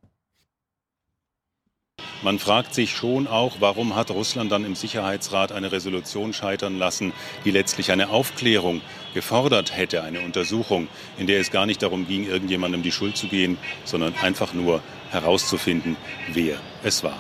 [2.24, 7.14] Man fragt sich schon auch, warum hat Russland dann im Sicherheitsrat eine Resolution scheitern lassen,
[7.46, 8.82] die letztlich eine Aufklärung
[9.14, 13.28] gefordert hätte, eine Untersuchung, in der es gar nicht darum ging, irgendjemandem die Schuld zu
[13.28, 15.96] gehen, sondern einfach nur herauszufinden,
[16.34, 17.18] wer es war.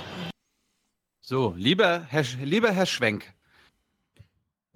[1.22, 3.34] So, lieber Herr, lieber Herr Schwenk,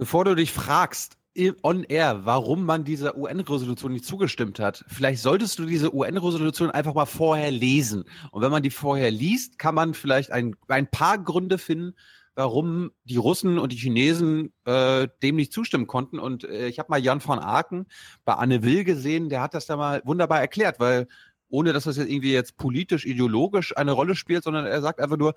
[0.02, 1.20] bevor du dich fragst,
[1.62, 4.84] on air, warum man dieser UN-Resolution nicht zugestimmt hat.
[4.88, 8.06] Vielleicht solltest du diese UN-Resolution einfach mal vorher lesen.
[8.32, 11.94] Und wenn man die vorher liest, kann man vielleicht ein, ein paar Gründe finden,
[12.34, 16.18] warum die Russen und die Chinesen äh, dem nicht zustimmen konnten.
[16.18, 17.86] Und äh, ich habe mal Jan von Aken
[18.26, 21.08] bei Anne Will gesehen, der hat das da mal wunderbar erklärt, weil
[21.48, 25.18] ohne dass das jetzt irgendwie jetzt politisch, ideologisch eine Rolle spielt, sondern er sagt einfach
[25.18, 25.36] nur,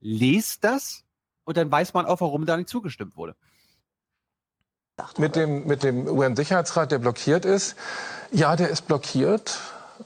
[0.00, 1.04] lest das
[1.44, 3.36] und dann weiß man auch, warum da nicht zugestimmt wurde.
[5.18, 7.76] Mit dem, mit dem UN-Sicherheitsrat, der blockiert ist,
[8.30, 9.58] ja, der ist blockiert.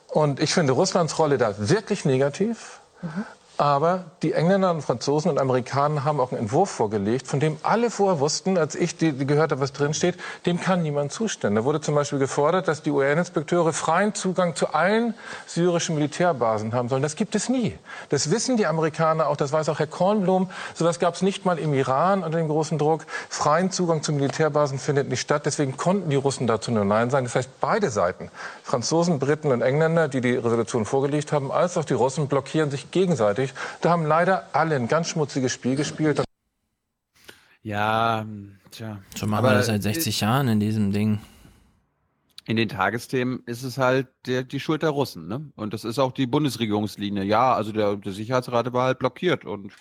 [0.09, 2.81] Und ich finde Russlands Rolle da wirklich negativ.
[3.03, 3.25] Mhm.
[3.57, 7.89] Aber die Engländer und Franzosen und Amerikaner haben auch einen Entwurf vorgelegt, von dem alle
[7.89, 11.55] vorher wussten, als ich die, die gehört habe, was drin steht, dem kann niemand zustimmen.
[11.55, 15.15] Da wurde zum Beispiel gefordert, dass die UN-Inspekteure freien Zugang zu allen
[15.47, 17.03] syrischen Militärbasen haben sollen.
[17.03, 17.79] Das gibt es nie.
[18.09, 20.51] Das wissen die Amerikaner auch, das weiß auch Herr Kornblum.
[20.75, 23.07] So etwas gab es nicht mal im Iran unter dem großen Druck.
[23.29, 25.47] Freien Zugang zu Militärbasen findet nicht statt.
[25.47, 27.27] Deswegen konnten die Russen dazu nur Nein sagen.
[27.27, 28.33] Das heißt, beide Seiten,
[28.65, 32.91] Franzosen, Briten und Engländer, die die Resolution vorgelegt haben, als auch die Russen, blockieren sich
[32.91, 33.79] gegenseitig fertig.
[33.81, 36.23] Da haben leider alle ein ganz schmutziges Spiel gespielt.
[37.63, 38.27] Ja,
[38.71, 39.01] tja.
[39.17, 41.21] Schon machen wir das seit 60 Jahren in diesem Ding.
[42.47, 45.51] In den Tagesthemen ist es halt der, die Schuld der Russen, ne?
[45.57, 47.25] Und das ist auch die Bundesregierungslinie.
[47.25, 49.73] Ja, also der, der Sicherheitsrat war halt blockiert und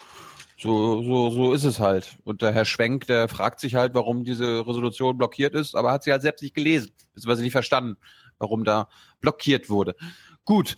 [0.58, 2.18] so, so, so ist es halt.
[2.24, 6.04] Und der Herr Schwenk, der fragt sich halt, warum diese Resolution blockiert ist, aber hat
[6.04, 7.98] sie halt selbst nicht gelesen, beziehungsweise nicht verstanden,
[8.38, 8.88] warum da
[9.20, 9.94] blockiert wurde.
[10.46, 10.78] Gut,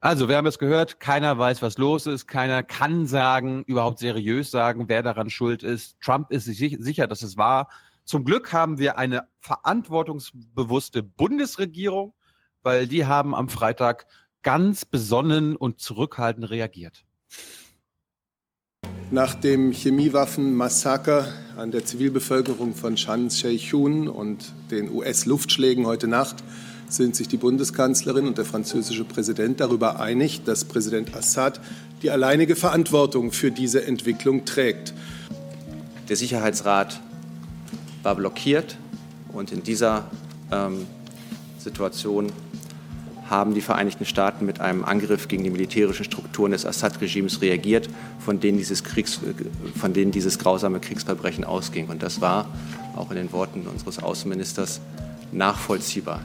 [0.00, 4.50] also, wir haben es gehört, keiner weiß, was los ist, keiner kann sagen, überhaupt seriös
[4.50, 5.98] sagen, wer daran schuld ist.
[6.00, 7.68] Trump ist sich sicher, dass es war.
[8.04, 12.14] Zum Glück haben wir eine verantwortungsbewusste Bundesregierung,
[12.62, 14.06] weil die haben am Freitag
[14.42, 17.04] ganz besonnen und zurückhaltend reagiert.
[19.10, 21.26] Nach dem Chemiewaffenmassaker
[21.56, 26.44] an der Zivilbevölkerung von Shan Sheichun und den US-Luftschlägen heute Nacht
[26.88, 31.60] sind sich die Bundeskanzlerin und der französische Präsident darüber einig, dass Präsident Assad
[32.02, 34.94] die alleinige Verantwortung für diese Entwicklung trägt.
[36.08, 37.00] Der Sicherheitsrat
[38.02, 38.76] war blockiert
[39.32, 40.10] und in dieser
[40.52, 40.86] ähm,
[41.58, 42.30] Situation
[43.28, 47.88] haben die Vereinigten Staaten mit einem Angriff gegen die militärischen Strukturen des Assad-Regimes reagiert,
[48.20, 49.18] von denen, dieses Kriegs,
[49.74, 51.88] von denen dieses grausame Kriegsverbrechen ausging.
[51.88, 52.46] Und das war
[52.94, 54.80] auch in den Worten unseres Außenministers
[55.32, 56.20] nachvollziehbar.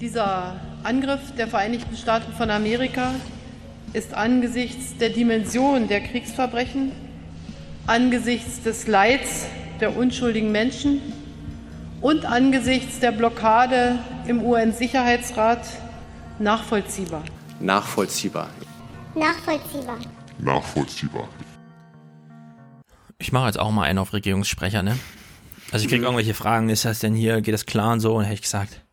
[0.00, 3.12] Dieser Angriff der Vereinigten Staaten von Amerika
[3.92, 6.90] ist angesichts der Dimension der Kriegsverbrechen,
[7.86, 9.46] angesichts des Leids
[9.80, 11.00] der unschuldigen Menschen
[12.00, 15.64] und angesichts der Blockade im UN-Sicherheitsrat
[16.40, 17.22] nachvollziehbar.
[17.60, 18.50] Nachvollziehbar.
[19.14, 19.98] Nachvollziehbar.
[20.38, 21.28] Nachvollziehbar.
[23.18, 24.98] Ich mache jetzt auch mal einen auf Regierungssprecher, ne?
[25.70, 28.16] Also ich kriege irgendwelche Fragen, ist das denn hier, geht das klar und so?
[28.16, 28.83] Und hätte ich gesagt,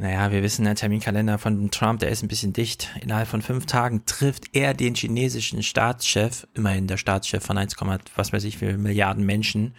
[0.00, 2.88] naja, wir wissen, der Terminkalender von Trump, der ist ein bisschen dicht.
[3.02, 7.76] Innerhalb von fünf Tagen trifft er den chinesischen Staatschef, immerhin der Staatschef von 1,
[8.16, 9.74] was weiß ich, für Milliarden Menschen.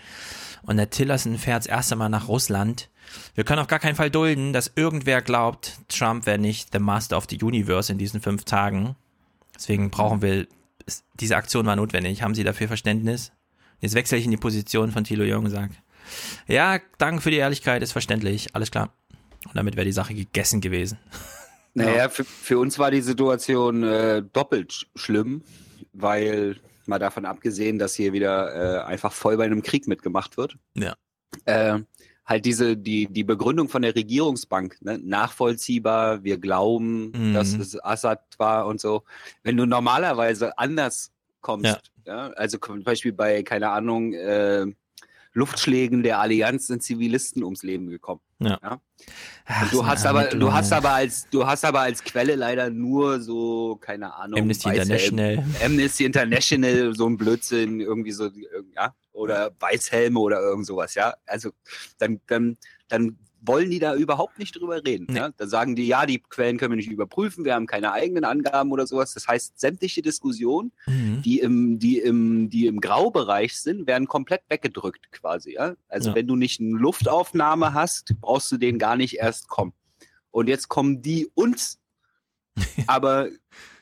[0.61, 2.89] Und der Tillerson fährt das erste Mal nach Russland.
[3.33, 7.17] Wir können auf gar keinen Fall dulden, dass irgendwer glaubt, Trump wäre nicht the Master
[7.17, 8.95] of the Universe in diesen fünf Tagen.
[9.55, 10.45] Deswegen brauchen wir,
[11.19, 12.21] diese Aktion war notwendig.
[12.21, 13.31] Haben Sie dafür Verständnis?
[13.79, 15.73] Jetzt wechsle ich in die Position von Thilo Jung und sage,
[16.47, 18.93] ja, danke für die Ehrlichkeit, ist verständlich, alles klar.
[19.47, 20.97] Und damit wäre die Sache gegessen gewesen.
[21.73, 25.41] Naja, für, für uns war die Situation äh, doppelt schlimm,
[25.93, 30.57] weil mal davon abgesehen, dass hier wieder äh, einfach voll bei einem Krieg mitgemacht wird.
[30.75, 30.95] Ja.
[31.45, 31.79] Äh,
[32.25, 34.99] halt diese, die, die Begründung von der Regierungsbank, ne?
[35.01, 37.33] nachvollziehbar, wir glauben, mhm.
[37.33, 39.03] dass es Assad war und so.
[39.43, 41.11] Wenn du normalerweise anders
[41.41, 42.27] kommst, ja.
[42.27, 44.65] ja also zum Beispiel bei, keine Ahnung, äh,
[45.33, 48.21] Luftschlägen der Allianz sind Zivilisten ums Leben gekommen.
[48.39, 48.59] Ja.
[48.61, 48.81] ja?
[49.45, 53.21] Ach, du hast aber, du hast aber als, du hast aber als Quelle leider nur
[53.21, 55.43] so, keine Ahnung, Amnesty International.
[55.63, 58.29] Amnesty International, so ein Blödsinn, irgendwie so,
[58.75, 61.13] ja, oder Weißhelme oder irgend sowas, ja.
[61.25, 61.51] Also
[61.97, 65.07] dann, dann, dann wollen die da überhaupt nicht drüber reden.
[65.09, 65.17] Nee.
[65.17, 65.29] Ja?
[65.35, 68.71] Da sagen die, ja, die Quellen können wir nicht überprüfen, wir haben keine eigenen Angaben
[68.71, 69.13] oder sowas.
[69.13, 71.21] Das heißt, sämtliche Diskussionen, mhm.
[71.23, 75.53] die, im, die, im, die im Graubereich sind, werden komplett weggedrückt quasi.
[75.53, 75.75] Ja?
[75.89, 76.15] Also ja.
[76.15, 79.73] wenn du nicht eine Luftaufnahme hast, brauchst du den gar nicht erst kommen.
[80.29, 81.79] Und jetzt kommen die uns,
[82.87, 83.27] aber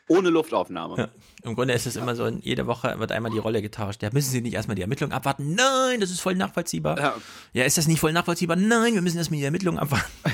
[0.07, 0.97] ohne Luftaufnahme.
[0.97, 1.09] Ja.
[1.43, 4.03] Im Grunde ist es immer so, jede Woche wird einmal die Rolle getauscht.
[4.03, 5.56] Ja, müssen Sie nicht erstmal die Ermittlung abwarten?
[5.56, 6.98] Nein, das ist voll nachvollziehbar.
[6.98, 7.16] Ja,
[7.53, 8.58] ja ist das nicht voll nachvollziehbar?
[8.58, 10.11] Nein, wir müssen erstmal die Ermittlung abwarten.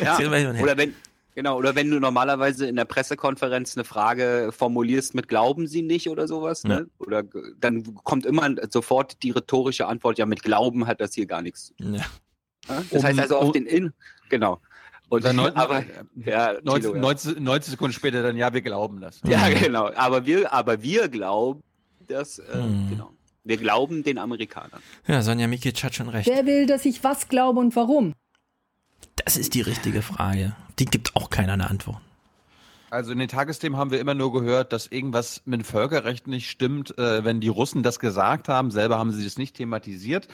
[0.00, 0.16] Ja.
[0.16, 0.94] oder wenn,
[1.34, 6.08] genau, oder wenn du normalerweise in der Pressekonferenz eine Frage formulierst mit Glauben Sie nicht
[6.08, 6.86] oder sowas, ne?
[6.98, 7.24] Oder
[7.60, 11.74] dann kommt immer sofort die rhetorische Antwort, ja, mit Glauben hat das hier gar nichts.
[11.78, 12.00] Ja.
[12.68, 13.92] Das um, heißt also auf um, den In,
[14.30, 14.60] genau.
[15.08, 15.84] Und dann 19, aber,
[16.16, 19.20] ja, 19, Tilo, 90, 90, Sekunden später dann, ja, wir glauben das.
[19.24, 19.90] Ja, genau.
[19.94, 21.62] Aber wir, aber wir glauben,
[22.06, 22.90] dass, äh, hm.
[22.90, 23.10] genau.
[23.44, 24.82] Wir glauben den Amerikanern.
[25.06, 26.28] Ja, Sonja Mikic hat schon recht.
[26.28, 28.12] Wer will, dass ich was glaube und warum?
[29.24, 30.54] Das ist die richtige Frage.
[30.78, 32.02] Die gibt auch keiner eine Antwort.
[32.90, 36.48] Also in den Tagesthemen haben wir immer nur gehört, dass irgendwas mit dem Völkerrecht nicht
[36.48, 38.70] stimmt, äh, wenn die Russen das gesagt haben.
[38.70, 40.28] Selber haben sie das nicht thematisiert.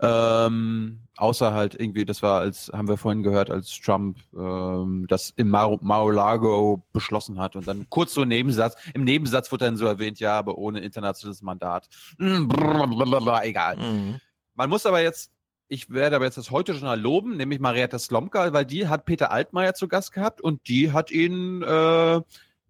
[0.00, 5.32] Ähm, außer halt irgendwie, das war als, haben wir vorhin gehört, als Trump ähm, das
[5.36, 9.86] im Mar-a-Lago beschlossen hat und dann kurz so im Nebensatz, im Nebensatz wurde dann so
[9.86, 11.88] erwähnt, ja, aber ohne internationales Mandat.
[12.18, 13.76] Blablabla, egal.
[13.76, 14.20] Mhm.
[14.54, 15.32] Man muss aber jetzt,
[15.68, 19.30] ich werde aber jetzt das heute Journal loben, nämlich Marietta Slomka, weil die hat Peter
[19.30, 22.20] Altmaier zu Gast gehabt und die hat ihn, äh,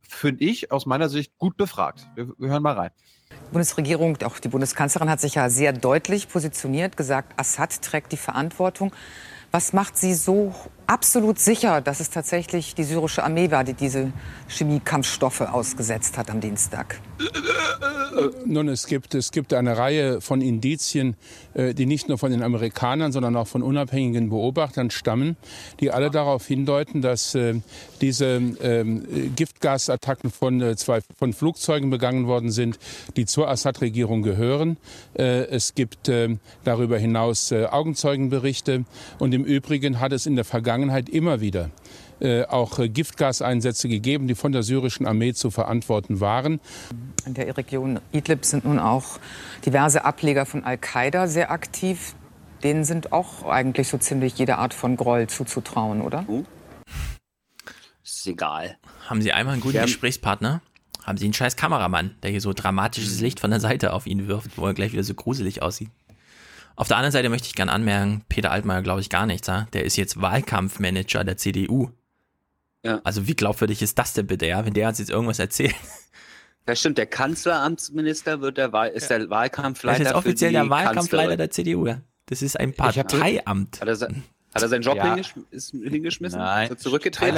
[0.02, 2.06] finde ich, aus meiner Sicht gut befragt.
[2.14, 2.90] Wir, wir hören mal rein.
[3.48, 8.16] Die Bundesregierung, auch die Bundeskanzlerin hat sich ja sehr deutlich positioniert, gesagt, Assad trägt die
[8.16, 8.92] Verantwortung.
[9.52, 10.54] Was macht Sie so
[10.86, 14.12] absolut sicher, dass es tatsächlich die syrische Armee war, die diese
[14.48, 17.00] Chemiekampfstoffe ausgesetzt hat am Dienstag?
[18.44, 21.16] Nun, es gibt, es gibt eine Reihe von Indizien,
[21.54, 25.36] äh, die nicht nur von den Amerikanern, sondern auch von unabhängigen Beobachtern stammen,
[25.80, 27.54] die alle darauf hindeuten, dass äh,
[28.00, 32.78] diese ähm, Giftgasattacken von, äh, zwei, von Flugzeugen begangen worden sind,
[33.16, 34.76] die zur Assad-Regierung gehören.
[35.14, 36.10] Es gibt
[36.64, 38.84] darüber hinaus Augenzeugenberichte
[39.18, 41.70] und im Übrigen hat es in der Vergangenheit immer wieder
[42.20, 46.60] äh, auch äh, Giftgaseinsätze gegeben, die von der syrischen Armee zu verantworten waren.
[47.26, 49.18] In der Region Idlib sind nun auch
[49.66, 52.14] diverse Ableger von Al-Qaida sehr aktiv.
[52.62, 56.24] Denen sind auch eigentlich so ziemlich jede Art von Groll zuzutrauen, oder?
[56.28, 56.44] Oh.
[58.02, 58.76] Ist egal.
[59.06, 60.62] Haben Sie einmal einen guten Gesprächspartner?
[61.02, 64.28] Haben Sie einen scheiß Kameramann, der hier so dramatisches Licht von der Seite auf ihn
[64.28, 65.90] wirft, wo er gleich wieder so gruselig aussieht?
[66.76, 69.46] Auf der anderen Seite möchte ich gerne anmerken, Peter Altmaier glaube ich gar nichts.
[69.72, 71.90] Der ist jetzt Wahlkampfmanager der CDU.
[72.82, 73.00] Ja.
[73.04, 75.74] Also wie glaubwürdig ist das denn bitte, ja, wenn der uns jetzt irgendwas erzählt?
[76.66, 79.98] Das stimmt, der Kanzleramtsminister wird der Wahl, ist der Wahlkampfleiter.
[80.04, 82.00] Das ist offiziell der Wahlkampfleiter der CDU, ja.
[82.26, 83.80] Das ist ein Parteiamt.
[83.80, 85.14] Hat er, Hat er seinen Job Ja.
[85.14, 85.34] hingesch
[85.72, 86.38] hingeschmissen?
[86.38, 86.64] Nein.
[86.64, 87.36] Ist er zurückgetreten?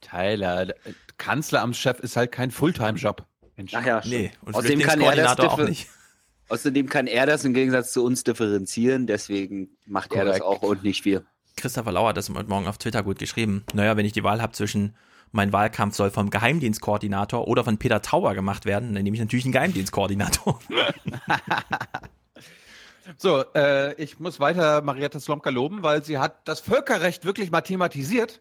[0.00, 0.74] Tyler, äh,
[1.16, 3.24] Kanzleramtschef ist halt kein Fulltime-Job.
[3.72, 4.42] Ach ja, Nee, stimmt.
[4.42, 5.88] und Außerdem kann er das auch nicht.
[6.48, 10.62] Außerdem kann er das im Gegensatz zu uns differenzieren, deswegen macht er das Korrekt.
[10.62, 11.24] auch und nicht wir.
[11.56, 13.64] Christopher Lauer hat das heute Morgen auf Twitter gut geschrieben.
[13.72, 14.94] Naja, wenn ich die Wahl habe zwischen
[15.32, 19.44] mein Wahlkampf soll vom Geheimdienstkoordinator oder von Peter Tauber gemacht werden, dann nehme ich natürlich
[19.44, 20.60] einen Geheimdienstkoordinator.
[23.18, 27.60] So, äh, ich muss weiter Marietta Slomka loben, weil sie hat das Völkerrecht wirklich mal
[27.60, 28.40] thematisiert.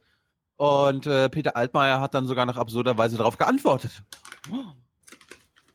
[0.56, 4.03] Und äh, Peter Altmaier hat dann sogar noch absurderweise darauf geantwortet.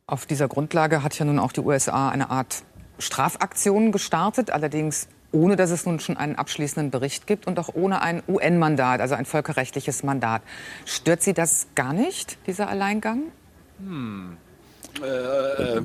[0.09, 2.63] Auf dieser Grundlage hat ja nun auch die USA eine Art
[2.99, 8.01] Strafaktion gestartet, allerdings ohne dass es nun schon einen abschließenden Bericht gibt und auch ohne
[8.01, 10.41] ein UN-Mandat, also ein völkerrechtliches Mandat.
[10.87, 13.25] Stört Sie das gar nicht, dieser Alleingang?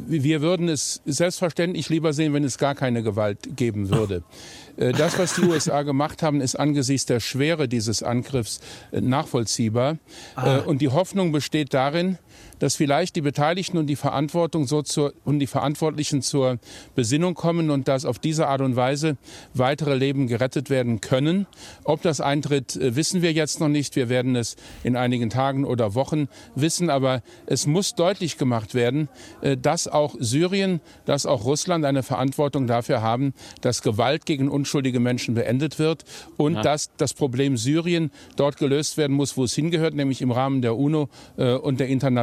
[0.08, 4.24] Wir würden es selbstverständlich lieber sehen, wenn es gar keine Gewalt geben würde.
[4.76, 8.60] Äh, Das, was die USA gemacht haben, ist angesichts der Schwere dieses Angriffs
[8.92, 10.00] äh, nachvollziehbar.
[10.35, 12.18] Äh, Und die Hoffnung besteht darin,
[12.60, 16.60] dass vielleicht die Beteiligten und die Verantwortung so zur, und die Verantwortlichen zur
[16.95, 19.18] Besinnung kommen und dass auf diese Art und Weise
[19.53, 21.48] weitere Leben gerettet werden können.
[21.84, 23.95] Ob das eintritt, äh, wissen wir jetzt noch nicht.
[23.95, 26.90] Wir werden es in einigen Tagen oder Wochen wissen.
[26.90, 29.10] Aber es muss deutlich gemacht werden,
[29.42, 35.00] äh, dass auch Syrien, dass auch Russland eine Verantwortung dafür haben, dass Gewalt gegen unschuldige
[35.00, 36.06] Menschen beendet wird
[36.38, 36.62] und Ja.
[36.62, 40.78] dass das Problem Syrien dort gelöst werden muss, wo es hingehört, nämlich im Rahmen der
[40.78, 42.23] UNO äh, und der internationalen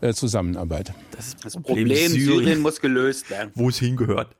[0.00, 0.92] äh, Zusammenarbeit.
[1.10, 3.50] Das, Das Problem Syrien muss gelöst werden.
[3.54, 4.36] Wo es hingehört.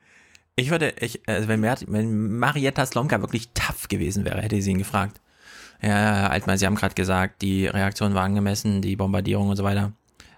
[0.57, 4.71] Ich würde, ich, also wenn, Mer wenn Marietta Slomka wirklich tough gewesen wäre, hätte sie
[4.71, 5.21] ihn gefragt.
[5.83, 9.65] Ja, Herr Altmaier, Sie haben gerade gesagt, die Reaktion war angemessen, die Bombardierung und so
[9.65, 9.93] weiter.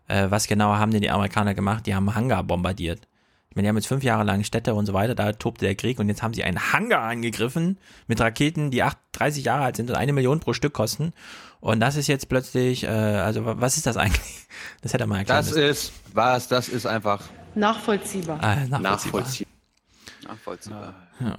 [0.08, 1.86] Äh, was genau haben denn die Amerikaner gemacht?
[1.86, 3.06] Die haben Hangar bombardiert.
[3.50, 5.74] Ich meine, die haben jetzt fünf Jahre lang Städte und so weiter, da tobte der
[5.74, 9.76] Krieg und jetzt haben sie einen Hangar angegriffen mit Raketen, die acht, 30 Jahre alt
[9.76, 11.12] sind und eine Million pro Stück kosten.
[11.60, 14.20] Und das ist jetzt plötzlich, äh, also wa- was ist das eigentlich?
[14.82, 15.62] Das hätte er mal erklären Das müssen.
[15.62, 17.22] ist, was, das ist einfach
[17.54, 18.38] Nachvollziehbar.
[18.42, 19.20] Ah, nachvollziehbar.
[19.20, 19.48] Nachvollziehbar.
[20.24, 20.94] Nachvollziehbar.
[21.20, 21.38] Ja.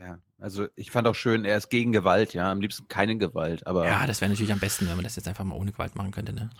[0.00, 3.66] Ja, also ich fand auch schön, er ist gegen Gewalt, ja, am liebsten keine Gewalt,
[3.66, 5.94] aber Ja, das wäre natürlich am besten, wenn man das jetzt einfach mal ohne Gewalt
[5.94, 6.50] machen könnte, ne?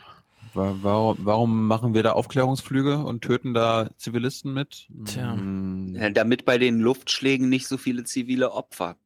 [0.54, 4.88] wa- warum, warum machen wir da Aufklärungsflüge und töten da Zivilisten mit?
[5.04, 5.32] Tja.
[5.32, 8.96] Hm, Ja, damit bei den Luftschlägen nicht so viele zivile Opfer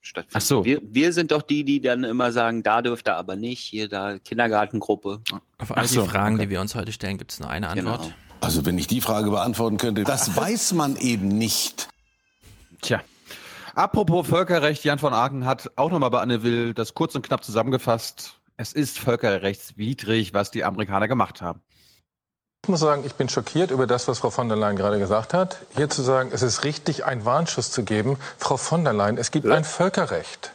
[0.00, 0.36] stattfinden.
[0.36, 0.64] Ach so.
[0.64, 3.88] Wir, wir sind doch die, die dann immer sagen, da dürft ihr aber nicht, hier
[3.88, 5.20] da Kindergartengruppe.
[5.58, 6.46] Auf all Ach so, die Fragen, okay.
[6.46, 8.02] die wir uns heute stellen, gibt es nur eine Antwort.
[8.02, 8.14] Genau.
[8.40, 11.88] Also wenn ich die Frage beantworten könnte, das weiß man eben nicht.
[12.80, 13.02] Tja.
[13.74, 17.44] Apropos Völkerrecht, Jan von Aken hat auch nochmal bei Anne Will das kurz und knapp
[17.44, 18.34] zusammengefasst.
[18.56, 21.60] Es ist völkerrechtswidrig, was die Amerikaner gemacht haben.
[22.62, 25.32] Ich muss sagen, ich bin schockiert über das, was Frau von der Leyen gerade gesagt
[25.32, 25.56] hat.
[25.76, 28.18] Hier zu sagen, es ist richtig, einen Warnschuss zu geben.
[28.36, 30.52] Frau von der Leyen, es gibt ein Völkerrecht.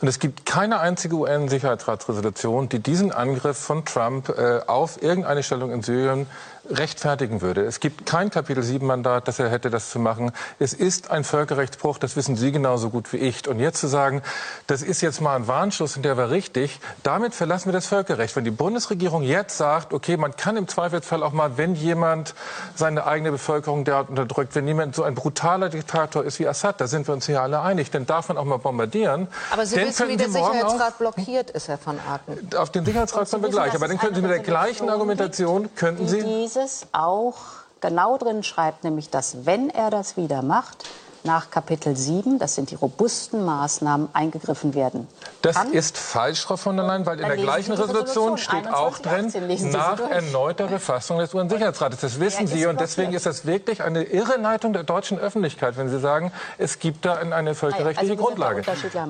[0.00, 5.70] Und es gibt keine einzige UN-Sicherheitsratsresolution, die diesen Angriff von Trump äh, auf irgendeine Stellung
[5.72, 6.26] in Syrien
[6.70, 7.62] rechtfertigen würde.
[7.62, 10.32] Es gibt kein Kapitel 7 Mandat, das er hätte, das zu machen.
[10.58, 13.46] Es ist ein Völkerrechtsbruch, das wissen Sie genauso gut wie ich.
[13.48, 14.22] Und jetzt zu sagen,
[14.66, 18.34] das ist jetzt mal ein Warnschuss und der war richtig, damit verlassen wir das Völkerrecht.
[18.36, 22.34] Wenn die Bundesregierung jetzt sagt, okay, man kann im Zweifelsfall auch mal, wenn jemand
[22.74, 26.86] seine eigene Bevölkerung derart unterdrückt, wenn jemand so ein brutaler Diktator ist wie Assad, da
[26.86, 29.28] sind wir uns hier alle einig, dann darf man auch mal bombardieren.
[29.54, 32.56] Aber Sie wissen, wie der Sicherheitsrat blockiert ist, Herr van Aken.
[32.56, 33.72] Auf den Sicherheitsrat kommen wir gleich.
[33.72, 36.24] Aber dann könnten Sie mit der gleichen Argumentation, könnten Sie...
[36.24, 37.36] dieses auch
[37.80, 40.84] genau drin schreibt, nämlich dass, wenn er das wieder macht,
[41.24, 45.08] nach Kapitel 7, das sind die robusten Maßnahmen, eingegriffen werden.
[45.40, 45.72] Das kann.
[45.72, 48.98] ist falsch, Frau von der Leyen, weil in Dann der lesen gleichen Resolution steht auch
[48.98, 52.00] 21, drin, 18, lesen Sie sie nach erneuter Befassung des UN-Sicherheitsrates.
[52.00, 55.98] Das wissen Sie und deswegen ist das wirklich eine Irreleitung der deutschen Öffentlichkeit, wenn Sie
[55.98, 58.62] sagen, es gibt da eine völkerrechtliche also da Grundlage.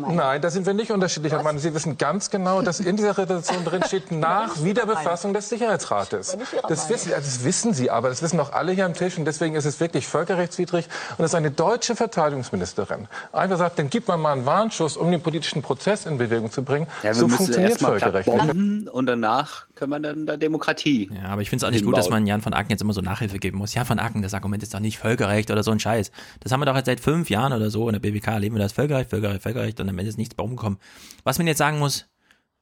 [0.08, 1.60] Nein, da sind wir nicht unterschiedlicher Meinung.
[1.60, 6.38] Sie wissen ganz genau, dass in dieser Resolution drin steht, nach Wiederbefassung des Sicherheitsrates.
[6.68, 9.56] Das wissen, das wissen Sie, aber das wissen auch alle hier am Tisch und deswegen
[9.56, 13.08] ist es wirklich völkerrechtswidrig und das ist eine deutsche Verteidigungsministerin.
[13.32, 16.62] Einfach sagt, dann gibt man mal einen Warnschuss, um den politischen Prozess in Bewegung zu
[16.62, 16.86] bringen.
[17.02, 18.28] Ja, wir so funktioniert erstmal Völkerrecht.
[18.28, 21.10] und danach können wir dann da Demokratie.
[21.14, 22.92] Ja, aber ich finde es auch nicht gut, dass man Jan von Aken jetzt immer
[22.92, 23.74] so Nachhilfe geben muss.
[23.74, 26.10] Jan von Aken, das Argument ist doch nicht Völkerrecht oder so ein Scheiß.
[26.40, 28.62] Das haben wir doch jetzt seit fünf Jahren oder so in der BWK leben wir
[28.62, 30.78] das Völkerrecht, Völkerrecht, Völkerrecht und am Ende ist nichts bei rumgekommen.
[31.24, 32.06] Was man jetzt sagen muss,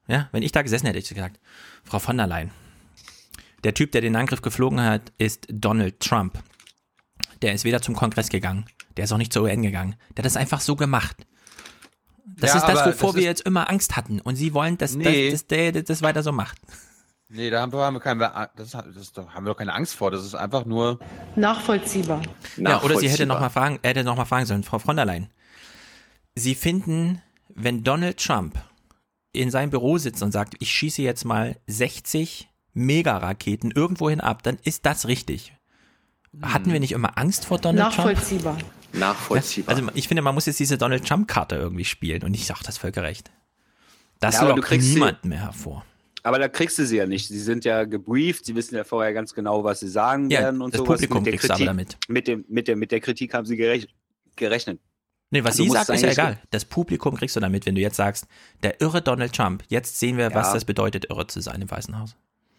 [0.06, 1.40] ja, wenn ich da gesessen hätte, hätte ich gesagt,
[1.84, 2.50] Frau von der Leyen,
[3.64, 6.42] der Typ, der den Angriff geflogen hat, ist Donald Trump.
[7.42, 9.96] Der ist weder zum Kongress gegangen, der ist auch nicht zur UN gegangen.
[10.10, 11.16] Der hat das einfach so gemacht.
[12.24, 14.20] Das Ja, ist das, wovor das wir ist- jetzt immer Angst hatten.
[14.20, 15.30] Und sie wollen, dass, Nee.
[15.30, 16.58] dass, dass der das weiter so macht.
[17.28, 19.94] Nee, da haben wir, haben wir keine, das, das, da haben wir doch keine Angst
[19.94, 20.10] vor.
[20.10, 20.98] Das ist einfach nur
[21.34, 22.20] nachvollziehbar.
[22.58, 25.06] Ja, oder sie hätte noch mal fragen, hätte noch mal fragen sollen, Frau von der
[25.06, 25.28] Leyen.
[26.34, 28.58] Sie finden, wenn Donald Trump
[29.32, 34.58] in seinem Büro sitzt und sagt, ich schieße jetzt mal 60 Megaraketen irgendwohin ab, dann
[34.62, 35.54] ist das richtig.
[36.42, 38.58] Hatten wir nicht immer Angst vor Donald nachvollziehbar.
[38.58, 38.62] Trump?
[38.62, 38.81] Nachvollziehbar.
[39.00, 42.78] Also ich finde, man muss jetzt diese Donald Trump-Karte irgendwie spielen und ich sage das
[42.78, 43.30] völkerrecht.
[44.20, 45.84] Das Ja, lockt sie- niemand mehr hervor.
[46.24, 47.26] Aber da kriegst du sie ja nicht.
[47.26, 50.62] Sie sind ja gebrieft, sie wissen ja vorher ganz genau, was sie sagen Ja, werden
[50.62, 50.94] und das sowas.
[51.00, 51.96] Publikum mit der kriegst du aber Kritik, damit.
[52.08, 53.88] Mit, dem, mit, der, mit der Kritik haben sie gerech
[54.36, 54.80] gerechnet.
[55.30, 56.38] Nee, was Du sie musst sagt, ist ja egal.
[56.50, 58.26] Das Publikum kriegst du damit, wenn du jetzt sagst,
[58.62, 60.54] der irre Donald Trump, jetzt sehen wir, was Ja.
[60.54, 62.14] das bedeutet, irre zu sein im Weißen Haus.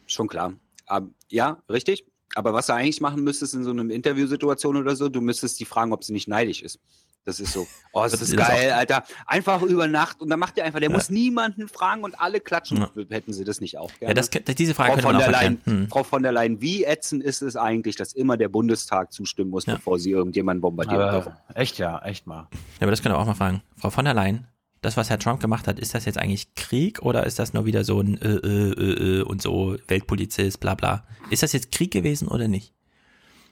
[0.08, 0.54] Schon klar.
[0.88, 2.04] Aber, ja, richtig.
[2.36, 5.66] Aber was du eigentlich machen müsstest in so einer Interviewsituation oder so, du müsstest die
[5.66, 6.80] fragen, ob sie nicht neidisch ist.
[7.26, 9.06] Das ist so, oh, das Das ist ist auch- geil, Alter.
[9.26, 10.96] Einfach über Nacht und dann macht der einfach, der Ja.
[10.96, 12.80] muss niemanden fragen und alle klatschen.
[12.80, 12.90] Ja.
[13.10, 14.10] Hätten sie das nicht auch gerne?
[14.10, 15.62] Ja, das, diese Frage Frau von, man auch der Leyen.
[15.64, 15.88] Hm.
[15.90, 19.64] Frau von der Leyen, wie ätzend ist es eigentlich, dass immer der Bundestag zustimmen muss,
[19.64, 21.34] bevor sie irgendjemanden bombardieren Aber dürfen?
[21.56, 22.48] echt ja, echt mal.
[22.52, 23.62] Ja, aber das können wir auch mal fragen.
[23.78, 24.46] Frau von der Leyen,
[24.84, 27.66] das, was Herr Trump gemacht hat, ist das jetzt eigentlich Krieg oder ist das nur
[27.66, 31.06] wieder so ein äh, äh, äh, äh und so Weltpolizist, bla bla?
[31.30, 32.74] Ist das jetzt Krieg gewesen oder nicht?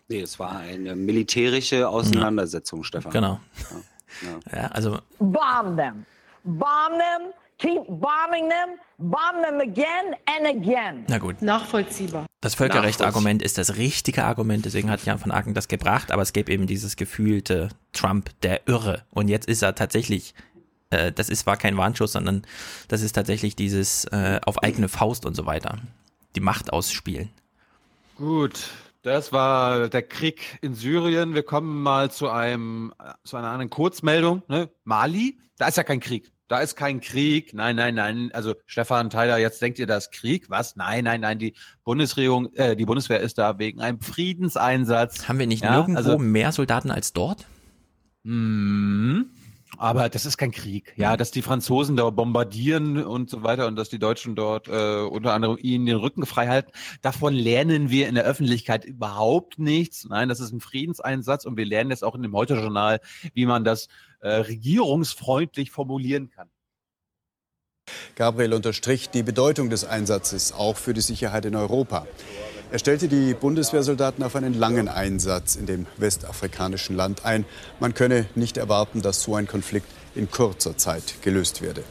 [0.07, 3.11] Nee, es war eine militärische Auseinandersetzung, Stefan.
[3.11, 3.39] Genau.
[4.51, 4.57] Ja.
[4.59, 6.05] Ja, also Bomb them.
[6.43, 7.33] Bomb them.
[7.57, 8.79] Keep bombing them.
[8.97, 11.05] Bomb them again and again.
[11.07, 11.41] Na gut.
[11.41, 12.25] Nachvollziehbar.
[12.41, 16.33] Das Völkerrechtsargument ist das richtige Argument, deswegen hat Jan von Aken das gebracht, aber es
[16.33, 19.05] gäbe eben dieses gefühlte Trump, der Irre.
[19.11, 20.33] Und jetzt ist er tatsächlich,
[20.91, 22.43] äh, das ist war kein Warnschuss, sondern
[22.87, 25.77] das ist tatsächlich dieses äh, auf eigene Faust und so weiter.
[26.35, 27.29] Die Macht ausspielen.
[28.15, 28.69] Gut,
[29.01, 31.33] das war der Krieg in Syrien.
[31.33, 34.43] Wir kommen mal zu einem zu einer anderen Kurzmeldung.
[34.47, 34.69] Ne?
[34.83, 36.31] Mali, da ist ja kein Krieg.
[36.47, 37.53] Da ist kein Krieg.
[37.53, 38.29] Nein, nein, nein.
[38.33, 40.49] Also Stefan Tyler, jetzt denkt ihr, das ist Krieg?
[40.49, 40.75] Was?
[40.75, 41.39] Nein, nein, nein.
[41.39, 41.53] Die
[41.85, 45.29] Bundesregierung, äh, die Bundeswehr ist da wegen einem Friedenseinsatz.
[45.29, 47.45] Haben wir nicht Ja, nirgendwo also- mehr Soldaten als dort?
[48.23, 49.27] Mhm.
[49.81, 50.93] Aber das ist kein Krieg.
[50.95, 55.01] Ja, dass die Franzosen da bombardieren und so weiter und dass die Deutschen dort äh,
[55.01, 60.05] unter anderem ihnen den Rücken frei halten, davon lernen wir in der Öffentlichkeit überhaupt nichts.
[60.07, 63.01] Nein, das ist ein Friedenseinsatz und wir lernen jetzt auch in dem Heute-Journal,
[63.33, 63.87] wie man das
[64.19, 66.51] äh, regierungsfreundlich formulieren kann.
[68.13, 72.05] Gabriel unterstrich die Bedeutung des Einsatzes auch für die Sicherheit in Europa.
[72.71, 77.43] Er stellte die Bundeswehrsoldaten auf einen langen Einsatz in dem westafrikanischen Land ein.
[77.81, 81.83] Man könne nicht erwarten, dass so ein Konflikt in kurzer Zeit gelöst werde.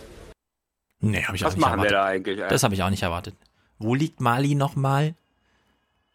[1.01, 1.93] Nee, habe ich Was auch nicht machen wir erwartet.
[1.93, 2.49] da eigentlich, ey?
[2.49, 3.35] Das habe ich auch nicht erwartet.
[3.79, 5.15] Wo liegt Mali nochmal?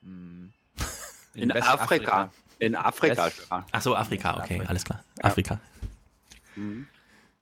[1.36, 2.32] In, Afrika.
[2.58, 3.30] In Afrika.
[3.72, 5.04] Ach so, Afrika, okay, alles klar.
[5.22, 5.60] Afrika.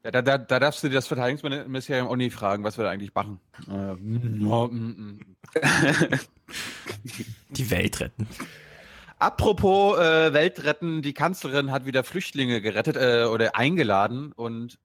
[0.04, 3.16] Ja, da, da, da darfst du das Verteidigungsministerium auch nie fragen, was wir da eigentlich
[3.16, 3.40] machen.
[3.70, 5.20] Äh, mm, mm.
[7.50, 8.28] Die Welt retten.
[9.18, 14.78] Apropos äh, Welt retten, die Kanzlerin hat wieder Flüchtlinge gerettet äh, oder eingeladen und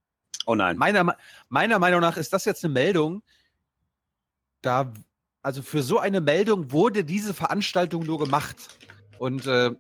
[0.47, 0.77] oh nein.
[0.77, 1.17] Meiner,
[1.49, 3.23] meiner Meinung nach ist das jetzt eine Meldung,
[4.63, 4.93] da
[5.43, 8.57] also für so eine Meldung wurde diese Veranstaltung nur gemacht.
[9.19, 9.73] Und äh,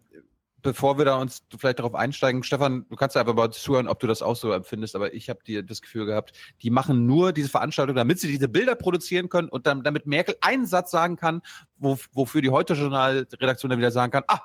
[0.62, 4.06] bevor wir da uns vielleicht darauf einsteigen, Stefan, du kannst einfach mal zuhören, ob du
[4.06, 7.48] das auch so empfindest, aber ich habe dir das Gefühl gehabt, die machen nur diese
[7.48, 11.42] Veranstaltung, damit sie diese Bilder produzieren können und dann, damit Merkel einen Satz sagen kann,
[11.76, 14.40] wo, wofür die Heute-Journal-Redaktion dann wieder sagen kann, ah,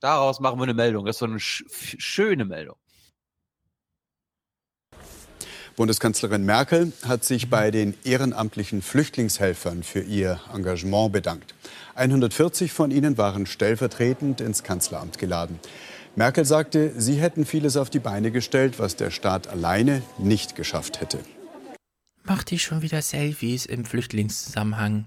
[0.00, 1.06] daraus machen wir eine Meldung.
[1.06, 2.76] Das ist so eine sch schöne Meldung.
[5.76, 11.54] Bundeskanzlerin Merkel hat sich bei den ehrenamtlichen Flüchtlingshelfern für ihr Engagement bedankt.
[11.96, 15.58] 140 von ihnen waren stellvertretend ins Kanzleramt geladen.
[16.16, 21.00] Merkel sagte, sie hätten vieles auf die Beine gestellt, was der Staat alleine nicht geschafft
[21.00, 21.18] hätte.
[22.22, 25.06] Macht die schon wieder Selfies im Flüchtlingszusammenhang?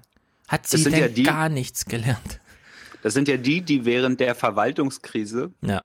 [0.50, 2.42] Hat Das sie sind denn ja die- gar nichts gelernt?
[3.04, 5.82] Das sind ja die, die während der Verwaltungskrise Ja.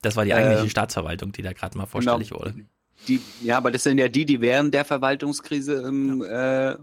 [0.00, 2.40] Das war die eigentliche Ähm, Staatsverwaltung, die da gerade mal vorstellig genau.
[2.40, 2.54] wurde.
[3.08, 6.76] Die, ja, aber das sind ja die, die während der Verwaltungskrise ähm, äh,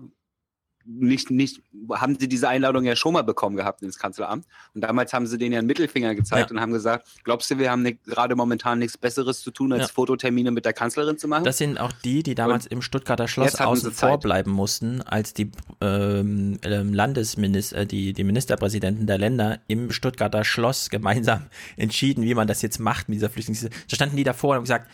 [0.91, 4.45] nicht, nicht, haben sie diese Einladung ja schon mal bekommen gehabt ins Kanzleramt.
[4.73, 6.56] Und damals haben sie denen ja einen Mittelfinger gezeigt Ja.
[6.56, 9.83] und haben gesagt, glaubst du, wir haben ni- gerade momentan nichts Besseres zu tun, als
[9.83, 9.88] Ja.
[9.89, 11.43] Fototermine mit der Kanzlerin zu machen?
[11.43, 15.51] Das sind auch die, die damals im Stuttgarter Schloss außen vor bleiben mussten, als die
[15.80, 21.43] ähm, ähm, Landesminister, die, die Ministerpräsidenten der Länder im Stuttgarter Schloss gemeinsam
[21.77, 23.69] entschieden, wie man das jetzt macht mit dieser Flüchtlingskrise.
[23.89, 24.89] Da standen die davor und haben gesagt,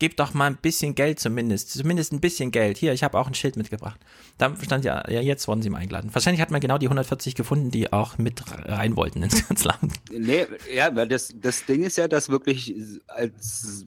[0.00, 2.78] gebt doch mal ein bisschen Geld zumindest, zumindest ein bisschen Geld.
[2.78, 4.00] Hier, ich habe auch ein Schild mitgebracht.
[4.38, 6.10] Da stand ja, ja, jetzt wurden sie mal eingeladen.
[6.12, 9.94] Wahrscheinlich hat man genau die 140 gefunden, die auch mit rein wollten ins Kanzleramt.
[10.10, 12.74] Nee, ja, weil das, das Ding ist ja, dass wirklich
[13.06, 13.86] als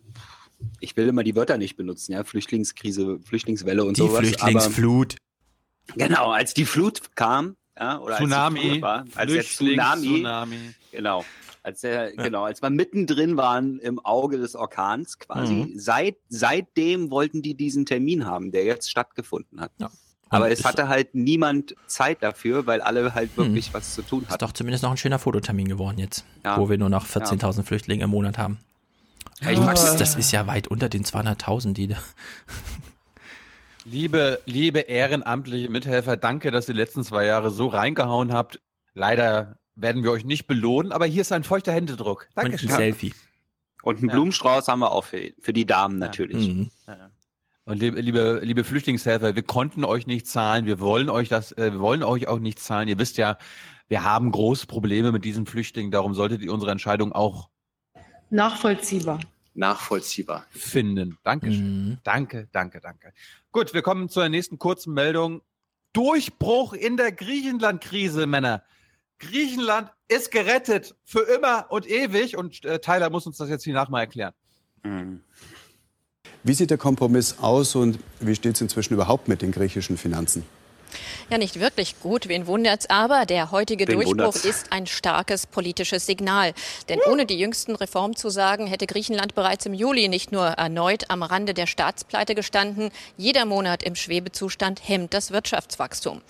[0.80, 4.20] ich will immer die Wörter nicht benutzen, ja, Flüchtlingskrise, Flüchtlingswelle und Die sowas.
[4.20, 5.18] Flüchtlingsflut.
[5.90, 10.02] Aber, genau, als die Flut kam, ja, oder Tsunami, als, die war, als der Tsunami,
[10.08, 10.58] Flüchtlings-Tsunami.
[10.92, 11.26] genau,
[11.64, 15.54] als der, genau, als wir mittendrin waren im Auge des Orkans quasi.
[15.54, 15.80] Mhm.
[15.80, 19.72] Seit, seitdem wollten die diesen Termin haben, der jetzt stattgefunden hat.
[20.30, 24.02] Aber Und es ist- hatte halt niemand Zeit dafür, weil alle halt wirklich was zu
[24.02, 24.40] tun Ist hatten.
[24.40, 26.58] doch zumindest noch ein schöner Fototermin geworden jetzt, Ja.
[26.58, 28.60] wo wir nur noch 14.000 Flüchtlinge im Monat haben.
[29.42, 29.98] Ja, Ich ich Max, mag's.
[29.98, 31.98] das ist ja weit unter den 200.000, die da.
[33.86, 38.62] Liebe, liebe ehrenamtliche Mithelfer, danke, dass ihr die letzten zwei Jahre so reingehauen habt.
[38.94, 42.28] Leider werden wir euch nicht belohnen, aber hier ist ein feuchter Händedruck.
[42.36, 42.70] Dankeschön.
[43.82, 44.16] Und einen Ja.
[44.16, 46.48] Blumenstrauß haben wir auch für, für die Damen natürlich.
[46.48, 46.72] Mhm.
[46.88, 47.10] Ja.
[47.66, 51.72] Und liebe, liebe, liebe Flüchtlingshelfer, wir konnten euch nicht zahlen, wir wollen euch das, äh,
[51.74, 52.88] wir wollen euch auch nicht zahlen.
[52.88, 53.38] Ihr wisst ja,
[53.88, 57.50] wir haben große Probleme mit diesen Flüchtlingen, darum solltet ihr unsere Entscheidung auch
[58.30, 59.20] Nachvollziehbar.
[59.54, 60.46] Nachvollziehbar.
[60.50, 61.18] finden.
[61.24, 61.90] Dankeschön.
[61.90, 61.98] Mhm.
[62.04, 63.14] Danke, danke, danke.
[63.52, 65.42] Gut, wir kommen zur nächsten kurzen Meldung.
[65.94, 68.64] Durchbruch in der Griechenland-Krise, Männer.
[69.30, 73.74] Griechenland ist gerettet für immer und ewig und äh, Tyler muss uns das jetzt hier
[73.74, 74.34] nach mal erklären.
[76.44, 80.44] Wie sieht der Kompromiss aus und wie steht es inzwischen überhaupt mit den griechischen Finanzen?
[81.30, 82.28] Ja, nicht wirklich gut.
[82.28, 83.26] Wen wundert's aber?
[83.26, 84.46] Der heutige Wen Durchbruch wundert's?
[84.46, 86.54] ist ein starkes politisches Signal.
[86.90, 91.54] Denn ohne die jüngsten Reformzusagen hätte Griechenland bereits im Juli nicht nur erneut am Rande
[91.54, 92.92] der Staatspleite gestanden.
[93.18, 96.22] Jeder Monat im Schwebezustand hemmt das Wirtschaftswachstum.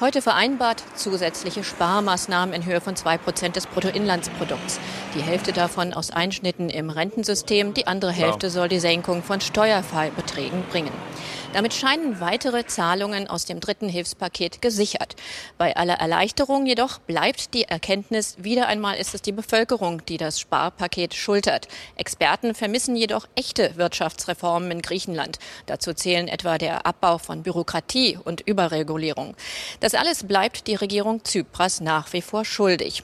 [0.00, 4.78] Heute vereinbart zusätzliche Sparmaßnahmen in Höhe von zwei Prozent des Bruttoinlandsprodukts.
[5.14, 10.62] Die Hälfte davon aus Einschnitten im Rentensystem, die andere Hälfte soll die Senkung von Steuerfallbeträgen
[10.70, 10.92] bringen.
[11.52, 15.16] Damit scheinen weitere Zahlungen aus dem dritten Hilfspaket gesichert.
[15.58, 20.40] Bei aller Erleichterung jedoch bleibt die Erkenntnis, wieder einmal ist es die Bevölkerung, die das
[20.40, 21.68] Sparpaket schultert.
[21.96, 25.38] Experten vermissen jedoch echte Wirtschaftsreformen in Griechenland.
[25.66, 29.36] Dazu zählen etwa der Abbau von Bürokratie und Überregulierung.
[29.80, 33.02] Das alles bleibt die Regierung Tsipras nach wie vor schuldig.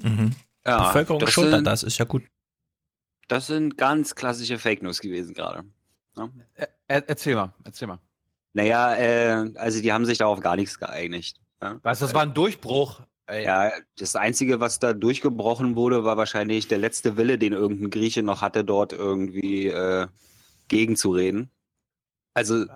[0.00, 0.34] Mhm.
[0.66, 2.22] Ja, Bevölkerung das schultert sind- das, ist ja gut.
[3.28, 5.64] Das sind ganz klassische Fake News gewesen gerade.
[6.16, 6.30] Ne?
[6.88, 8.00] erzähl mal, erzähl mal.
[8.52, 11.40] Naja, äh, also die haben sich darauf gar nichts geeinigt.
[11.60, 11.78] Ja?
[11.82, 13.02] Was, das war ein Durchbruch.
[13.28, 18.22] Ja, das Einzige, was da durchgebrochen wurde, war wahrscheinlich der letzte Wille, den irgendein Grieche
[18.22, 20.06] noch hatte, dort irgendwie äh,
[20.68, 21.50] gegenzureden.
[22.34, 22.66] Also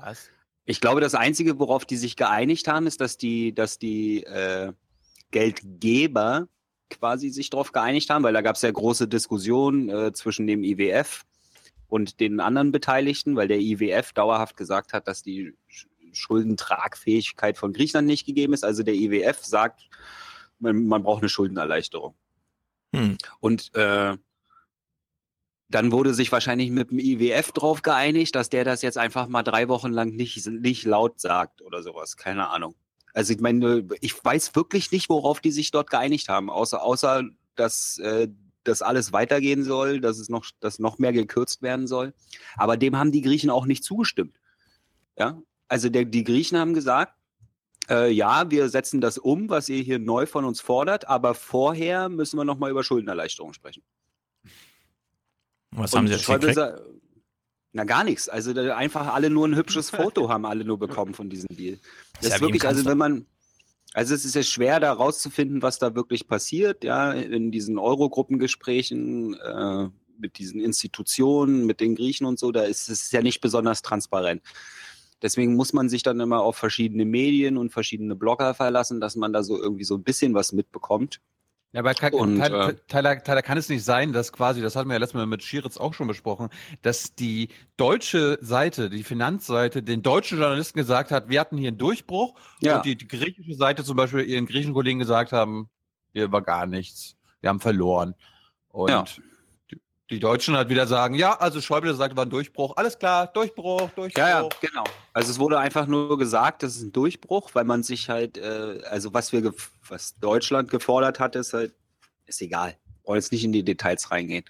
[0.64, 4.72] ich glaube, das Einzige, worauf die sich geeinigt haben, ist, dass die, dass die äh,
[5.30, 6.48] Geldgeber
[6.90, 10.64] quasi sich darauf geeinigt haben, weil da gab es ja große Diskussionen äh, zwischen dem
[10.64, 11.24] IWF
[11.90, 17.72] und den anderen Beteiligten, weil der IWF dauerhaft gesagt hat, dass die Sch- Schuldentragfähigkeit von
[17.72, 18.64] Griechenland nicht gegeben ist.
[18.64, 19.90] Also der IWF sagt,
[20.58, 22.14] man, man braucht eine Schuldenerleichterung.
[22.94, 23.18] Hm.
[23.40, 24.16] Und äh,
[25.68, 29.42] dann wurde sich wahrscheinlich mit dem IWF drauf geeinigt, dass der das jetzt einfach mal
[29.42, 32.16] drei Wochen lang nicht, nicht laut sagt oder sowas.
[32.16, 32.74] Keine Ahnung.
[33.14, 37.24] Also ich meine, ich weiß wirklich nicht, worauf die sich dort geeinigt haben, außer, außer
[37.56, 38.28] dass äh,
[38.64, 42.14] das alles weitergehen soll, dass es noch, dass noch mehr gekürzt werden soll.
[42.56, 44.38] Aber dem haben die Griechen auch nicht zugestimmt.
[45.18, 47.14] Ja, also der, die Griechen haben gesagt,
[47.88, 52.08] äh, ja, wir setzen das um, was ihr hier neu von uns fordert, aber vorher
[52.08, 53.82] müssen wir noch mal über Schuldenerleichterung sprechen.
[55.72, 56.58] Was Und haben sie jetzt gekriegt?
[57.72, 58.28] Na gar nichts.
[58.28, 61.78] Also einfach alle nur ein hübsches Foto haben alle nur bekommen von diesem Deal.
[62.20, 63.26] Das ja ist wirklich, also wenn man,
[63.92, 69.34] also es ist ja schwer da rauszufinden, was da wirklich passiert, ja, in diesen Eurogruppengesprächen,
[69.34, 69.88] äh,
[70.18, 74.42] mit diesen Institutionen, mit den Griechen und so, da ist es ja nicht besonders transparent.
[75.22, 79.32] Deswegen muss man sich dann immer auf verschiedene Medien und verschiedene Blogger verlassen, dass man
[79.32, 81.20] da so irgendwie so ein bisschen was mitbekommt.
[81.72, 84.74] Ja, aber kann, Und, Tyler, äh, Tyler, Tyler, kann es nicht sein, dass quasi, das
[84.74, 86.48] hatten wir ja letztes Mal mit Schiritz auch schon besprochen,
[86.82, 91.78] dass die deutsche Seite, die Finanzseite, den deutschen Journalisten gesagt hat, wir hatten hier einen
[91.78, 92.76] Durchbruch Ja.
[92.78, 95.68] und die, die griechische Seite zum Beispiel ihren griechischen Kollegen gesagt haben,
[96.12, 98.14] hier war gar nichts, wir haben verloren.
[98.70, 99.04] Und Ja.
[100.10, 103.90] Die, Deutschen halt wieder sagen, ja, also Schäuble sagt, war ein Durchbruch, alles klar, Durchbruch,
[103.90, 104.18] Durchbruch.
[104.18, 104.84] Ja, ja, genau.
[105.12, 108.80] Also es wurde einfach nur gesagt, das ist ein Durchbruch, weil man sich halt, äh,
[108.88, 109.52] also was wir,
[109.88, 111.74] was Deutschland gefordert hat, ist halt,
[112.26, 112.76] ist egal.
[113.04, 114.44] Wollen jetzt nicht in die Details reingehen.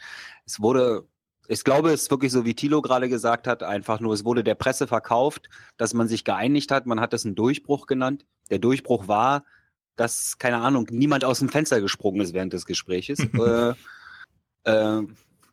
[0.44, 1.06] Es wurde,
[1.48, 4.44] ich glaube, es ist wirklich so, wie Thilo gerade gesagt hat, einfach nur, es wurde
[4.44, 6.86] der Presse verkauft, dass man sich geeinigt hat.
[6.86, 8.24] Man hat das einen Durchbruch genannt.
[8.50, 9.44] Der Durchbruch war,
[9.97, 13.18] dass, keine Ahnung, niemand aus dem Fenster gesprungen ist während des Gespräches.
[13.34, 13.74] äh,
[14.64, 15.02] äh,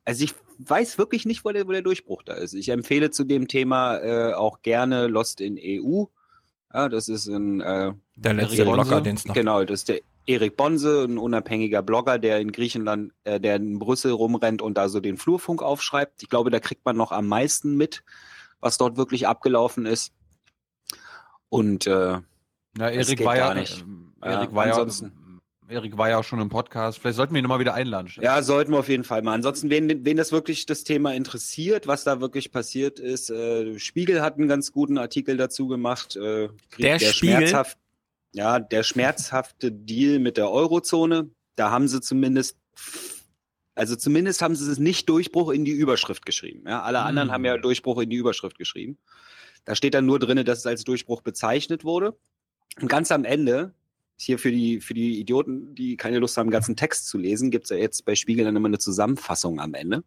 [0.08, 2.53] also ich weiß wirklich nicht, wo der, wo der Durchbruch da ist.
[2.53, 6.06] Ich empfehle zu dem Thema äh, auch gerne Lost in EU.
[6.74, 9.02] Ja, das ist ein äh, Der letzte Erik Blogger, Bonse.
[9.03, 13.40] den's noch- Genau, das ist der Erik Bonse, ein unabhängiger Blogger, der in Griechenland, äh,
[13.40, 16.24] der in Brüssel rumrennt und da so den Flurfunk aufschreibt.
[16.24, 18.03] Ich glaube, da kriegt man noch am meisten mit,
[18.60, 20.11] was dort wirklich abgelaufen ist.
[21.50, 22.19] Und äh,
[22.77, 23.82] Na, es Erik geht war ja, nicht.
[23.82, 25.11] ähm, Erik war, ja, ansonsten-
[25.70, 27.00] Erik war ja auch schon im Podcast.
[27.00, 28.10] Vielleicht sollten wir ihn nochmal wieder einladen.
[28.22, 29.34] Ja, sollten wir auf jeden Fall mal.
[29.34, 34.22] Ansonsten, wen, wen das wirklich das Thema interessiert, was da wirklich passiert ist, äh, Spiegel
[34.22, 36.16] hat einen ganz guten Artikel dazu gemacht.
[36.16, 37.38] Äh, Der Spiegel?
[37.38, 37.78] Schmerzhaft,
[38.34, 41.30] ja, der schmerzhafte Deal mit der Eurozone.
[41.56, 42.58] Da haben sie zumindest,
[43.76, 46.64] also zumindest haben sie es nicht Durchbruch in die Überschrift geschrieben.
[46.68, 47.34] Ja, alle anderen Hm.
[47.34, 48.98] haben ja Durchbruch in die Überschrift geschrieben.
[49.66, 52.16] Da steht dann nur drin, dass es als Durchbruch bezeichnet wurde.
[52.80, 53.74] Und ganz am Ende,
[54.24, 57.52] hier für die, für die Idioten, die keine Lust haben, den ganzen Text zu lesen,
[57.52, 60.04] gibt es ja jetzt bei Spiegel dann immer eine Zusammenfassung am Ende.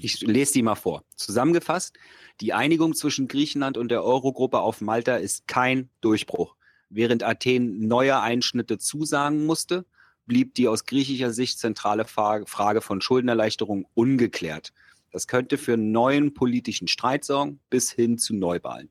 [0.00, 1.04] Ich lese die mal vor.
[1.14, 1.96] Zusammengefasst,
[2.40, 6.56] die Einigung zwischen Griechenland und der Eurogruppe auf Malta ist kein Durchbruch.
[6.88, 9.84] Während Athen neue Einschnitte zusagen musste,
[10.26, 14.72] blieb die aus griechischer Sicht zentrale Frage von Schuldenerleichterung ungeklärt.
[15.10, 18.90] Das könnte für einen neuen politischen Streit sorgen, bis hin zu Neuwahlen.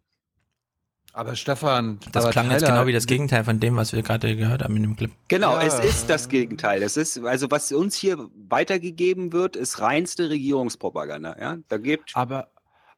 [1.18, 4.04] Aber Stefan, Das aber klang jetzt Tyler- genau wie das Gegenteil von dem, was wir
[4.04, 5.10] gerade gehört haben in dem Clip.
[5.30, 5.64] Genau, Ja.
[5.64, 6.84] es ist das Gegenteil.
[6.84, 11.36] Es ist, also was uns hier weitergegeben wird, ist reinste Regierungspropaganda.
[11.40, 12.12] Ja, da gibt.
[12.14, 12.50] Aber,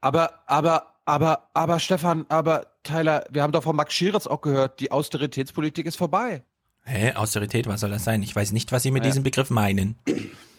[0.01, 4.81] aber, aber, aber, aber, Stefan, aber, Tyler, wir haben doch von Max Schieritz auch gehört,
[4.81, 6.43] die Austeritätspolitik ist vorbei.
[6.83, 8.21] Hä, Austerität, was soll das sein?
[8.21, 9.11] Ich weiß nicht, was Sie mit Ja.
[9.11, 9.95] diesem Begriff meinen.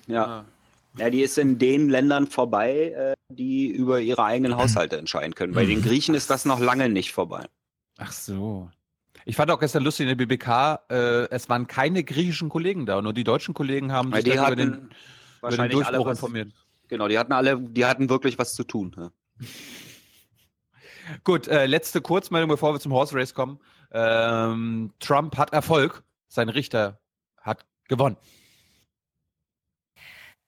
[0.07, 0.47] Ja.
[0.97, 5.55] Ja, die ist in den Ländern vorbei, äh, die über ihre eigenen Haushalte entscheiden können.
[5.55, 7.47] Bei den Griechen ist das noch lange nicht vorbei.
[7.99, 8.71] Ach so.
[9.25, 13.03] Ich fand auch gestern lustig in der BBK, äh, es waren keine griechischen Kollegen da,
[13.03, 14.91] nur die deutschen Kollegen haben Weil sich über den,
[15.41, 16.53] über den Durchbruch was, informiert.
[16.89, 18.97] Genau, die hatten alle, die hatten wirklich was zu tun.
[18.97, 19.11] Ja.
[21.25, 23.59] Gut, äh, letzte Kurzmeldung, bevor wir zum Horse Race kommen.
[23.93, 26.03] Ähm, Trump hat Erfolg.
[26.29, 27.01] Sein Richter
[27.41, 28.17] hat gewonnen.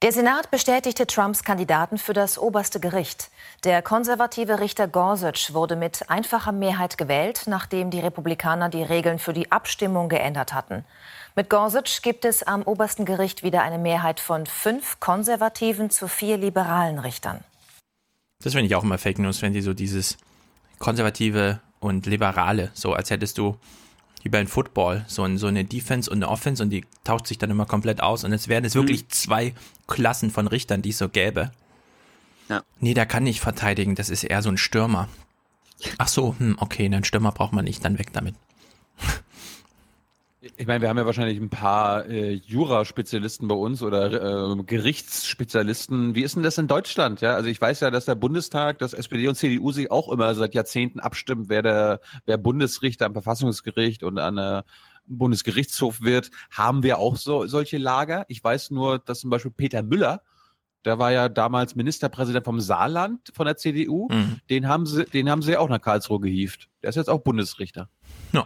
[0.03, 3.31] Der Senat bestätigte Trumps Kandidaten für das oberste Gericht.
[3.63, 9.33] Der konservative Richter Gorsuch wurde mit einfacher Mehrheit gewählt, nachdem die Republikaner die Regeln für
[9.33, 10.85] die Abstimmung geändert hatten.
[11.37, 16.37] Mit Gorsuch gibt es am obersten Gericht wieder eine Mehrheit von fünf konservativen zu vier
[16.37, 17.45] liberalen Richtern.
[18.43, 20.17] Das finde ich auch immer Fake News, wenn die so dieses
[20.81, 23.57] konservative und liberale, so als hättest du
[24.23, 27.39] wie beim Football, so, ein, so eine Defense und eine Offense und die tauscht sich
[27.39, 29.55] dann immer komplett aus und es wären es wirklich zwei
[29.89, 31.51] Klassen von Richtern, die es so gäbe.
[32.49, 32.63] Ja.
[32.81, 35.09] Nee, der kann nicht verteidigen, das ist eher so ein Stürmer.
[35.99, 38.37] Ach so, hm, okay, einen Stürmer braucht man nicht, dann weg damit.
[40.57, 46.17] Ich meine, wir haben ja wahrscheinlich ein paar äh, Juraspezialisten bei uns oder äh, Gerichtsspezialisten.
[46.17, 47.21] Wie ist denn das in Deutschland?
[47.21, 50.35] Ja, also ich weiß ja, dass der Bundestag, dass SPD und CDU sich auch immer
[50.35, 54.65] seit Jahrzehnten abstimmen, wer der, wer Bundesrichter am Verfassungsgericht und an der
[55.07, 56.33] Bundesgerichtshof wird.
[56.51, 58.25] Haben wir auch so solche Lager?
[58.27, 60.23] Ich weiß nur, dass zum Beispiel Peter Müller,
[60.85, 64.09] der war ja damals Ministerpräsident vom Saarland von der CDU.
[64.11, 64.41] Mhm.
[64.51, 66.69] Den haben sie, den haben sie auch nach Karlsruhe gehievt.
[66.83, 67.89] Der ist jetzt auch Bundesrichter.
[68.33, 68.45] Ja.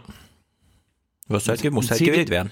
[1.27, 2.51] Wirst halt, Ein halt CD gewählt werden.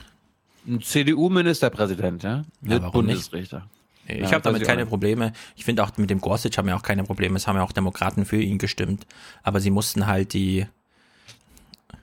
[0.67, 2.43] Ein CDU-Ministerpräsident, ja?
[2.61, 3.31] Warum nicht?
[3.31, 3.67] Bundesrichter.
[4.07, 4.85] Ich Ja, habe damit keine.
[4.85, 5.33] Probleme.
[5.55, 7.37] Ich finde auch mit dem Gorsuch haben wir auch keine Probleme.
[7.37, 9.05] Es haben ja auch Demokraten für ihn gestimmt.
[9.41, 10.67] Aber sie mussten halt die,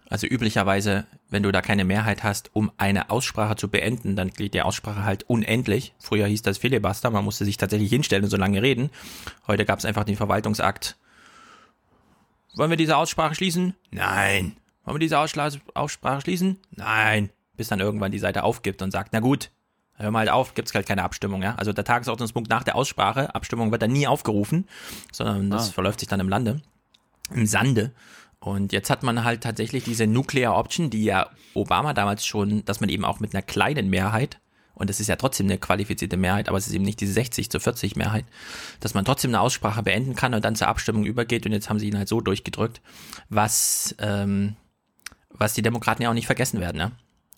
[0.08, 4.54] also üblicherweise, wenn du da keine Mehrheit hast, um eine Aussprache zu beenden, dann geht
[4.54, 5.94] die Aussprache halt unendlich.
[5.98, 8.90] Früher hieß das Filibuster, man musste sich tatsächlich hinstellen und so lange reden.
[9.46, 10.96] Heute gab es einfach den Verwaltungsakt.
[12.54, 13.74] Wollen wir diese Aussprache schließen?
[13.90, 14.56] Nein.
[14.84, 16.58] Wollen wir diese Ausschla- Aussprache schließen?
[16.70, 17.30] Nein.
[17.56, 19.50] Bis dann irgendwann die Seite aufgibt und sagt, na gut,
[19.94, 21.54] hör mal halt auf, gibt's halt keine Abstimmung, ja.
[21.56, 24.66] Also der Tagesordnungspunkt nach der Aussprache, Abstimmung wird dann nie aufgerufen,
[25.12, 25.72] sondern das Ah.
[25.72, 26.60] verläuft sich dann im Lande,
[27.32, 27.92] im Sande.
[28.40, 32.80] Und jetzt hat man halt tatsächlich diese Nuclear Option, die ja Obama damals schon, dass
[32.80, 34.40] man eben auch mit einer kleinen Mehrheit,
[34.74, 37.50] und es ist ja trotzdem eine qualifizierte Mehrheit, aber es ist eben nicht diese 60
[37.50, 38.24] zu 40 Mehrheit,
[38.80, 41.44] dass man trotzdem eine Aussprache beenden kann und dann zur Abstimmung übergeht.
[41.46, 42.80] Und jetzt haben sie ihn halt so durchgedrückt,
[43.28, 44.56] was, ähm,
[45.34, 46.78] was die Demokraten ja auch nicht vergessen werden.
[46.78, 46.92] Ne?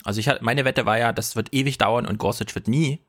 [0.04, 3.00] Also ich meine Wette war ja, das wird ewig dauern und Gorsuch wird nie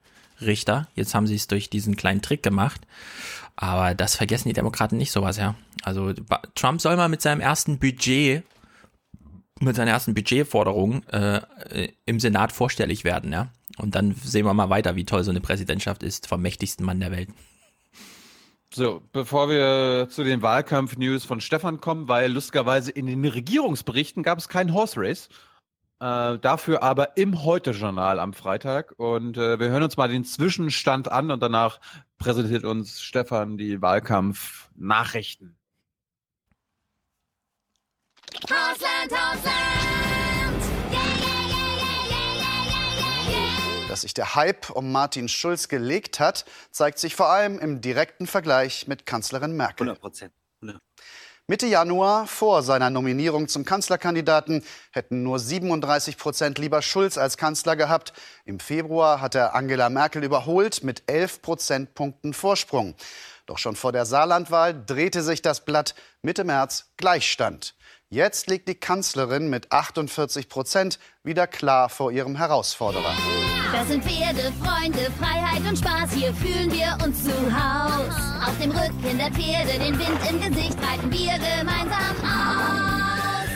[0.41, 0.87] Richter.
[0.95, 2.81] Jetzt haben sie es durch diesen kleinen Trick gemacht.
[3.55, 5.55] Aber das vergessen die Demokraten nicht sowas, ja.
[5.83, 6.13] Also
[6.55, 8.43] Trump soll mal mit seinem ersten Budget,
[9.61, 11.37] mit seiner ersten Budgetforderung äh,
[11.69, 13.47] äh, im Senat vorstellig werden, ja.
[13.77, 16.99] Und dann sehen wir mal weiter, wie toll so eine Präsidentschaft ist vom mächtigsten Mann
[16.99, 17.29] der Welt.
[18.75, 24.37] So, bevor wir zu den Wahlkampf-News von Stefan kommen, weil lustigerweise in den Regierungsberichten gab
[24.37, 25.29] es keinen Horse Race.
[26.01, 28.93] Äh, dafür aber im Heute-Journal am Freitag.
[28.97, 31.79] Und äh, wir hören uns mal den Zwischenstand an und danach
[32.17, 35.55] präsentiert uns Stefan die Wahlkampf-Nachrichten.
[38.43, 40.24] Hausland, Hausland!
[43.95, 48.27] Dass sich der Hype um Martin Schulz gelegt hat, zeigt sich vor allem im direkten
[48.27, 49.87] Vergleich mit Kanzlerin Merkel.
[49.87, 50.33] 100 Prozent.
[51.47, 57.77] Mitte Januar, vor seiner Nominierung zum Kanzlerkandidaten, hätten nur 37 Prozent lieber Schulz als Kanzler
[57.77, 58.11] gehabt.
[58.43, 62.95] Im Februar hat er Angela Merkel überholt mit 11 Prozentpunkten Vorsprung.
[63.45, 67.75] Doch schon vor der Saarlandwahl drehte sich das Blatt Mitte März Gleichstand.
[68.09, 73.15] Jetzt liegt die Kanzlerin mit 48 Prozent wieder klar vor ihrem Herausforderer.
[73.71, 76.13] Das sind Pferde, Freunde, Freiheit und Spaß.
[76.13, 78.47] Hier fühlen wir uns zu Haus.
[78.47, 83.49] Auf dem Rücken der Pferde, den Wind im Gesicht, reiten wir gemeinsam aus.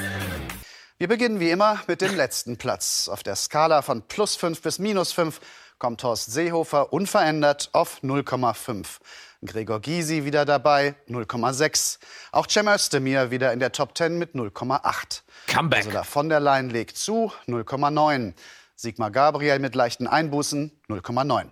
[0.97, 3.07] Wir beginnen wie immer mit dem letzten Platz.
[3.07, 5.39] Auf der Skala von plus 5 bis minus 5
[5.77, 8.97] kommt Horst Seehofer unverändert auf 0,5.
[9.45, 11.99] Gregor Gysi wieder dabei, 0,6.
[12.31, 15.21] Auch Cem Özdemir wieder in der Top 10 mit 0,8.
[15.47, 15.85] Comeback.
[15.85, 18.33] Ursula von der Leyen legt zu, 0,9.
[18.75, 21.47] Sigmar Gabriel mit leichten Einbußen, 0,9.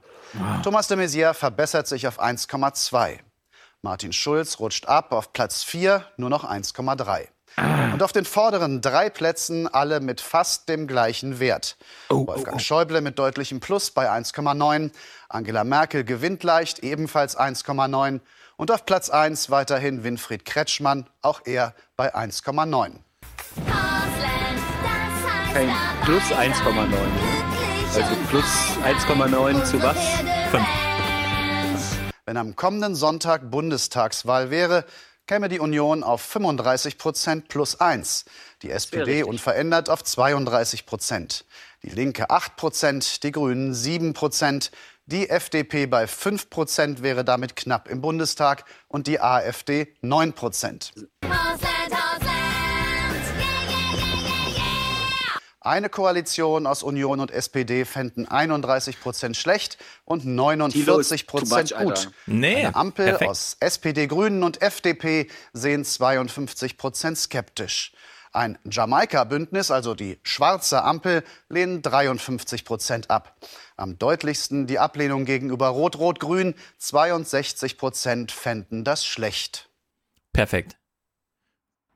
[0.63, 3.19] Thomas de Maizière verbessert sich auf 1,2.
[3.81, 7.27] Martin Schulz rutscht ab auf Platz 4, nur noch 1,3.
[7.57, 11.75] Und auf den vorderen drei Plätzen alle mit fast dem gleichen Wert.
[12.09, 14.91] Wolfgang Schäuble mit deutlichem Plus bei 1,9.
[15.29, 18.19] Angela Merkel gewinnt leicht, ebenfalls 1,9.
[18.57, 22.91] Und auf Platz 1 weiterhin Winfried Kretschmann, auch er bei 1,9.
[25.53, 25.69] Kein
[26.05, 26.87] plus 1,9.
[27.95, 28.45] Also plus
[28.83, 29.97] 1,9 zu was?
[32.27, 34.83] Wenn am kommenden Sonntag Bundestagswahl wäre,
[35.27, 38.25] käme die Union auf 35 Prozent plus 1.
[38.63, 41.45] Die SPD unverändert auf 32 Prozent.
[41.83, 44.71] Die Linke 8 Prozent, die Grünen 7 Prozent.
[45.05, 50.93] Die FDP bei 5 Prozent wäre damit knapp im Bundestag und die AfD 9 Prozent.
[55.67, 62.09] Eine Koalition aus Union und SPD fänden 31 Prozent schlecht und 49 Prozent gut.
[62.25, 63.29] Nee, Eine Ampel perfekt.
[63.29, 67.91] aus SPD, Grünen und FDP sehen 52 Prozent skeptisch.
[68.31, 73.35] Ein Jamaika-Bündnis, also die schwarze Ampel, lehnen 53 Prozent ab.
[73.75, 76.55] Am deutlichsten die Ablehnung gegenüber Rot-Rot-Grün.
[76.77, 79.69] 62 Prozent fänden das schlecht.
[80.31, 80.77] Perfekt.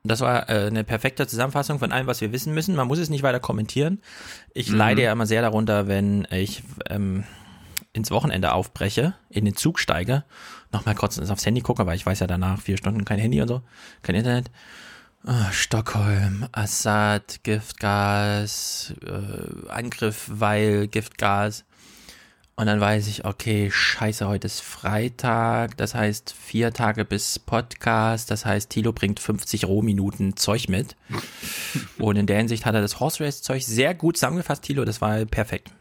[0.03, 2.75] Das war äh, eine perfekte Zusammenfassung von allem, was wir wissen müssen.
[2.75, 4.01] Man muss es nicht weiter kommentieren.
[4.53, 4.77] Ich Mhm.
[4.77, 7.23] leide ja immer sehr darunter, wenn ich ähm,
[7.93, 10.23] ins Wochenende aufbreche, in den Zug steige,
[10.71, 13.47] nochmal kurz aufs Handy gucke, weil ich weiß ja danach vier Stunden kein Handy und
[13.47, 13.61] so,
[14.01, 14.49] kein Internet.
[15.23, 21.63] Ah, Stockholm, Assad, Giftgas, äh, Angriff, weil Giftgas.
[22.61, 28.29] Und dann weiß ich, okay, scheiße, heute ist Freitag, das heißt vier Tage bis Podcast,
[28.29, 30.95] das heißt, Thilo bringt 50 Rohminuten Zeug mit.
[31.97, 35.01] Und in der Hinsicht hat er das Horse Race Zeug sehr gut zusammengefasst, Thilo, das
[35.01, 35.71] war perfekt.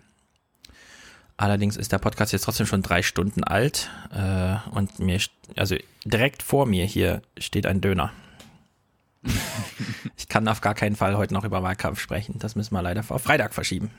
[1.36, 5.20] Allerdings ist der Podcast jetzt trotzdem schon drei Stunden alt äh, und mir,
[5.56, 5.76] also
[6.06, 8.10] direkt vor mir hier steht ein Döner.
[10.16, 12.38] ich kann auf gar keinen Fall heute noch über Wahlkampf sprechen.
[12.38, 13.90] Das müssen wir leider auf Freitag verschieben.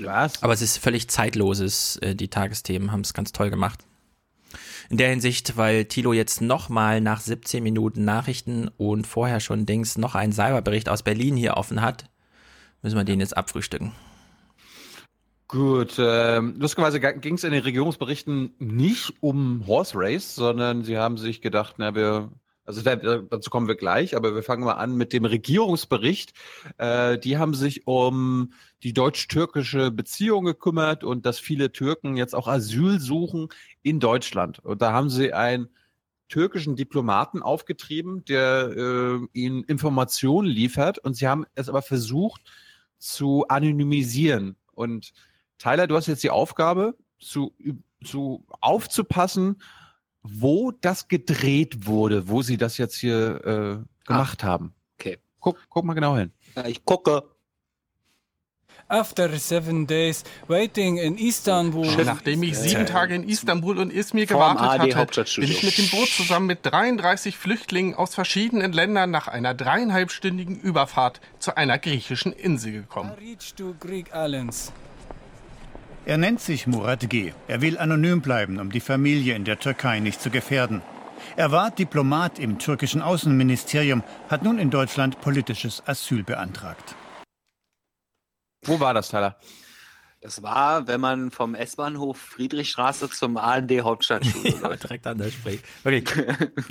[0.00, 0.42] Was?
[0.42, 1.96] Aber es ist völlig zeitloses.
[1.96, 3.80] Äh, Die Tagesthemen haben es ganz toll gemacht.
[4.90, 9.98] In der Hinsicht, weil Thilo jetzt nochmal nach 17 Minuten Nachrichten und vorher schon Dings
[9.98, 12.04] noch einen Cyberbericht aus Berlin hier offen hat,
[12.82, 13.92] müssen wir den jetzt abfrühstücken.
[15.48, 21.16] Gut, ähm, lustigerweise ging es in den Regierungsberichten nicht um Horse Race, sondern sie haben
[21.16, 22.30] sich gedacht, na, wir,
[22.64, 26.32] also da, dazu kommen wir gleich, aber wir fangen mal an mit dem Regierungsbericht.
[26.78, 28.52] Äh, die haben sich um
[28.82, 33.48] die deutsch-türkische Beziehung gekümmert und dass viele Türken jetzt auch Asyl suchen
[33.82, 34.58] in Deutschland.
[34.60, 35.68] Und da haben sie einen
[36.28, 42.42] türkischen Diplomaten aufgetrieben, der äh, ihnen Informationen liefert und sie haben es aber versucht
[42.98, 44.56] zu anonymisieren.
[44.72, 45.12] Und
[45.58, 47.54] Tyler, du hast jetzt die Aufgabe, zu,
[48.02, 49.62] zu aufzupassen,
[50.24, 54.74] wo das gedreht wurde, wo sie das jetzt hier äh, gemacht haben.
[54.98, 55.18] Okay.
[55.38, 56.32] Guck, guck mal genau hin.
[56.56, 57.22] Ja, ich gucke.
[58.88, 61.86] After seven days waiting in Istanbul.
[62.04, 66.08] Nachdem ich sieben Tage in Istanbul und Izmir gewartet hatte, bin ich mit dem Boot
[66.08, 72.72] zusammen mit 33 Flüchtlingen aus verschiedenen Ländern nach einer dreieinhalbstündigen Überfahrt zu einer griechischen Insel
[72.72, 73.12] gekommen.
[76.06, 77.32] Er nennt sich Murat G.
[77.48, 80.82] Er will anonym bleiben, um die Familie in der Türkei nicht zu gefährden.
[81.36, 86.94] Er war Diplomat im türkischen Außenministerium, hat nun in Deutschland politisches Asyl beantragt.
[88.66, 89.38] Wo war das, Tyler?
[90.20, 94.82] Das war, wenn man vom S-Bahnhof Friedrichstraße zum ARD Hauptstadtstudio Ja, läuft.
[94.84, 95.58] direkt an der Spree.
[95.82, 96.04] Wirklich.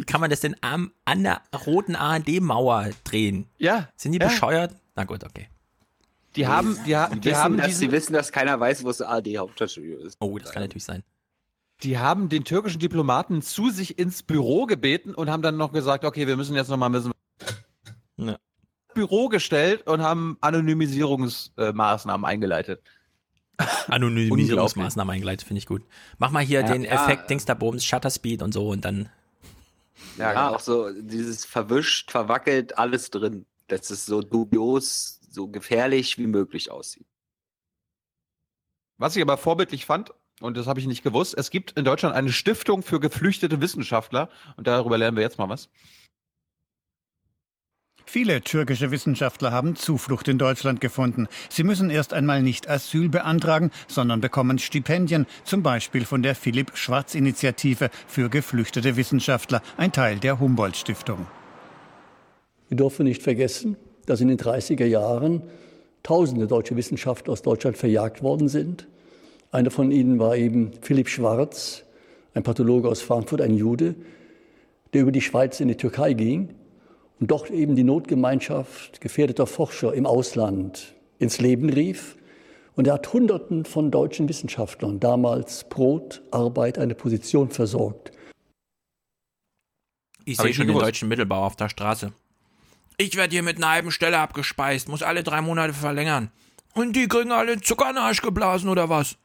[0.05, 3.49] Kann man das denn am, an der roten ARD-Mauer drehen?
[3.57, 3.89] Ja.
[3.95, 4.27] Sind die ja.
[4.27, 4.75] bescheuert?
[4.95, 5.47] Na gut, okay.
[6.35, 8.83] Die haben, die, ha- Sie die wissen, haben dass, diesen, Sie wissen, dass keiner weiß,
[8.83, 10.17] wo das ARD Hauptstadtstudio ist.
[10.19, 11.03] Oh, das kann natürlich sein.
[11.83, 16.05] Die haben den türkischen Diplomaten zu sich ins Büro gebeten und haben dann noch gesagt,
[16.05, 17.11] okay, wir müssen jetzt noch mal ein bisschen
[18.17, 18.37] Ja.
[18.93, 22.81] Büro gestellt und haben Anonymisierungsmaßnahmen eingeleitet.
[23.87, 25.83] Anonymisierungsmaßnahmen eingeleitet, finde ich gut.
[26.17, 26.91] Mach mal hier Ja, den ja.
[26.91, 29.09] Effekt Dings da Bums, Shutter Speed und so und dann.
[30.17, 33.45] Ja, auch so dieses verwischt, verwackelt, alles drin.
[33.67, 37.07] Dass es so dubios, so gefährlich wie möglich aussieht.
[38.97, 42.15] Was ich aber vorbildlich fand, und das habe ich nicht gewusst, es gibt in Deutschland
[42.15, 45.69] eine Stiftung für geflüchtete Wissenschaftler und darüber lernen wir jetzt mal was.
[48.05, 51.27] Viele türkische Wissenschaftler haben Zuflucht in Deutschland gefunden.
[51.49, 57.89] Sie müssen erst einmal nicht Asyl beantragen, sondern bekommen Stipendien, zum Beispiel von der Philipp-Schwarz-Initiative
[58.05, 61.25] für geflüchtete Wissenschaftler, ein Teil der Humboldt-Stiftung.
[62.67, 65.43] Wir dürfen nicht vergessen, dass in den 30er Jahren
[66.03, 68.87] tausende deutsche Wissenschaftler aus Deutschland verjagt worden sind.
[69.51, 71.83] Einer von ihnen war eben Philipp Schwarz,
[72.33, 73.95] ein Pathologe aus Frankfurt, ein Jude,
[74.93, 76.49] der über die Schweiz in die Türkei ging
[77.19, 82.17] und dort eben die Notgemeinschaft gefährdeter Forscher im Ausland ins Leben rief.
[82.75, 88.11] Und er hat Hunderten von deutschen Wissenschaftlern damals Brot, Arbeit, eine Position versorgt.
[90.25, 90.87] Ich sehe schon den gewusst.
[90.87, 92.13] deutschen Mittelbau auf der Straße.
[92.97, 96.31] Ich werde hier mit einer halben Stelle abgespeist, muss alle drei Monate verlängern.
[96.73, 99.17] Und die kriegen alle Zucker in den Arsch geblasen oder was?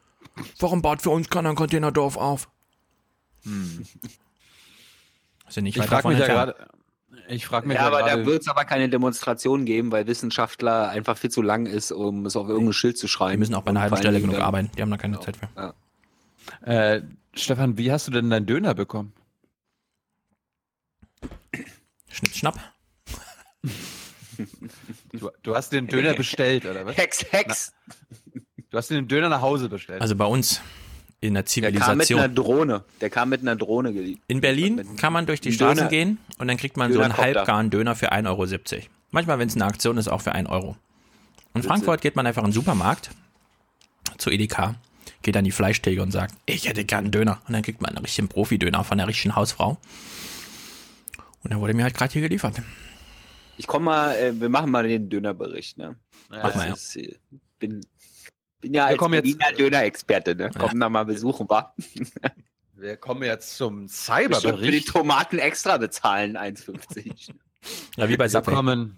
[0.59, 2.49] Warum baut für uns keiner ein Containerdorf auf?
[3.45, 3.85] Hm.
[5.49, 6.69] Sind nicht Ich weit frag davon mich ja gerade-
[7.29, 10.07] Ich frage mich Ja, ja aber gerade- da wird es aber keine Demonstration geben, weil
[10.07, 13.33] Wissenschaftler einfach viel zu lang ist, um es auf irgendein Schild zu schreiben.
[13.33, 14.71] Die müssen auch bei einer halben Stelle genug dann- arbeiten.
[14.77, 15.49] Die haben da keine Zeit für.
[15.57, 15.75] Ja.
[16.95, 17.03] Äh,
[17.35, 19.13] Stefan, wie hast du denn deinen Döner bekommen?
[22.11, 22.59] Schnipp, schnapp.
[25.13, 26.97] Du, du hast den Döner bestellt, oder was?
[26.97, 27.73] Hex, Hex.
[28.33, 30.01] Na, du hast den Döner nach Hause bestellt.
[30.01, 30.61] Also bei uns
[31.21, 32.21] in der Der kam mit Zivilisation.
[32.21, 32.85] einer Drohne.
[33.01, 34.23] Der kam mit einer Drohne geliefert.
[34.29, 37.01] In Berlin kann man durch die Ein Straßen Döner- gehen und dann kriegt man so
[37.01, 38.27] einen halbgaren Döner für 1,70
[38.77, 38.87] Euro.
[39.11, 40.77] Manchmal, wenn es eine Aktion ist, auch für 1 Euro.
[41.55, 41.63] In.
[41.65, 43.11] Frankfurt geht man einfach in den Supermarkt
[44.19, 44.77] zu Edeka,
[45.23, 47.41] geht an die Fleischtheke und sagt, ich hätte gern einen Döner.
[47.49, 49.79] Und dann kriegt man einen richtigen Profi-Döner von einer richtigen Hausfrau.
[51.43, 52.63] Und der wurde mir halt gerade hier geliefert.
[53.59, 55.97] Ich komme mal, äh, wir machen mal den Dönerbericht, ne?
[56.31, 56.75] Mach mal, ja.
[56.75, 57.19] ist, äh,
[57.59, 57.85] bin,
[58.61, 60.51] bin ja Wir als Berliner Döner-Experte, ne?
[60.57, 61.75] Komm da mal besuchen, wa?
[62.75, 64.89] Wir kommen jetzt zum Bestimmt Für die Cyberbericht.
[64.89, 67.35] Tomaten extra bezahlen, 1,50.
[67.97, 68.55] Ja, wie bei Wir Subway.
[68.55, 68.97] kommen,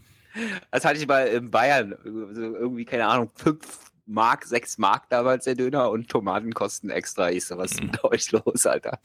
[0.71, 1.97] Das hatte ich bei in Bayern.
[2.05, 7.31] So irgendwie, keine Ahnung, 5 Mark, 6 Mark damals der Döner und Tomaten kosten extra.
[7.31, 9.01] Ich so, was ist denn bei euch los, Alter?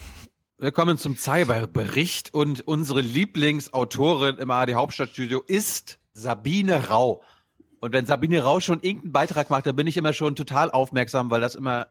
[0.58, 7.24] Wir kommen zum Cyberbericht und unsere Lieblingsautorin im ARD Hauptstadtstudio ist Sabine Rau.
[7.82, 11.30] Und wenn Sabine Rau schon irgendeinen Beitrag macht, dann bin ich immer schon total aufmerksam,
[11.30, 11.88] weil das immer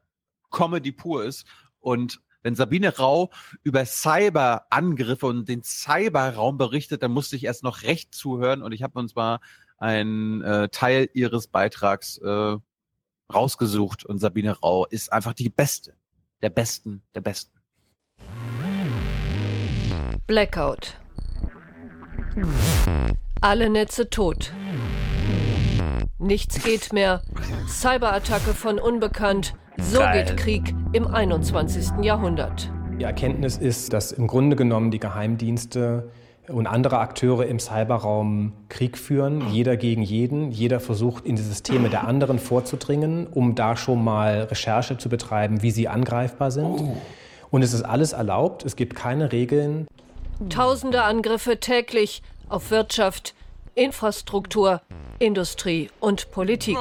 [0.50, 1.46] Comedy pur ist.
[1.80, 3.30] Und wenn Sabine Rau
[3.64, 8.82] über Cyberangriffe und den Cyberraum berichtet, dann musste ich erst noch recht zuhören und ich
[8.82, 9.40] habe uns mal
[9.76, 12.56] einen äh, Teil ihres Beitrags äh,
[13.32, 15.94] rausgesucht und Sabine Rau ist einfach die Beste,
[16.40, 17.53] der Besten, der Besten.
[20.26, 20.94] Blackout.
[23.40, 24.52] Alle Netze tot.
[26.18, 27.20] Nichts geht mehr.
[27.68, 29.54] Cyberattacke von Unbekannt.
[29.78, 30.24] So Geil.
[30.24, 32.02] geht Krieg im 21.
[32.02, 32.70] Jahrhundert.
[32.98, 36.10] Die Erkenntnis ist, dass im Grunde genommen die Geheimdienste
[36.48, 40.50] und andere Akteure im Cyberraum Krieg führen, jeder gegen jeden.
[40.50, 45.62] Jeder versucht, in die Systeme der anderen vorzudringen, um da schon mal Recherche zu betreiben,
[45.62, 46.80] wie sie angreifbar sind.
[47.54, 49.86] Und es ist alles erlaubt, es gibt keine Regeln.
[50.48, 53.32] Tausende Angriffe täglich auf Wirtschaft,
[53.76, 54.80] Infrastruktur,
[55.20, 56.76] Industrie und Politik.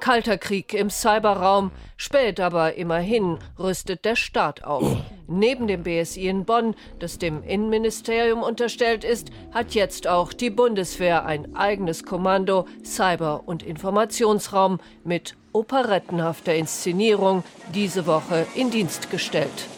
[0.00, 1.72] Kalter Krieg im Cyberraum.
[1.98, 4.96] Spät aber immerhin rüstet der Staat auf.
[5.26, 11.26] Neben dem BSI in Bonn, das dem Innenministerium unterstellt ist, hat jetzt auch die Bundeswehr
[11.26, 17.44] ein eigenes Kommando Cyber- und Informationsraum mit operettenhafter Inszenierung
[17.74, 19.68] diese Woche in Dienst gestellt.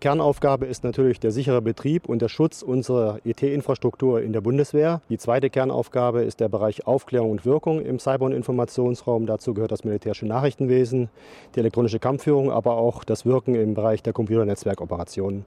[0.00, 5.02] Kernaufgabe ist natürlich der sichere Betrieb und der Schutz unserer IT-Infrastruktur in der Bundeswehr.
[5.10, 9.26] Die zweite Kernaufgabe ist der Bereich Aufklärung und Wirkung im Cyber- und Informationsraum.
[9.26, 11.10] Dazu gehört das militärische Nachrichtenwesen,
[11.54, 15.44] die elektronische Kampfführung, aber auch das Wirken im Bereich der Computernetzwerkoperationen.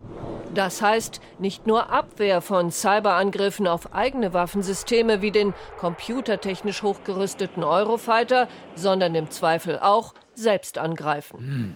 [0.54, 8.48] Das heißt, nicht nur Abwehr von Cyberangriffen auf eigene Waffensysteme wie den computertechnisch hochgerüsteten Eurofighter,
[8.76, 11.76] sondern im Zweifel auch selbst angreifen.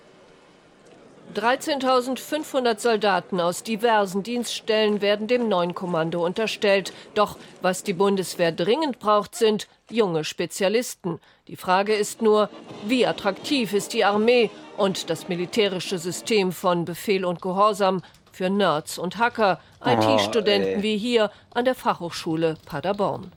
[1.35, 6.93] 13.500 Soldaten aus diversen Dienststellen werden dem neuen Kommando unterstellt.
[7.13, 11.19] Doch was die Bundeswehr dringend braucht, sind junge Spezialisten.
[11.47, 12.49] Die Frage ist nur,
[12.87, 18.97] wie attraktiv ist die Armee und das militärische System von Befehl und Gehorsam für Nerds
[18.97, 20.83] und Hacker, Oh, IT-Studenten ey.
[20.83, 23.31] wie hier an der Fachhochschule Paderborn.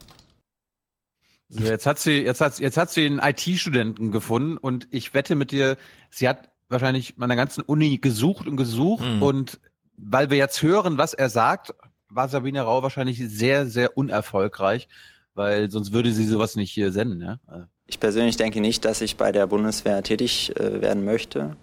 [1.48, 5.34] So, jetzt hat sie, jetzt hat, jetzt hat sie einen IT-Studenten gefunden und ich wette
[5.34, 5.76] mit dir,
[6.10, 9.22] sie hat wahrscheinlich der ganzen Uni gesucht und gesucht Mhm.
[9.22, 9.60] und
[9.96, 11.74] weil wir jetzt hören, was er sagt,
[12.08, 14.88] war Sabine Rau wahrscheinlich sehr, sehr unerfolgreich,
[15.34, 17.38] weil sonst würde sie sowas nicht hier senden, ja.
[17.86, 21.56] Ich persönlich denke nicht, dass ich bei der Bundeswehr tätig äh, werden möchte,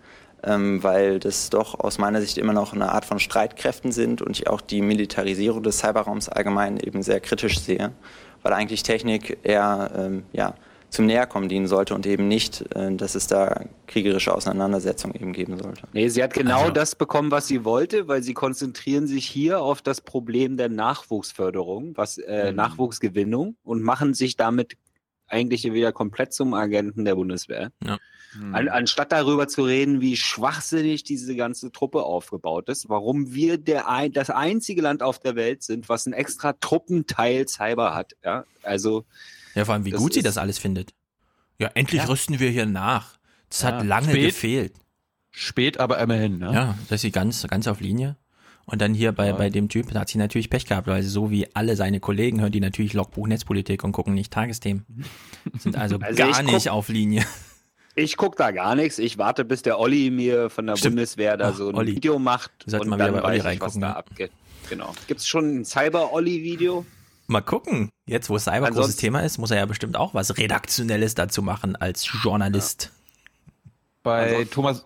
[0.44, 4.38] ähm, weil das doch aus meiner Sicht immer noch eine Art von Streitkräften sind und
[4.38, 7.92] ich auch die Militarisierung des Cyberraums allgemein eben sehr kritisch sehe,
[8.44, 10.53] weil eigentlich Technik eher ähm, ja,
[10.90, 15.57] zum Näherkommen dienen sollte und eben nicht, äh, dass es da kriegerische Auseinandersetzungen eben geben
[15.57, 15.88] sollte.
[15.93, 19.61] Nee, sie hat genau Also- das bekommen, was sie wollte, weil sie konzentrieren sich hier
[19.61, 22.56] auf das Problem der Nachwuchsförderung, was äh, Mhm.
[22.56, 24.77] Nachwuchsgewinnung und machen sich damit
[25.27, 27.72] eigentlich wieder komplett zum Agenten der Bundeswehr.
[27.83, 27.98] Ja.
[28.53, 33.90] An, anstatt darüber zu reden, wie schwachsinnig diese ganze Truppe aufgebaut ist, warum wir der
[33.90, 38.14] ein, das einzige Land auf der Welt sind, was ein extra Truppenteil Cyber hat.
[38.24, 39.06] Ja, also
[39.58, 40.94] Ja, vor allem, wie Das gut sie das alles findet.
[41.60, 42.08] Ja, endlich Ja.
[42.08, 43.18] rüsten wir hier nach.
[43.50, 44.26] Das Ja, hat lange spät.
[44.27, 44.74] gefehlt.
[45.32, 46.52] Spät, aber immerhin, ne?
[46.53, 48.16] Ja, da ist sie ganz, ganz auf Linie.
[48.66, 49.34] Und dann hier bei, Ja.
[49.36, 52.42] bei dem Typ, da hat sie natürlich Pech gehabt, weil so wie alle seine Kollegen
[52.42, 54.86] hören die natürlich Logbuch Netzpolitik und gucken nicht Tagesthemen.
[55.60, 57.24] Sind also, Also gar ich guck- nicht auf Linie.
[57.95, 59.00] ich gucke da gar nichts.
[59.00, 60.95] Ich warte, bis der Olli mir von der Stimmt.
[60.95, 61.95] Bundeswehr da Ach, so ein Olli.
[61.95, 63.95] Video macht Wir sollten mal wieder bei Olli weiß ich, was reingucken, da ne?
[63.95, 64.32] abgeht.
[64.69, 64.94] Genau.
[65.08, 66.86] Gibt es schon ein Cyber-Olli-Video?
[67.27, 67.89] Mal gucken.
[68.06, 71.41] Jetzt, wo Cyber großes Ansonsten- Thema ist, muss er ja bestimmt auch was Redaktionelles dazu
[71.41, 72.91] machen als Journalist.
[74.03, 74.85] Bei Thomas,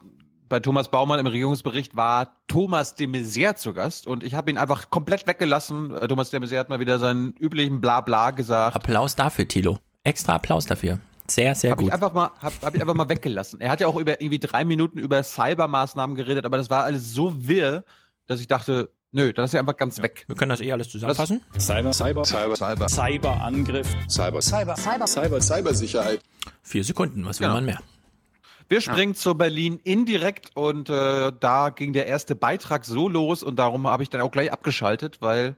[0.50, 4.58] bei Thomas Baumann im Regierungsbericht war Thomas de Maizière zu Gast und ich habe ihn
[4.58, 5.96] einfach komplett weggelassen.
[5.96, 8.76] Äh, Thomas de Maizière hat mal wieder seinen üblichen Blabla gesagt.
[8.76, 9.78] Applaus dafür, Tilo.
[10.04, 11.00] Extra Applaus dafür.
[11.28, 11.94] Sehr, sehr Habe ich gut.
[11.94, 13.62] einfach mal, hab, hab ich einfach mal weggelassen.
[13.62, 17.14] Er hat ja auch über irgendwie drei Minuten über Cybermaßnahmen geredet, aber das war alles
[17.14, 17.84] so wirr,
[18.26, 20.24] dass ich dachte, nö, dann ist er einfach ganz weg.
[20.28, 21.42] Wir können das eh alles zusammenfassen.
[21.58, 26.22] Cyber, Cyber, Cyber, Cyber, Cyberangriff, Cyber, Cyber, Cyber, Cyber, Cybersicherheit.
[26.64, 27.54] Vier Sekunden, was will Ja.
[27.54, 27.80] man mehr?
[28.70, 33.58] Wir springen zu Berlin indirekt und äh, da ging der erste Beitrag so los und
[33.58, 35.58] darum habe ich dann auch gleich abgeschaltet, weil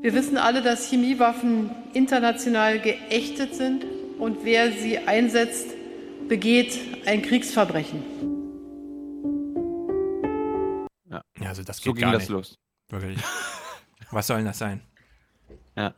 [0.00, 3.84] Wir wissen alle, dass Chemiewaffen international geächtet sind
[4.18, 5.66] und wer sie einsetzt,
[6.28, 8.02] begeht ein Kriegsverbrechen.
[11.10, 12.30] ja, also das so geht ging gar das nicht.
[12.30, 12.58] los.
[12.90, 13.18] Wirklich.
[14.10, 14.80] Was soll denn das sein?
[15.76, 15.94] Ja.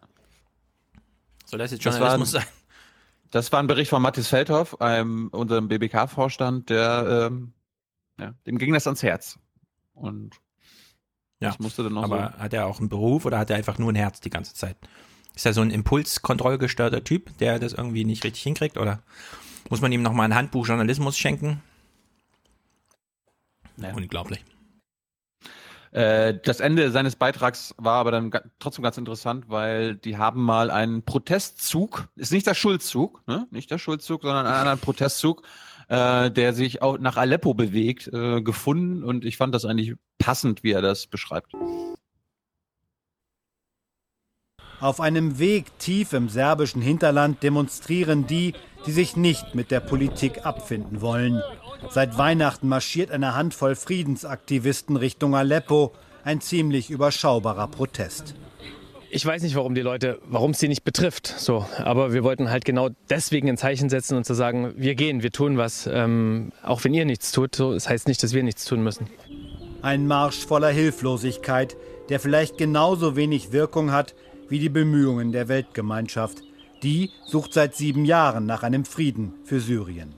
[1.47, 2.45] Soll das jetzt Das war, Journalismus sein?
[3.31, 7.53] das war ein Bericht von Mathis Feldhoff, einem, unserem BBK-Vorstand, der ähm,
[8.19, 9.39] ja, dem ging das ans Herz.
[9.95, 10.37] Und
[11.41, 12.43] Ja, das musste dann noch aber so.
[12.43, 14.77] hat er auch einen Beruf oder hat er einfach nur ein Herz die ganze Zeit?
[15.35, 18.77] Ist er so ein impulskontrollgestörter Typ, der das irgendwie nicht richtig hinkriegt?
[18.77, 19.03] Oder
[19.69, 21.63] muss man ihm nochmal ein Handbuch Journalismus schenken?
[23.77, 23.95] Ja.
[23.95, 24.45] Unglaublich.
[25.93, 30.71] Äh, das Ende seines Beitrags war aber dann trotzdem ganz interessant, weil die haben mal
[30.71, 33.47] einen Protestzug, ist nicht der Schulzzug, ne?
[33.51, 35.43] nicht der Schulzzug, sondern einen anderen Protestzug,
[35.89, 40.63] äh, der sich auch nach Aleppo bewegt, äh, gefunden und ich fand das eigentlich passend,
[40.63, 41.53] wie er das beschreibt.
[44.81, 48.55] Auf einem Weg tief im serbischen Hinterland demonstrieren die,
[48.87, 51.43] die sich nicht mit der Politik abfinden wollen.
[51.91, 55.93] Seit Weihnachten marschiert eine Handvoll Friedensaktivisten Richtung Aleppo.
[56.25, 58.35] Ein ziemlich überschaubarer Protest.
[59.11, 61.27] Ich weiß nicht, warum die Leute, warum es sie nicht betrifft.
[61.27, 65.23] So, aber wir wollten halt genau deswegen ein Zeichen setzen und zu sagen, wir gehen,
[65.23, 67.55] wir tun was, ähm, auch wenn ihr nichts tut.
[67.55, 69.09] So, das heißt nicht, dass wir nichts tun müssen.
[69.83, 71.77] Ein Marsch voller Hilflosigkeit,
[72.09, 74.15] der vielleicht genauso wenig Wirkung hat
[74.51, 76.43] wie die Bemühungen der Weltgemeinschaft.
[76.83, 80.15] Die sucht seit sieben Jahren nach einem Frieden für Syrien.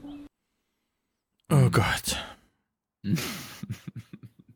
[1.53, 2.17] Oh Gott.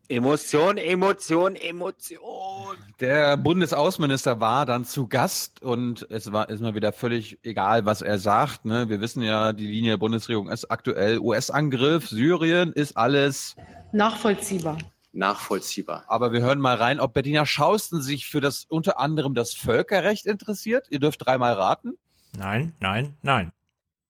[0.08, 2.76] Emotion, Emotion, Emotion.
[3.00, 8.02] Der Bundesaußenminister war dann zu Gast und es war ist mal wieder völlig egal, was
[8.02, 8.64] er sagt.
[8.64, 8.88] Ne?
[8.88, 13.56] Wir wissen ja, die Linie der Bundesregierung ist aktuell US-Angriff, Syrien ist alles.
[13.92, 14.78] Nachvollziehbar.
[15.16, 16.04] Nachvollziehbar.
[16.08, 20.26] Aber wir hören mal rein, ob Bettina Schausten sich für das unter anderem das Völkerrecht
[20.26, 20.86] interessiert.
[20.90, 21.96] Ihr dürft dreimal raten.
[22.36, 23.52] Nein, nein, nein.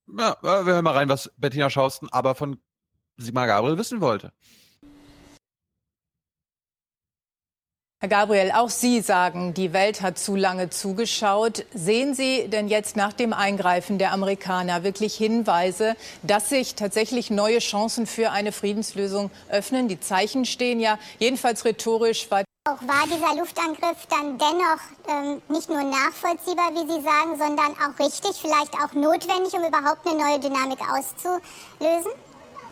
[0.06, 2.58] Ja, wir hören mal rein, was Bettina Schausten aber von
[3.16, 4.32] Sigmar Gabriel wissen wollte.
[8.06, 11.66] Herr Gabriel, auch Sie sagen, die Welt hat zu lange zugeschaut.
[11.74, 17.58] Sehen Sie denn jetzt nach dem Eingreifen der Amerikaner wirklich Hinweise, dass sich tatsächlich neue
[17.58, 19.88] Chancen für eine Friedenslösung öffnen?
[19.88, 25.68] Die Zeichen stehen ja jedenfalls rhetorisch weit Auch war dieser Luftangriff dann dennoch ähm, nicht
[25.68, 30.38] nur nachvollziehbar, wie Sie sagen, sondern auch richtig, vielleicht auch notwendig, um überhaupt eine neue
[30.38, 32.12] Dynamik auszulösen?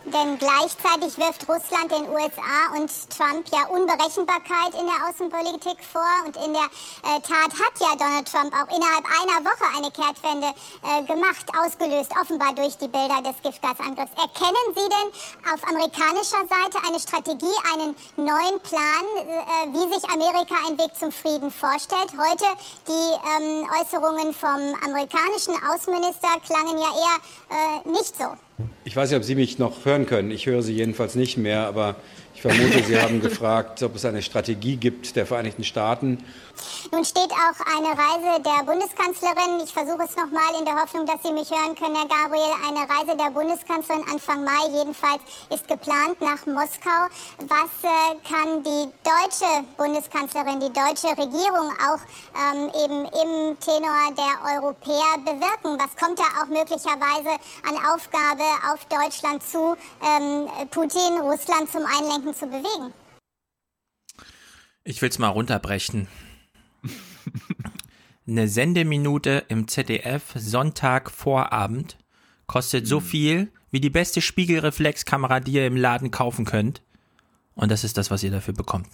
[0.05, 6.05] Denn gleichzeitig wirft Russland den USA und Trump ja Unberechenbarkeit in der Außenpolitik vor.
[6.25, 6.69] Und in der
[7.09, 10.53] äh, Tat hat ja Donald Trump auch innerhalb einer Woche eine Kehrtwende
[10.85, 14.13] äh, gemacht, ausgelöst, offenbar durch die Bilder des Giftgasangriffs.
[14.13, 15.09] Erkennen Sie denn
[15.51, 21.11] auf amerikanischer Seite eine Strategie, einen neuen Plan, äh, wie sich Amerika einen Weg zum
[21.11, 22.13] Frieden vorstellt?
[22.13, 22.45] Heute
[22.87, 23.09] die
[23.41, 27.17] ähm, Äußerungen vom amerikanischen Außenminister klangen ja eher
[27.57, 28.44] äh, nicht so.
[28.85, 30.31] Ich weiß nicht, ob Sie mich noch hören können.
[30.31, 31.95] Ich höre Sie jedenfalls nicht mehr, aber
[32.35, 36.19] ich vermute, Sie haben gefragt, ob es eine Strategie gibt der Vereinigten Staaten,
[36.91, 41.21] nun steht auch eine Reise der Bundeskanzlerin, ich versuche es nochmal in der Hoffnung, dass
[41.23, 46.21] Sie mich hören können, Herr Gabriel, eine Reise der Bundeskanzlerin Anfang Mai jedenfalls ist geplant
[46.21, 47.09] nach Moskau.
[47.49, 52.01] Was äh, kann die deutsche Bundeskanzlerin, die deutsche Regierung auch
[52.37, 55.77] ähm, eben im Tenor der Europäer bewirken?
[55.81, 57.35] Was kommt da auch möglicherweise
[57.67, 62.93] an Aufgabe auf Deutschland zu, ähm, Putin, Russland zum Einlenken zu bewegen?
[64.83, 66.07] Ich will es mal runterbrechen.
[68.27, 71.97] Eine Sendeminute im ZDF Sonntag Vorabend
[72.47, 73.05] kostet so hm.
[73.05, 76.81] viel wie die beste Spiegelreflexkamera, die ihr im Laden kaufen könnt.
[77.55, 78.87] Und das ist das, was ihr dafür bekommt.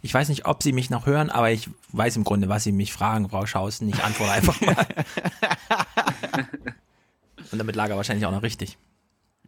[0.00, 2.72] Ich weiß nicht, ob Sie mich noch hören, aber ich weiß im Grunde, was Sie
[2.72, 3.88] mich fragen, Frau Schausen.
[3.88, 4.86] Ich antworte einfach mal.
[7.52, 8.78] Und damit lag er wahrscheinlich auch noch richtig.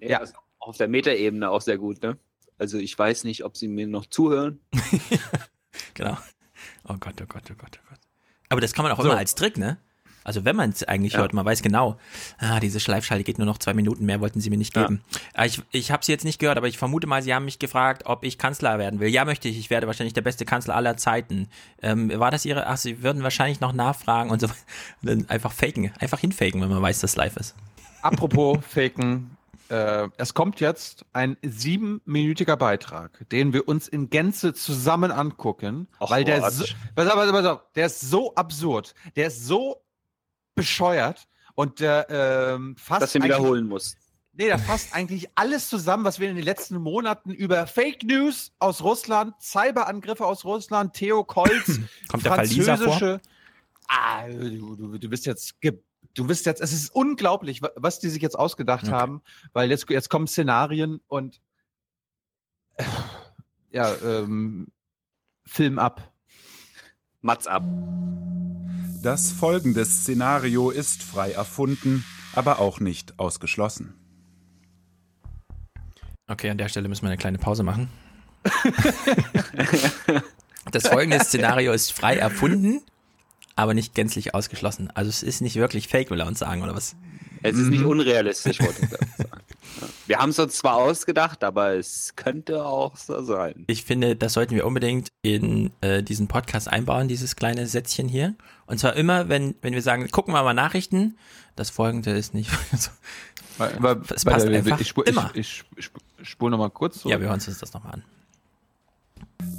[0.00, 0.22] Ja,
[0.58, 2.18] auf der Metaebene auch sehr gut, ne?
[2.58, 4.60] Also ich weiß nicht, ob Sie mir noch zuhören.
[5.94, 6.18] genau.
[6.84, 8.00] Oh Gott, oh Gott, oh Gott, oh Gott.
[8.48, 9.04] Aber das kann man auch so.
[9.04, 9.78] immer als Trick, ne?
[10.28, 11.20] Also wenn man es eigentlich ja.
[11.20, 11.96] hört, man weiß genau,
[12.38, 15.00] ah, diese Schleifschalte geht nur noch zwei Minuten, mehr wollten sie mir nicht geben.
[15.10, 15.18] Ja.
[15.32, 17.58] Ah, ich, ich habe sie jetzt nicht gehört, aber ich vermute mal, sie haben mich
[17.58, 19.08] gefragt, ob ich Kanzler werden will.
[19.08, 19.58] Ja, möchte ich.
[19.58, 21.48] Ich werde wahrscheinlich der beste Kanzler aller Zeiten.
[21.80, 22.66] Ähm, war das ihre?
[22.66, 24.48] Ach, sie würden wahrscheinlich noch nachfragen und so.
[25.02, 27.54] dann einfach faken, einfach hinfaken, wenn man weiß, dass live ist.
[28.02, 29.30] Apropos faken,
[29.68, 36.10] äh, es kommt jetzt ein siebenminütiger Beitrag, den wir uns in Gänze zusammen angucken, Ach,
[36.10, 36.64] weil der so,
[36.94, 39.82] pass auf, pass auf, pass auf, der ist so absurd, der ist so
[40.54, 43.02] bescheuert und der ähm, fast.
[43.02, 43.96] Dass du ihn wiederholen musst.
[44.32, 48.52] Nee, der fasst eigentlich alles zusammen, was wir in den letzten Monaten über Fake News
[48.60, 53.20] aus Russland, Cyberangriffe aus Russland, Theo Kolz, Kommt der französische.
[53.88, 55.60] Ah, du, du, du bist jetzt
[56.14, 58.92] du bist jetzt, es ist unglaublich, was die sich jetzt ausgedacht okay.
[58.92, 59.22] haben,
[59.52, 61.40] weil jetzt, jetzt kommen Szenarien und
[62.76, 62.84] äh,
[63.70, 64.68] ja, ähm,
[65.46, 66.12] Film ab.
[67.20, 67.64] Mats ab.
[69.02, 72.04] Das folgende Szenario ist frei erfunden,
[72.34, 73.94] aber auch nicht ausgeschlossen.
[76.26, 77.88] Okay, an der Stelle müssen wir eine kleine Pause machen.
[80.70, 82.82] das folgende Szenario ist frei erfunden,
[83.58, 84.90] aber nicht gänzlich ausgeschlossen.
[84.94, 86.94] Also es ist nicht wirklich fake, will er uns sagen, oder was?
[87.42, 87.90] Es ist nicht mhm.
[87.90, 89.10] unrealistisch, wollte ich sagen.
[90.06, 93.64] Wir haben es uns zwar ausgedacht, aber es könnte auch so sein.
[93.66, 98.34] Ich finde, das sollten wir unbedingt in äh, diesen Podcast einbauen, dieses kleine Sätzchen hier.
[98.66, 101.16] Und zwar immer, wenn, wenn wir sagen, gucken wir mal Nachrichten,
[101.54, 102.50] das folgende ist nicht.
[102.72, 105.30] es passt einfach ich, ich, immer.
[105.34, 105.90] Ich, ich,
[106.22, 107.02] ich spule nochmal kurz.
[107.02, 107.10] So.
[107.10, 108.04] Ja, wir hören uns das nochmal an.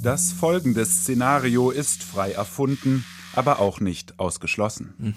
[0.02, 5.16] Das folgende Szenario ist frei erfunden aber auch nicht ausgeschlossen.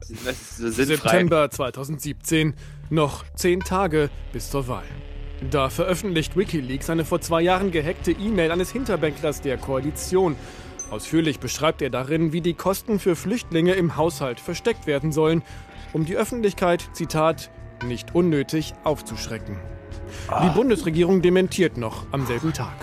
[0.00, 2.54] September 2017,
[2.90, 4.84] noch zehn Tage bis zur Wahl.
[5.50, 10.36] Da veröffentlicht Wikileaks eine vor zwei Jahren gehackte E-Mail eines Hinterbänklers der Koalition.
[10.90, 15.42] Ausführlich beschreibt er darin, wie die Kosten für Flüchtlinge im Haushalt versteckt werden sollen,
[15.92, 17.50] um die Öffentlichkeit, Zitat,
[17.84, 19.58] nicht unnötig aufzuschrecken.
[20.42, 22.74] Die Bundesregierung dementiert noch am selben Tag.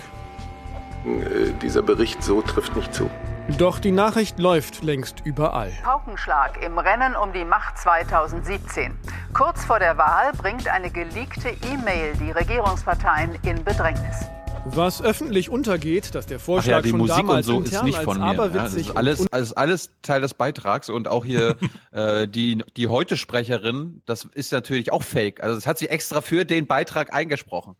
[1.04, 3.10] Äh, dieser Bericht so trifft nicht zu.
[3.58, 5.72] Doch die Nachricht läuft längst überall.
[5.84, 8.92] Paukenschlag im Rennen um die Macht 2017.
[9.32, 14.26] Kurz vor der Wahl bringt eine geleakte E-Mail die Regierungsparteien in Bedrängnis.
[14.64, 17.82] Was öffentlich untergeht, dass der Vorschlag Ach ja, die schon Musik damals und so ist
[17.84, 18.34] nicht von mir.
[18.34, 21.56] Ja, das ist alles, alles, alles Teil des Beitrags und auch hier
[21.92, 25.40] äh, die, die Heute-Sprecherin, das ist natürlich auch fake.
[25.40, 27.76] Also das hat sie extra für den Beitrag eingesprochen.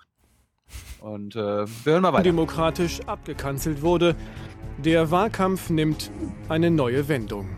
[1.00, 2.24] Und äh, wir hören mal weiter.
[2.24, 4.16] Demokratisch abgekanzelt wurde,
[4.78, 6.10] der Wahlkampf nimmt
[6.48, 7.48] eine neue Wendung.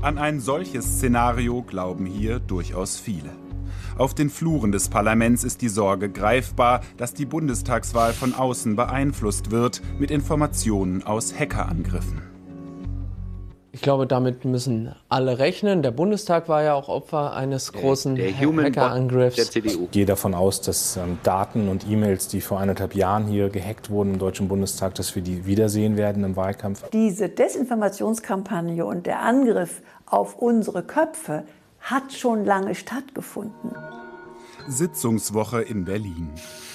[0.00, 3.30] An ein solches Szenario glauben hier durchaus viele.
[3.96, 9.50] Auf den Fluren des Parlaments ist die Sorge greifbar, dass die Bundestagswahl von außen beeinflusst
[9.50, 12.37] wird mit Informationen aus Hackerangriffen.
[13.78, 15.82] Ich glaube, damit müssen alle rechnen.
[15.82, 19.36] Der Bundestag war ja auch Opfer eines großen Hackerangriffs.
[19.36, 19.84] Der CDU.
[19.84, 23.88] Ich gehe davon aus, dass ähm, Daten und E-Mails, die vor eineinhalb Jahren hier gehackt
[23.88, 26.90] wurden im Deutschen Bundestag, dass wir die wiedersehen werden im Wahlkampf.
[26.90, 31.44] Diese Desinformationskampagne und der Angriff auf unsere Köpfe
[31.78, 33.76] hat schon lange stattgefunden.
[34.66, 36.30] Sitzungswoche in Berlin.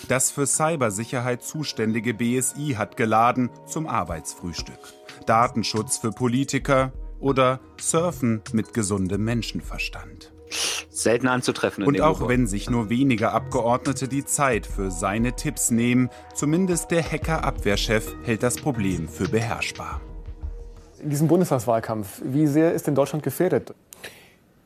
[0.07, 5.02] Das für Cybersicherheit zuständige BSI hat geladen zum Arbeitsfrühstück.
[5.23, 10.33] Datenschutz für Politiker oder Surfen mit gesundem Menschenverstand.
[10.89, 11.83] Selten anzutreffen.
[11.83, 17.03] Und auch wenn sich nur wenige Abgeordnete die Zeit für seine Tipps nehmen, zumindest der
[17.03, 20.01] Hacker-Abwehrchef hält das Problem für beherrschbar.
[20.99, 23.73] In diesem Bundestagswahlkampf, wie sehr ist denn Deutschland gefährdet?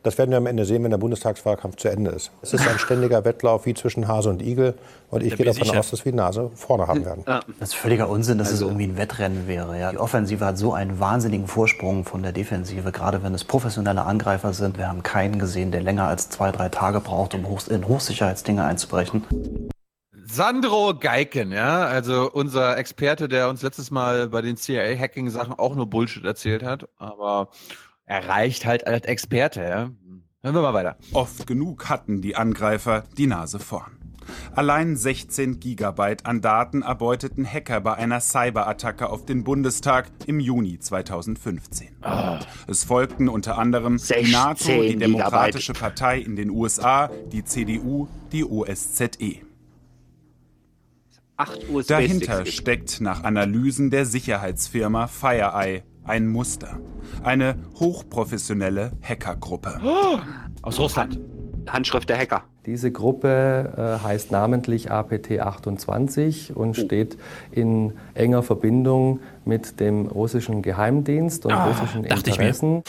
[0.03, 2.31] Das werden wir am Ende sehen, wenn der Bundestagswahlkampf zu Ende ist.
[2.41, 4.75] Es ist ein ständiger Wettlauf wie zwischen Hase und Igel.
[5.09, 5.79] Und ich gehe davon sicher.
[5.79, 7.23] aus, dass wir die Nase vorne haben werden.
[7.25, 8.65] Das ist völliger Unsinn, dass also.
[8.65, 9.79] es irgendwie ein Wettrennen wäre.
[9.79, 9.91] Ja.
[9.91, 14.53] Die Offensive hat so einen wahnsinnigen Vorsprung von der Defensive, gerade wenn es professionelle Angreifer
[14.53, 14.77] sind.
[14.77, 19.23] Wir haben keinen gesehen, der länger als zwei, drei Tage braucht, um in Hochsicherheitsdinge einzubrechen.
[20.29, 25.89] Sandro Geiken, ja, also unser Experte, der uns letztes Mal bei den CIA-Hacking-Sachen auch nur
[25.89, 27.49] Bullshit erzählt hat, aber
[28.07, 29.91] er reicht halt als Experte, ja.
[30.41, 30.97] Hören wir mal weiter.
[31.11, 33.97] Oft genug hatten die Angreifer die Nase vorn.
[34.55, 40.79] Allein 16 Gigabyte an Daten erbeuteten Hacker bei einer Cyberattacke auf den Bundestag im Juni
[40.79, 41.97] 2015.
[42.03, 42.37] Oh.
[42.67, 45.97] Es folgten unter anderem die NATO, die Demokratische Gigabyte.
[45.97, 49.41] Partei in den USA, die CDU, die OSZE.
[51.87, 56.79] Dahinter steckt nach Analysen der Sicherheitsfirma FireEye ein Muster.
[57.23, 59.79] Eine hochprofessionelle Hackergruppe.
[59.83, 60.17] Oh,
[60.61, 61.19] aus Russland.
[61.67, 62.43] Handschrift der Hacker.
[62.65, 66.73] Diese Gruppe äh, heißt namentlich APT28 und oh.
[66.73, 67.17] steht
[67.51, 72.83] in enger Verbindung mit dem russischen Geheimdienst und ah, russischen Interessen.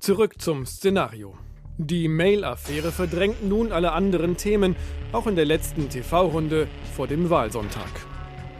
[0.00, 1.34] Zurück zum Szenario.
[1.76, 4.74] Die Mail-Affäre verdrängt nun alle anderen Themen,
[5.12, 7.90] auch in der letzten TV-Runde vor dem Wahlsonntag.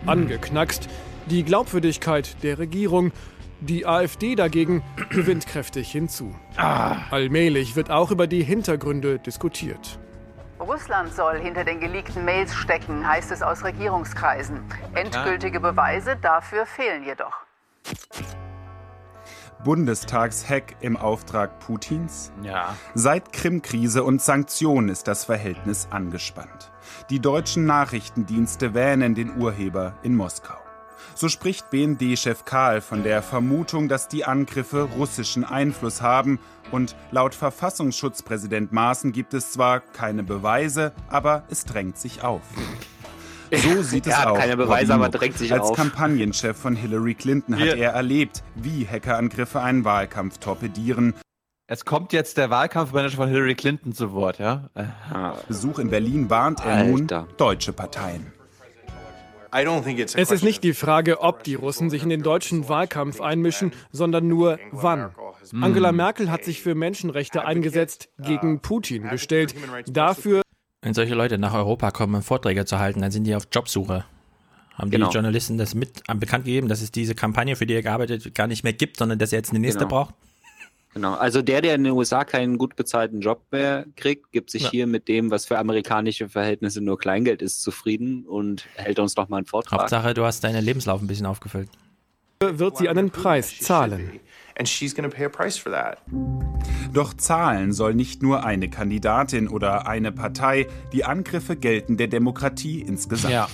[0.02, 0.08] Hm.
[0.08, 0.89] Angeknackst
[1.28, 3.12] die Glaubwürdigkeit der Regierung.
[3.60, 6.34] Die AfD dagegen gewinnt kräftig hinzu.
[6.57, 6.97] Ah.
[7.10, 9.98] Allmählich wird auch über die Hintergründe diskutiert.
[10.60, 14.60] Russland soll hinter den geleakten Mails stecken, heißt es aus Regierungskreisen.
[14.94, 17.34] Endgültige Beweise dafür fehlen jedoch.
[19.65, 22.32] Bundestagshack im Auftrag Putins?
[22.42, 22.76] Ja.
[22.94, 26.70] Seit Krim-Krise und Sanktionen ist das Verhältnis angespannt.
[27.10, 30.58] Die deutschen Nachrichtendienste wähnen den Urheber in Moskau.
[31.18, 36.38] So spricht BND-Chef Karl von der Vermutung, dass die Angriffe russischen Einfluss haben.
[36.70, 42.42] Und laut Verfassungsschutzpräsident Maaßen gibt es zwar keine Beweise, aber es drängt sich auf.
[43.50, 44.38] So sieht es er aus.
[44.38, 45.76] Keine Beweise, aber drängt sich Als auf.
[45.76, 47.76] Kampagnenchef von Hillary Clinton hat Hier.
[47.76, 51.14] er erlebt, wie Hackerangriffe einen Wahlkampf torpedieren.
[51.66, 54.70] Es kommt jetzt der Wahlkampfmanager von Hillary Clinton zu Wort, ja?
[55.48, 58.38] Besuch in Berlin warnt er nun deutsche Parteien.
[59.50, 64.28] Es ist nicht die Frage, ob die Russen sich in den deutschen Wahlkampf einmischen, sondern
[64.28, 65.10] nur wann.
[65.60, 69.54] Angela Merkel hat sich für Menschenrechte eingesetzt, gegen Putin gestellt.
[69.86, 70.42] Dafür.
[70.82, 74.04] Wenn solche Leute nach Europa kommen, um Vorträge zu halten, dann sind die auf Jobsuche.
[74.74, 75.08] Haben genau.
[75.08, 78.46] die Journalisten das mit bekannt gegeben, dass es diese Kampagne, für die er gearbeitet gar
[78.46, 80.04] nicht mehr gibt, sondern dass er jetzt eine nächste genau.
[80.04, 80.14] braucht?
[80.98, 84.64] Genau, also der, der in den USA keinen gut bezahlten Job mehr kriegt, gibt sich
[84.64, 84.70] ja.
[84.70, 89.28] hier mit dem, was für amerikanische Verhältnisse nur Kleingeld ist, zufrieden und hält uns noch
[89.28, 89.78] mal einen Vortrag.
[89.78, 91.68] Hauptsache, du hast deinen Lebenslauf ein bisschen aufgefüllt.
[92.40, 94.18] Wird sie einen Preis zahlen.
[96.92, 100.66] Doch zahlen soll nicht nur eine Kandidatin oder eine Partei.
[100.92, 103.32] Die Angriffe gelten der Demokratie insgesamt.
[103.32, 103.48] Ja.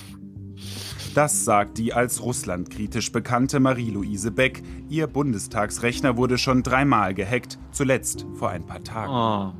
[1.15, 4.65] Das sagt die als russlandkritisch bekannte Marie-Louise Beck.
[4.89, 9.12] Ihr Bundestagsrechner wurde schon dreimal gehackt, zuletzt vor ein paar Tagen.
[9.12, 9.52] Oh.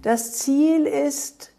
[0.00, 1.52] Das Ziel ist,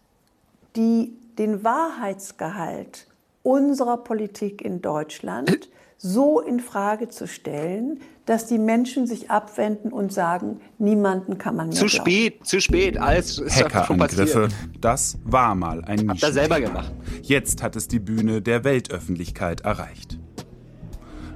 [0.74, 3.06] die, den Wahrheitsgehalt
[3.44, 10.12] unserer Politik in Deutschland so in Frage zu stellen, dass die Menschen sich abwenden und
[10.12, 12.10] sagen, niemanden kann man mehr Zu glauben.
[12.10, 14.48] spät, zu spät, alles ist Hackerangriffe,
[14.80, 16.92] das war mal ein Hab das selber gemacht.
[17.22, 20.18] Jetzt hat es die Bühne der Weltöffentlichkeit erreicht.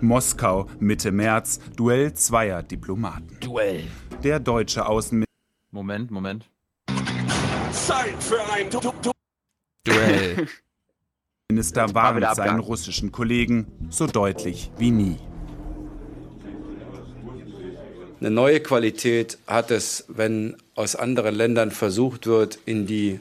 [0.00, 3.36] Moskau, Mitte März, Duell zweier Diplomaten.
[3.40, 3.84] Duell.
[4.22, 5.26] Der deutsche Außenminister.
[5.70, 6.48] Moment, Moment.
[7.72, 9.10] Zeit für ein du du
[9.84, 10.46] Duell.
[11.50, 15.16] Minister warnt seinen russischen Kollegen so deutlich wie nie.
[18.20, 23.20] Eine neue Qualität hat es, wenn aus anderen Ländern versucht wird, in die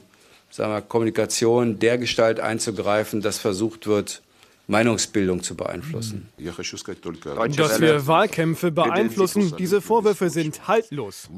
[0.50, 4.22] sagen wir, Kommunikation der Gestalt einzugreifen, dass versucht wird,
[4.68, 6.28] Meinungsbildung zu beeinflussen.
[6.36, 11.30] Dass wir Wahlkämpfe beeinflussen, diese Vorwürfe sind haltlos.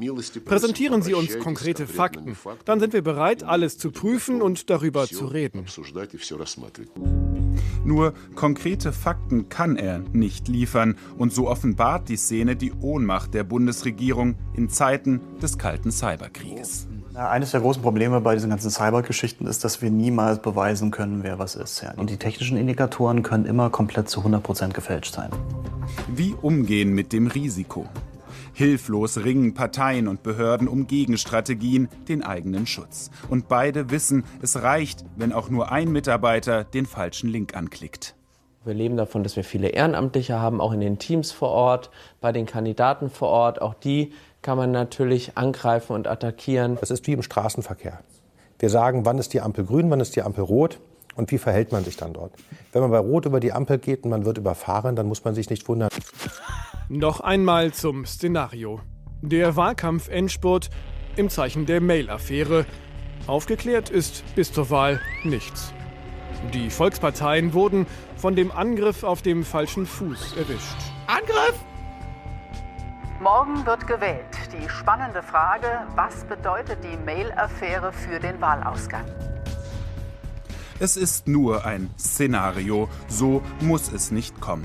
[0.45, 2.37] Präsentieren Sie uns konkrete Fakten.
[2.65, 5.65] Dann sind wir bereit, alles zu prüfen und darüber zu reden.
[7.85, 10.97] Nur konkrete Fakten kann er nicht liefern.
[11.17, 16.89] Und so offenbart die Szene die Ohnmacht der Bundesregierung in Zeiten des kalten Cyberkrieges.
[17.29, 21.39] Eines der großen Probleme bei diesen ganzen Cybergeschichten ist, dass wir niemals beweisen können, wer
[21.39, 21.85] was ist.
[21.99, 25.29] Und die technischen Indikatoren können immer komplett zu 100 Prozent gefälscht sein.
[26.09, 27.85] Wie umgehen mit dem Risiko?
[28.55, 33.11] Hilflos ringen Parteien und Behörden um Gegenstrategien, den eigenen Schutz.
[33.29, 38.15] Und beide wissen, es reicht, wenn auch nur ein Mitarbeiter den falschen Link anklickt.
[38.65, 41.91] Wir leben davon, dass wir viele Ehrenamtliche haben, auch in den Teams vor Ort,
[42.21, 43.63] bei den Kandidaten vor Ort.
[43.63, 44.13] Auch die
[44.43, 46.79] kann man natürlich angreifen und attackieren.
[46.81, 48.01] Es ist wie im Straßenverkehr.
[48.59, 50.81] Wir sagen, wann ist die Ampel grün, wann ist die Ampel rot
[51.17, 52.33] und wie verhält man sich dann dort.
[52.73, 55.35] Wenn man bei Rot über die Ampel geht und man wird überfahren, dann muss man
[55.35, 55.91] sich nicht wundern.
[56.89, 58.81] Noch einmal zum Szenario.
[59.23, 60.71] Der Wahlkampf-Endspurt
[61.17, 62.65] im Zeichen der Mail-Affäre.
[63.27, 65.73] Aufgeklärt ist bis zur Wahl nichts.
[66.55, 67.87] Die Volksparteien wurden
[68.17, 70.77] von dem Angriff auf dem falschen Fuß erwischt.
[71.07, 71.70] Angriff!
[73.21, 74.25] Morgen wird gewählt.
[74.51, 79.05] Die spannende Frage, was bedeutet die Mail-Affäre für den Wahlausgang?
[80.79, 84.65] Es ist nur ein Szenario, so muss es nicht kommen.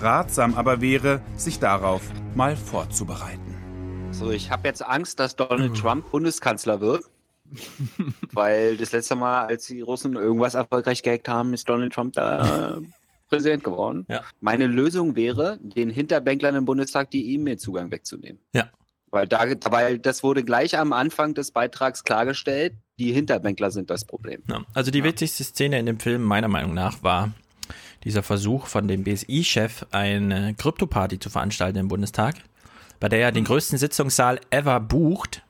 [0.00, 2.02] Ratsam aber wäre, sich darauf
[2.34, 4.10] mal vorzubereiten.
[4.10, 7.04] So, ich habe jetzt Angst, dass Donald Trump Bundeskanzler wird.
[8.32, 12.78] Weil das letzte Mal, als die Russen irgendwas erfolgreich gehackt haben, ist Donald Trump da
[13.32, 14.04] Präsident geworden.
[14.10, 14.22] Ja.
[14.40, 18.38] Meine Lösung wäre, den Hinterbänklern im Bundestag die E-Mail-Zugang wegzunehmen.
[18.52, 18.68] Ja.
[19.10, 24.04] Weil, da, weil das wurde gleich am Anfang des Beitrags klargestellt, die Hinterbänkler sind das
[24.04, 24.42] Problem.
[24.50, 24.62] Ja.
[24.74, 27.32] Also die witzigste Szene in dem Film meiner Meinung nach war
[28.04, 32.34] dieser Versuch von dem BSI-Chef, eine Krypto-Party zu veranstalten im Bundestag,
[33.00, 35.42] bei der er den größten Sitzungssaal ever bucht,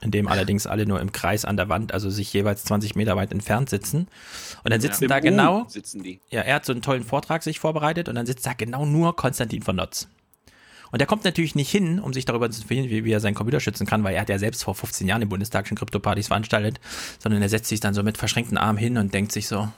[0.00, 3.16] in dem allerdings alle nur im Kreis an der Wand, also sich jeweils 20 Meter
[3.16, 4.08] weit entfernt sitzen.
[4.64, 5.08] Und dann sitzen Ja.
[5.08, 6.20] da U genau, sitzen die.
[6.30, 9.14] ja, er hat so einen tollen Vortrag sich vorbereitet und dann sitzt da genau nur
[9.16, 10.08] Konstantin von Notz.
[10.92, 13.34] Und der kommt natürlich nicht hin, um sich darüber zu informieren, wie, wie er seinen
[13.34, 16.26] Computer schützen kann, weil er hat ja selbst vor 15 Jahren im Bundestag schon Krypto-Partys
[16.28, 16.80] veranstaltet,
[17.20, 19.68] sondern er setzt sich dann so mit verschränkten Armen hin und denkt sich so,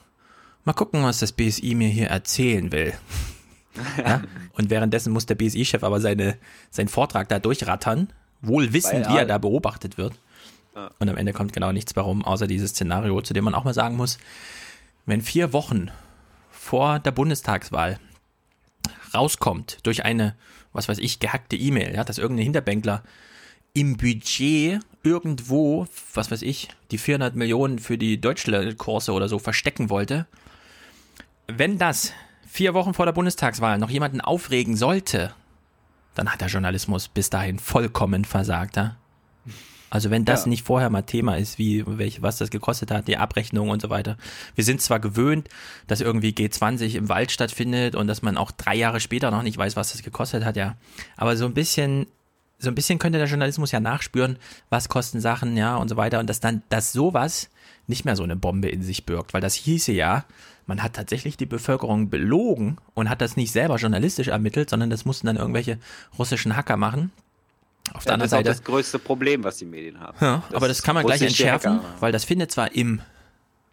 [0.64, 2.94] mal gucken, was das BSI mir hier erzählen will.
[3.98, 4.22] ja?
[4.54, 6.38] Und währenddessen muss der BSI-Chef aber seine,
[6.70, 8.08] seinen Vortrag da durchrattern,
[8.42, 10.14] wohl wissend, Weil wie er da beobachtet wird.
[10.74, 10.90] Ja.
[10.98, 13.64] Und am Ende kommt genau nichts mehr rum, außer dieses Szenario, zu dem man auch
[13.64, 14.18] mal sagen muss,
[15.06, 15.90] wenn vier Wochen
[16.50, 17.98] vor der Bundestagswahl
[19.14, 20.34] rauskommt durch eine,
[20.72, 23.02] was weiß ich, gehackte E-Mail, ja, dass irgendein Hinterbänkler
[23.74, 29.90] im Budget irgendwo, was weiß ich, die 400 Millionen für die Deutschkurse oder so verstecken
[29.90, 30.26] wollte.
[31.48, 32.12] Wenn das
[32.46, 35.34] vier Wochen vor der Bundestagswahl noch jemanden aufregen sollte,
[36.14, 38.76] dann hat der Journalismus bis dahin vollkommen versagt.
[38.76, 38.96] Ja?
[39.90, 40.48] Also wenn das Ja.
[40.48, 43.90] nicht vorher mal Thema ist, wie welche, was das gekostet hat, die Abrechnung und so
[43.90, 44.16] weiter.
[44.54, 45.48] Wir sind zwar gewöhnt,
[45.86, 49.58] dass irgendwie G20 im Wald stattfindet und dass man auch drei Jahre später noch nicht
[49.58, 50.76] weiß, was das gekostet hat, ja.
[51.16, 52.06] Aber so ein bisschen,
[52.58, 54.38] so ein bisschen könnte der Journalismus ja nachspüren,
[54.70, 56.20] was kosten Sachen, ja, und so weiter.
[56.20, 57.50] Und dass dann, dass sowas
[57.86, 60.24] nicht mehr so eine Bombe in sich birgt, weil das hieße ja,
[60.66, 65.04] man hat tatsächlich die Bevölkerung belogen und hat das nicht selber journalistisch ermittelt, sondern das
[65.04, 65.78] mussten dann irgendwelche
[66.18, 67.10] russischen Hacker machen.
[67.94, 68.48] Auf der Ja, das anderen ist auch Seite.
[68.48, 70.16] das größte Problem, was die Medien haben.
[70.20, 71.94] Ja, aber das kann man gleich entschärfen, Hacker.
[72.00, 73.00] weil das findet zwar im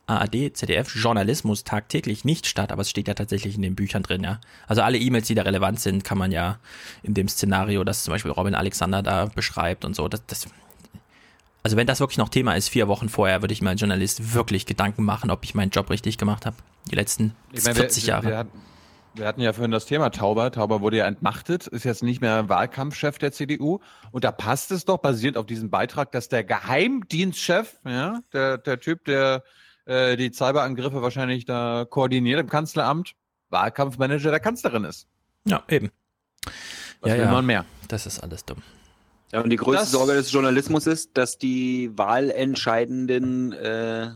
[0.07, 4.23] ARD, ZDF Journalismus tagtäglich nicht statt, aber es steht ja tatsächlich in den Büchern drin,
[4.23, 4.41] ja.
[4.67, 6.57] Also alle E-Mails, die da relevant sind, kann man ja
[7.03, 10.47] in dem Szenario, das zum Beispiel Robin Alexander da beschreibt und so, das, das
[11.63, 14.33] also wenn das wirklich noch Thema ist, vier Wochen vorher, würde ich mir als Journalist
[14.33, 16.55] wirklich Gedanken machen, ob ich meinen Job richtig gemacht habe.
[16.89, 18.27] Die letzten Ich meine, 40 wir, Jahre.
[18.27, 18.61] Wir, hatten-
[19.15, 20.51] wir hatten ja vorhin das Thema Tauber.
[20.51, 23.79] Tauber wurde ja entmachtet, ist jetzt nicht mehr Wahlkampfchef der CDU.
[24.11, 28.79] Und da passt es doch, basierend auf diesem Beitrag, dass der Geheimdienstchef, ja, der, der
[28.79, 29.43] Typ, der
[29.85, 33.15] äh, die Cyberangriffe wahrscheinlich da koordiniert im Kanzleramt,
[33.49, 35.07] Wahlkampfmanager der Kanzlerin ist.
[35.45, 35.91] Ja, eben.
[37.01, 37.31] Was ja, will ja.
[37.31, 37.65] man mehr?
[37.88, 38.61] Das ist alles dumm.
[39.32, 44.11] Ja, und die größte Das- Sorge des Journalismus ist, dass die wahlentscheidenden äh,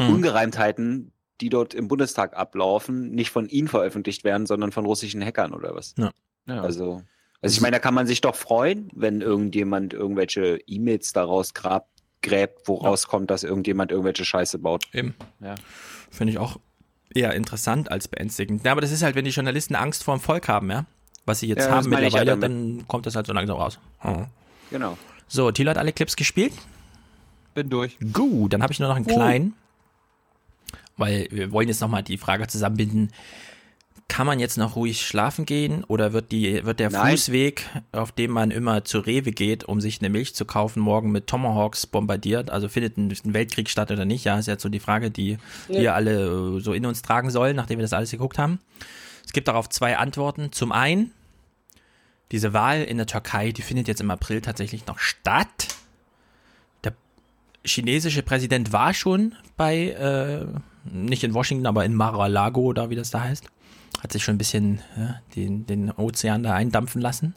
[0.00, 0.14] Hm.
[0.14, 5.52] Ungereimtheiten, die dort im Bundestag ablaufen, nicht von ihnen veröffentlicht werden, sondern von russischen Hackern
[5.54, 5.94] oder was.
[5.96, 6.10] Ja.
[6.48, 6.62] Ja.
[6.62, 7.02] Also,
[7.40, 11.88] also ich meine, da kann man sich doch freuen, wenn irgendjemand irgendwelche E-Mails daraus grab,
[12.22, 12.88] gräbt, wo Ja.
[12.88, 14.84] rauskommt, dass irgendjemand irgendwelche Scheiße baut.
[14.92, 15.14] Eben.
[15.40, 15.54] Ja.
[16.10, 16.58] Finde ich auch
[17.14, 18.64] eher interessant als beängstigend.
[18.64, 20.86] Ja, aber das ist halt, wenn die Journalisten Angst vor dem Volk haben, ja,
[21.26, 22.42] was sie jetzt Ja, haben ja mittlerweile, damit.
[22.44, 23.78] dann kommt das halt so langsam raus.
[24.02, 24.26] Mhm.
[24.70, 24.98] Genau.
[25.28, 26.52] So, Thilo hat alle Clips gespielt.
[27.54, 27.96] Bin durch.
[28.12, 29.14] Gut, dann habe ich nur noch einen Oh.
[29.14, 29.54] kleinen.
[30.96, 33.10] Weil wir wollen jetzt nochmal die Frage zusammenbinden,
[34.06, 37.12] kann man jetzt noch ruhig schlafen gehen oder wird die wird der Nein.
[37.12, 41.10] Fußweg, auf dem man immer zu Rewe geht, um sich eine Milch zu kaufen, morgen
[41.10, 42.50] mit Tomahawks bombardiert?
[42.50, 44.24] Also findet ein, ein Weltkrieg statt oder nicht?
[44.24, 45.38] Ja, ist jetzt so die Frage, die
[45.68, 45.80] ja.
[45.80, 48.60] wir alle äh, so in uns tragen sollen, nachdem wir das alles geguckt haben.
[49.24, 50.52] Es gibt darauf zwei Antworten.
[50.52, 51.12] Zum einen,
[52.32, 55.68] diese Wahl in der Türkei, die findet jetzt im April tatsächlich noch statt.
[56.84, 56.94] Der
[57.64, 60.46] chinesische Präsident war schon bei, äh,
[60.84, 63.48] nicht in Washington, aber in Mar-a-Lago, da wie das da heißt
[64.04, 67.34] hat sich schon ein bisschen ja, den, den Ozean da eindampfen lassen.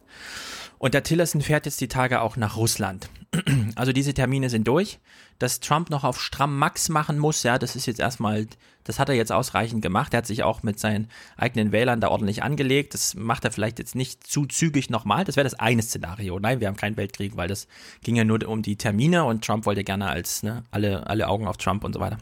[0.77, 3.09] Und der Tillerson fährt jetzt die Tage auch nach Russland.
[3.75, 4.99] Also diese Termine sind durch.
[5.39, 8.47] Dass Trump noch auf stramm Max machen muss, ja, das ist jetzt erstmal,
[8.87, 10.13] das hat er jetzt ausreichend gemacht.
[10.13, 12.93] Er hat sich auch mit seinen eigenen Wählern da ordentlich angelegt.
[12.93, 15.25] Das macht er vielleicht jetzt nicht zu zügig nochmal.
[15.25, 16.39] Das wäre das eine Szenario.
[16.39, 17.67] Nein, wir haben keinen Weltkrieg, weil das
[18.01, 21.47] ging ja nur um die Termine und Trump wollte gerne als ne, alle, alle Augen
[21.47, 22.17] auf Trump und so weiter.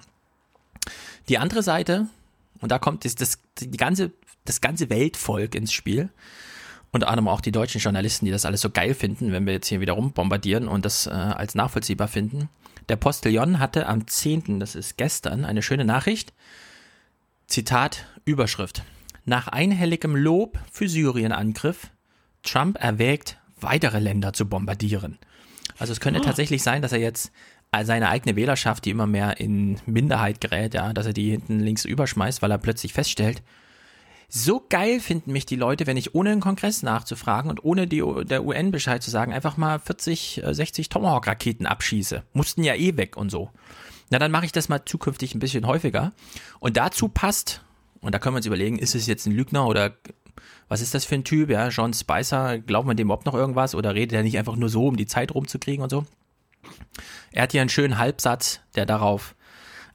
[1.30, 2.08] Die andere Seite,
[2.62, 4.12] und da kommt das, das, die ganze
[4.46, 6.10] das ganze Weltvolk ins Spiel.
[6.92, 9.68] Unter anderem auch die deutschen Journalisten, die das alles so geil finden, wenn wir jetzt
[9.68, 12.48] hier wieder rumbombardieren und das äh, als nachvollziehbar finden.
[12.90, 16.34] Der Postillon hatte am 10., das ist gestern, eine schöne Nachricht.
[17.48, 18.84] Zitat, Überschrift.
[19.26, 21.90] Nach einhelligem Lob für Syrien-Angriff,
[22.44, 25.18] Trump erwägt, weitere Länder zu bombardieren.
[25.78, 26.24] Also es könnte oh.
[26.24, 27.32] tatsächlich sein, dass er jetzt
[27.84, 31.84] seine eigene Wählerschaft, die immer mehr in Minderheit gerät, ja, dass er die hinten links
[31.84, 33.42] überschmeißt, weil er plötzlich feststellt,
[34.28, 38.04] so geil finden mich die Leute, wenn ich ohne den Kongress nachzufragen und ohne die,
[38.26, 42.24] der UN Bescheid zu sagen, einfach mal 40, 60 äh, Tomahawk-Raketen abschieße.
[42.34, 43.52] Mussten ja eh weg und so.
[44.10, 46.12] Na, dann mache ich das mal zukünftig ein bisschen häufiger.
[46.60, 47.62] Und dazu passt,
[48.02, 49.96] und da können wir uns überlegen, ist es jetzt ein Lügner oder
[50.68, 51.50] was ist das für ein Typ?
[51.50, 54.70] Ja, John Spicer, glaubt man dem überhaupt noch irgendwas oder redet er nicht einfach nur
[54.70, 56.06] so, um die Zeit rumzukriegen und so?
[57.32, 59.36] Er hat hier einen schönen Halbsatz, der darauf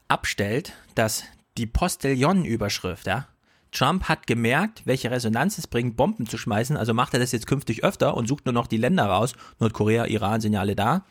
[0.08, 1.24] abstellt, dass
[1.56, 3.26] die Postillon-Überschrift, ja,
[3.72, 7.46] Trump hat gemerkt, welche Resonanz es bringt, Bomben zu schmeißen, also macht er das jetzt
[7.46, 9.34] künftig öfter und sucht nur noch die Länder raus.
[9.60, 11.04] Nordkorea, Iran sind ja alle da.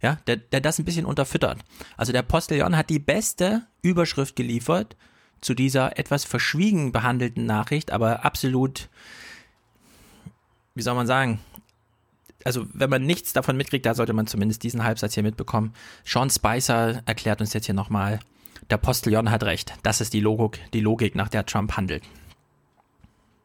[0.00, 1.58] Ja, der, der das ein bisschen unterfüttert.
[1.96, 4.96] Also der Postillon hat die beste Überschrift geliefert
[5.40, 8.88] zu dieser etwas verschwiegen behandelten Nachricht, aber absolut,
[10.74, 11.40] wie soll man sagen,
[12.44, 15.74] also wenn man nichts davon mitkriegt, da sollte man zumindest diesen Halbsatz hier mitbekommen.
[16.04, 18.20] Sean Spicer erklärt uns jetzt hier nochmal,
[18.70, 19.72] Der Postillon hat recht.
[19.82, 22.02] Das ist die Logik, die Logik, nach der Trump handelt.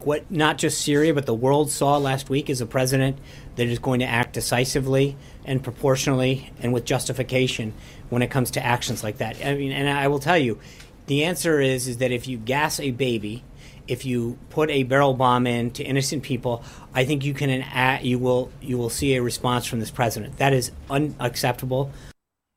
[0.04, 3.18] What not just Syria, but the world saw last week is a president
[3.54, 7.72] that is going to act decisively and proportionally and with justification
[8.10, 9.36] when it comes to actions like that.
[9.44, 10.58] I mean, and I will tell you,
[11.06, 13.44] the answer is is that if you gas a baby,
[13.86, 17.64] if you put a barrel bomb in to innocent people, I think you can
[18.02, 20.38] you will you will see a response from this president.
[20.38, 21.90] That is unacceptable.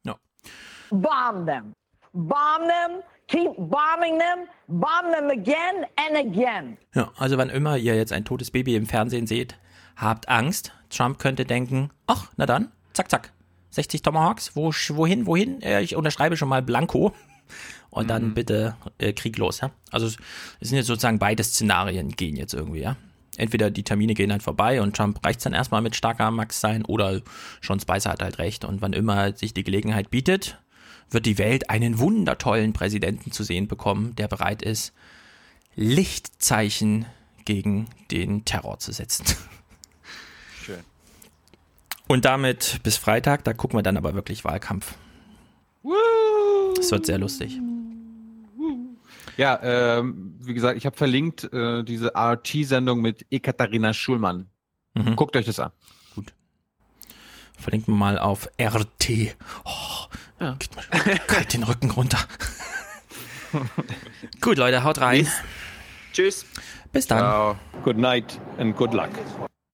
[0.03, 0.17] No.
[0.91, 1.73] Bomb them.
[2.15, 6.77] Bomb them, keep bombing them, bomb them again and again.
[6.95, 9.57] Ja, also wann immer ihr jetzt ein totes Baby im Fernsehen seht,
[9.95, 10.71] habt Angst.
[10.89, 13.31] Trump könnte denken, ach, na dann, zack, zack.
[13.71, 15.59] 60 Tomahawks, wo, wohin, wohin?
[15.81, 17.13] Ich unterschreibe schon mal Blanco.
[17.89, 18.33] Und dann mhm.
[18.33, 19.71] bitte äh, Krieg los, ja.
[19.91, 20.17] Also es
[20.59, 22.95] sind jetzt sozusagen beide Szenarien gehen jetzt irgendwie, ja.
[23.37, 26.85] Entweder die Termine gehen halt vorbei und Trump reicht dann erstmal mit starker Max sein
[26.85, 27.21] oder
[27.61, 28.63] Sean Spicer hat halt recht.
[28.63, 30.57] Und wann immer sich die Gelegenheit bietet,
[31.09, 34.93] wird die Welt einen wundertollen Präsidenten zu sehen bekommen, der bereit ist,
[35.75, 37.05] Lichtzeichen
[37.45, 39.25] gegen den Terror zu setzen.
[40.63, 40.79] Schön.
[42.07, 44.95] Und damit bis Freitag, da gucken wir dann aber wirklich Wahlkampf.
[46.79, 47.59] Es wird sehr lustig.
[49.37, 54.47] Ja, ähm, wie gesagt, ich habe verlinkt äh, diese RT-Sendung mit Ekaterina Schulmann.
[54.93, 55.15] Mhm.
[55.15, 55.71] Guckt euch das an.
[57.57, 59.35] Verlinken wir mal auf RT.
[59.65, 60.05] Oh,
[60.39, 60.55] ja.
[60.59, 62.19] geht mir kalt den Rücken runter.
[64.41, 65.27] Gut, Leute, haut rein.
[66.13, 66.45] Tschüss.
[66.91, 67.57] Bis dann.
[67.83, 69.09] Good night and good luck.